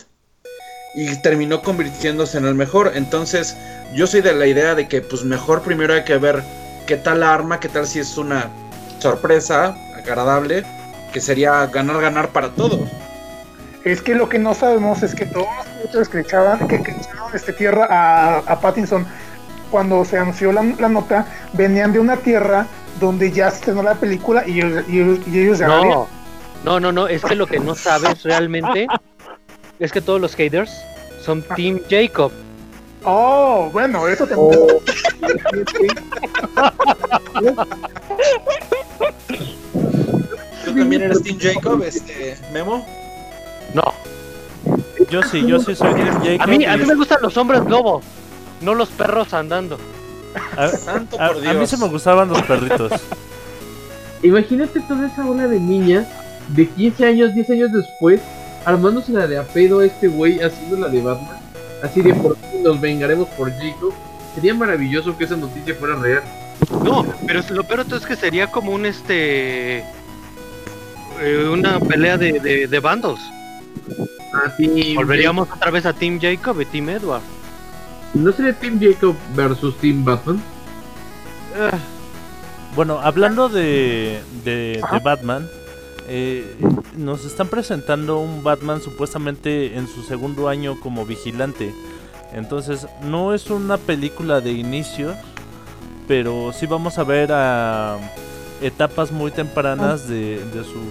Y 0.96 1.14
terminó 1.16 1.60
convirtiéndose 1.60 2.38
en 2.38 2.46
el 2.46 2.54
mejor. 2.54 2.92
Entonces, 2.94 3.54
yo 3.94 4.06
soy 4.06 4.22
de 4.22 4.32
la 4.32 4.46
idea 4.46 4.74
de 4.74 4.88
que, 4.88 5.02
pues 5.02 5.22
mejor 5.24 5.60
primero 5.62 5.92
hay 5.94 6.04
que 6.04 6.16
ver 6.16 6.42
qué 6.86 6.96
tal 6.96 7.20
la 7.20 7.34
arma, 7.34 7.60
qué 7.60 7.68
tal 7.68 7.86
si 7.86 7.98
es 7.98 8.16
una 8.16 8.48
sorpresa 8.98 9.76
agradable, 9.96 10.64
que 11.12 11.20
sería 11.20 11.66
ganar, 11.66 12.00
ganar 12.00 12.28
para 12.30 12.48
todos. 12.48 12.80
es 13.84 14.00
que 14.02 14.14
lo 14.14 14.28
que 14.28 14.38
no 14.38 14.54
sabemos 14.54 15.02
es 15.02 15.14
que 15.14 15.26
todos 15.26 15.46
los 15.92 16.08
que 16.08 16.20
echaban, 16.20 16.66
que, 16.66 16.76
echaron 16.76 17.30
este, 17.34 17.52
tierra 17.52 17.86
a, 17.90 18.38
a 18.38 18.60
Pattinson 18.60 19.06
cuando 19.70 20.04
se 20.04 20.18
anunció 20.18 20.50
la, 20.52 20.62
la 20.78 20.88
nota, 20.88 21.26
venían 21.52 21.92
de 21.92 21.98
una 22.00 22.16
tierra 22.16 22.66
donde 23.00 23.30
ya 23.30 23.50
se 23.50 23.56
estrenó 23.58 23.82
la 23.82 23.94
película 23.94 24.44
y 24.46 24.60
ellos, 24.60 24.84
y 24.88 25.00
ellos, 25.00 25.18
y 25.26 25.40
ellos 25.40 25.58
ya 25.58 25.66
habían- 25.66 25.88
No, 25.90 26.08
no, 26.64 26.80
no, 26.80 26.90
no, 26.92 27.06
es 27.08 27.22
que 27.22 27.34
lo 27.34 27.46
que 27.46 27.58
no 27.60 27.74
sabes 27.74 28.22
realmente 28.22 28.86
es 29.78 29.92
que 29.92 30.00
todos 30.00 30.20
los 30.20 30.34
haters 30.34 30.70
son 31.24 31.42
Team 31.56 31.80
Jacob. 31.90 32.32
Oh, 33.04 33.68
bueno, 33.72 34.08
eso 34.08 34.26
también. 34.26 34.60
también 40.64 40.88
niños, 40.88 41.02
eres 41.02 41.22
Team 41.22 41.38
Jacob, 41.40 41.82
este, 41.82 42.36
Memo. 42.52 42.84
No. 43.74 43.82
Yo 45.10 45.22
sí, 45.22 45.46
yo 45.46 45.60
sí 45.60 45.74
soy 45.74 45.94
Team 45.94 46.22
Jacob. 46.24 46.40
A 46.42 46.46
mí, 46.46 46.64
a 46.64 46.76
mí 46.76 46.84
me 46.84 46.94
gustan 46.94 47.18
los 47.22 47.36
hombres 47.36 47.62
lobo, 47.68 48.02
no 48.60 48.74
los 48.74 48.88
perros 48.90 49.32
andando. 49.34 49.78
a- 50.56 50.68
Santo 50.68 51.16
a- 51.20 51.28
por 51.28 51.36
a 51.38 51.40
Dios. 51.40 51.56
mí 51.56 51.66
se 51.66 51.76
me 51.76 51.88
gustaban 51.88 52.28
los 52.28 52.42
perritos. 52.42 52.92
Imagínate 54.22 54.80
toda 54.80 55.06
esa 55.06 55.24
ola 55.28 55.46
de 55.46 55.60
niñas 55.60 56.06
de 56.48 56.68
15 56.68 57.06
años, 57.06 57.34
10 57.34 57.50
años 57.50 57.72
después, 57.72 58.20
armándose 58.66 59.12
la 59.12 59.26
de 59.26 59.38
a 59.38 59.44
pedo 59.44 59.80
a 59.80 59.86
este 59.86 60.08
güey 60.08 60.40
haciendo 60.42 60.76
la 60.76 60.88
de 60.88 61.00
Batman. 61.00 61.38
Así 61.82 62.02
de 62.02 62.12
por 62.14 62.36
fin 62.36 62.62
nos 62.62 62.80
vengaremos 62.80 63.28
por 63.30 63.50
Jacob. 63.52 63.94
Sería 64.34 64.52
maravilloso 64.54 65.16
que 65.16 65.24
esa 65.24 65.36
noticia 65.36 65.74
fuera 65.76 65.94
real. 65.96 66.22
No, 66.82 67.06
pero 67.26 67.40
lo 67.50 67.64
peor 67.64 67.84
todo 67.84 67.96
es 67.96 68.04
que 68.06 68.16
sería 68.16 68.48
como 68.50 68.72
un 68.72 68.84
este. 68.86 69.78
eh, 71.20 71.48
una 71.50 71.78
pelea 71.80 72.18
de, 72.18 72.40
de, 72.40 72.66
de 72.66 72.80
bandos. 72.80 73.20
Así 74.44 74.94
Volveríamos 74.94 75.48
otra 75.50 75.70
vez 75.70 75.86
a 75.86 75.92
Team 75.92 76.18
Jacob 76.20 76.60
y 76.60 76.66
Team 76.66 76.90
Edward. 76.90 77.22
¿No 78.14 78.32
sería 78.32 78.52
Team 78.52 78.78
Jacob 78.80 79.14
versus 79.34 79.76
Team 79.78 80.04
Batman? 80.04 80.42
Ah, 81.58 81.78
Bueno, 82.74 83.00
hablando 83.00 83.48
de, 83.48 84.20
de, 84.44 84.82
de 84.92 84.98
Batman, 85.02 85.48
eh, 86.08 86.56
nos 86.96 87.24
están 87.24 87.48
presentando 87.48 88.18
un 88.18 88.42
Batman 88.42 88.80
supuestamente 88.80 89.76
en 89.76 89.88
su 89.88 90.02
segundo 90.02 90.48
año 90.48 90.78
como 90.80 91.04
vigilante. 91.04 91.74
Entonces, 92.32 92.86
no 93.02 93.34
es 93.34 93.50
una 93.50 93.76
película 93.78 94.40
de 94.40 94.52
inicio, 94.52 95.14
pero 96.08 96.52
sí 96.52 96.66
vamos 96.66 96.98
a 96.98 97.04
ver 97.04 97.30
a 97.32 97.98
etapas 98.60 99.12
muy 99.12 99.30
tempranas 99.30 100.08
de, 100.08 100.44
de 100.44 100.64
sus 100.64 100.82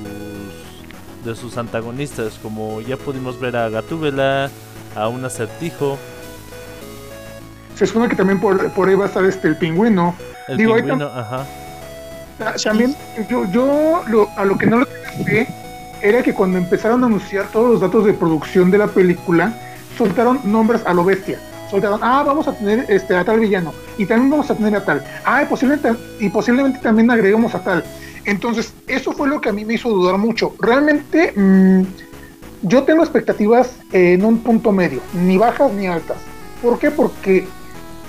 de 1.26 1.36
sus 1.36 1.58
antagonistas, 1.58 2.38
como 2.42 2.82
ya 2.82 2.98
pudimos 2.98 3.40
ver 3.40 3.58
a 3.58 3.68
Gatúbela, 3.70 4.52
a 4.96 5.08
un 5.08 5.26
acertijo, 5.26 5.98
Se 7.76 7.86
supone 7.86 8.08
que 8.08 8.16
también 8.16 8.40
por, 8.40 8.72
por 8.72 8.88
ahí 8.88 8.96
va 8.96 9.06
a 9.06 9.08
estar 9.08 9.26
este 9.26 9.48
el 9.48 9.58
pingüino. 9.58 10.16
el 10.48 10.58
Digo, 10.58 10.76
pingüino, 10.76 11.06
ajá. 11.08 11.46
Ta- 12.38 12.56
También 12.64 12.96
yo, 13.30 13.46
yo 13.52 14.02
lo- 14.08 14.30
a 14.36 14.46
lo 14.46 14.58
que 14.58 14.66
no 14.68 14.80
le 14.80 14.86
sé 15.26 15.48
era 16.02 16.22
que 16.22 16.34
cuando 16.34 16.58
empezaron 16.58 17.04
a 17.04 17.08
anunciar 17.08 17.48
todos 17.52 17.72
los 17.72 17.82
datos 17.82 18.06
de 18.06 18.14
producción 18.14 18.70
de 18.72 18.78
la 18.78 18.88
película, 18.88 19.54
soltaron 19.98 20.40
nombres 20.44 20.82
a 20.86 20.94
lo 20.94 21.04
bestia. 21.04 21.40
Soltaron, 21.72 22.00
ah, 22.04 22.24
vamos 22.26 22.48
a 22.48 22.54
tener 22.54 22.86
este, 22.90 23.16
a 23.16 23.24
tal 23.24 23.40
villano, 23.40 23.74
y 23.98 24.06
también 24.06 24.30
vamos 24.30 24.52
a 24.52 24.56
tener 24.56 24.76
a 24.76 24.86
tal, 24.86 25.04
ah, 25.26 25.42
y 25.42 25.46
posiblemente, 25.46 25.94
y 26.20 26.30
posiblemente 26.30 26.80
también 26.80 27.10
agregamos 27.10 27.56
a 27.56 27.60
tal. 27.64 27.84
Entonces, 28.26 28.74
eso 28.88 29.14
fue 29.14 29.28
lo 29.28 29.42
que 29.42 29.50
a 29.50 29.52
mí 29.54 29.66
me 29.66 29.74
hizo 29.76 29.90
dudar 29.90 30.18
mucho. 30.20 30.54
Realmente, 30.60 31.34
mm, 31.36 31.82
yo 32.64 32.84
tengo 32.84 33.02
expectativas 33.04 33.72
en 33.94 34.24
un 34.26 34.40
punto 34.40 34.72
medio, 34.72 35.00
ni 35.14 35.38
bajas 35.38 35.72
ni 35.74 35.88
altas. 35.88 36.18
¿Por 36.62 36.78
qué? 36.78 36.92
Porque 36.92 37.48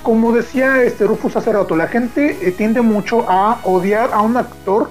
como 0.06 0.30
decía 0.30 0.84
este 0.84 1.04
Rufus 1.04 1.34
hace 1.34 1.50
rato, 1.52 1.74
la 1.74 1.88
gente 1.88 2.38
eh, 2.40 2.52
tiende 2.52 2.80
mucho 2.80 3.28
a 3.28 3.58
odiar 3.64 4.10
a 4.12 4.20
un 4.20 4.36
actor 4.36 4.88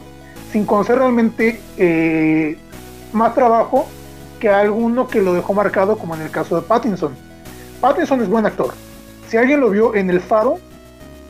sin 0.51 0.65
conocer 0.65 0.97
realmente 0.99 1.61
eh, 1.77 2.57
más 3.13 3.33
trabajo 3.33 3.87
que 4.41 4.49
a 4.49 4.59
alguno 4.59 5.07
que 5.07 5.21
lo 5.21 5.33
dejó 5.33 5.53
marcado, 5.53 5.97
como 5.97 6.15
en 6.15 6.21
el 6.23 6.31
caso 6.31 6.57
de 6.57 6.63
Pattinson. 6.63 7.15
Pattinson 7.79 8.21
es 8.23 8.27
buen 8.27 8.45
actor. 8.45 8.73
Si 9.29 9.37
alguien 9.37 9.61
lo 9.61 9.69
vio 9.69 9.95
en 9.95 10.09
El 10.09 10.19
Faro, 10.19 10.59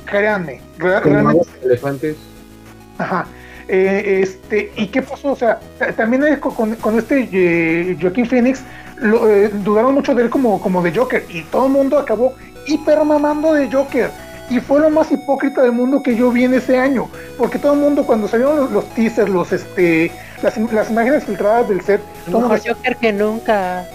créanme, 0.06 0.62
re- 0.80 1.00
realmente 1.02 1.48
elefantes. 1.64 2.16
Ajá. 2.98 3.28
Eh, 3.68 4.22
este, 4.24 4.72
¿Y 4.78 4.88
qué 4.88 5.04
pasó? 5.04 5.34
O 5.34 5.36
sea, 5.36 5.60
ta- 5.78 5.92
también 5.92 6.38
con, 6.40 6.74
con 6.78 6.98
este 6.98 7.30
eh, 7.32 7.96
Joaquín 8.02 8.26
Phoenix, 8.26 8.64
lo, 8.98 9.30
eh, 9.30 9.50
dudaron 9.64 9.94
mucho 9.94 10.16
de 10.16 10.24
él 10.24 10.32
como, 10.32 10.60
como 10.60 10.82
de 10.82 10.92
Joker 10.92 11.24
y 11.30 11.44
todo 11.44 11.68
el 11.68 11.72
mundo 11.72 12.00
acabó 12.00 12.34
hiper 12.66 13.04
mamando 13.04 13.54
de 13.54 13.72
Joker. 13.72 14.10
Y 14.50 14.60
fue 14.60 14.80
lo 14.80 14.92
más 14.92 15.12
hipócrita 15.12 15.64
del 15.64 15.72
mundo 15.72 16.04
que 16.04 16.16
yo 16.16 16.30
vi 16.32 16.44
en 16.44 16.54
ese 16.54 16.78
año. 16.78 17.10
Porque 17.38 17.58
todo 17.58 17.74
el 17.74 17.80
mundo, 17.80 18.06
cuando 18.06 18.28
salieron 18.28 18.58
los, 18.58 18.72
los 18.72 18.86
teasers, 18.92 19.28
los, 19.30 19.52
este, 19.52 20.12
las, 20.44 20.56
las 20.72 20.90
imágenes 20.92 21.24
filtradas 21.24 21.68
del 21.68 21.82
set, 21.82 22.00
decía, 22.50 22.74
Joker 22.76 22.96
que 22.98 23.12
nunca. 23.14 23.86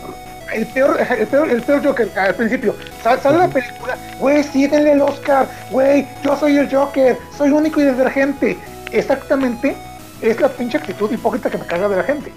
el 0.53 0.67
peor, 0.67 0.99
el 1.19 1.27
peor, 1.29 1.49
el 1.51 1.63
peor 1.63 1.85
Joker 1.87 2.11
al 2.19 2.35
principio. 2.35 2.75
Sal- 3.01 3.21
Sale 3.21 3.39
la 3.39 3.47
película, 3.49 3.97
güey, 4.19 4.43
sí, 4.43 4.67
denle 4.67 4.93
el 4.93 5.03
Oscar, 5.03 5.47
güey, 5.71 6.05
yo 6.25 6.37
soy 6.37 6.57
el 6.59 6.69
Joker, 6.75 7.17
soy 7.39 7.51
único 7.51 7.81
y 7.81 7.85
divergente. 7.85 8.59
Exactamente, 8.91 9.77
es 10.21 10.41
la 10.41 10.49
pinche 10.49 10.79
actitud 10.79 11.09
hipócrita 11.13 11.49
que 11.49 11.59
me 11.59 11.65
caga 11.67 11.89
de 11.89 11.97
la 11.97 12.03
gente. 12.03 12.33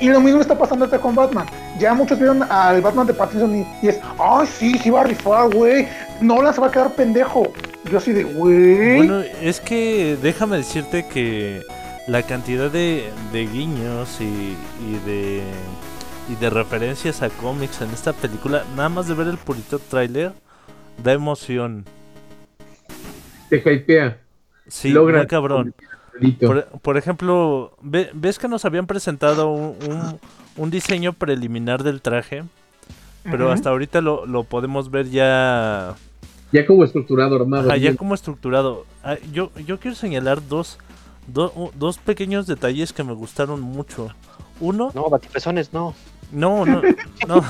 Y 0.00 0.08
lo 0.08 0.20
mismo 0.20 0.40
está 0.40 0.58
pasando 0.58 0.84
acá 0.86 0.98
con 0.98 1.14
Batman. 1.14 1.46
Ya 1.78 1.94
muchos 1.94 2.18
vieron 2.18 2.42
al 2.42 2.80
Batman 2.80 3.06
de 3.06 3.14
Pattinson 3.14 3.54
y, 3.56 3.66
y 3.82 3.88
es, 3.88 4.00
ay, 4.18 4.46
sí, 4.46 4.78
sí 4.78 4.90
va 4.90 5.02
a 5.02 5.04
rifar, 5.04 5.50
güey. 5.54 5.86
Nolan 6.20 6.54
se 6.54 6.60
va 6.60 6.68
a 6.68 6.70
quedar 6.70 6.94
pendejo. 6.94 7.52
Yo 7.90 7.98
así 7.98 8.12
de, 8.12 8.24
güey. 8.24 8.96
Bueno, 8.96 9.20
es 9.42 9.60
que 9.60 10.16
déjame 10.22 10.56
decirte 10.56 11.06
que 11.06 11.62
la 12.08 12.22
cantidad 12.22 12.70
de, 12.70 13.10
de 13.32 13.46
guiños 13.46 14.20
y, 14.20 14.56
y 14.84 14.98
de 15.06 15.42
y 16.28 16.34
de 16.40 16.50
referencias 16.50 17.22
a 17.22 17.28
cómics 17.28 17.80
en 17.82 17.90
esta 17.90 18.12
película, 18.12 18.64
nada 18.74 18.88
más 18.88 19.06
de 19.06 19.14
ver 19.14 19.28
el 19.28 19.36
purito 19.38 19.78
tráiler, 19.78 20.32
da 21.04 21.12
emoción. 21.12 21.84
Te 23.48 23.58
hypea. 23.58 24.18
Sí, 24.66 24.90
Logra- 24.92 25.18
muy 25.18 25.26
cabrón. 25.28 25.74
Por, 26.46 26.64
por 26.80 26.96
ejemplo, 26.96 27.72
ve- 27.82 28.10
¿ves 28.14 28.38
que 28.38 28.48
nos 28.48 28.64
habían 28.64 28.86
presentado 28.86 29.48
un, 29.50 29.76
un- 29.88 30.20
un 30.56 30.70
diseño 30.70 31.12
preliminar 31.12 31.82
del 31.82 32.00
traje? 32.00 32.44
Pero 33.24 33.50
hasta 33.50 33.70
ahorita 33.70 34.00
lo, 34.00 34.24
lo 34.24 34.44
podemos 34.44 34.88
ver 34.90 35.10
ya 35.10 35.94
Ya 36.52 36.64
como 36.64 36.84
estructurado, 36.84 37.34
armado. 37.36 37.68
Ajá, 37.68 37.76
ya 37.76 37.96
como 37.96 38.14
estructurado. 38.14 38.86
Ah, 39.02 39.16
yo, 39.32 39.50
yo 39.66 39.80
quiero 39.80 39.96
señalar 39.96 40.46
dos, 40.48 40.78
do- 41.26 41.72
dos 41.74 41.98
pequeños 41.98 42.46
detalles 42.46 42.92
que 42.92 43.02
me 43.02 43.12
gustaron 43.14 43.60
mucho. 43.60 44.10
Uno, 44.60 44.92
No, 44.94 45.10
batipezones, 45.10 45.72
no. 45.72 45.92
no, 46.30 46.64
no, 46.64 46.82
no. 47.28 47.44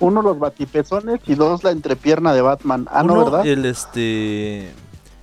Uno, 0.00 0.20
los 0.20 0.36
batipezones 0.38 1.20
y 1.26 1.36
dos, 1.36 1.62
la 1.62 1.70
entrepierna 1.70 2.32
de 2.34 2.42
Batman. 2.42 2.88
Ah, 2.90 3.04
no, 3.04 3.12
Uno, 3.14 3.24
¿verdad? 3.26 3.46
el 3.46 3.64
este, 3.66 4.68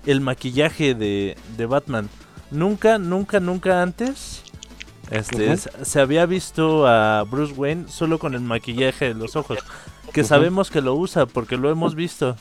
el 0.06 0.22
maquillaje 0.22 0.96
de, 0.96 1.36
de 1.58 1.66
Batman. 1.66 2.08
Nunca, 2.52 2.98
nunca, 2.98 3.40
nunca 3.40 3.82
antes, 3.82 4.42
este, 5.12 5.58
se- 5.58 5.86
se 5.86 6.00
había 6.00 6.26
visto 6.26 6.88
a 6.88 7.24
Bruce 7.24 7.54
Wayne 7.54 7.86
solo 7.90 8.20
con 8.20 8.34
el 8.34 8.42
maquillaje 8.42 9.06
de 9.06 9.14
los 9.14 9.36
ojos. 9.36 9.60
Que 10.14 10.24
sabemos 10.24 10.72
que 10.72 10.82
lo 10.82 10.96
usa 10.96 11.26
porque 11.26 11.58
lo 11.58 11.70
hemos 11.70 11.94
visto. 11.94 12.36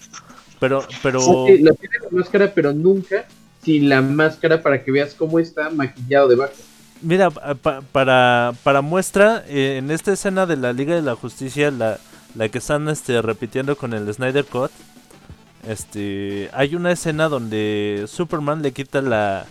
Pero, 0.61 0.87
pero. 1.03 1.21
Sí, 1.21 1.59
lo 1.59 1.75
tiene 1.75 1.97
la 2.03 2.11
máscara, 2.19 2.53
pero 2.55 2.73
nunca 2.73 3.27
sin 3.63 3.89
la 3.89 4.01
máscara 4.01 4.63
para 4.63 4.83
que 4.85 4.93
veas 4.93 5.13
cómo 5.15 5.39
está 5.41 5.69
maquillado 5.71 6.29
debajo. 6.29 6.53
Mira, 7.03 7.31
pa- 7.31 7.55
pa- 7.57 7.81
para, 7.93 8.55
para 8.63 8.81
muestra, 8.81 9.45
eh, 9.49 9.77
en 9.79 9.91
esta 9.91 10.13
escena 10.13 10.47
de 10.47 10.57
la 10.57 10.73
Liga 10.73 10.95
de 10.95 11.03
la 11.03 11.15
Justicia, 11.17 11.71
la, 11.71 11.99
la 12.37 12.49
que 12.49 12.59
están 12.59 12.89
este, 12.89 13.21
repitiendo 13.21 13.77
con 13.77 13.93
el 13.93 14.11
Snyder 14.15 14.45
Cut, 14.47 14.71
este, 15.69 16.49
hay 16.53 16.75
una 16.75 16.93
escena 16.93 17.29
donde 17.29 18.05
Superman 18.09 18.63
le 18.63 18.73
quita 18.73 19.03
la, 19.03 19.47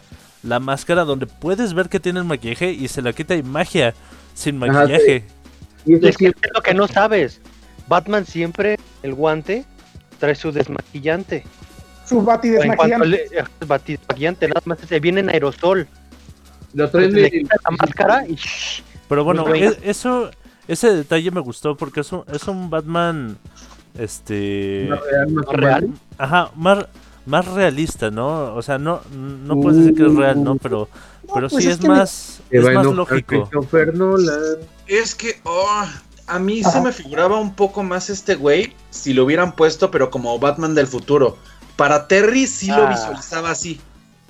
la 0.46 0.60
máscara, 0.60 1.04
donde 1.04 1.26
puedes 1.28 1.74
ver 1.74 1.90
que 1.90 2.00
tiene 2.00 2.20
el 2.20 2.26
maquillaje 2.26 2.72
y 2.72 2.88
se 2.88 3.02
la 3.02 3.14
quita 3.14 3.36
y 3.36 3.44
magia, 3.44 3.94
sin 4.34 4.62
Ajá, 4.64 4.82
maquillaje. 4.82 5.24
Y 5.86 6.06
Es 6.08 6.18
que 6.18 6.28
es 6.28 6.34
lo 6.54 6.62
que 6.62 6.74
no 6.74 6.88
sabes. 6.88 7.42
Batman 7.88 8.26
siempre, 8.26 8.78
el 9.04 9.14
guante, 9.14 9.66
trae 10.20 10.36
su 10.36 10.52
desmaquillante. 10.52 11.44
Su 12.08 12.22
bati 12.22 12.50
desmaquillante. 12.50 13.08
le- 13.08 13.24
el 13.26 13.68
bati- 13.68 13.98
desmaquillante, 13.98 14.48
nada 14.48 14.62
más 14.66 14.80
se 14.80 15.00
viene 15.00 15.20
en 15.22 15.30
aerosol. 15.30 15.88
lo 16.74 16.90
traen 16.90 17.14
le 17.14 17.32
quitas 17.32 17.60
la 17.64 17.72
máscara 17.78 18.28
y 18.28 18.36
shh, 18.36 18.84
Pero 19.08 19.24
bueno, 19.24 19.46
Pues, 19.46 19.62
e- 19.82 19.90
eso, 19.90 20.30
ese 20.68 20.94
detalle 20.94 21.32
me 21.32 21.40
gustó 21.42 21.76
porque 21.78 22.02
es 22.02 22.12
un, 22.12 22.24
es 22.34 22.48
un 22.48 22.70
Batman, 22.70 23.38
este... 23.98 24.88
más 24.90 25.00
real, 25.10 25.28
más 25.32 25.46
real. 25.48 25.84
humano. 25.86 26.00
Ajá, 26.18 26.52
más, 26.56 26.86
más 27.26 27.46
realista, 27.48 28.12
¿no? 28.12 28.54
O 28.56 28.62
sea, 28.62 28.78
no, 28.78 29.02
no 29.12 29.60
puedes 29.60 29.80
decir 29.80 29.96
que 29.96 30.06
es 30.06 30.14
real, 30.16 30.44
¿no? 30.44 30.56
Pero, 30.58 30.88
pero 31.34 31.50
pues 31.50 31.64
sí 31.64 31.70
es 31.70 31.76
es, 31.76 31.82
que 31.82 31.88
me- 31.90 31.96
más, 31.96 32.42
es 32.50 32.64
más 32.64 32.86
lógico. 32.86 33.50
Es 34.88 35.16
que, 35.16 35.40
oh, 35.44 35.84
a 36.28 36.40
mí 36.40 36.64
se 36.64 36.82
me 36.82 36.92
figuraba 36.92 37.40
un 37.40 37.56
poco 37.56 37.84
más 37.84 38.10
este 38.10 38.36
güey 38.36 38.74
si 38.90 39.14
lo 39.14 39.24
hubieran 39.26 39.56
puesto, 39.56 39.90
pero 39.92 40.10
como 40.10 40.38
Batman 40.40 40.76
del 40.76 40.88
futuro. 40.88 41.38
Para 41.76 42.08
Terry 42.08 42.48
sí 42.48 42.68
lo 42.68 42.86
Ah. 42.86 42.90
visualizaba 42.90 43.50
así. 43.52 43.80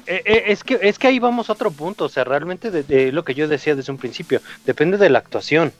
Eh, 0.07 0.21
eh, 0.25 0.43
es 0.47 0.63
que 0.63 0.79
es 0.81 0.99
que 0.99 1.07
ahí 1.07 1.17
vamos 1.19 1.49
a 1.49 1.53
otro 1.53 1.71
punto, 1.71 2.05
o 2.05 2.09
sea, 2.09 2.23
realmente 2.23 2.69
de, 2.69 2.83
de 2.83 3.11
lo 3.11 3.23
que 3.25 3.33
yo 3.33 3.47
decía 3.47 3.75
desde 3.75 3.91
un 3.91 3.97
principio, 3.97 4.39
depende 4.65 4.97
de 4.97 5.09
la 5.09 5.19
actuación. 5.19 5.73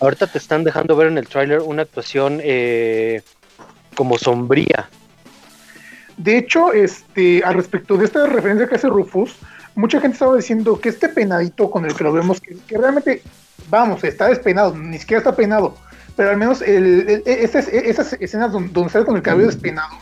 Ahorita 0.00 0.26
te 0.26 0.36
están 0.38 0.64
dejando 0.64 0.96
ver 0.96 1.08
en 1.08 1.16
el 1.16 1.28
tráiler 1.28 1.60
una 1.60 1.82
actuación 1.82 2.40
eh, 2.42 3.22
como 3.94 4.18
sombría. 4.18 4.90
De 6.22 6.38
hecho, 6.38 6.72
este, 6.72 7.42
al 7.44 7.54
respecto 7.54 7.96
de 7.96 8.04
esta 8.04 8.26
referencia 8.26 8.68
que 8.68 8.76
hace 8.76 8.88
Rufus, 8.88 9.36
mucha 9.74 10.00
gente 10.00 10.14
estaba 10.14 10.36
diciendo 10.36 10.78
que 10.80 10.88
este 10.88 11.08
peinadito 11.08 11.70
con 11.70 11.84
el 11.84 11.94
que 11.94 12.04
lo 12.04 12.12
vemos, 12.12 12.40
que, 12.40 12.56
que 12.66 12.78
realmente, 12.78 13.22
vamos, 13.68 14.04
está 14.04 14.28
despeinado, 14.28 14.76
ni 14.76 14.98
siquiera 14.98 15.18
está 15.18 15.34
peinado, 15.34 15.76
pero 16.16 16.30
al 16.30 16.36
menos 16.36 16.62
el, 16.62 17.08
el- 17.08 17.22
esas, 17.26 17.66
esas 17.68 18.12
escenas 18.14 18.52
donde, 18.52 18.72
donde 18.72 18.90
sale 18.90 19.04
con 19.04 19.16
el 19.16 19.22
cabello 19.22 19.46
despeinado, 19.46 19.96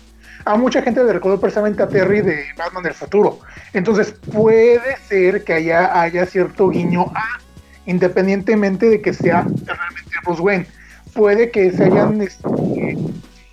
a 0.45 0.57
mucha 0.57 0.83
gente 0.83 1.03
le 1.05 1.13
recordó 1.13 1.41
precisamente 1.41 1.83
a 1.83 1.89
Terry 1.89 2.21
de 2.23 2.45
Batman 2.57 2.83
del 2.83 2.95
futuro. 2.95 3.39
Entonces 3.73 4.13
puede 4.33 4.81
ser 5.09 5.45
que 5.45 5.53
haya, 5.55 6.01
haya 6.01 6.27
cierto 6.27 6.69
guiño 6.71 7.03
a, 7.15 7.39
independientemente 7.87 8.89
de 8.89 9.01
que 9.01 9.13
sea 9.13 9.43
realmente 9.43 10.11
Bruce 10.25 10.43
Wayne. 10.43 10.67
Puede 11.15 11.51
que 11.51 11.71
se 11.73 11.85
hayan 11.85 12.21
este, 12.23 12.97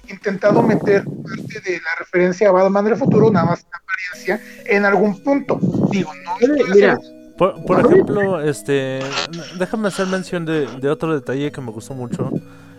intentado 0.10 0.62
meter 0.62 1.04
parte 1.04 1.60
de 1.62 1.78
la 1.80 1.96
referencia 2.00 2.50
a 2.50 2.52
Batman 2.52 2.86
del 2.86 2.98
futuro, 2.98 3.32
nada 3.32 3.46
más 3.46 3.60
en 3.62 3.70
apariencia, 3.74 4.42
en 4.66 4.86
algún 4.86 5.22
punto. 5.24 5.60
Digo, 5.92 6.12
no 6.24 6.66
Mira. 6.74 6.98
Por, 7.38 7.64
por 7.66 7.86
ejemplo, 7.86 8.42
este, 8.42 9.00
déjame 9.60 9.90
hacer 9.90 10.08
mención 10.08 10.46
de, 10.46 10.66
de 10.66 10.90
otro 10.90 11.14
detalle 11.14 11.52
que 11.52 11.62
me 11.62 11.72
gustó 11.72 11.94
mucho. 11.94 12.32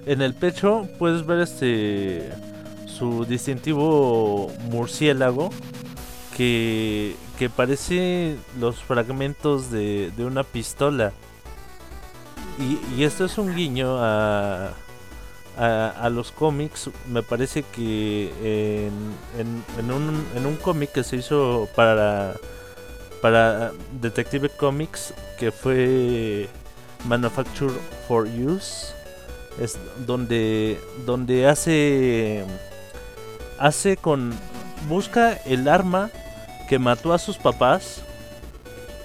En 0.05 0.21
el 0.21 0.35
pecho 0.35 0.89
puedes 0.99 1.25
ver 1.25 1.41
este 1.41 2.29
su 2.87 3.25
distintivo 3.25 4.51
murciélago 4.71 5.51
que, 6.37 7.15
que 7.39 7.49
parece 7.49 8.37
los 8.59 8.83
fragmentos 8.83 9.71
de, 9.71 10.11
de 10.17 10.25
una 10.25 10.43
pistola. 10.43 11.13
Y, 12.59 12.81
y 12.97 13.05
esto 13.05 13.25
es 13.25 13.39
un 13.39 13.55
guiño 13.55 13.99
a, 13.99 14.73
a, 15.59 16.09
los 16.11 16.31
cómics. 16.31 16.91
Me 17.09 17.23
parece 17.23 17.63
que 17.63 18.87
en, 19.39 19.65
en, 19.79 19.93
un, 19.93 20.27
en 20.37 20.47
un 20.47 20.57
cómic 20.57 20.93
que 20.93 21.05
se 21.05 21.17
hizo 21.17 21.69
para 21.75 22.35
para 23.21 23.73
Detective 24.01 24.49
Comics 24.49 25.13
que 25.39 25.51
fue 25.51 26.49
Manufacture 27.05 27.75
for 28.07 28.27
Use 28.27 28.95
es 29.61 29.77
donde 30.07 30.81
donde 31.05 31.49
hace 31.49 32.45
hace 33.59 33.97
con 33.97 34.33
busca 34.89 35.33
el 35.33 35.67
arma 35.67 36.11
que 36.69 36.79
mató 36.79 37.13
a 37.13 37.19
sus 37.19 37.39
papás 37.39 38.03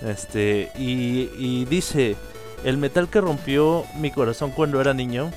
este 0.06 0.72
y 0.78 1.66
dice 1.66 2.16
el 2.64 2.78
metal 2.78 3.10
que 3.10 3.20
rompió 3.20 3.84
mi 3.96 4.12
corazón 4.12 4.52
cuando 4.52 4.80
era 4.80 4.94
niño 4.94 5.32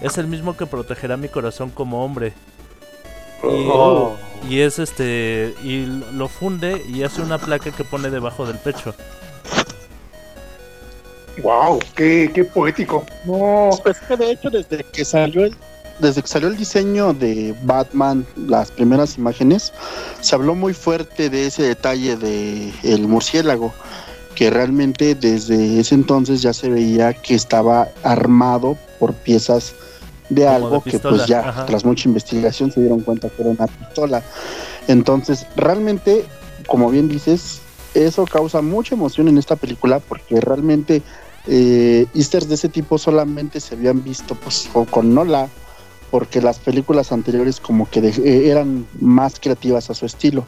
es 0.00 0.18
el 0.18 0.26
mismo 0.26 0.56
que 0.56 0.66
protegerá 0.66 1.16
mi 1.16 1.28
corazón 1.28 1.70
como 1.70 2.04
hombre 2.04 2.32
y, 3.42 3.66
Oh. 3.72 4.16
y 4.48 4.60
es 4.60 4.78
este 4.78 5.54
y 5.62 5.86
lo 6.12 6.28
funde 6.28 6.82
y 6.88 7.02
hace 7.04 7.22
una 7.22 7.38
placa 7.38 7.70
que 7.70 7.84
pone 7.84 8.10
debajo 8.10 8.46
del 8.46 8.58
pecho 8.58 8.94
Wow, 11.42 11.78
qué, 11.94 12.30
qué 12.34 12.44
poético. 12.44 13.04
No, 13.24 13.70
Pues 13.82 13.98
que 14.00 14.16
de 14.16 14.32
hecho 14.32 14.50
desde 14.50 14.84
que 14.84 15.04
salió 15.04 15.44
el 15.44 15.56
desde 16.00 16.22
que 16.22 16.28
salió 16.28 16.48
el 16.48 16.56
diseño 16.56 17.12
de 17.12 17.54
Batman, 17.62 18.26
las 18.34 18.70
primeras 18.70 19.18
imágenes, 19.18 19.70
se 20.22 20.34
habló 20.34 20.54
muy 20.54 20.72
fuerte 20.72 21.28
de 21.28 21.46
ese 21.46 21.62
detalle 21.62 22.16
de 22.16 22.72
el 22.82 23.06
murciélago, 23.06 23.72
que 24.40 24.48
realmente 24.48 25.14
desde 25.14 25.78
ese 25.80 25.94
entonces 25.94 26.40
ya 26.40 26.54
se 26.54 26.70
veía 26.70 27.12
que 27.12 27.34
estaba 27.34 27.88
armado 28.02 28.78
por 28.98 29.12
piezas 29.12 29.74
de 30.30 30.44
Como 30.44 30.54
algo 30.56 30.70
de 30.82 30.90
que 30.92 30.98
pues 30.98 31.26
ya 31.26 31.40
ajá. 31.46 31.66
tras 31.66 31.84
mucha 31.84 32.08
investigación 32.08 32.72
se 32.72 32.80
dieron 32.80 33.00
cuenta 33.00 33.28
que 33.28 33.42
era 33.42 33.50
una 33.50 33.66
pistola. 33.66 34.22
Entonces, 34.88 35.46
realmente, 35.56 36.24
como 36.66 36.88
bien 36.88 37.06
dices, 37.10 37.60
eso 37.92 38.24
causa 38.24 38.62
mucha 38.62 38.94
emoción 38.94 39.28
en 39.28 39.36
esta 39.36 39.56
película 39.56 39.98
porque 40.00 40.40
realmente 40.40 41.02
eh, 41.46 42.06
easters 42.14 42.48
de 42.48 42.54
ese 42.54 42.70
tipo 42.70 42.96
solamente 42.96 43.60
se 43.60 43.74
habían 43.74 44.02
visto 44.02 44.34
pues 44.36 44.70
o 44.72 44.86
con 44.86 45.14
Nola 45.14 45.48
porque 46.10 46.40
las 46.40 46.60
películas 46.60 47.12
anteriores 47.12 47.60
como 47.60 47.90
que 47.90 48.00
de- 48.00 48.08
eh, 48.24 48.50
eran 48.50 48.86
más 49.02 49.38
creativas 49.38 49.90
a 49.90 49.94
su 49.94 50.06
estilo 50.06 50.46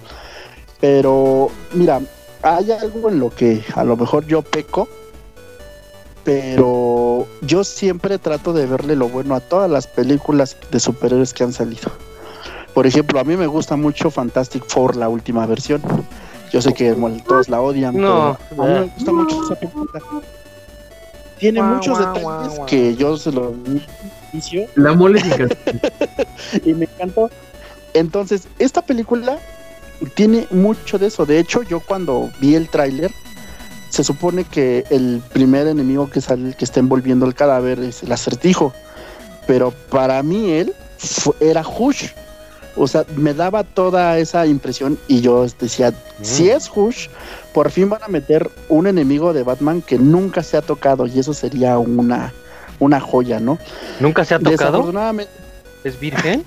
pero 0.81 1.51
mira 1.75 2.01
hay 2.43 2.73
algo 2.73 3.09
en 3.09 3.21
lo 3.21 3.31
que 3.31 3.65
a 3.75 3.85
lo 3.85 3.97
mejor 3.97 4.27
yo 4.27 4.43
peco 4.43 4.89
pero 6.25 7.27
yo 7.41 7.65
siempre 7.65 8.19
trato 8.19 8.53
de 8.53 8.67
verle 8.67 8.97
lo 8.97 9.09
bueno 9.09 9.35
a 9.35 9.41
todas 9.41 9.71
las 9.71 9.87
películas 9.87 10.57
de 10.71 10.79
superhéroes 10.79 11.35
que 11.35 11.43
han 11.45 11.53
salido. 11.53 11.91
Por 12.75 12.87
ejemplo 12.87 13.19
a 13.19 13.25
mí 13.25 13.37
me 13.37 13.47
gusta 13.47 13.77
mucho 13.77 14.11
Fantastic 14.11 14.65
Four 14.67 14.97
la 14.97 15.09
última 15.09 15.47
versión. 15.47 15.83
Yo 16.53 16.63
sé 16.63 16.73
que 16.75 16.93
bueno, 16.93 17.23
todos 17.27 17.49
la 17.49 17.61
odian 17.61 17.97
No, 17.97 18.39
pero 18.51 18.63
a 18.63 18.67
mí 18.67 18.73
me 18.73 18.87
gusta 18.95 19.13
mucho 19.13 19.45
esa 19.45 19.55
película. 19.57 20.01
Tiene 21.39 21.63
muchos 21.63 21.99
detalles 21.99 22.61
que 22.69 22.95
yo 22.95 23.17
se 23.17 23.33
los 23.33 23.53
La 24.77 24.93
y 26.65 26.75
me 26.75 26.85
encantó. 26.85 27.31
Entonces, 27.95 28.47
esta 28.59 28.81
película 28.81 29.39
tiene 30.15 30.47
mucho 30.51 30.99
de 30.99 31.07
eso. 31.07 31.27
De 31.27 31.39
hecho, 31.39 31.63
yo 31.63 31.81
cuando 31.81 32.31
vi 32.41 32.55
el 32.55 32.69
tráiler, 32.69 33.11
se 33.89 34.05
supone 34.05 34.45
que 34.45 34.85
el 34.91 35.23
primer 35.33 35.67
enemigo 35.67 36.09
que 36.09 36.21
sale, 36.21 36.55
que 36.55 36.65
está 36.65 36.81
envolviendo 36.81 37.27
el 37.27 37.35
cadáver 37.35 37.79
es 37.81 38.03
el 38.03 38.13
acertijo. 38.13 38.73
Pero 39.47 39.73
para 39.91 40.23
mí 40.23 40.51
él 40.53 40.75
era 41.41 41.63
Hush. 41.63 42.09
O 42.75 42.89
sea, 42.89 43.05
me 43.17 43.35
daba 43.35 43.65
toda 43.65 44.17
esa 44.19 44.47
impresión 44.47 44.99
y 45.07 45.21
yo 45.21 45.47
decía, 45.61 45.93
si 46.23 46.49
es 46.49 46.71
Hush, 46.75 47.09
por 47.53 47.71
fin 47.71 47.91
van 47.91 48.03
a 48.03 48.09
meter 48.09 48.51
un 48.71 48.87
enemigo 48.87 49.35
de 49.35 49.43
Batman 49.43 49.83
que 49.83 49.99
nunca 49.99 50.43
se 50.43 50.57
ha 50.57 50.63
tocado 50.63 51.07
y 51.07 51.19
eso 51.19 51.35
sería 51.35 51.79
una, 51.79 52.33
una 52.79 52.99
joya, 52.99 53.41
¿no? 53.41 53.59
¿Nunca 54.01 54.25
se 54.25 54.35
ha 54.35 54.39
tocado? 54.39 54.53
Desafortunadamente, 54.53 55.33
¿Es 55.85 55.99
virgen? 55.99 56.45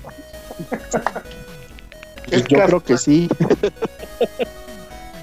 Yo 2.30 2.42
creo 2.44 2.82
que 2.82 2.98
sí. 2.98 3.28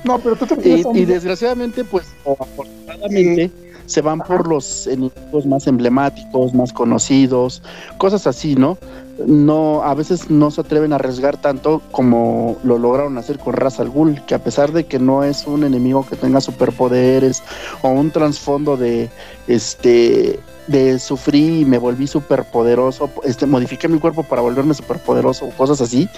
no, 0.04 0.20
pero 0.20 0.36
tú 0.36 0.46
te 0.46 0.70
Y, 0.70 0.84
y 0.94 1.06
desgraciadamente, 1.06 1.84
pues, 1.84 2.08
o 2.24 2.38
afortunadamente, 2.40 3.52
se 3.86 4.02
van 4.02 4.20
por 4.20 4.48
los 4.48 4.88
enemigos 4.88 5.46
más 5.46 5.68
emblemáticos, 5.68 6.54
más 6.54 6.72
conocidos, 6.72 7.62
cosas 7.98 8.28
así, 8.28 8.56
¿no? 8.56 8.78
No, 9.19 9.84
a 9.84 9.94
veces 9.94 10.31
no 10.31 10.49
se 10.49 10.61
atreven 10.61 10.91
a 10.91 10.95
arriesgar 10.95 11.38
tanto 11.38 11.84
como 11.91 12.57
lo 12.64 12.80
lograron 12.80 13.18
hacer 13.19 13.38
con 13.38 13.53
Ra's 13.53 13.80
al 13.80 13.91
que 14.26 14.34
a 14.34 14.40
pesar 14.40 14.72
de 14.72 14.85
que 14.85 14.98
no 14.98 15.23
es 15.23 15.45
un 15.45 15.64
enemigo 15.64 16.06
que 16.07 16.15
tenga 16.15 16.41
superpoderes 16.41 17.44
o 17.84 17.90
un 17.90 18.10
trasfondo 18.10 18.76
de 18.76 19.11
este 19.48 20.40
de 20.65 20.98
sufrí 20.98 21.61
y 21.61 21.65
me 21.65 21.77
volví 21.77 22.07
superpoderoso, 22.07 23.10
este 23.23 23.45
modifiqué 23.45 23.88
mi 23.88 23.99
cuerpo 23.99 24.23
para 24.23 24.41
volverme 24.41 24.73
superpoderoso 24.73 25.45
o 25.45 25.52
cosas 25.52 25.80
así. 25.81 26.10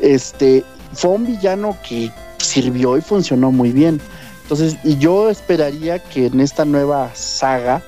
Este 0.00 0.62
fue 0.92 1.12
un 1.12 1.26
villano 1.26 1.76
que 1.88 2.10
sirvió 2.38 2.98
y 2.98 3.00
funcionó 3.00 3.50
muy 3.50 3.72
bien. 3.72 4.00
Entonces, 4.42 4.76
y 4.84 4.98
yo 4.98 5.30
esperaría 5.30 5.98
que 5.98 6.26
en 6.26 6.40
esta 6.40 6.64
nueva 6.64 7.10
saga 7.14 7.82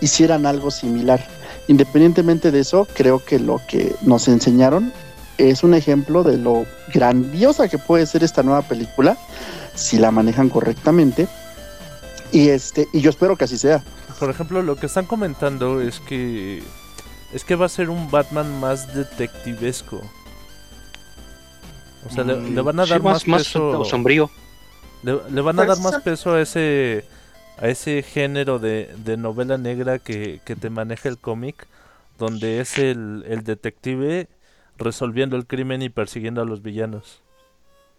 hicieran 0.00 0.46
algo 0.46 0.70
similar. 0.70 1.24
Independientemente 1.68 2.50
de 2.50 2.60
eso, 2.60 2.86
creo 2.94 3.24
que 3.24 3.38
lo 3.38 3.60
que 3.66 3.94
nos 4.02 4.28
enseñaron 4.28 4.92
es 5.38 5.62
un 5.64 5.74
ejemplo 5.74 6.22
de 6.22 6.36
lo 6.36 6.66
grandiosa 6.92 7.68
que 7.68 7.78
puede 7.78 8.06
ser 8.06 8.22
esta 8.22 8.42
nueva 8.42 8.62
película 8.62 9.16
si 9.74 9.98
la 9.98 10.10
manejan 10.10 10.48
correctamente. 10.50 11.26
Y 12.32 12.48
este, 12.50 12.86
y 12.92 13.00
yo 13.00 13.10
espero 13.10 13.36
que 13.36 13.44
así 13.44 13.56
sea. 13.58 13.82
Por 14.20 14.30
ejemplo, 14.30 14.62
lo 14.62 14.76
que 14.76 14.86
están 14.86 15.06
comentando 15.06 15.80
es 15.80 16.00
que 16.00 16.62
es 17.32 17.44
que 17.44 17.56
va 17.56 17.66
a 17.66 17.68
ser 17.68 17.90
un 17.90 18.10
Batman 18.10 18.60
más 18.60 18.94
detectivesco. 18.94 20.00
O 22.06 22.10
sea, 22.12 22.22
le, 22.24 22.38
le 22.50 22.60
van 22.60 22.78
a 22.80 22.84
Sí, 22.84 22.90
dar 22.90 23.02
más, 23.02 23.26
más 23.26 23.44
peso. 23.44 23.84
sombrío. 23.84 24.30
Le, 25.02 25.18
le 25.30 25.40
van 25.40 25.58
a 25.58 25.64
Pues, 25.64 25.78
dar 25.80 25.92
más 25.92 26.02
peso 26.02 26.34
a 26.34 26.40
ese 26.42 27.04
a 27.56 27.68
ese 27.68 28.02
género 28.02 28.58
de, 28.60 28.90
de 28.98 29.16
novela 29.16 29.58
negra 29.58 29.98
que, 29.98 30.40
que 30.44 30.56
te 30.56 30.70
maneja 30.70 31.08
el 31.08 31.18
cómic, 31.18 31.68
donde 32.18 32.60
es 32.60 32.78
el, 32.78 33.24
el 33.28 33.44
detective 33.44 34.28
resolviendo 34.78 35.36
el 35.36 35.46
crimen 35.46 35.82
y 35.82 35.90
persiguiendo 35.90 36.42
a 36.42 36.46
los 36.46 36.62
villanos. 36.62 37.23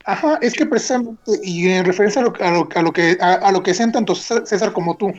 Ajá, 0.08 0.38
es 0.42 0.54
que 0.54 0.66
precisamente, 0.68 1.32
y 1.44 1.68
en 1.68 1.84
referencia 1.84 2.22
a 2.22 2.26
lo, 2.26 2.34
a 2.40 2.52
lo, 2.52 2.70
a 2.76 2.82
lo 2.84 2.94
que 2.94 3.18
a, 3.20 3.34
a 3.34 3.52
lo 3.52 3.64
que 3.64 3.74
sean 3.74 3.92
tanto 3.92 4.14
César 4.14 4.72
como 4.72 4.96
tú, 4.98 5.12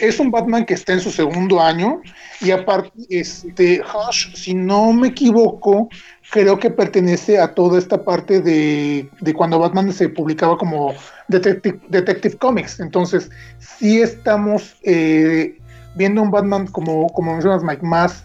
es 0.00 0.18
un 0.18 0.32
Batman 0.32 0.64
que 0.66 0.74
está 0.74 0.92
en 0.92 1.00
su 1.00 1.12
segundo 1.12 1.60
año, 1.60 2.00
y 2.40 2.50
aparte, 2.50 2.90
este, 3.10 3.80
Hush, 3.80 4.34
si 4.34 4.52
no 4.54 4.92
me 4.92 5.08
equivoco, 5.08 5.88
creo 6.32 6.58
que 6.58 6.68
pertenece 6.68 7.38
a 7.38 7.54
toda 7.54 7.78
esta 7.78 8.02
parte 8.04 8.40
de, 8.40 9.08
de 9.20 9.34
cuando 9.34 9.60
Batman 9.60 9.92
se 9.92 10.08
publicaba 10.08 10.58
como 10.58 10.94
Detective, 11.28 11.78
Detective 11.88 12.36
Comics. 12.36 12.80
Entonces, 12.80 13.30
sí 13.60 14.00
estamos 14.02 14.74
eh, 14.82 15.56
viendo 15.94 16.20
un 16.22 16.32
Batman, 16.32 16.66
como, 16.66 17.06
como 17.10 17.34
mencionas, 17.34 17.62
Mike, 17.62 17.86
más 17.86 18.24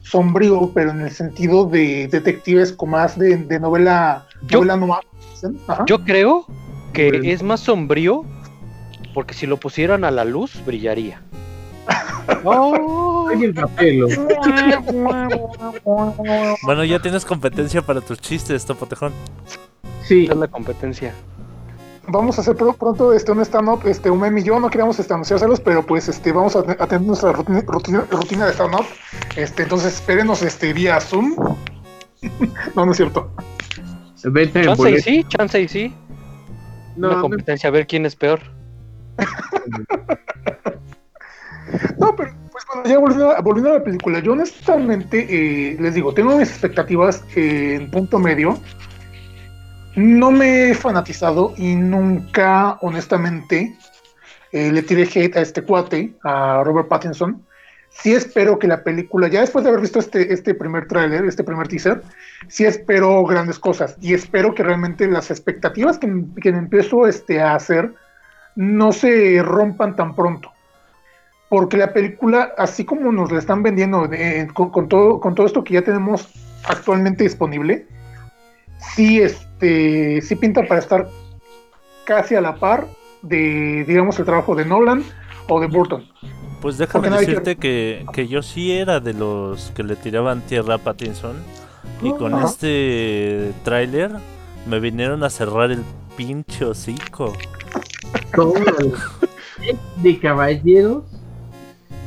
sombrío, 0.00 0.70
pero 0.72 0.92
en 0.92 1.02
el 1.02 1.10
sentido 1.10 1.66
de 1.66 2.08
detectives, 2.08 2.72
con 2.72 2.90
más 2.90 3.18
de, 3.18 3.36
de 3.36 3.60
novela, 3.60 4.24
Yo- 4.48 4.60
novela 4.64 4.76
noir. 4.76 5.00
Ajá. 5.68 5.84
Yo 5.86 6.04
creo 6.04 6.46
Bueno. 6.94 7.18
es 7.24 7.42
más 7.42 7.60
sombrío. 7.60 8.24
Porque 9.14 9.32
si 9.32 9.46
lo 9.46 9.56
pusieran 9.56 10.04
a 10.04 10.10
la 10.10 10.24
luz, 10.24 10.62
brillaría. 10.66 11.22
Oh. 12.44 13.28
Bueno, 16.62 16.84
ya 16.84 17.00
tienes 17.00 17.24
competencia 17.24 17.82
para 17.82 18.00
tus 18.00 18.18
chistes, 18.20 18.64
Topotejón. 18.66 19.12
Sí, 20.02 20.26
es 20.30 20.36
la 20.36 20.48
competencia. 20.48 21.14
Vamos 22.08 22.38
a 22.38 22.40
hacer 22.42 22.54
pro- 22.56 22.72
pronto 22.74 23.12
este, 23.12 23.32
un 23.32 23.40
stand-up, 23.40 23.80
este, 23.86 24.10
un 24.10 24.20
meme 24.20 24.40
y 24.40 24.44
yo, 24.44 24.60
no 24.60 24.70
queríamos 24.70 24.98
este, 25.00 25.12
anunciárselos, 25.12 25.58
pero 25.60 25.84
pues 25.84 26.08
este, 26.08 26.30
vamos 26.32 26.54
a, 26.54 26.60
a 26.60 26.86
tener 26.86 27.02
nuestra 27.02 27.32
rutina, 27.32 27.62
rutina, 27.66 28.04
rutina 28.10 28.46
de 28.46 28.52
stand-up. 28.52 28.84
Este, 29.34 29.64
entonces 29.64 29.94
espérenos 29.94 30.42
este, 30.42 30.72
vía 30.72 31.00
Zoom. 31.00 31.34
no, 32.76 32.86
no 32.86 32.90
es 32.92 32.96
cierto. 32.96 33.30
Chance 34.34 34.90
y 34.90 35.00
sí, 35.00 35.24
chance 35.28 35.60
y 35.60 35.68
sí. 35.68 35.94
No, 36.96 37.08
Una 37.08 37.16
no, 37.16 37.22
competencia 37.22 37.68
a 37.68 37.70
ver 37.70 37.86
quién 37.86 38.06
es 38.06 38.16
peor. 38.16 38.40
No, 41.98 42.14
pero 42.14 42.32
pues 42.52 42.64
bueno, 42.72 42.88
ya 42.88 42.98
volviendo 42.98 43.30
a, 43.30 43.40
volviendo 43.40 43.70
a 43.70 43.78
la 43.78 43.84
película, 43.84 44.20
yo 44.20 44.32
honestamente 44.32 45.26
eh, 45.28 45.76
les 45.80 45.94
digo, 45.94 46.14
tengo 46.14 46.36
mis 46.38 46.48
expectativas 46.48 47.24
eh, 47.34 47.74
en 47.80 47.90
punto 47.90 48.18
medio. 48.18 48.58
No 49.96 50.30
me 50.30 50.70
he 50.70 50.74
fanatizado 50.74 51.54
y 51.56 51.74
nunca, 51.74 52.78
honestamente, 52.82 53.76
eh, 54.52 54.70
le 54.70 54.82
tiré 54.82 55.04
hate 55.04 55.36
a 55.36 55.40
este 55.40 55.62
cuate, 55.62 56.14
a 56.22 56.62
Robert 56.64 56.88
Pattinson. 56.88 57.44
Sí 57.90 58.12
espero 58.12 58.58
que 58.58 58.66
la 58.66 58.84
película, 58.84 59.28
ya 59.28 59.40
después 59.40 59.64
de 59.64 59.70
haber 59.70 59.80
visto 59.80 59.98
este, 59.98 60.32
este 60.32 60.54
primer 60.54 60.86
tráiler, 60.86 61.24
este 61.24 61.42
primer 61.42 61.66
teaser, 61.66 62.02
sí 62.48 62.64
espero 62.64 63.24
grandes 63.24 63.58
cosas 63.58 63.96
y 64.00 64.12
espero 64.12 64.54
que 64.54 64.62
realmente 64.62 65.06
las 65.08 65.30
expectativas 65.30 65.98
que, 65.98 66.24
que 66.40 66.50
empiezo 66.50 67.06
este, 67.06 67.40
a 67.40 67.54
hacer 67.54 67.94
no 68.54 68.92
se 68.92 69.42
rompan 69.42 69.96
tan 69.96 70.14
pronto 70.14 70.52
porque 71.48 71.76
la 71.76 71.92
película, 71.92 72.52
así 72.58 72.84
como 72.84 73.12
nos 73.12 73.30
la 73.30 73.38
están 73.38 73.62
vendiendo 73.62 74.08
eh, 74.12 74.48
con, 74.52 74.70
con 74.70 74.88
todo, 74.88 75.20
con 75.20 75.34
todo 75.34 75.46
esto 75.46 75.62
que 75.62 75.74
ya 75.74 75.82
tenemos 75.82 76.28
actualmente 76.64 77.24
disponible, 77.24 77.86
sí, 78.94 79.20
este, 79.20 80.20
sí 80.22 80.34
pinta 80.36 80.66
para 80.66 80.80
estar 80.80 81.08
casi 82.04 82.34
a 82.34 82.40
la 82.40 82.56
par 82.56 82.86
de, 83.22 83.84
digamos, 83.86 84.18
el 84.18 84.24
trabajo 84.24 84.54
de 84.54 84.64
Nolan 84.64 85.04
o 85.48 85.60
de 85.60 85.66
Burton. 85.66 86.04
Pues 86.60 86.78
déjame 86.78 87.10
decirte 87.10 87.56
que, 87.56 88.04
que 88.12 88.28
yo 88.28 88.42
sí 88.42 88.72
era 88.72 88.98
de 89.00 89.12
los 89.14 89.70
que 89.76 89.82
le 89.82 89.94
tiraban 89.96 90.40
tierra 90.42 90.74
a 90.74 90.78
Pattinson. 90.78 91.36
Y 92.02 92.10
con 92.12 92.34
Ajá. 92.34 92.46
este 92.46 93.52
tráiler 93.64 94.10
me 94.68 94.80
vinieron 94.80 95.22
a 95.22 95.30
cerrar 95.30 95.70
el 95.70 95.82
pinche 96.16 96.64
hocico. 96.64 97.32
de 100.02 100.18
caballeros 100.18 101.04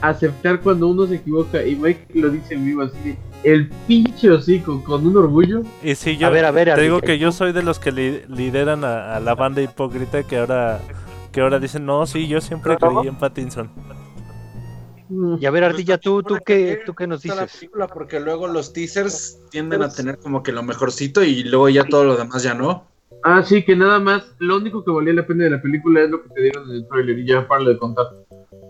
aceptar 0.02 0.62
cuando 0.62 0.88
uno 0.88 1.08
se 1.08 1.16
equivoca 1.16 1.64
y 1.64 1.76
Mike 1.76 2.08
lo 2.16 2.30
dice 2.30 2.54
en 2.54 2.66
vivo 2.66 2.84
así 2.84 3.18
el 3.44 3.70
pinche 3.88 4.30
hocico 4.32 4.82
con 4.84 5.06
un 5.06 5.18
orgullo 5.18 5.64
Y 5.84 5.96
si 5.96 6.16
yo 6.18 6.28
A 6.28 6.30
ver, 6.30 6.46
a 6.46 6.52
ver, 6.52 6.74
te 6.74 6.82
digo 6.82 7.02
que 7.02 7.18
yo 7.20 7.32
soy 7.32 7.52
de 7.52 7.64
los 7.64 7.80
que 7.80 7.92
li- 7.92 8.22
lideran 8.30 8.84
a, 8.84 9.16
a 9.16 9.20
la 9.20 9.36
banda 9.36 9.62
hipócrita 9.62 10.24
que 10.24 10.38
ahora 10.38 10.80
que 11.32 11.42
ahora 11.42 11.60
dicen, 11.60 11.86
no, 11.86 12.08
sí, 12.08 12.28
yo 12.28 12.42
siempre 12.42 12.76
creí 12.78 13.08
en 13.08 13.16
Pattinson. 13.16 13.70
Y 15.10 15.46
a 15.46 15.52
ver, 15.52 15.64
Ardilla, 15.64 15.98
¿tú, 15.98 16.22
tú, 16.22 16.38
qué, 16.46 16.82
¿tú 16.86 16.94
qué 16.94 17.08
nos 17.08 17.26
la 17.26 17.34
dices? 17.34 17.58
película 17.58 17.88
porque 17.88 18.20
luego 18.20 18.48
los 18.48 18.74
teasers 18.74 19.40
tienden 19.50 19.82
a 19.82 19.90
tener 19.90 20.20
como 20.20 20.44
que 20.44 20.52
lo 20.52 20.62
mejorcito 20.62 21.24
y 21.24 21.44
luego 21.44 21.70
ya 21.70 21.84
todo 21.84 22.04
lo 22.04 22.16
demás 22.16 22.44
ya 22.44 22.54
no. 22.54 22.86
Ah, 23.24 23.44
sí, 23.44 23.64
que 23.64 23.76
nada 23.76 24.00
más, 24.00 24.36
lo 24.38 24.58
único 24.58 24.84
que 24.84 24.92
valía 24.92 25.14
la 25.14 25.26
pena 25.26 25.46
de 25.46 25.50
la 25.50 25.62
película 25.62 26.02
es 26.02 26.10
lo 26.10 26.22
que 26.22 26.30
te 26.30 26.42
dieron 26.44 26.70
en 26.70 26.76
el 26.78 26.88
trailer 26.88 27.20
y 27.20 27.26
ya 27.26 27.48
paro 27.48 27.66
de 27.66 27.78
contar. 27.78 28.06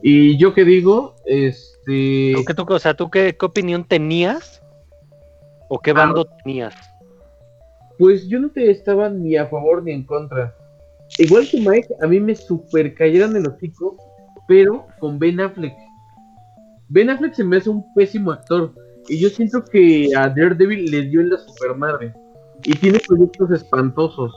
Y 0.02 0.38
yo 0.38 0.54
que 0.54 0.64
digo, 0.64 1.16
este... 1.26 2.32
¿Tú 2.36 2.46
qué, 2.46 2.54
tú, 2.54 2.66
o 2.68 2.80
sea, 2.80 2.94
¿tú 2.94 3.10
qué, 3.10 3.36
qué 3.38 3.46
opinión 3.46 3.84
tenías? 3.84 4.62
¿O 5.68 5.80
qué 5.80 5.92
bando 5.92 6.26
tenías? 6.44 6.74
Pues 7.98 8.28
yo 8.30 8.40
no 8.40 8.50
te 8.50 8.72
estaba 8.72 9.10
ni 9.10 9.36
a 9.36 9.46
favor 9.48 9.84
ni 9.84 9.92
en 9.92 10.04
contra. 10.04 10.56
Igual 11.18 11.48
que 11.50 11.60
Mike, 11.60 11.90
a 12.02 12.08
mí 12.08 12.20
me 12.20 12.34
super 12.34 12.94
cayeron 12.96 13.36
el 13.36 13.46
hocico, 13.46 13.98
pero 14.48 14.88
con 15.00 15.20
Ben 15.20 15.42
Affleck. 15.42 15.74
Ben 16.90 17.10
Affleck 17.10 17.36
se 17.36 17.44
me 17.44 17.58
hace 17.58 17.70
un 17.70 17.86
pésimo 17.94 18.32
actor. 18.32 18.74
Y 19.08 19.20
yo 19.20 19.30
siento 19.30 19.64
que 19.64 20.10
a 20.16 20.28
Daredevil 20.30 20.92
le 20.92 21.04
dio 21.04 21.22
en 21.22 21.30
la 21.30 21.38
supermadre. 21.38 22.14
Y 22.66 22.74
tiene 22.76 23.00
proyectos 23.08 23.52
espantosos. 23.52 24.34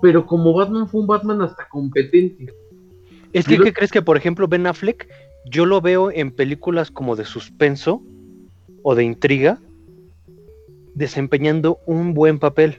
Pero 0.00 0.24
como 0.24 0.52
Batman 0.54 0.88
fue 0.88 1.00
un 1.00 1.06
Batman 1.06 1.42
hasta 1.42 1.68
competente. 1.68 2.52
Es 3.32 3.46
que, 3.46 3.56
Yo 3.56 3.64
¿qué 3.64 3.72
crees 3.72 3.90
que, 3.90 4.02
por 4.02 4.16
ejemplo, 4.16 4.48
Ben 4.48 4.66
Affleck, 4.66 5.08
yo 5.44 5.66
lo 5.66 5.80
veo 5.80 6.10
en 6.10 6.30
películas 6.30 6.90
como 6.90 7.16
de 7.16 7.24
suspenso 7.24 8.02
o 8.82 8.94
de 8.94 9.04
intriga, 9.04 9.58
desempeñando 10.94 11.78
un 11.86 12.14
buen 12.14 12.38
papel? 12.38 12.78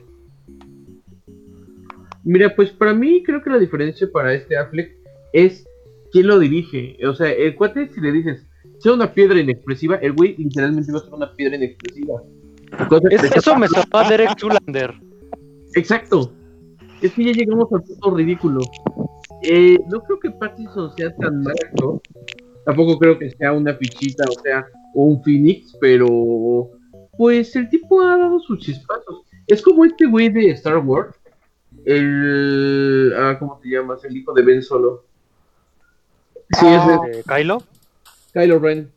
Mira, 2.23 2.55
pues 2.55 2.71
para 2.71 2.93
mí 2.93 3.23
creo 3.23 3.41
que 3.41 3.49
la 3.49 3.59
diferencia 3.59 4.09
para 4.11 4.33
este 4.33 4.57
Affleck 4.57 4.95
es 5.33 5.67
quién 6.11 6.27
lo 6.27 6.39
dirige. 6.39 6.97
O 7.05 7.13
sea, 7.13 7.29
el 7.31 7.55
cuate, 7.55 7.89
si 7.89 7.99
le 7.99 8.11
dices, 8.11 8.45
sea 8.83 8.93
una 8.93 9.11
piedra 9.13 9.39
inexpresiva, 9.39 9.95
el 9.95 10.13
güey 10.13 10.35
literalmente 10.37 10.91
va 10.91 10.99
a 10.99 11.01
ser 11.03 11.13
una 11.13 11.33
piedra 11.35 11.55
inexpresiva. 11.55 12.21
Es- 13.09 13.23
eso 13.35 13.55
me 13.57 13.67
sonó 13.67 13.83
a 13.91 14.09
Derek 14.09 14.37
Zulander. 14.39 14.93
Exacto. 15.75 16.31
Es 17.01 17.11
que 17.13 17.23
ya 17.25 17.31
llegamos 17.31 17.67
al 17.73 17.83
punto 17.83 18.15
ridículo. 18.15 18.61
Eh, 19.41 19.77
no 19.89 20.01
creo 20.01 20.19
que 20.19 20.31
Pattinson 20.31 20.91
sea 20.95 21.13
tan 21.15 21.41
mal 21.41 21.55
actor. 21.65 22.01
Tampoco 22.65 22.97
creo 22.97 23.19
que 23.19 23.29
sea 23.31 23.51
una 23.53 23.73
fichita, 23.75 24.23
o 24.29 24.41
sea, 24.41 24.65
o 24.95 25.03
un 25.05 25.21
Phoenix, 25.23 25.75
pero 25.81 26.69
pues 27.17 27.55
el 27.55 27.69
tipo 27.69 28.01
ha 28.01 28.17
dado 28.17 28.39
sus 28.39 28.59
chispazos. 28.59 29.23
Es 29.47 29.61
como 29.61 29.83
este 29.85 30.05
güey 30.05 30.29
de 30.29 30.51
Star 30.51 30.77
Wars. 30.77 31.13
El. 31.85 33.13
Ah, 33.17 33.37
¿Cómo 33.37 33.59
te 33.61 33.69
llamas? 33.69 34.03
El 34.05 34.15
hijo 34.17 34.33
de 34.33 34.41
Ben 34.43 34.61
Solo. 34.63 35.03
Sí, 36.57 36.65
es 36.67 36.87
de 36.87 37.19
Eh, 37.19 37.23
¿Kylo? 37.27 37.61
Kylo 38.33 38.59
Ren. 38.59 38.91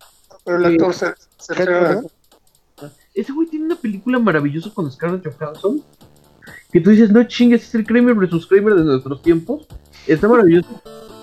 Pero 0.44 0.58
el 0.58 0.64
Sí. 0.64 0.72
actor 0.72 0.94
se, 0.94 1.06
se 1.38 1.52
encarga- 1.52 2.02
Ese 3.14 3.32
güey 3.32 3.48
tiene 3.48 3.66
una 3.66 3.76
película 3.76 4.18
maravillosa 4.18 4.70
con 4.74 4.90
Scarlett 4.92 5.26
Johansson. 5.38 5.82
Que 6.70 6.80
tú 6.80 6.90
dices, 6.90 7.10
no 7.10 7.24
chingues, 7.24 7.62
es 7.64 7.74
el 7.74 7.86
Kramer 7.86 8.14
versus 8.14 8.46
Kramer 8.46 8.74
de 8.74 8.84
nuestros 8.84 9.22
tiempos. 9.22 9.66
Está 10.06 10.28
maravilloso. 10.28 10.68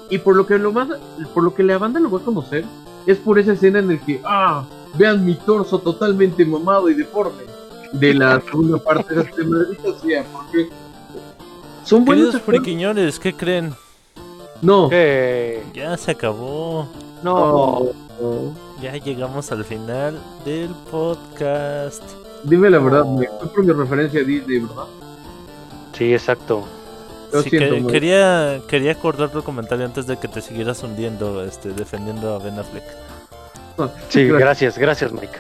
Y 0.10 0.18
por 0.18 0.36
lo 0.36 0.46
que 0.48 0.58
lo 0.58 0.72
más, 0.72 0.88
por 1.34 1.44
lo 1.44 1.54
que 1.54 1.64
la 1.64 1.78
banda 1.78 2.00
lo 2.00 2.10
va 2.10 2.20
a 2.20 2.24
conocer, 2.24 2.66
es 3.06 3.18
por 3.20 3.38
esa 3.40 3.54
escena 3.54 3.80
en 3.80 3.88
la 3.90 3.98
que, 4.06 4.20
ah, 4.26 4.66
vean 4.98 5.24
mi 5.26 5.36
torso 5.36 5.80
totalmente 5.80 6.44
mamado 6.46 6.90
y 6.90 6.94
deforme. 6.96 7.44
De 7.94 8.14
la 8.16 8.42
segunda 8.52 8.80
parte 8.84 9.14
de 9.14 9.22
esta 9.22 9.44
maldita 9.44 10.00
sea, 10.00 10.24
porque 10.34 10.70
son 11.86 12.04
buenos 12.06 12.40
friquiñones, 12.42 13.20
¿qué 13.20 13.34
creen? 13.34 13.74
No. 14.62 14.90
¿Qué? 14.90 15.62
Ya 15.74 15.96
se 15.98 16.12
acabó. 16.12 16.88
No. 17.24 17.92
Oh, 18.22 18.26
oh. 18.26 18.54
Ya 18.82 18.96
llegamos 18.98 19.52
al 19.52 19.64
final 19.66 20.20
del 20.46 20.70
podcast. 20.92 22.04
Dime 22.44 22.70
la 22.70 22.80
verdad, 22.80 23.06
me 23.06 23.28
fue 23.28 23.48
por 23.50 23.64
mi 23.64 23.72
referencia 23.74 24.22
a 24.22 24.24
Disney, 24.24 24.60
¿verdad? 24.60 24.84
Sí, 25.94 26.14
exacto. 26.14 26.64
Lo 27.32 27.42
Sí, 27.42 27.50
siento, 27.50 27.76
que- 27.76 27.82
Mike. 27.82 27.94
quería, 27.94 28.62
quería 28.68 28.92
acordar 28.92 29.30
tu 29.30 29.42
comentario 29.44 29.86
antes 29.86 30.06
de 30.08 30.18
que 30.18 30.28
te 30.28 30.42
siguieras 30.42 30.84
hundiendo, 30.84 31.44
este, 31.44 31.70
defendiendo 31.74 32.34
a 32.36 32.40
Ben 32.40 32.60
Affleck. 32.60 32.84
Sí, 34.10 34.26
Gracias. 34.28 34.40
gracias, 34.40 34.78
gracias, 34.78 35.12
Mike. 35.14 35.40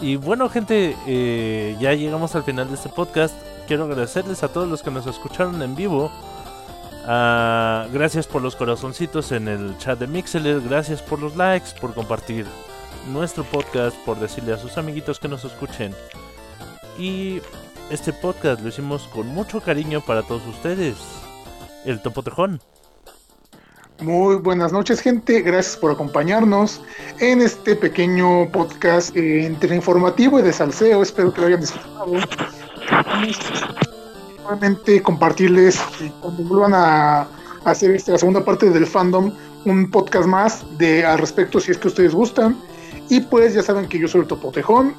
Y 0.00 0.16
bueno, 0.16 0.48
gente, 0.48 0.94
eh, 1.06 1.76
ya 1.80 1.92
llegamos 1.94 2.34
al 2.36 2.42
final 2.44 2.68
de 2.68 2.74
este 2.74 2.88
podcast. 2.88 3.34
Quiero 3.66 3.84
agradecerles 3.84 4.42
a 4.42 4.48
todos 4.48 4.68
los 4.68 4.82
que 4.82 4.90
nos 4.90 5.06
escucharon 5.06 5.60
en 5.62 5.74
vivo. 5.74 6.10
Ah, 7.06 7.86
gracias 7.92 8.26
por 8.26 8.40
los 8.40 8.56
corazoncitos 8.56 9.32
en 9.32 9.48
el 9.48 9.76
chat 9.78 9.98
de 9.98 10.06
Mixeler. 10.06 10.60
Gracias 10.60 11.02
por 11.02 11.20
los 11.20 11.36
likes, 11.36 11.70
por 11.80 11.94
compartir 11.94 12.46
nuestro 13.12 13.44
podcast, 13.44 13.96
por 14.04 14.18
decirle 14.18 14.54
a 14.54 14.58
sus 14.58 14.78
amiguitos 14.78 15.20
que 15.20 15.28
nos 15.28 15.44
escuchen. 15.44 15.94
Y 16.98 17.40
este 17.90 18.12
podcast 18.12 18.62
lo 18.62 18.68
hicimos 18.68 19.02
con 19.08 19.26
mucho 19.26 19.60
cariño 19.60 20.00
para 20.00 20.22
todos 20.22 20.46
ustedes. 20.46 20.96
El 21.84 22.00
Topo 22.00 22.22
Tejón. 22.22 22.60
Muy 24.00 24.36
buenas 24.36 24.72
noches, 24.72 25.00
gente. 25.00 25.42
Gracias 25.42 25.76
por 25.76 25.92
acompañarnos 25.92 26.82
en 27.20 27.42
este 27.42 27.76
pequeño 27.76 28.50
podcast 28.50 29.14
eh, 29.16 29.46
entre 29.46 29.76
informativo 29.76 30.38
y 30.40 30.42
de 30.42 30.52
salseo. 30.52 31.02
Espero 31.02 31.32
que 31.32 31.40
lo 31.42 31.46
hayan 31.48 31.60
disfrutado. 31.60 32.12
Nuevamente 34.44 35.02
compartirles 35.02 35.80
cuando 36.20 36.42
vuelvan 36.42 36.74
a 36.74 37.26
hacer 37.64 37.92
este, 37.92 38.12
la 38.12 38.18
segunda 38.18 38.44
parte 38.44 38.68
del 38.68 38.86
fandom 38.86 39.32
un 39.64 39.90
podcast 39.90 40.26
más 40.26 40.64
de 40.76 41.04
al 41.04 41.18
respecto 41.18 41.58
si 41.58 41.70
es 41.70 41.78
que 41.78 41.88
ustedes 41.88 42.14
gustan. 42.14 42.56
Y 43.08 43.20
pues 43.20 43.54
ya 43.54 43.62
saben 43.62 43.88
que 43.88 43.98
yo 43.98 44.06
soy 44.06 44.20
el 44.20 44.26
Topotejón. 44.26 44.94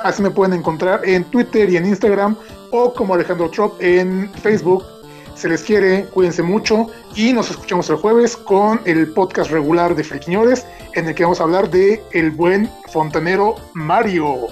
Así 0.00 0.22
me 0.22 0.30
pueden 0.30 0.58
encontrar 0.58 1.00
en 1.04 1.24
Twitter 1.24 1.68
y 1.70 1.76
en 1.76 1.86
Instagram 1.86 2.36
o 2.70 2.92
como 2.92 3.14
Alejandro 3.14 3.50
Trop 3.50 3.80
en 3.80 4.30
Facebook. 4.42 4.84
Se 5.34 5.48
les 5.48 5.62
quiere, 5.62 6.04
cuídense 6.06 6.42
mucho 6.42 6.86
y 7.16 7.32
nos 7.32 7.50
escuchamos 7.50 7.90
el 7.90 7.96
jueves 7.96 8.36
con 8.36 8.80
el 8.84 9.12
podcast 9.12 9.50
regular 9.50 9.96
de 9.96 10.04
Friquiñores 10.04 10.64
en 10.94 11.08
el 11.08 11.14
que 11.16 11.24
vamos 11.24 11.40
a 11.40 11.44
hablar 11.44 11.68
de 11.70 12.00
el 12.12 12.30
buen 12.30 12.70
fontanero 12.92 13.56
Mario. 13.72 14.46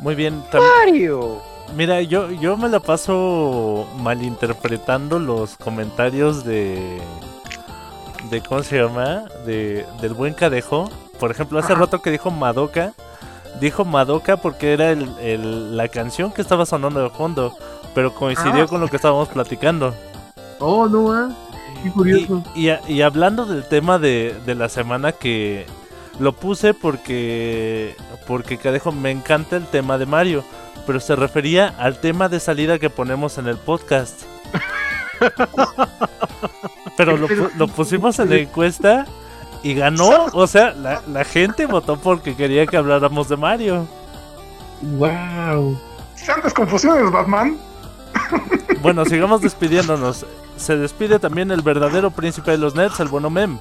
Muy 0.00 0.14
bien. 0.14 0.42
Mario. 0.54 1.45
Mira, 1.74 2.00
yo, 2.02 2.30
yo 2.30 2.56
me 2.56 2.68
la 2.68 2.80
paso 2.80 3.86
malinterpretando 3.98 5.18
los 5.18 5.56
comentarios 5.56 6.44
de. 6.44 7.00
de 8.30 8.40
¿Cómo 8.42 8.62
se 8.62 8.80
llama? 8.80 9.24
De, 9.44 9.84
del 10.00 10.14
buen 10.14 10.32
Cadejo. 10.34 10.88
Por 11.20 11.30
ejemplo, 11.30 11.58
hace 11.58 11.74
rato 11.74 12.00
que 12.00 12.10
dijo 12.10 12.30
Madoka. 12.30 12.92
Dijo 13.60 13.84
Madoka 13.84 14.36
porque 14.36 14.72
era 14.72 14.90
el, 14.90 15.08
el- 15.20 15.76
la 15.76 15.88
canción 15.88 16.32
que 16.32 16.42
estaba 16.42 16.66
sonando 16.66 17.02
de 17.02 17.10
fondo. 17.10 17.54
Pero 17.94 18.14
coincidió 18.14 18.64
Ah. 18.64 18.66
con 18.66 18.80
lo 18.80 18.88
que 18.88 18.96
estábamos 18.96 19.28
platicando. 19.28 19.94
Oh, 20.58 20.86
no, 20.88 21.12
ah. 21.12 21.30
Qué 21.82 21.90
curioso. 21.90 22.42
Y, 22.54 22.68
y- 22.70 22.78
y 22.88 23.02
hablando 23.02 23.44
del 23.44 23.64
tema 23.64 23.98
de, 23.98 24.34
de 24.46 24.54
la 24.54 24.68
semana 24.68 25.12
que 25.12 25.66
lo 26.18 26.32
puse 26.32 26.72
porque 26.74 27.94
porque 28.26 28.56
Cadejo 28.56 28.90
me 28.92 29.10
encanta 29.10 29.56
el 29.56 29.66
tema 29.66 29.98
de 29.98 30.06
Mario, 30.06 30.42
pero 30.86 31.00
se 31.00 31.16
refería 31.16 31.74
al 31.78 32.00
tema 32.00 32.28
de 32.28 32.40
salida 32.40 32.78
que 32.78 32.90
ponemos 32.90 33.38
en 33.38 33.48
el 33.48 33.56
podcast. 33.56 34.22
pero 36.96 37.16
lo, 37.16 37.28
lo 37.56 37.68
pusimos 37.68 38.18
en 38.18 38.30
la 38.30 38.36
encuesta 38.36 39.06
y 39.62 39.74
ganó, 39.74 40.26
o 40.32 40.46
sea, 40.46 40.72
la, 40.72 41.02
la 41.08 41.24
gente 41.24 41.66
votó 41.66 41.98
porque 41.98 42.36
quería 42.36 42.66
que 42.66 42.76
habláramos 42.76 43.28
de 43.28 43.36
Mario. 43.36 43.86
Wow. 44.82 45.78
Santas 46.14 46.54
confusiones, 46.54 47.10
Batman. 47.10 47.58
Bueno, 48.82 49.04
sigamos 49.04 49.40
despidiéndonos. 49.40 50.24
Se 50.56 50.76
despide 50.76 51.18
también 51.18 51.50
el 51.50 51.62
verdadero 51.62 52.10
príncipe 52.10 52.52
de 52.52 52.58
los 52.58 52.74
nerds, 52.74 53.00
el 53.00 53.08
bueno 53.08 53.30
Mem. 53.30 53.58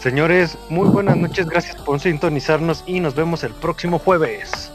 Señores, 0.00 0.56
muy 0.68 0.88
buenas 0.88 1.16
noches, 1.16 1.46
gracias 1.46 1.76
por 1.76 2.00
sintonizarnos 2.00 2.82
y 2.86 3.00
nos 3.00 3.14
vemos 3.14 3.44
el 3.44 3.52
próximo 3.52 3.98
jueves. 3.98 4.69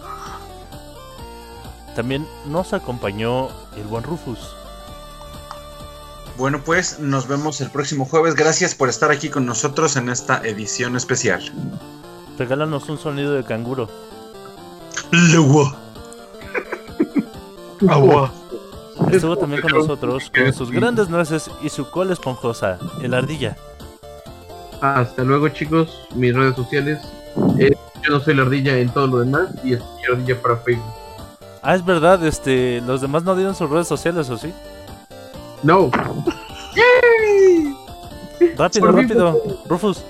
También 1.96 2.28
nos 2.46 2.74
acompañó 2.74 3.48
el 3.78 3.84
buen 3.86 4.04
Rufus. 4.04 4.56
Bueno, 6.38 6.62
pues 6.66 7.00
nos 7.00 7.28
vemos 7.28 7.62
el 7.62 7.72
próximo 7.72 8.04
jueves. 8.06 8.36
Gracias 8.36 8.76
por 8.76 8.90
estar 8.90 9.10
aquí 9.10 9.30
con 9.30 9.46
nosotros 9.46 9.96
en 9.96 10.10
esta 10.10 10.42
edición 10.46 10.98
especial. 10.98 11.42
Regálanos 12.38 12.90
un 12.90 12.98
sonido 12.98 13.34
de 13.34 13.46
canguro. 13.46 13.90
Luego. 15.12 15.74
Agua. 17.88 18.34
Estuvo 19.12 19.38
también 19.38 19.62
con 19.62 19.72
nosotros 19.72 20.30
con 20.36 20.54
sus 20.54 20.72
grandes 20.72 21.10
nueces 21.10 21.50
y 21.62 21.70
su 21.70 21.90
cola 21.90 22.14
esponjosa, 22.14 22.80
el 23.02 23.14
ardilla. 23.14 23.56
Hasta 24.82 25.24
luego, 25.24 25.48
chicos. 25.50 26.06
Mis 26.16 26.36
redes 26.36 26.56
sociales. 26.56 27.00
eh, 27.60 27.76
yo 28.04 28.12
no 28.12 28.20
soy 28.20 28.36
la 28.36 28.44
ardilla 28.44 28.78
en 28.78 28.90
todo 28.90 29.08
lo 29.08 29.20
demás. 29.20 29.50
Y 29.64 29.74
es 29.74 29.80
la 29.80 30.16
ardilla 30.16 30.42
para 30.42 30.58
Facebook. 30.58 31.05
Ah, 31.68 31.74
es 31.76 31.84
verdad, 31.84 32.24
este, 32.24 32.80
los 32.82 33.02
demás 33.02 33.24
no 33.24 33.36
dieron 33.36 33.56
sus 33.56 33.68
redes 33.70 33.88
sociales, 33.88 34.30
¿o 34.30 34.38
sí? 34.38 34.54
No. 35.64 35.90
Rápido, 38.56 38.86
Por 38.86 38.96
rápido. 38.96 39.42
Rufus, 39.68 40.04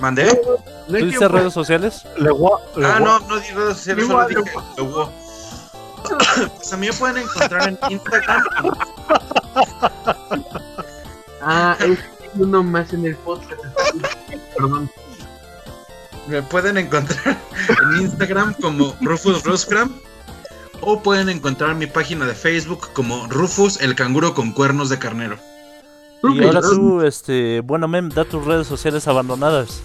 ¿Mandé? 0.00 0.40
¿tú 0.86 0.94
dices 0.94 1.30
redes 1.30 1.52
sociales? 1.52 2.04
Legua- 2.18 2.60
Ah, 2.82 2.98
no, 3.00 3.18
no 3.20 3.38
di 3.38 3.48
redes 3.50 3.76
sociales, 3.78 4.06
solo 4.06 4.26
dije. 4.26 4.42
Pues 6.56 6.72
a 6.72 6.76
mí 6.76 6.86
me 6.86 6.92
pueden 6.92 7.16
encontrar 7.24 7.68
en 7.68 7.78
Instagram. 7.90 8.42
Ah, 11.42 11.76
es 11.80 11.98
uno 12.38 12.62
más 12.62 12.92
en 12.92 13.06
el 13.06 13.16
podcast. 13.16 13.60
Perdón. 14.56 14.88
Me 16.28 16.42
pueden 16.42 16.76
encontrar 16.76 17.38
en 17.68 18.02
Instagram 18.02 18.54
como 18.60 18.96
Rufus 19.00 19.42
Roscram. 19.44 19.92
O 20.82 21.02
pueden 21.02 21.30
encontrar 21.30 21.74
mi 21.74 21.86
página 21.86 22.26
de 22.26 22.34
Facebook 22.34 22.92
como 22.92 23.26
Rufus 23.28 23.80
el 23.80 23.94
canguro 23.94 24.34
con 24.34 24.52
cuernos 24.52 24.90
de 24.90 24.98
carnero. 24.98 25.38
Y 26.22 26.44
ahora 26.44 26.60
tú, 26.60 27.02
este, 27.02 27.60
bueno, 27.60 27.88
Mem, 27.88 28.08
da 28.08 28.24
tus 28.24 28.44
redes 28.44 28.66
sociales 28.66 29.06
abandonadas. 29.08 29.80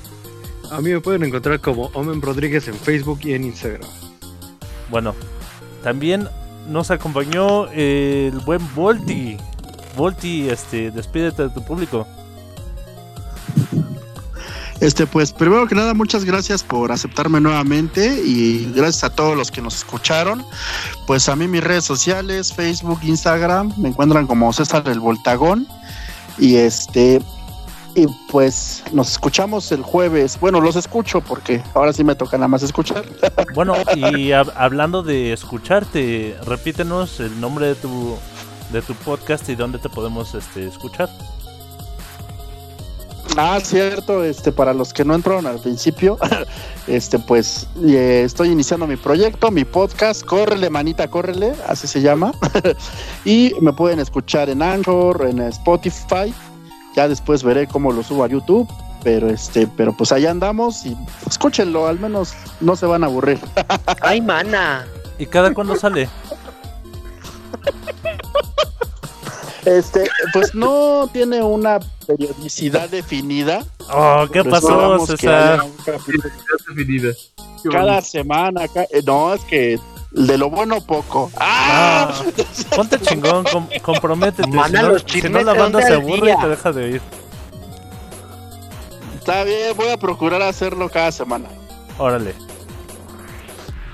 A 0.71 0.81
mí 0.81 0.91
me 0.91 1.01
pueden 1.01 1.23
encontrar 1.23 1.59
como 1.59 1.87
Omen 1.93 2.21
Rodríguez 2.21 2.67
en 2.67 2.75
Facebook 2.75 3.19
y 3.23 3.33
en 3.33 3.43
Instagram. 3.45 3.89
Bueno, 4.89 5.13
también 5.83 6.27
nos 6.67 6.91
acompañó 6.91 7.67
el 7.71 8.37
buen 8.45 8.61
Volti. 8.73 9.37
Volti, 9.97 10.49
este, 10.49 10.91
despídete 10.91 11.43
de 11.43 11.49
tu 11.49 11.63
público. 11.63 12.07
Este, 14.81 15.05
pues 15.05 15.31
primero 15.31 15.67
que 15.67 15.75
nada, 15.75 15.93
muchas 15.93 16.25
gracias 16.25 16.63
por 16.63 16.91
aceptarme 16.91 17.39
nuevamente 17.39 18.21
y 18.25 18.65
gracias 18.75 19.03
a 19.03 19.09
todos 19.15 19.37
los 19.37 19.51
que 19.51 19.61
nos 19.61 19.75
escucharon. 19.77 20.43
Pues 21.05 21.29
a 21.29 21.35
mí 21.35 21.47
mis 21.47 21.63
redes 21.63 21.85
sociales, 21.85 22.51
Facebook, 22.51 22.99
Instagram, 23.03 23.71
me 23.77 23.89
encuentran 23.89 24.25
como 24.27 24.51
César 24.51 24.83
el 24.87 24.99
Voltagón. 24.99 25.67
Y 26.39 26.55
este, 26.55 27.21
y 27.93 28.07
pues 28.31 28.83
nos 28.91 29.11
escuchamos 29.11 29.71
el 29.71 29.83
jueves. 29.83 30.39
Bueno, 30.39 30.59
los 30.59 30.75
escucho 30.75 31.21
porque 31.21 31.61
ahora 31.75 31.93
sí 31.93 32.03
me 32.03 32.15
toca 32.15 32.37
nada 32.37 32.47
más 32.47 32.63
escuchar. 32.63 33.05
Bueno, 33.53 33.75
y 33.95 34.29
hab- 34.29 34.53
hablando 34.55 35.03
de 35.03 35.33
escucharte, 35.33 36.37
repítenos 36.45 37.19
el 37.19 37.39
nombre 37.41 37.67
de 37.67 37.75
tu 37.75 38.17
de 38.71 38.81
tu 38.81 38.93
podcast 38.95 39.47
y 39.49 39.55
dónde 39.55 39.77
te 39.77 39.89
podemos 39.89 40.33
este, 40.33 40.65
escuchar. 40.67 41.09
Ah, 43.37 43.59
cierto, 43.63 44.23
este, 44.23 44.51
para 44.51 44.73
los 44.73 44.93
que 44.93 45.05
no 45.05 45.15
entraron 45.15 45.47
al 45.47 45.59
principio, 45.59 46.17
este, 46.87 47.17
pues 47.17 47.67
eh, 47.83 48.23
estoy 48.25 48.49
iniciando 48.49 48.87
mi 48.87 48.97
proyecto, 48.97 49.51
mi 49.51 49.63
podcast, 49.63 50.23
Córrele, 50.25 50.69
manita, 50.69 51.07
córrele, 51.09 51.53
así 51.67 51.87
se 51.87 52.01
llama. 52.01 52.33
y 53.25 53.53
me 53.61 53.73
pueden 53.73 53.99
escuchar 53.99 54.49
en 54.49 54.61
Anchor, 54.61 55.25
en 55.29 55.39
Spotify. 55.41 56.33
Ya 56.95 57.07
después 57.07 57.43
veré 57.43 57.67
cómo 57.67 57.91
lo 57.91 58.03
subo 58.03 58.23
a 58.23 58.27
YouTube. 58.27 58.67
Pero 59.03 59.31
este, 59.31 59.65
pero 59.65 59.93
pues 59.93 60.11
allá 60.11 60.29
andamos 60.29 60.85
y 60.85 60.95
escúchenlo, 61.25 61.87
al 61.87 61.99
menos 61.99 62.35
no 62.59 62.75
se 62.75 62.85
van 62.85 63.03
a 63.03 63.07
aburrir. 63.07 63.39
¡Ay, 64.01 64.21
mana! 64.21 64.85
¿Y 65.17 65.25
cada 65.25 65.51
cuándo 65.55 65.75
sale? 65.75 66.07
Este, 69.65 70.09
pues 70.33 70.55
no 70.55 71.07
tiene 71.13 71.41
una 71.43 71.79
periodicidad 72.07 72.89
definida. 72.89 73.63
Oh, 73.93 74.25
¿qué 74.31 74.43
pero 74.43 74.49
pasó, 74.49 75.05
César? 75.05 75.61
definida. 76.67 77.09
Cada 77.71 78.01
semana. 78.01 78.67
ca- 78.67 78.87
eh, 78.89 79.01
no, 79.05 79.33
es 79.35 79.41
que 79.43 79.79
de 80.11 80.37
lo 80.37 80.49
bueno 80.49 80.81
poco. 80.81 81.29
Ah, 81.37 82.09
¡Ah! 82.11 82.23
ponte 82.75 82.99
chingón, 82.99 83.43
com- 83.45 83.67
comprométete. 83.83 84.47
Manda 84.49 84.79
si 84.79 84.85
no, 84.85 84.91
los 84.93 85.01
si 85.03 85.07
chismes 85.07 85.31
no 85.31 85.53
la 85.53 85.53
banda 85.53 85.81
se 85.83 85.93
aburre 85.93 86.21
día. 86.25 86.35
y 86.39 86.41
te 86.41 86.47
deja 86.49 86.71
de 86.71 86.83
oír. 86.83 87.01
Está 89.19 89.43
bien, 89.43 89.77
voy 89.77 89.89
a 89.89 89.97
procurar 89.97 90.41
hacerlo 90.41 90.89
cada 90.89 91.11
semana. 91.11 91.47
Órale. 91.99 92.33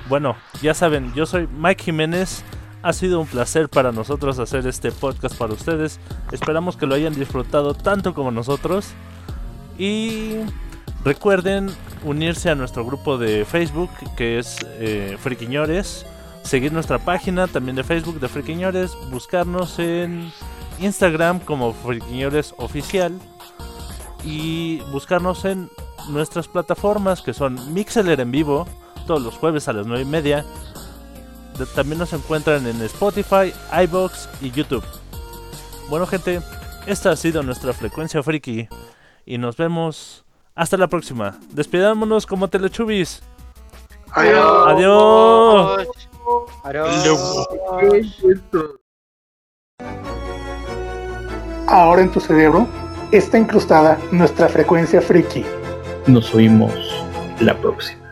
Bueno, 0.08 0.38
ya 0.62 0.74
saben, 0.74 1.14
yo 1.14 1.26
soy 1.26 1.48
Mike 1.48 1.84
Jiménez. 1.84 2.44
Ha 2.84 2.94
sido 2.94 3.20
un 3.20 3.28
placer 3.28 3.70
para 3.70 3.92
nosotros 3.92 4.40
hacer 4.40 4.68
este 4.68 4.92
podcast 4.92 5.36
para 5.36 5.54
ustedes. 5.54 6.00
Esperamos 6.32 6.78
que 6.78 6.86
lo 6.86 6.96
hayan 6.96 7.16
disfrutado 7.16 7.74
tanto 7.74 8.14
como 8.14 8.32
nosotros. 8.32 8.90
Y 9.78 10.36
recuerden 11.04 11.70
unirse 12.04 12.50
a 12.50 12.56
nuestro 12.56 12.86
grupo 12.86 13.18
de 13.18 13.46
Facebook 13.46 13.90
que 14.16 14.40
es 14.40 14.58
eh, 14.80 15.18
Friquiñores. 15.20 16.06
Seguir 16.44 16.72
nuestra 16.72 17.00
página 17.00 17.48
también 17.48 17.76
de 17.76 17.84
Facebook 17.84 18.20
de 18.20 18.30
Friquiñores. 18.30 18.96
Buscarnos 19.12 19.80
en 19.80 20.32
Instagram 20.80 21.40
como 21.40 21.74
Friquiñores 21.74 22.54
Oficial. 22.58 23.20
Y 24.24 24.80
buscarnos 24.92 25.46
en 25.46 25.70
nuestras 26.10 26.48
plataformas 26.48 27.22
que 27.22 27.34
son 27.34 27.74
Mixeler 27.74 28.20
en 28.20 28.32
vivo 28.32 28.68
todos 29.08 29.22
los 29.22 29.36
jueves 29.36 29.68
a 29.68 29.74
las 29.74 29.88
9 29.88 30.04
y 30.04 30.06
media. 30.06 30.46
También 31.66 32.00
nos 32.00 32.14
encuentran 32.14 32.66
en 32.68 32.82
Spotify, 32.84 33.54
iBox 33.84 34.30
y 34.42 34.52
YouTube. 34.52 34.84
Bueno, 35.90 36.06
gente, 36.06 36.42
esta 36.86 37.12
ha 37.12 37.16
sido 37.16 37.44
nuestra 37.44 37.74
frecuencia 37.74 38.22
friki. 38.22 38.68
Y 39.26 39.38
nos 39.38 39.58
vemos 39.58 40.26
hasta 40.56 40.78
la 40.78 40.88
próxima. 40.88 41.38
Despidámonos 41.52 42.26
como 42.26 42.48
Telechubis. 42.48 43.22
Adiós. 44.12 44.68
Adiós. 44.68 45.88
Adiós. 46.64 47.48
Ahora 51.68 52.02
en 52.02 52.12
tu 52.12 52.20
cerebro 52.20 52.68
está 53.12 53.38
incrustada 53.38 54.00
nuestra 54.12 54.48
frecuencia 54.48 55.02
friki. 55.02 55.46
Nos 56.08 56.34
oímos 56.34 56.74
la 57.40 57.54
próxima. 57.58 58.07